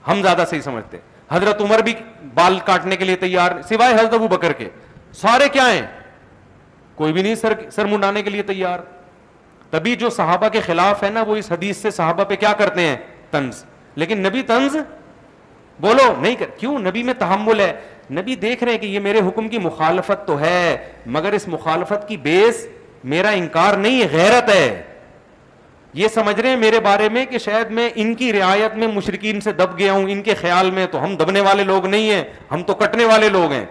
ہم 0.08 0.22
زیادہ 0.22 0.44
صحیح 0.50 0.62
سمجھتے 0.62 0.98
حضرت 1.32 1.62
عمر 1.62 1.80
بھی 1.86 1.94
بال 2.34 2.60
کاٹنے 2.66 2.96
کے 2.96 3.06
لیے 3.06 3.16
تیار 3.16 3.52
سوائے 3.70 3.94
حضرت 3.94 4.14
ابو 4.14 4.28
بکر 4.36 4.54
کے 4.54 4.70
سارے 5.22 5.48
کیا 5.54 5.72
ہیں 5.72 5.86
کوئی 6.96 7.14
بھی 7.14 7.22
نہیں 7.22 7.36
سر 7.36 7.54
سر 7.76 7.86
منڈانے 7.92 8.22
کے 8.24 8.30
لیے 8.30 8.44
تیار 8.44 8.80
تبھی 9.72 9.96
جو 10.00 10.10
صحابہ 10.18 10.50
کے 10.54 10.60
خلاف 10.66 11.04
ہے 11.04 11.10
نا 11.10 11.22
وہ 11.28 11.36
اس 11.36 11.52
حدیث 11.52 11.78
سے 11.82 11.92
صحابہ 11.92 12.24
پہ 12.30 12.36
کیا 12.40 12.52
کرتے 12.58 12.82
ہیں 12.88 12.96
طنز 13.32 13.64
لیکن 14.02 14.20
نبی 14.24 14.42
طنز 14.48 14.76
بولو 15.82 16.14
نہیں 16.22 16.36
کر 16.40 16.50
کیوں 16.58 16.78
نبی 16.80 17.04
میں 17.04 17.14
تحمل 17.20 17.60
ہے 17.60 17.72
نبی 18.20 18.36
دیکھ 18.36 18.64
رہے 18.64 18.72
ہیں 18.72 18.78
کہ 18.80 18.86
یہ 18.86 19.00
میرے 19.00 19.20
حکم 19.28 19.48
کی 19.50 19.58
مخالفت 19.60 20.26
تو 20.28 20.40
ہے 20.40 20.78
مگر 21.18 21.34
اس 21.34 21.48
مخالفت 21.48 22.08
کی 22.08 22.18
بیس 22.28 22.66
میرا 23.14 23.30
انکار 23.42 23.78
نہیں 23.78 24.02
ہے 24.02 24.08
غیرت 24.12 24.50
ہے 24.56 24.82
یہ 26.02 26.08
سمجھ 26.14 26.40
رہے 26.40 26.50
ہیں 26.50 26.58
میرے 26.58 26.80
بارے 26.80 27.08
میں 27.14 27.26
کہ 27.30 27.38
شاید 27.38 27.72
میں 27.80 27.90
ان 28.04 28.14
کی 28.22 28.32
رعایت 28.34 28.76
میں 28.78 28.88
مشرقین 28.94 29.42
سے 29.42 29.52
دب 29.54 29.78
گیا 29.80 29.94
ہوں 29.94 30.10
ان 30.12 30.22
کے 30.24 30.34
خیال 30.40 30.72
میں 30.72 30.86
تو 30.92 31.04
ہم 31.04 31.16
دبنے 31.16 31.42
والے 31.48 31.64
لوگ 31.64 31.86
نہیں 31.88 32.10
ہیں 32.12 32.24
ہم 32.52 32.64
تو 32.68 32.74
کٹنے 32.76 33.06
والے 33.06 33.30
لوگ 33.30 33.52
ہیں 33.52 33.66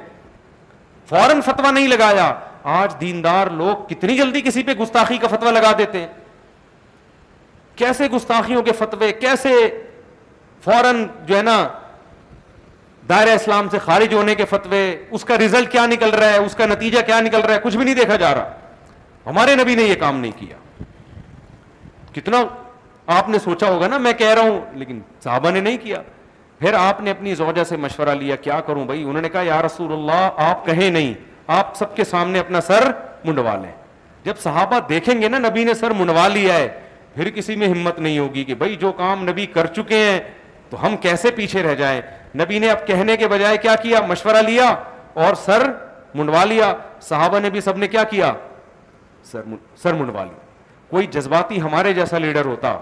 فوراً 1.09 1.41
فتوا 1.47 1.71
نہیں 1.71 1.89
لگایا 1.89 2.33
آج 2.65 2.95
دیندار 3.01 3.47
لوگ 3.57 3.87
کتنی 3.91 4.17
جلدی 4.17 4.41
کسی 4.41 4.63
پہ 4.63 4.73
گستاخی 4.81 5.17
کا 5.21 5.29
فتویٰ 5.29 5.53
لگا 5.53 5.73
دیتے 5.79 6.01
ہیں 6.01 6.07
کیسے 7.77 8.07
گستاخیوں 8.13 8.63
کے 8.63 8.73
فتوے 8.79 9.11
کیسے 9.21 9.53
فوراً 10.65 11.05
جو 11.27 11.37
ہے 11.37 11.43
نا 11.43 11.57
دائرہ 13.09 13.35
اسلام 13.35 13.69
سے 13.71 13.79
خارج 13.85 14.15
ہونے 14.15 14.35
کے 14.35 14.45
فتوے 14.51 14.83
اس 15.11 15.25
کا 15.25 15.39
ریزلٹ 15.39 15.71
کیا 15.73 15.87
نکل 15.87 16.11
رہا 16.15 16.33
ہے 16.33 16.37
اس 16.39 16.55
کا 16.57 16.67
نتیجہ 16.71 17.01
کیا 17.07 17.21
نکل 17.21 17.41
رہا 17.41 17.55
ہے 17.55 17.61
کچھ 17.63 17.77
بھی 17.77 17.85
نہیں 17.85 17.95
دیکھا 17.95 18.17
جا 18.17 18.35
رہا 18.35 18.55
ہمارے 19.27 19.55
نبی 19.63 19.75
نے 19.75 19.83
یہ 19.83 19.95
کام 20.01 20.21
نہیں 20.21 20.33
کیا 20.39 20.57
کتنا 22.15 22.43
آپ 23.19 23.29
نے 23.29 23.39
سوچا 23.45 23.69
ہوگا 23.71 23.89
نا 23.89 23.99
میں 23.99 24.13
کہہ 24.19 24.35
رہا 24.35 24.43
ہوں 24.49 24.61
لیکن 24.79 25.01
صحابہ 25.25 25.51
نے 25.51 25.61
نہیں 25.61 25.77
کیا 25.83 26.01
پھر 26.59 26.75
آپ 26.79 27.01
نے 27.01 27.11
اپنی 27.11 27.35
زوجہ 27.35 27.65
سے 27.69 27.77
مشورہ 27.77 28.15
لیا 28.19 28.37
کیا 28.47 28.61
کروں 28.67 28.85
بھائی 28.87 29.03
انہوں 29.05 29.23
نے 29.23 29.29
کہا 29.29 29.43
یا 29.43 29.61
رسول 29.67 29.93
اللہ 29.93 30.43
آپ 30.49 30.65
کہیں 30.67 30.89
نہیں 30.91 31.15
آپ 31.51 31.75
سب 31.77 31.95
کے 31.97 32.05
سامنے 32.05 32.39
اپنا 32.39 32.61
سر 32.67 32.91
منڈوا 33.25 33.57
لیں 33.63 33.73
جب 34.25 34.39
صحابہ 34.43 34.79
دیکھیں 34.89 35.21
گے 35.21 35.29
نا 35.29 35.39
نبی 35.49 35.65
نے 35.65 35.75
سر 35.75 35.91
منڈوا 35.99 36.27
لیا 36.29 36.55
ہے 36.55 36.69
پھر 37.15 37.31
کسی 37.35 37.57
میں 37.57 37.69
ہمت 37.69 37.99
نہیں 37.99 38.19
ہوگی 38.19 38.45
کہ 38.45 38.55
بھائی 38.55 38.77
جو 38.81 38.93
کام 38.99 39.23
نبی 39.29 39.47
کر 39.55 39.67
چکے 39.77 39.97
ہیں 40.05 40.21
تو 40.71 40.85
ہم 40.85 40.97
کیسے 40.97 41.31
پیچھے 41.37 41.63
رہ 41.63 41.75
جائیں 41.75 42.01
نبی 42.43 42.59
نے 42.59 42.71
اب 42.71 42.87
کہنے 42.87 43.17
کے 43.17 43.29
بجائے 43.29 43.57
کیا 43.63 43.75
کیا 43.83 44.01
مشورہ 44.09 44.43
لیا 44.47 44.75
اور 45.25 45.35
سر 45.45 45.71
منڈوا 46.15 46.45
لیا 46.45 46.73
صحابہ 47.09 47.39
نے 47.41 47.51
بھی 47.51 47.61
سب 47.61 47.77
نے 47.79 47.89
کیا 47.89 48.05
کیا 48.11 48.33
سر 49.31 49.93
منڈوا 49.93 50.25
لیا 50.25 50.41
کوئی 50.91 51.07
جذباتی 51.13 51.61
ہمارے 51.61 51.93
جیسا 51.95 52.19
لیڈر 52.19 52.45
ہوتا 52.47 52.73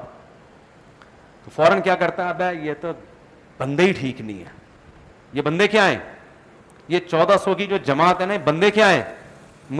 تو 1.44 1.50
فوراً 1.54 1.80
کیا 1.80 1.94
کرتا 1.96 2.28
ہے 2.38 2.54
یہ 2.62 2.74
تو 2.80 2.92
بندے 3.58 3.82
ہی 3.84 3.92
ٹھیک 3.98 4.20
نہیں 4.20 4.38
ہے 4.38 4.58
یہ 5.32 5.42
بندے 5.42 5.66
کیا 5.68 5.88
ہیں 5.90 5.98
یہ 6.90 7.00
چودہ 7.10 7.36
سو 7.44 7.54
کی 7.54 7.66
جو 7.70 7.76
جماعت 7.86 8.20
ہے 8.20 8.26
نا 8.26 8.34
بندے 8.44 8.70
کیا 8.76 8.90
ہیں 8.92 9.02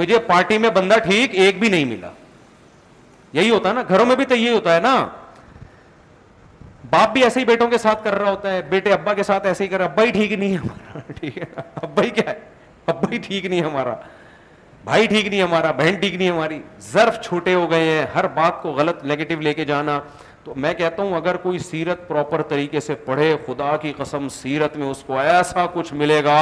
مجھے 0.00 0.18
پارٹی 0.26 0.58
میں 0.64 0.70
بندہ 0.74 0.94
ٹھیک 1.04 1.30
ایک 1.44 1.58
بھی 1.60 1.68
نہیں 1.74 1.84
ملا 1.84 2.10
یہی 3.38 3.50
ہوتا 3.50 3.68
ہے 3.68 3.74
نا 3.74 3.82
گھروں 3.88 4.06
میں 4.06 4.16
بھی 4.16 4.24
تو 4.24 4.34
یہی 4.34 4.54
ہوتا 4.54 4.74
ہے 4.74 4.80
نا 4.80 4.94
باپ 6.90 7.12
بھی 7.12 7.22
ایسے 7.24 7.40
ہی 7.40 7.44
بیٹوں 7.44 7.68
کے 7.70 7.78
ساتھ 7.78 8.04
کر 8.04 8.10
کر 8.10 8.18
رہا 8.18 8.24
رہا 8.24 8.30
ہوتا 8.30 8.52
ہے 8.52 8.62
بیٹے 8.70 8.92
ابا 8.92 9.02
ابا 9.02 9.12
کے 9.14 9.22
ساتھ 9.22 9.46
ایسے 9.46 9.64
ہی 9.64 9.76
ہی 10.04 10.10
ٹھیک 10.12 10.32
نہیں 10.32 10.56
ہمارا 10.56 11.82
ابا 11.82 12.02
ابا 12.02 12.02
ہی 12.02 12.06
ہی 12.06 12.10
کیا 12.10 12.32
ہے 13.12 13.18
ٹھیک 13.26 13.44
نہیں 13.46 13.60
ہمارا 13.60 13.94
بھائی 14.84 15.06
ٹھیک 15.06 15.26
نہیں 15.26 15.42
ہمارا 15.42 15.70
بہن 15.82 15.94
ٹھیک 16.00 16.14
نہیں 16.14 16.30
ہماری 16.30 16.58
ظرف 16.92 17.20
چھوٹے 17.24 17.54
ہو 17.54 17.70
گئے 17.70 17.88
ہیں 17.90 18.04
ہر 18.14 18.26
بات 18.34 18.60
کو 18.62 18.70
غلط 18.72 19.04
نگیٹو 19.10 19.40
لے 19.42 19.52
کے 19.54 19.64
جانا 19.64 19.98
تو 20.44 20.52
میں 20.64 20.72
کہتا 20.74 21.02
ہوں 21.02 21.14
اگر 21.16 21.36
کوئی 21.42 21.58
سیرت 21.70 22.06
پراپر 22.08 22.42
طریقے 22.52 22.80
سے 22.80 22.94
پڑھے 23.04 23.36
خدا 23.46 23.76
کی 23.82 23.92
قسم 23.96 24.28
سیرت 24.42 24.76
میں 24.76 24.86
اس 24.90 25.02
کو 25.06 25.18
ایسا 25.18 25.66
کچھ 25.74 25.92
ملے 26.02 26.22
گا 26.24 26.38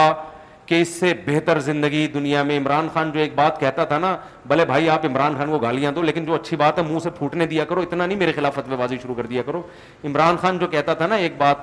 کہ 0.69 0.81
اس 0.83 0.89
سے 1.01 1.13
بہتر 1.27 1.59
زندگی 1.67 2.07
دنیا 2.15 2.43
میں 2.49 2.57
عمران 2.59 2.89
خان 2.95 3.11
جو 3.13 3.21
ایک 3.21 3.35
بات 3.35 3.59
کہتا 3.61 3.85
تھا 3.93 3.99
نا 3.99 4.17
بھلے 4.49 4.65
بھائی 4.67 4.89
آپ 4.91 5.05
عمران 5.07 5.37
خان 5.39 5.51
کو 5.51 5.59
گالیاں 5.59 5.93
دو 5.93 6.03
لیکن 6.03 6.25
جو 6.25 6.35
اچھی 6.35 6.57
بات 6.63 6.79
ہے 6.79 6.83
منہ 6.89 6.99
سے 7.03 7.11
پھوٹنے 7.19 7.47
دیا 7.53 7.65
کرو 7.71 7.81
اتنا 7.83 8.05
نہیں 8.07 8.19
میرے 8.19 8.33
خلاف 8.37 8.55
فتوی 8.55 8.77
بازی 8.77 8.97
شروع 9.03 9.15
کر 9.15 9.27
دیا 9.27 9.43
کرو 9.47 9.63
عمران 10.11 10.37
خان 10.43 10.59
جو 10.59 10.67
کہتا 10.75 10.95
تھا 10.95 11.07
نا 11.11 11.15
ایک 11.25 11.37
بات 11.39 11.59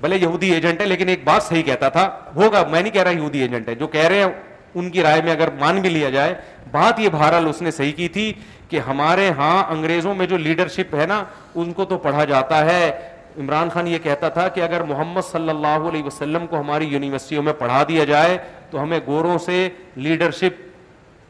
بھلے 0.00 0.16
یہودی 0.20 0.50
ایجنٹ 0.52 0.80
ہے 0.80 0.86
لیکن 0.86 1.08
ایک 1.08 1.24
بات 1.24 1.42
صحیح 1.42 1.62
کہتا 1.66 1.88
تھا 1.98 2.08
ہوگا 2.36 2.62
میں 2.70 2.80
نہیں 2.82 2.92
کہہ 2.92 3.02
رہا 3.02 3.10
یہودی 3.18 3.40
ایجنٹ 3.42 3.68
ہے 3.68 3.74
جو 3.74 3.86
کہہ 3.96 4.06
رہے 4.08 4.22
ہیں 4.22 4.30
ان 4.78 4.90
کی 4.90 5.02
رائے 5.02 5.22
میں 5.24 5.32
اگر 5.32 5.48
مان 5.58 5.80
بھی 5.82 5.90
لیا 5.90 6.10
جائے 6.10 6.34
بات 6.70 7.00
یہ 7.00 7.08
بہرحال 7.12 7.48
اس 7.48 7.62
نے 7.62 7.70
صحیح 7.70 7.92
کی 7.96 8.08
تھی 8.16 8.32
کہ 8.68 8.80
ہمارے 8.86 9.30
ہاں 9.36 9.62
انگریزوں 9.72 10.14
میں 10.14 10.26
جو 10.32 10.36
لیڈرشپ 10.36 10.94
ہے 11.00 11.06
نا 11.06 11.22
ان 11.60 11.72
کو 11.72 11.84
تو 11.92 11.98
پڑھا 11.98 12.24
جاتا 12.32 12.64
ہے 12.64 12.90
عمران 13.38 13.68
خان 13.70 13.86
یہ 13.88 13.98
کہتا 14.02 14.28
تھا 14.36 14.46
کہ 14.54 14.60
اگر 14.62 14.82
محمد 14.88 15.20
صلی 15.30 15.48
اللہ 15.48 15.86
علیہ 15.88 16.04
وسلم 16.04 16.46
کو 16.50 16.60
ہماری 16.60 16.86
یونیورسٹیوں 16.88 17.42
میں 17.42 17.52
پڑھا 17.58 17.82
دیا 17.88 18.04
جائے 18.04 18.36
تو 18.70 18.82
ہمیں 18.82 18.98
گوروں 19.06 19.36
سے 19.44 19.68
لیڈرشپ 20.06 20.66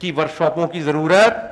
کی 0.00 0.12
ورکشاپوں 0.16 0.66
کی 0.68 0.80
ضرورت 0.82 1.46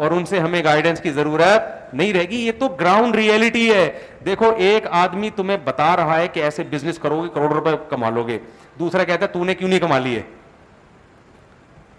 اور 0.00 0.10
ان 0.16 0.24
سے 0.26 0.38
ہمیں 0.40 0.62
گائیڈنس 0.64 1.00
کی 1.00 1.10
ضرورت 1.12 1.92
نہیں 1.94 2.12
رہے 2.12 2.28
گی 2.28 2.36
یہ 2.46 2.52
تو 2.58 2.68
گراؤنڈ 2.80 3.16
ریئلٹی 3.16 3.70
ہے 3.72 3.88
دیکھو 4.26 4.52
ایک 4.66 4.86
آدمی 4.98 5.30
تمہیں 5.36 5.56
بتا 5.64 5.94
رہا 5.96 6.16
ہے 6.20 6.28
کہ 6.32 6.42
ایسے 6.44 6.62
بزنس 6.70 6.98
کرو 6.98 7.22
گے 7.22 7.28
کروڑ 7.34 7.52
روپے 7.52 7.70
کما 7.90 8.10
لو 8.10 8.26
گے 8.26 8.38
دوسرا 8.78 9.04
کہتا 9.04 9.24
ہے 9.26 9.32
تو 9.32 9.44
نے 9.44 9.54
کیوں 9.54 9.68
نہیں 9.68 9.78
کما 9.80 9.98
لیے 9.98 10.22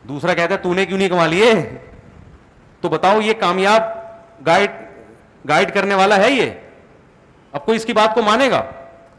دوسرا 0.09 0.33
کہتا 0.33 0.53
ہے 0.53 0.59
تو 0.63 0.73
نے 0.73 0.85
کیوں 0.85 0.97
نہیں 0.97 1.09
کما 1.09 1.27
لیے 1.35 1.51
تو 2.81 2.89
بتاؤ 2.89 3.19
یہ 3.21 3.33
کامیاب 3.39 3.81
گائیڈ 4.47 4.69
گائڈ 5.49 5.73
کرنے 5.73 5.95
والا 5.95 6.17
ہے 6.23 6.31
یہ 6.31 6.49
اب 7.55 7.65
کوئی 7.65 7.77
اس 7.77 7.85
کی 7.85 7.93
بات 7.93 8.13
کو 8.15 8.21
مانے 8.21 8.49
گا 8.51 8.61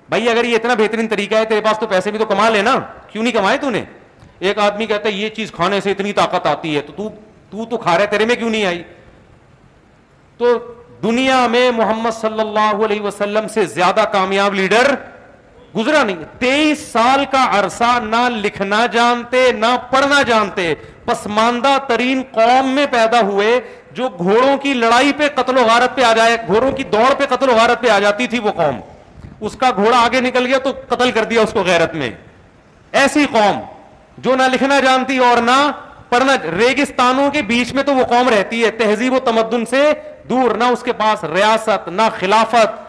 بھائی 0.08 0.28
اگر 0.28 0.44
یہ 0.44 0.56
اتنا 0.56 0.74
بہترین 0.78 1.08
طریقہ 1.08 1.34
ہے 1.34 1.44
تیرے 1.48 1.60
پاس 1.64 1.78
تو 1.78 1.86
پیسے 1.86 2.10
بھی 2.10 2.18
تو 2.18 2.24
کما 2.26 2.48
لینا 2.50 2.78
کیوں 3.10 3.22
نہیں 3.22 3.32
کمائے 3.32 3.58
تو 3.58 3.70
نے 3.70 3.82
ایک 4.50 4.58
آدمی 4.58 4.86
کہتا 4.86 5.08
ہے 5.08 5.14
یہ 5.14 5.28
چیز 5.36 5.52
کھانے 5.52 5.80
سے 5.80 5.90
اتنی 5.90 6.12
طاقت 6.12 6.46
آتی 6.46 6.76
ہے 6.76 6.80
تو 7.70 7.76
کھا 7.80 7.96
رہے 7.98 8.06
تیرے 8.10 8.24
میں 8.26 8.36
کیوں 8.36 8.50
نہیں 8.50 8.64
آئی 8.66 8.82
تو 10.38 10.56
دنیا 11.02 11.46
میں 11.50 11.70
محمد 11.76 12.14
صلی 12.20 12.40
اللہ 12.40 12.84
علیہ 12.84 13.00
وسلم 13.00 13.48
سے 13.54 13.64
زیادہ 13.74 14.04
کامیاب 14.12 14.54
لیڈر 14.54 14.94
گزرا 15.76 16.02
نہیں 16.02 16.16
تیئیس 16.38 16.78
سال 16.92 17.24
کا 17.30 17.44
عرصہ 17.58 17.98
نہ 18.04 18.28
لکھنا 18.36 18.84
جانتے 18.92 19.50
نہ 19.56 19.66
پڑھنا 19.90 20.20
جانتے 20.26 20.72
پسماندہ 21.04 21.76
ترین 21.88 22.22
قوم 22.32 22.68
میں 22.74 22.86
پیدا 22.90 23.20
ہوئے 23.26 23.58
جو 23.94 24.08
گھوڑوں 24.18 24.56
کی 24.62 24.72
لڑائی 24.74 25.12
پہ 25.16 25.28
قتل 25.34 25.56
و 25.58 25.64
غارت 25.66 25.96
پہ 25.96 26.02
آ 26.04 26.12
جائے 26.16 26.36
گھوڑوں 26.46 26.70
کی 26.76 26.82
دوڑ 26.92 27.12
پہ 27.18 27.26
قتل 27.34 27.48
و 27.50 27.54
غارت 27.56 27.80
پہ 27.82 27.88
آ 27.90 27.98
جاتی 28.00 28.26
تھی 28.34 28.38
وہ 28.44 28.52
قوم 28.56 28.80
اس 29.46 29.56
کا 29.60 29.70
گھوڑا 29.76 29.96
آگے 30.04 30.20
نکل 30.28 30.46
گیا 30.46 30.58
تو 30.64 30.70
قتل 30.88 31.10
کر 31.14 31.24
دیا 31.30 31.40
اس 31.42 31.52
کو 31.52 31.62
غیرت 31.66 31.94
میں 32.02 32.10
ایسی 33.00 33.24
قوم 33.32 33.58
جو 34.26 34.34
نہ 34.36 34.42
لکھنا 34.52 34.78
جانتی 34.84 35.18
اور 35.30 35.42
نہ 35.42 35.56
پڑھنا 36.08 36.32
ریگستانوں 36.58 37.30
کے 37.32 37.42
بیچ 37.50 37.72
میں 37.74 37.82
تو 37.82 37.94
وہ 37.94 38.04
قوم 38.08 38.28
رہتی 38.36 38.64
ہے 38.64 38.70
تہذیب 38.78 39.12
و 39.14 39.18
تمدن 39.30 39.64
سے 39.70 39.82
دور 40.30 40.54
نہ 40.58 40.64
اس 40.72 40.82
کے 40.84 40.92
پاس 41.02 41.24
ریاست 41.34 41.88
نہ 41.92 42.02
خلافت 42.18 42.80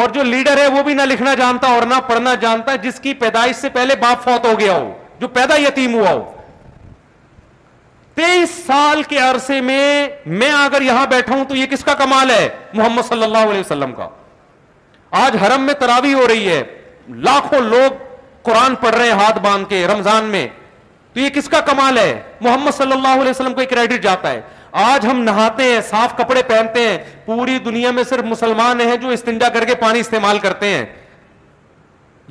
اور 0.00 0.08
جو 0.14 0.22
لیڈر 0.24 0.58
ہے 0.60 0.66
وہ 0.78 0.82
بھی 0.82 0.94
نہ 0.94 1.02
لکھنا 1.06 1.34
جانتا 1.40 1.66
اور 1.74 1.82
نہ 1.86 1.94
پڑھنا 2.08 2.34
جانتا 2.42 2.74
جس 2.82 3.00
کی 3.00 3.12
پیدائش 3.24 3.56
سے 3.56 3.68
پہلے 3.72 3.94
باپ 4.00 4.24
فوت 4.24 4.46
ہو 4.46 4.58
گیا 4.60 4.72
ہو 4.76 4.92
جو 5.20 5.28
پیدا 5.38 5.56
یتیم 5.60 5.94
ہوا 5.94 6.12
ہو 6.12 6.24
تیئیس 8.14 8.50
سال 8.66 9.02
کے 9.08 9.18
عرصے 9.18 9.60
میں 9.60 10.08
میں 10.40 10.50
اگر 10.64 10.82
یہاں 10.82 11.06
بیٹھا 11.10 11.34
ہوں 11.34 11.44
تو 11.48 11.56
یہ 11.56 11.66
کس 11.70 11.84
کا 11.84 11.94
کمال 11.98 12.30
ہے 12.30 12.48
محمد 12.72 13.08
صلی 13.08 13.22
اللہ 13.24 13.48
علیہ 13.50 13.60
وسلم 13.60 13.92
کا 13.96 14.08
آج 15.24 15.36
حرم 15.42 15.62
میں 15.66 15.74
تراوی 15.80 16.12
ہو 16.14 16.26
رہی 16.28 16.48
ہے 16.48 16.62
لاکھوں 17.28 17.60
لوگ 17.60 17.90
قرآن 18.50 18.74
پڑھ 18.80 18.94
رہے 18.94 19.06
ہیں 19.10 19.18
ہاتھ 19.20 19.38
باندھ 19.42 19.68
کے 19.68 19.86
رمضان 19.86 20.24
میں 20.34 20.46
تو 21.12 21.20
یہ 21.20 21.28
کس 21.30 21.48
کا 21.48 21.60
کمال 21.66 21.98
ہے 21.98 22.20
محمد 22.40 22.76
صلی 22.76 22.92
اللہ 22.92 23.20
علیہ 23.20 23.30
وسلم 23.30 23.54
کو 23.54 23.60
ایک 23.60 23.70
کریڈٹ 23.70 24.02
جاتا 24.02 24.30
ہے 24.30 24.40
آج 24.90 25.06
ہم 25.06 25.22
نہاتے 25.22 25.62
ہیں 25.72 25.80
صاف 25.88 26.16
کپڑے 26.18 26.42
پہنتے 26.48 26.88
ہیں 26.88 26.98
پوری 27.24 27.58
دنیا 27.64 27.90
میں 27.96 28.04
صرف 28.08 28.24
مسلمان 28.24 28.80
ہیں 28.80 28.96
جو 29.00 29.08
استنجا 29.16 29.48
کر 29.54 29.64
کے 29.64 29.74
پانی 29.82 30.00
استعمال 30.00 30.38
کرتے 30.42 30.68
ہیں 30.68 30.84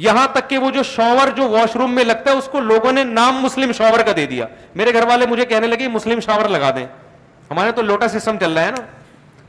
یہاں 0.03 0.25
تک 0.33 0.49
کہ 0.49 0.57
وہ 0.57 0.69
جو 0.75 0.83
شاور 0.89 1.27
جو 1.37 1.47
واش 1.49 1.75
روم 1.79 1.91
میں 1.95 2.03
لگتا 2.03 2.31
ہے 2.31 2.35
اس 2.35 2.45
کو 2.51 2.59
لوگوں 2.67 2.91
نے 2.91 3.03
نام 3.03 3.41
مسلم 3.41 3.71
شاور 3.77 3.99
کا 4.05 4.11
دے 4.15 4.25
دیا 4.31 4.45
میرے 4.75 4.93
گھر 4.93 5.05
والے 5.07 5.25
مجھے 5.29 5.45
کہنے 5.51 5.67
لگے 5.67 5.87
مسلم 5.97 6.19
شاور 6.25 6.45
لگا 6.55 6.69
دیں 6.75 6.85
ہمارے 7.49 7.71
تو 7.79 7.81
لوٹا 7.89 8.07
سسٹم 8.13 8.37
چل 8.43 8.53
رہا 8.57 8.65
ہے 8.65 8.71
نا 8.77 8.81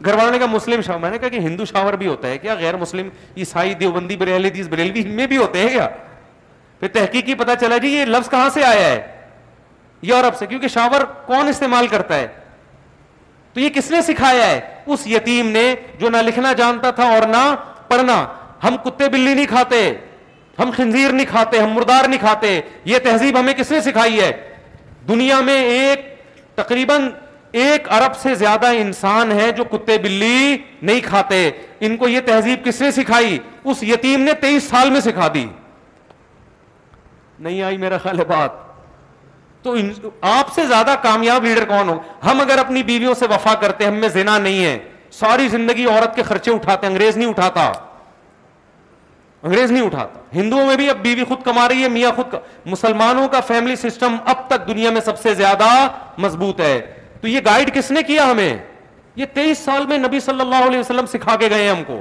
گھر 0.05 0.15
والوں 0.15 0.31
نے 0.33 0.33
نے 0.33 0.39
کہا 0.39 0.47
کہا 0.47 0.55
مسلم 0.57 0.83
شاور 0.87 1.15
میں 1.15 1.29
کہ 1.29 1.39
ہندو 1.47 1.65
شاور 1.71 1.93
بھی 2.03 2.07
ہوتا 2.09 2.29
ہے 2.29 2.39
کیا 2.45 2.55
غیر 2.61 2.77
مسلم 2.85 3.09
عیسائی 3.37 3.75
دیوبندی 3.85 4.17
بریلی 4.25 4.51
دیس 4.59 4.69
بریلوی 4.75 5.05
میں 5.23 5.27
بھی 5.33 5.37
ہوتے 5.45 5.61
ہیں 5.63 5.69
کیا 5.77 5.89
پھر 6.81 6.89
تحقیقی 6.99 7.35
پتا 7.47 7.57
چلا 7.65 7.77
جی 7.87 7.93
یہ 7.95 8.05
لفظ 8.19 8.31
کہاں 8.37 8.49
سے 8.59 8.65
آیا 8.75 8.85
ہے 8.89 9.01
یورپ 10.13 10.39
سے 10.39 10.47
کیونکہ 10.55 10.69
شاور 10.79 11.05
کون 11.33 11.49
استعمال 11.57 11.87
کرتا 11.97 12.15
ہے 12.23 12.27
تو 13.55 13.61
یہ 13.67 13.77
کس 13.81 13.91
نے 13.97 14.03
سکھایا 14.13 14.47
ہے 14.51 14.61
اس 14.93 15.07
یتیم 15.17 15.49
نے 15.59 15.67
جو 15.99 16.11
نہ 16.15 16.27
لکھنا 16.31 16.53
جانتا 16.63 16.91
تھا 17.01 17.09
اور 17.19 17.27
نہ 17.37 17.45
پڑھنا 17.89 18.25
ہم 18.65 18.77
کتے 18.85 19.09
بلی 19.09 19.35
نہیں 19.35 19.47
کھاتے 19.57 19.81
ہم 20.59 20.71
خنزیر 20.77 21.13
نہیں 21.13 21.27
کھاتے 21.29 21.59
ہم 21.59 21.71
مردار 21.73 22.09
نہیں 22.09 22.21
کھاتے 22.21 22.61
یہ 22.85 22.99
تہذیب 23.05 23.39
ہمیں 23.41 23.53
کس 23.57 23.71
نے 23.73 23.81
سکھائی 23.81 24.21
ہے 24.21 24.31
دنیا 25.09 25.41
میں 25.45 25.61
ایک 25.65 26.01
تقریباً 26.55 27.09
ایک 27.63 27.89
ارب 27.93 28.17
سے 28.17 28.35
زیادہ 28.35 28.67
انسان 28.81 29.33
ہے 29.41 29.51
جو 29.57 29.65
کتے 29.71 29.97
بلی 30.03 30.57
نہیں 30.83 31.01
کھاتے 31.05 31.49
ان 31.87 31.97
کو 31.97 32.09
یہ 32.09 32.21
تہذیب 32.27 32.65
کس 32.65 32.81
نے 32.81 32.91
سکھائی 32.91 33.39
اس 33.71 33.83
یتیم 33.83 34.21
نے 34.25 34.33
تیئیس 34.41 34.63
سال 34.69 34.91
میں 34.91 35.01
سکھا 35.01 35.29
دی 35.35 35.45
نہیں 37.39 37.63
آئی 37.63 37.77
میرا 37.77 37.99
خیال 37.99 38.19
ہے 38.19 38.25
بات 38.25 38.61
تو 39.63 39.75
آپ 40.29 40.53
سے 40.55 40.67
زیادہ 40.67 40.95
کامیاب 41.03 41.45
لیڈر 41.45 41.65
کون 41.69 41.89
ہو 41.89 41.99
ہم 42.25 42.41
اگر 42.41 42.59
اپنی 42.59 42.83
بیویوں 42.83 43.15
سے 43.19 43.27
وفا 43.31 43.55
کرتے 43.61 43.85
ہم 43.87 43.95
میں 44.01 44.09
زنا 44.15 44.39
نہیں 44.39 44.65
ہے 44.65 44.79
ساری 45.19 45.49
زندگی 45.49 45.85
عورت 45.91 46.15
کے 46.17 46.23
خرچے 46.29 46.51
اٹھاتے 46.51 46.87
ہیں 46.87 46.93
انگریز 46.93 47.17
نہیں 47.17 47.29
اٹھاتا 47.29 47.71
انگریز 49.45 49.71
نہیں 49.71 49.83
اٹھاتا 49.85 50.21
ہندوؤں 50.35 50.67
میں 50.67 50.75
بھی 50.77 50.89
اب 50.91 50.97
بیوی 51.03 51.25
خود 51.29 51.39
کما 51.45 51.67
رہی 51.69 51.83
ہے 51.83 51.89
میاں 51.89 52.11
خود 52.17 52.31
کا 52.31 52.39
مسلمانوں 52.67 53.27
کا 53.29 53.41
فیملی 53.47 53.77
سسٹم 53.77 54.17
اب 54.33 54.47
تک 54.49 54.67
دنیا 54.69 54.91
میں 54.97 55.01
سب 55.05 55.19
سے 55.21 55.35
زیادہ 55.35 55.67
مضبوط 56.25 56.61
ہے 56.61 56.81
تو 57.21 57.29
یہ 57.29 57.41
گائیڈ 57.45 57.75
کس 57.75 57.91
نے 57.91 58.03
کیا 58.07 58.31
ہمیں 58.31 58.57
یہ 59.17 59.27
تیئیس 59.33 59.59
سال 59.65 59.87
میں 59.87 59.99
نبی 59.99 60.21
صلی 60.21 60.41
اللہ 60.41 60.67
علیہ 60.67 60.79
وسلم 60.79 61.07
سکھا 61.13 61.35
کے 61.41 61.49
گئے 61.51 61.69
ہم 61.71 61.83
کو 61.87 62.01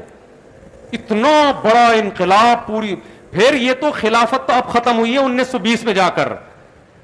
اتنا 0.94 1.32
بڑا 1.64 1.88
انقلاب 2.02 2.66
پوری 2.68 2.96
پھر 3.32 3.54
یہ 3.62 3.74
تو 3.82 3.92
خلافت 3.96 4.48
تو 4.48 4.54
اب 4.54 4.70
ختم 4.74 4.98
ہوئی 5.00 5.14
ہے 5.14 5.20
انیس 5.24 5.48
سو 5.52 5.60
بیس 5.66 5.84
میں 5.86 5.94
جا 5.94 6.10
کر 6.16 6.34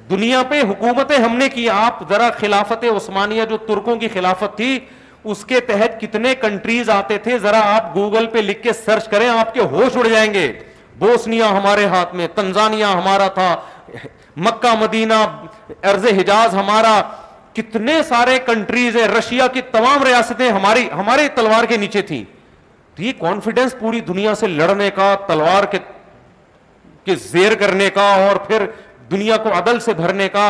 دنیا 0.10 0.42
پہ 0.50 0.62
حکومتیں 0.70 1.18
ہم 1.24 1.36
نے 1.38 1.50
کی 1.50 1.70
آپ 1.70 2.04
ذرا 2.10 2.30
خلافت 2.40 2.86
عثمانیہ 2.96 3.46
جو 3.50 3.58
ترکوں 3.68 3.96
کی 4.00 4.08
خلافت 4.14 4.56
تھی 4.58 4.78
اس 5.32 5.44
کے 5.46 5.60
تحت 5.68 6.00
کتنے 6.02 6.34
کنٹریز 6.42 6.90
آتے 6.90 7.18
تھے 7.24 7.38
ذرا 7.46 7.60
آپ 7.76 7.94
گوگل 7.96 8.26
پہ 8.32 8.38
لکھ 8.50 8.62
کے 8.64 8.74
سرچ 8.86 9.08
کریں 9.12 9.28
آپ 9.30 9.54
کے 9.54 9.62
ہوش 9.72 9.98
اڑ 9.98 10.08
جائیں 10.08 10.34
گے 10.34 10.52
بوسنیا 11.00 11.50
ہمارے 11.58 11.86
ہاتھ 11.96 12.14
میں 12.16 12.28
تنزانیہ 12.36 12.86
ہمارا 13.00 13.28
تھا 13.40 13.56
مکہ 14.48 14.74
مدینہ 14.82 15.14
ارض 15.92 16.06
حجاز 16.20 16.54
ہمارا 16.56 16.94
کتنے 17.56 18.02
سارے 18.08 18.38
کنٹریز 18.46 18.96
ہیں 18.98 19.08
رشیا 19.18 19.48
کی 19.54 19.62
تمام 19.72 20.04
ریاستیں 20.06 20.50
ہماری 20.50 20.88
ہمارے 21.00 21.28
تلوار 21.36 21.64
کے 21.70 21.78
نیچے 21.84 22.02
تھیں 22.12 22.24
تو 22.96 23.04
یہ 23.04 23.12
کانفیڈنس 23.20 23.76
پوری 23.80 24.00
دنیا 24.12 24.36
سے 24.36 24.48
لڑنے 24.48 24.90
کا 24.96 25.14
تلوار 25.28 25.64
کے, 25.72 25.78
کے 27.06 27.16
زیر 27.30 27.56
کرنے 27.66 27.90
کا 28.00 28.08
اور 28.28 28.36
پھر 28.48 28.66
دنیا 29.12 29.38
کو 29.44 29.58
عدل 29.58 29.80
سے 29.80 29.94
بھرنے 30.02 30.30
کا 30.30 30.48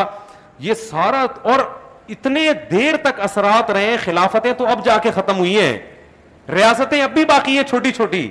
یہ 0.68 0.74
سارا 0.90 1.26
اور 1.54 1.60
اتنے 2.10 2.48
دیر 2.72 2.96
تک 3.04 3.20
اثرات 3.22 3.72
رہے 3.72 3.96
خلافتیں 4.04 4.52
تو 4.58 4.66
اب 4.72 4.84
جا 4.86 4.98
کے 5.04 5.12
ختم 5.16 5.38
ہوئی 5.38 5.58
ہیں 5.60 5.78
ریاستیں 6.56 7.02
اب 7.02 7.14
بھی 7.14 7.26
باقی 7.30 7.56
ہیں 7.58 7.64
چھوٹی 7.70 7.92
چھوٹی 7.92 8.28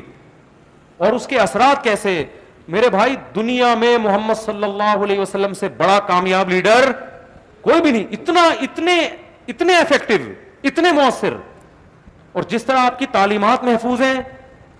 اور 0.98 1.12
اس 1.12 1.27
کے 1.28 1.39
اثرات 1.39 1.82
کیسے 1.85 2.23
میرے 2.74 2.89
بھائی 2.90 3.16
دنیا 3.35 3.74
میں 3.81 3.97
محمد 4.03 4.40
صلی 4.44 4.65
اللہ 4.65 5.03
علیہ 5.05 5.19
وسلم 5.19 5.53
سے 5.55 5.69
بڑا 5.77 5.98
کامیاب 6.07 6.48
لیڈر 6.51 6.90
کوئی 7.62 7.81
بھی 7.82 7.90
نہیں 7.90 8.05
اتنا 8.12 8.44
اتنے 8.62 8.98
اتنے 9.48 9.77
افیکٹو 9.78 10.15
اتنے 10.69 10.93
مؤثر 10.93 11.35
اور 12.39 12.43
جس 12.48 12.65
طرح 12.65 12.81
آپ 12.86 12.98
کی 12.98 13.07
تعلیمات 13.12 13.65
محفوظ 13.65 14.01
ہیں 14.03 14.20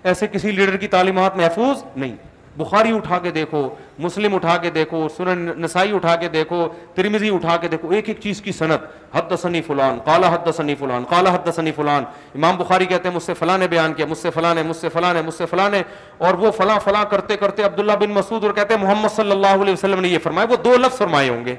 ایسے 0.09 0.27
کسی 0.31 0.51
لیڈر 0.51 0.77
کی 0.77 0.87
تعلیمات 0.87 1.37
محفوظ 1.37 1.83
نہیں 1.95 2.15
بخاری 2.57 2.91
اٹھا 2.95 3.17
کے 3.23 3.31
دیکھو 3.31 3.61
مسلم 3.99 4.35
اٹھا 4.35 4.55
کے 4.61 4.69
دیکھو 4.75 5.07
سنن 5.17 5.49
نسائی 5.61 5.93
اٹھا 5.95 6.15
کے 6.21 6.27
دیکھو 6.33 6.67
ترمزی 6.95 7.29
اٹھا 7.35 7.55
کے 7.61 7.67
دیکھو 7.67 7.89
ایک 7.95 8.09
ایک 8.09 8.19
چیز 8.21 8.41
کی 8.41 8.51
صنعت 8.59 8.89
حد 9.15 9.33
ثنی 9.41 9.61
فلان 9.67 9.99
کالا 10.05 10.33
حد 10.33 10.51
ثنی 10.57 10.75
فلان 10.79 11.03
کالا 11.09 11.33
حد 11.33 11.47
حدّی 11.59 11.71
فلان 11.75 12.03
امام 12.35 12.57
بخاری 12.57 12.85
کہتے 12.85 13.07
ہیں 13.09 13.15
مجھ 13.15 13.23
سے 13.23 13.33
فلاں 13.39 13.57
نے 13.57 13.67
بیان 13.75 13.93
کیا 13.93 14.05
مجھ 14.09 14.17
سے 14.17 14.29
فلاں 14.33 14.53
مجھ 14.67 14.75
سے 14.77 14.89
فلاں 14.93 15.13
مجھ 15.25 15.33
سے 15.33 15.45
فلاں 15.51 15.69
نے 15.69 15.81
اور 16.27 16.33
وہ 16.43 16.51
فلاں 16.57 16.79
فلاں 16.83 17.03
کرتے 17.11 17.37
کرتے 17.45 17.63
عبداللہ 17.63 17.93
بن 18.01 18.09
مسعود 18.19 18.43
اور 18.43 18.53
کہتے 18.55 18.75
ہیں 18.75 18.81
محمد 18.85 19.15
صلی 19.15 19.31
اللہ 19.31 19.61
علیہ 19.61 19.73
وسلم 19.73 19.99
نے 20.01 20.07
یہ 20.09 20.17
فرمائے 20.23 20.47
وہ 20.51 20.55
دو 20.65 20.75
لفظ 20.81 20.97
فرمائے 20.97 21.29
ہوں 21.29 21.45
گے 21.45 21.55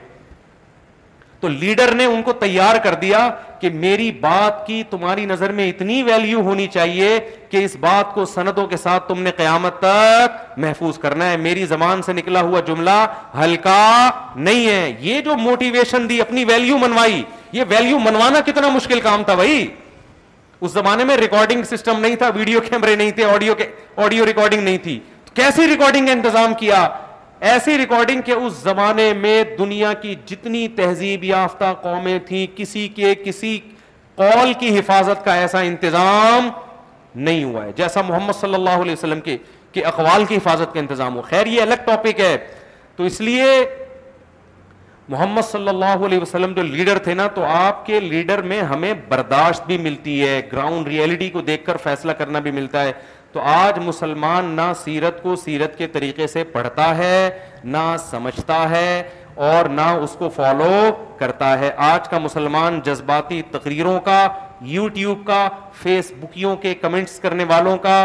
تو 1.40 1.48
لیڈر 1.48 1.93
نے 1.94 2.05
ان 2.05 2.23
کو 2.23 2.32
تیار 2.39 2.77
کر 2.85 2.94
دیا 3.01 3.28
کہ 3.60 3.70
میری 3.73 4.10
بات 4.20 4.66
کی 4.66 4.82
تمہاری 4.90 5.24
نظر 5.27 5.52
میں 5.59 5.69
اتنی 5.69 6.02
ویلیو 6.02 6.40
ہونی 6.44 6.66
چاہیے 6.74 7.19
کہ 7.51 7.65
اس 7.65 7.77
بات 7.81 8.15
کو 8.15 8.24
سندوں 8.35 8.66
کے 8.66 8.77
ساتھ 8.82 9.09
تم 9.09 9.20
نے 9.23 9.31
قیامت 9.36 9.78
تک 9.82 10.59
محفوظ 10.65 10.98
کرنا 10.98 11.31
ہے 11.31 11.36
میری 11.47 11.65
زبان 11.66 12.02
سے 12.06 12.12
نکلا 12.12 12.40
ہوا 12.40 12.60
جملہ 12.66 12.97
ہلکا 13.40 13.78
نہیں 14.36 14.66
ہے 14.69 14.93
یہ 15.01 15.20
جو 15.24 15.36
موٹیویشن 15.36 16.09
دی 16.09 16.20
اپنی 16.20 16.44
ویلیو 16.48 16.78
منوائی 16.78 17.23
یہ 17.52 17.65
ویلیو 17.69 17.98
منوانا 18.05 18.40
کتنا 18.47 18.69
مشکل 18.74 19.01
کام 19.01 19.23
تھا 19.24 19.35
بھائی 19.35 19.66
اس 20.60 20.70
زمانے 20.73 21.05
میں 21.05 21.16
ریکارڈنگ 21.16 21.62
سسٹم 21.70 22.01
نہیں 22.01 22.16
تھا 22.20 22.28
ویڈیو 22.35 22.60
کیمرے 22.70 22.94
نہیں 22.97 23.10
تھے 23.19 23.24
آڈیو 23.97 24.24
ریکارڈنگ 24.27 24.62
نہیں 24.62 24.78
تھی 24.82 24.98
کیسی 25.35 25.66
ریکارڈنگ 25.69 26.06
کا 26.06 26.12
انتظام 26.12 26.55
کیا 26.59 26.86
ایسی 27.47 27.77
ریکارڈنگ 27.78 28.20
کے 28.27 28.32
اس 28.32 28.52
زمانے 28.62 29.12
میں 29.16 29.43
دنیا 29.59 29.93
کی 30.01 30.15
جتنی 30.27 30.66
تہذیب 30.77 31.24
یافتہ 31.24 31.65
قومیں 31.82 32.19
تھیں 32.27 32.47
کسی 32.56 32.86
کے 32.94 33.15
کسی 33.24 33.59
قول 34.15 34.52
کی 34.60 34.78
حفاظت 34.78 35.24
کا 35.24 35.35
ایسا 35.40 35.60
انتظام 35.60 36.48
نہیں 37.15 37.44
ہوا 37.44 37.65
ہے 37.65 37.73
جیسا 37.77 38.02
محمد 38.09 38.40
صلی 38.40 38.55
اللہ 38.55 38.82
علیہ 38.85 38.93
وسلم 38.93 39.20
کے 39.20 39.36
کہ 39.73 39.85
اقوال 39.86 40.24
کی 40.24 40.36
حفاظت 40.36 40.73
کا 40.74 40.81
انتظام 40.81 41.16
ہو 41.16 41.23
خیر 41.23 41.47
یہ 41.47 41.60
الگ 41.62 41.85
ٹاپک 41.85 42.20
ہے 42.20 42.36
تو 42.97 43.05
اس 43.05 43.20
لیے 43.20 43.44
محمد 45.09 45.43
صلی 45.51 45.69
اللہ 45.69 46.05
علیہ 46.06 46.19
وسلم 46.23 46.52
جو 46.55 46.62
لیڈر 46.62 46.98
تھے 47.05 47.15
نا 47.15 47.27
تو 47.35 47.44
آپ 47.48 47.85
کے 47.86 48.01
لیڈر 48.01 48.43
میں 48.48 48.60
ہمیں 48.73 48.93
برداشت 49.09 49.66
بھی 49.66 49.78
ملتی 49.82 50.20
ہے 50.27 50.40
گراؤنڈ 50.52 50.89
ریئلٹی 50.89 51.28
کو 51.31 51.40
دیکھ 51.43 51.65
کر 51.66 51.77
فیصلہ 51.82 52.12
کرنا 52.19 52.39
بھی 52.47 52.51
ملتا 52.60 52.82
ہے 52.85 52.93
تو 53.33 53.41
آج 53.55 53.79
مسلمان 53.87 54.45
نہ 54.57 54.71
سیرت 54.85 55.23
کو 55.23 55.35
سیرت 55.37 55.77
کے 55.79 55.87
طریقے 55.93 56.27
سے 56.27 56.45
پڑھتا 56.53 56.97
ہے 56.99 57.29
نہ 57.75 57.79
سمجھتا 58.11 58.69
ہے 58.71 59.03
اور 59.49 59.65
نہ 59.71 59.81
اس 60.03 60.15
کو 60.19 60.29
فالو 60.37 60.71
کرتا 61.19 61.59
ہے 61.59 61.71
آج 61.89 62.09
کا 62.09 62.19
مسلمان 62.19 62.81
جذباتی 62.85 63.41
تقریروں 63.51 63.99
کا 64.05 64.27
یوٹیوب 64.71 65.25
کا 65.27 65.47
فیس 65.83 66.13
بکیوں 66.21 66.55
کے 66.63 66.75
کمنٹس 66.81 67.19
کرنے 67.23 67.45
والوں 67.49 67.77
کا 67.83 67.99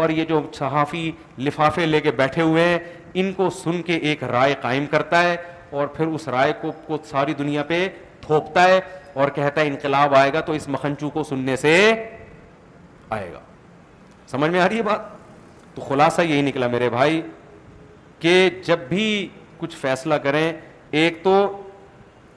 اور 0.00 0.10
یہ 0.16 0.24
جو 0.28 0.40
صحافی 0.58 1.10
لفافے 1.38 1.86
لے 1.86 2.00
کے 2.00 2.10
بیٹھے 2.16 2.42
ہوئے 2.42 2.64
ہیں 2.68 2.78
ان 3.20 3.32
کو 3.36 3.48
سن 3.62 3.82
کے 3.82 3.96
ایک 4.08 4.22
رائے 4.32 4.54
قائم 4.62 4.86
کرتا 4.90 5.22
ہے 5.22 5.36
اور 5.78 5.86
پھر 5.96 6.06
اس 6.06 6.26
رائے 6.28 6.52
کو 6.86 6.98
ساری 7.10 7.34
دنیا 7.38 7.62
پہ 7.68 7.86
تھوپتا 8.26 8.64
ہے 8.68 8.80
اور 9.20 9.28
کہتا 9.34 9.60
ہے 9.60 9.66
انقلاب 9.66 10.14
آئے 10.14 10.32
گا 10.32 10.40
تو 10.46 10.52
اس 10.52 10.68
مکھنچو 10.68 11.10
کو 11.10 11.22
سننے 11.30 11.56
سے 11.66 11.76
آئے 13.18 13.32
گا 13.32 13.40
سمجھ 14.30 14.50
میں 14.50 14.60
آ 14.60 14.68
رہی 14.68 14.76
ہے 14.76 14.82
بات 14.82 15.08
تو 15.74 15.82
خلاصہ 15.82 16.22
یہی 16.22 16.42
نکلا 16.42 16.66
میرے 16.74 16.88
بھائی 16.90 17.20
کہ 18.20 18.34
جب 18.66 18.78
بھی 18.88 19.06
کچھ 19.58 19.76
فیصلہ 19.76 20.14
کریں 20.24 20.50
ایک 21.00 21.22
تو 21.22 21.34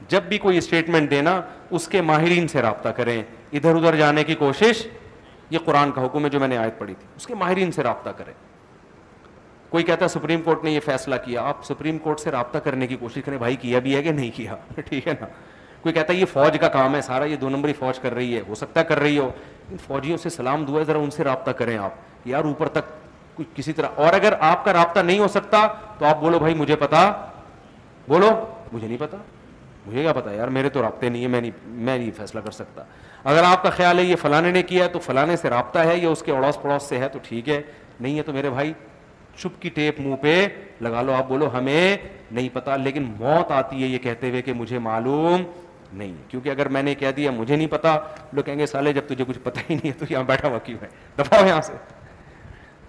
جب 0.10 0.24
بھی 0.30 0.38
کوئی 0.46 0.58
اسٹیٹمنٹ 0.58 1.12
دینا 1.12 1.40
اس 1.78 1.88
کے 1.88 2.02
ماہرین 2.12 2.48
سے 2.48 2.62
رابطہ 2.62 2.90
کریں 2.98 3.18
ادھر 3.22 3.76
ادھر 3.76 3.96
جانے 3.98 4.24
کی 4.24 4.36
کوشش 4.36 4.86
یہ 5.50 5.60
قرآن 5.66 5.92
کا 5.92 6.06
حکم 6.06 6.26
ہے 6.26 6.30
جو 6.30 6.40
میں 6.40 6.48
نے 6.48 6.58
آیت 6.58 6.78
پڑھی 6.80 6.94
تھی 7.00 7.08
اس 7.16 7.28
کے 7.28 7.36
ماہرین 7.36 7.72
سے 7.72 7.84
رابطہ 7.84 8.10
کریں 8.18 8.34
کوئی 9.70 9.84
کہتا 9.84 10.06
ہے 10.06 10.10
سپریم 10.10 10.42
کورٹ 10.46 10.64
نے 10.64 10.72
یہ 10.72 10.80
فیصلہ 10.86 11.16
کیا 11.26 11.42
آپ 11.50 11.64
سپریم 11.66 11.98
کورٹ 12.00 12.20
سے 12.20 12.32
رابطہ 12.32 12.58
کرنے 12.68 12.88
کی 12.88 12.96
کوشش 13.00 13.24
کریں 13.26 13.38
بھائی 13.38 13.56
کیا 13.62 13.80
بھی 13.86 13.96
ہے 13.96 14.02
کہ 14.04 14.12
نہیں 14.12 14.32
کیا 14.36 14.56
ٹھیک 14.90 15.08
ہے 15.08 15.14
نا 15.22 15.26
کوئی 15.84 15.94
کہتا 15.94 16.14
ہے 16.14 16.18
یہ 16.18 16.26
فوج 16.34 16.58
کا 16.62 16.68
کام 16.74 16.96
ہے 16.96 17.02
سارا 17.02 17.26
یہ 17.26 17.36
دو 17.36 17.50
نمبری 17.50 17.74
فوج 17.78 17.98
کر 18.00 18.14
رہی 18.14 18.36
ہے 18.36 18.42
ہو 18.48 18.56
سکتا 18.56 18.80
ہے 18.80 18.86
کر 18.90 19.00
رہی 19.00 19.18
ہو 19.18 19.30
ان 19.72 19.78
فوجیوں 19.86 20.18
سے 20.18 20.30
سلام 20.30 20.64
دعا 20.66 20.84
ذرا 20.88 20.98
ان 20.98 21.10
سے 21.12 21.24
رابطہ 21.24 21.52
کریں 21.62 21.78
آپ 21.78 22.28
یار 22.32 22.44
اوپر 22.46 22.68
تک 22.78 23.42
کسی 23.56 23.74
طرح 23.74 24.00
اور 24.04 24.14
اگر 24.14 24.34
آپ 24.50 24.64
کا 24.66 24.74
رابطہ 24.74 25.00
نہیں 25.00 25.20
ہو 25.20 25.28
سکتا 25.34 25.66
تو 26.00 26.06
آپ 26.06 26.20
بولو 26.22 26.40
بھائی 26.40 26.54
مجھے 26.56 26.76
پتا 26.80 27.10
بولو 28.08 28.30
مجھے 28.72 28.88
نہیں 28.88 28.98
پتا 29.00 29.18
مجھے 29.86 30.02
کیا 30.02 30.14
پتا 30.14 30.32
یار 30.34 30.48
میرے 30.58 30.70
تو 30.74 30.82
رابطے 30.82 31.10
نہیں 31.10 31.24
ہے 31.24 31.28
میں 31.28 31.42
نہیں 31.42 31.52
میں 31.68 31.98
نہیں 31.98 32.12
فیصلہ 32.18 32.40
کر 32.46 32.52
سکتا 32.52 32.84
اگر 33.32 33.44
آپ 33.46 33.64
کا 33.64 33.70
خیال 33.70 34.00
ہے 34.00 34.04
یہ 34.04 34.16
فلانے 34.22 34.52
نے 34.52 34.62
کیا 34.70 34.88
تو 34.94 35.00
فلانے 35.06 35.36
سے 35.42 35.50
رابطہ 35.50 35.80
ہے 35.88 35.98
یا 35.98 36.10
اس 36.10 36.22
کے 36.24 36.32
اڑوس 36.36 36.62
پڑوس 36.62 36.84
سے 36.90 36.98
ہے 37.00 37.10
تو 37.14 37.20
ٹھیک 37.24 37.50
ہے 37.50 37.62
نہیں 38.00 38.18
ہے 38.18 38.24
تو 38.24 38.34
میرے 38.34 38.50
بھائی 38.50 38.74
چپ 39.38 39.62
کی 39.62 39.70
ٹیپ 39.76 40.00
منہ 40.00 40.16
پہ 40.22 40.46
لگا 40.82 41.02
لو 41.02 41.14
آپ 41.14 41.28
بولو 41.28 41.50
ہمیں 41.54 41.98
نہیں 42.32 42.50
پتا 42.54 42.76
لیکن 42.78 43.04
موت 43.20 43.52
آتی 43.52 43.82
ہے 43.82 43.88
یہ 43.88 43.98
کہتے 44.04 44.30
ہوئے 44.30 44.42
کہ 44.42 44.54
مجھے 44.54 44.80
معلوم 44.88 45.44
نہیں 45.98 46.14
کیونکہ 46.28 46.50
اگر 46.50 46.68
میں 46.78 46.82
نے 46.84 46.94
کہہ 46.96 47.12
دیا 47.18 47.32
مجھے 47.32 47.56
نہیں 47.56 47.68
پتا 47.72 47.96
لوگ 48.34 48.44
کہیں 48.46 48.58
گے 48.60 48.66
سالے 48.66 48.94
جب 48.94 49.08
تجھے 49.08 49.26
کچھ 49.28 49.40
پتا 49.44 49.62
ہی 49.70 49.76
نہیں 49.76 49.88
ہے 49.92 49.98
تو 50.00 50.06
یہاں 50.14 50.24
بیٹھا 50.28 50.48
ہوا 50.48 50.60
کیوں 50.64 50.78
ہے 50.84 51.46
یہاں 51.48 51.62
سے 51.68 51.74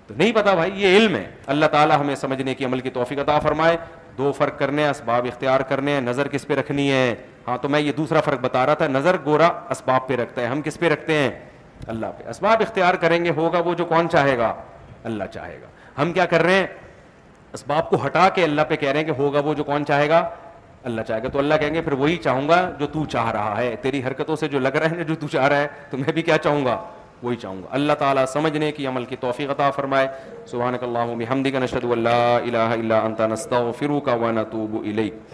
تو 0.07 0.15
نہیں 0.17 0.33
پتا 0.35 0.55
بھائی 0.55 0.71
یہ 0.83 0.97
علم 0.97 1.15
ہے 1.17 1.25
اللہ 1.55 1.67
تعالیٰ 1.73 1.99
ہمیں 2.01 2.15
سمجھنے 2.21 2.55
کی 2.55 2.65
عمل 2.65 2.81
کی 2.81 2.91
توفیق 2.97 3.19
عطا 3.21 3.39
فرمائے 3.43 3.77
دو 4.19 4.33
فرق 4.33 4.59
کرنے 4.59 4.83
ہیں 4.83 4.89
اسباب 4.91 5.27
اختیار 5.31 5.61
کرنے 5.69 5.93
ہیں 5.93 6.01
نظر 6.01 6.29
کس 6.33 6.47
پہ 6.47 6.55
رکھنی 6.55 6.91
ہے 6.93 7.15
ہاں 7.47 7.57
تو 7.63 7.69
میں 7.69 7.81
یہ 7.81 7.93
دوسرا 7.97 8.21
فرق 8.25 8.41
بتا 8.41 8.65
رہا 8.67 8.75
تھا 8.83 8.87
نظر 8.87 9.17
گورا 9.25 9.49
اسباب 9.71 10.07
پہ 10.09 10.17
رکھتا 10.17 10.43
ہے 10.43 10.47
ہم 10.47 10.61
کس 10.65 10.79
پہ 10.81 10.89
رکھتے 10.93 11.15
ہیں 11.19 11.31
اللہ 11.87 12.07
پہ 12.19 12.29
اسباب 12.31 12.63
اختیار 12.67 12.95
کریں 13.05 13.25
گے 13.25 13.31
ہوگا 13.37 13.59
وہ 13.65 13.75
جو 13.79 13.85
کون 13.85 14.09
چاہے 14.13 14.37
گا 14.39 14.55
اللہ 15.09 15.25
چاہے 15.33 15.59
گا 15.63 15.67
ہم 16.03 16.13
کیا 16.13 16.27
کر 16.27 16.43
رہے 16.43 16.55
ہیں 16.59 16.67
اسباب 17.55 17.89
کو 17.91 18.05
ہٹا 18.05 18.29
کے 18.35 18.45
اللہ 18.45 18.63
پہ 18.69 18.77
کہہ 18.77 18.91
رہے 18.93 19.01
ہیں 19.01 19.07
کہ 19.07 19.13
ہوگا 19.23 19.41
وہ 19.45 19.55
جو 19.55 19.65
کون 19.65 19.85
چاہے 19.87 20.09
گا 20.09 20.25
اللہ 20.89 21.03
چاہے 21.09 21.23
گا 21.23 21.29
تو 21.33 21.39
اللہ 21.39 21.55
کہیں 21.61 21.75
گے 21.75 21.81
پھر 21.83 21.93
وہی 21.99 22.17
چاہوں 22.25 22.49
گا 22.49 22.57
جو 22.79 22.87
تو 22.93 23.05
چاہ 23.13 23.31
رہا 23.33 23.57
ہے 23.59 23.75
تیری 23.83 24.01
حرکتوں 24.07 24.35
سے 24.37 24.49
جو 24.55 24.59
لگ 24.59 24.77
رہا 24.83 24.91
ہے 24.91 25.05
جو 25.09 25.15
تو 25.21 25.29
چاہ 25.33 25.47
رہا 25.49 25.61
ہے 25.61 25.69
تو 25.91 25.99
میں 25.99 26.13
بھی 26.15 26.23
کیا 26.23 26.37
چاہوں 26.47 26.65
گا 26.65 26.77
وہی 27.23 27.37
چاہوں 27.43 27.63
گا 27.63 27.67
اللہ 27.79 27.93
تعالیٰ 27.99 28.25
سمجھنے 28.33 28.71
کی 28.79 28.87
عمل 28.87 29.05
کی 29.13 29.17
توفیق 29.21 29.51
عطا 29.51 29.71
فرمائے 29.79 30.07
سبح 30.53 30.85
اللہ 31.07 31.35
اللہ 32.53 32.77
الیک 34.85 35.33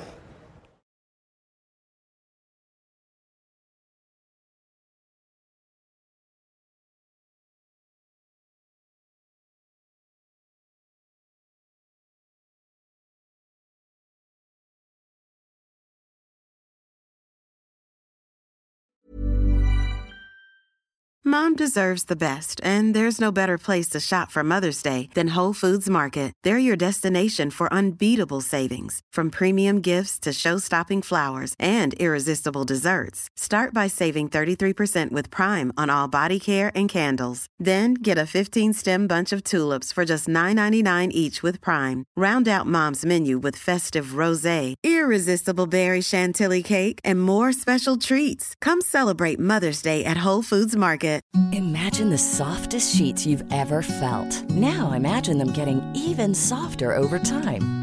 Mom 21.31 21.55
deserves 21.55 22.07
the 22.07 22.17
best, 22.17 22.61
and 22.65 22.93
there's 22.93 23.21
no 23.21 23.31
better 23.31 23.57
place 23.57 23.89
to 23.89 24.01
shop 24.01 24.33
for 24.33 24.43
Mother's 24.43 24.83
Day 24.83 25.09
than 25.15 25.29
Whole 25.29 25.53
Foods 25.53 25.89
Market. 25.89 26.33
They're 26.43 26.69
your 26.69 26.75
destination 26.75 27.51
for 27.51 27.73
unbeatable 27.73 28.41
savings, 28.41 29.01
from 29.13 29.31
premium 29.31 29.81
gifts 29.81 30.19
to 30.25 30.33
show-stopping 30.33 31.03
flowers 31.03 31.55
and 31.57 31.95
irresistible 32.01 32.65
desserts. 32.65 33.29
Start 33.37 33.73
by 33.73 33.87
saving 33.87 34.29
33% 34.29 35.13
with 35.13 35.31
Prime 35.31 35.73
on 35.77 35.89
all 35.89 36.09
body 36.09 36.41
care 36.41 36.73
and 36.75 36.89
candles. 36.89 37.47
Then 37.61 37.95
get 37.95 38.19
a 38.19 38.31
15-stem 38.37 39.07
bunch 39.07 39.33
of 39.33 39.45
tulips 39.45 39.93
for 39.93 40.05
just 40.05 40.27
$9.99 40.27 41.13
each 41.13 41.45
with 41.45 41.61
Prime. 41.61 42.07
Round 42.17 42.49
out 42.49 42.67
Mom's 42.67 43.05
menu 43.05 43.39
with 43.39 43.55
festive 43.55 44.19
rosé, 44.21 44.75
irresistible 44.83 45.69
berry 45.69 46.01
chantilly 46.01 46.65
cake, 46.65 46.99
and 47.05 47.23
more 47.23 47.53
special 47.53 47.97
treats. 47.99 48.57
Come 48.61 48.81
celebrate 48.81 49.39
Mother's 49.39 49.81
Day 49.81 50.05
at 50.05 50.25
Whole 50.27 50.43
Foods 50.43 50.75
Market. 50.75 51.09
Imagine 51.53 52.11
the 52.11 52.19
softest 52.19 52.97
sheets 52.97 53.25
you've 53.25 53.45
ever 53.53 53.83
felt. 53.83 54.33
Now 54.51 54.91
imagine 54.91 55.39
them 55.39 55.53
getting 55.53 55.81
even 55.95 56.35
softer 56.35 56.97
over 56.97 57.19
time. 57.19 57.69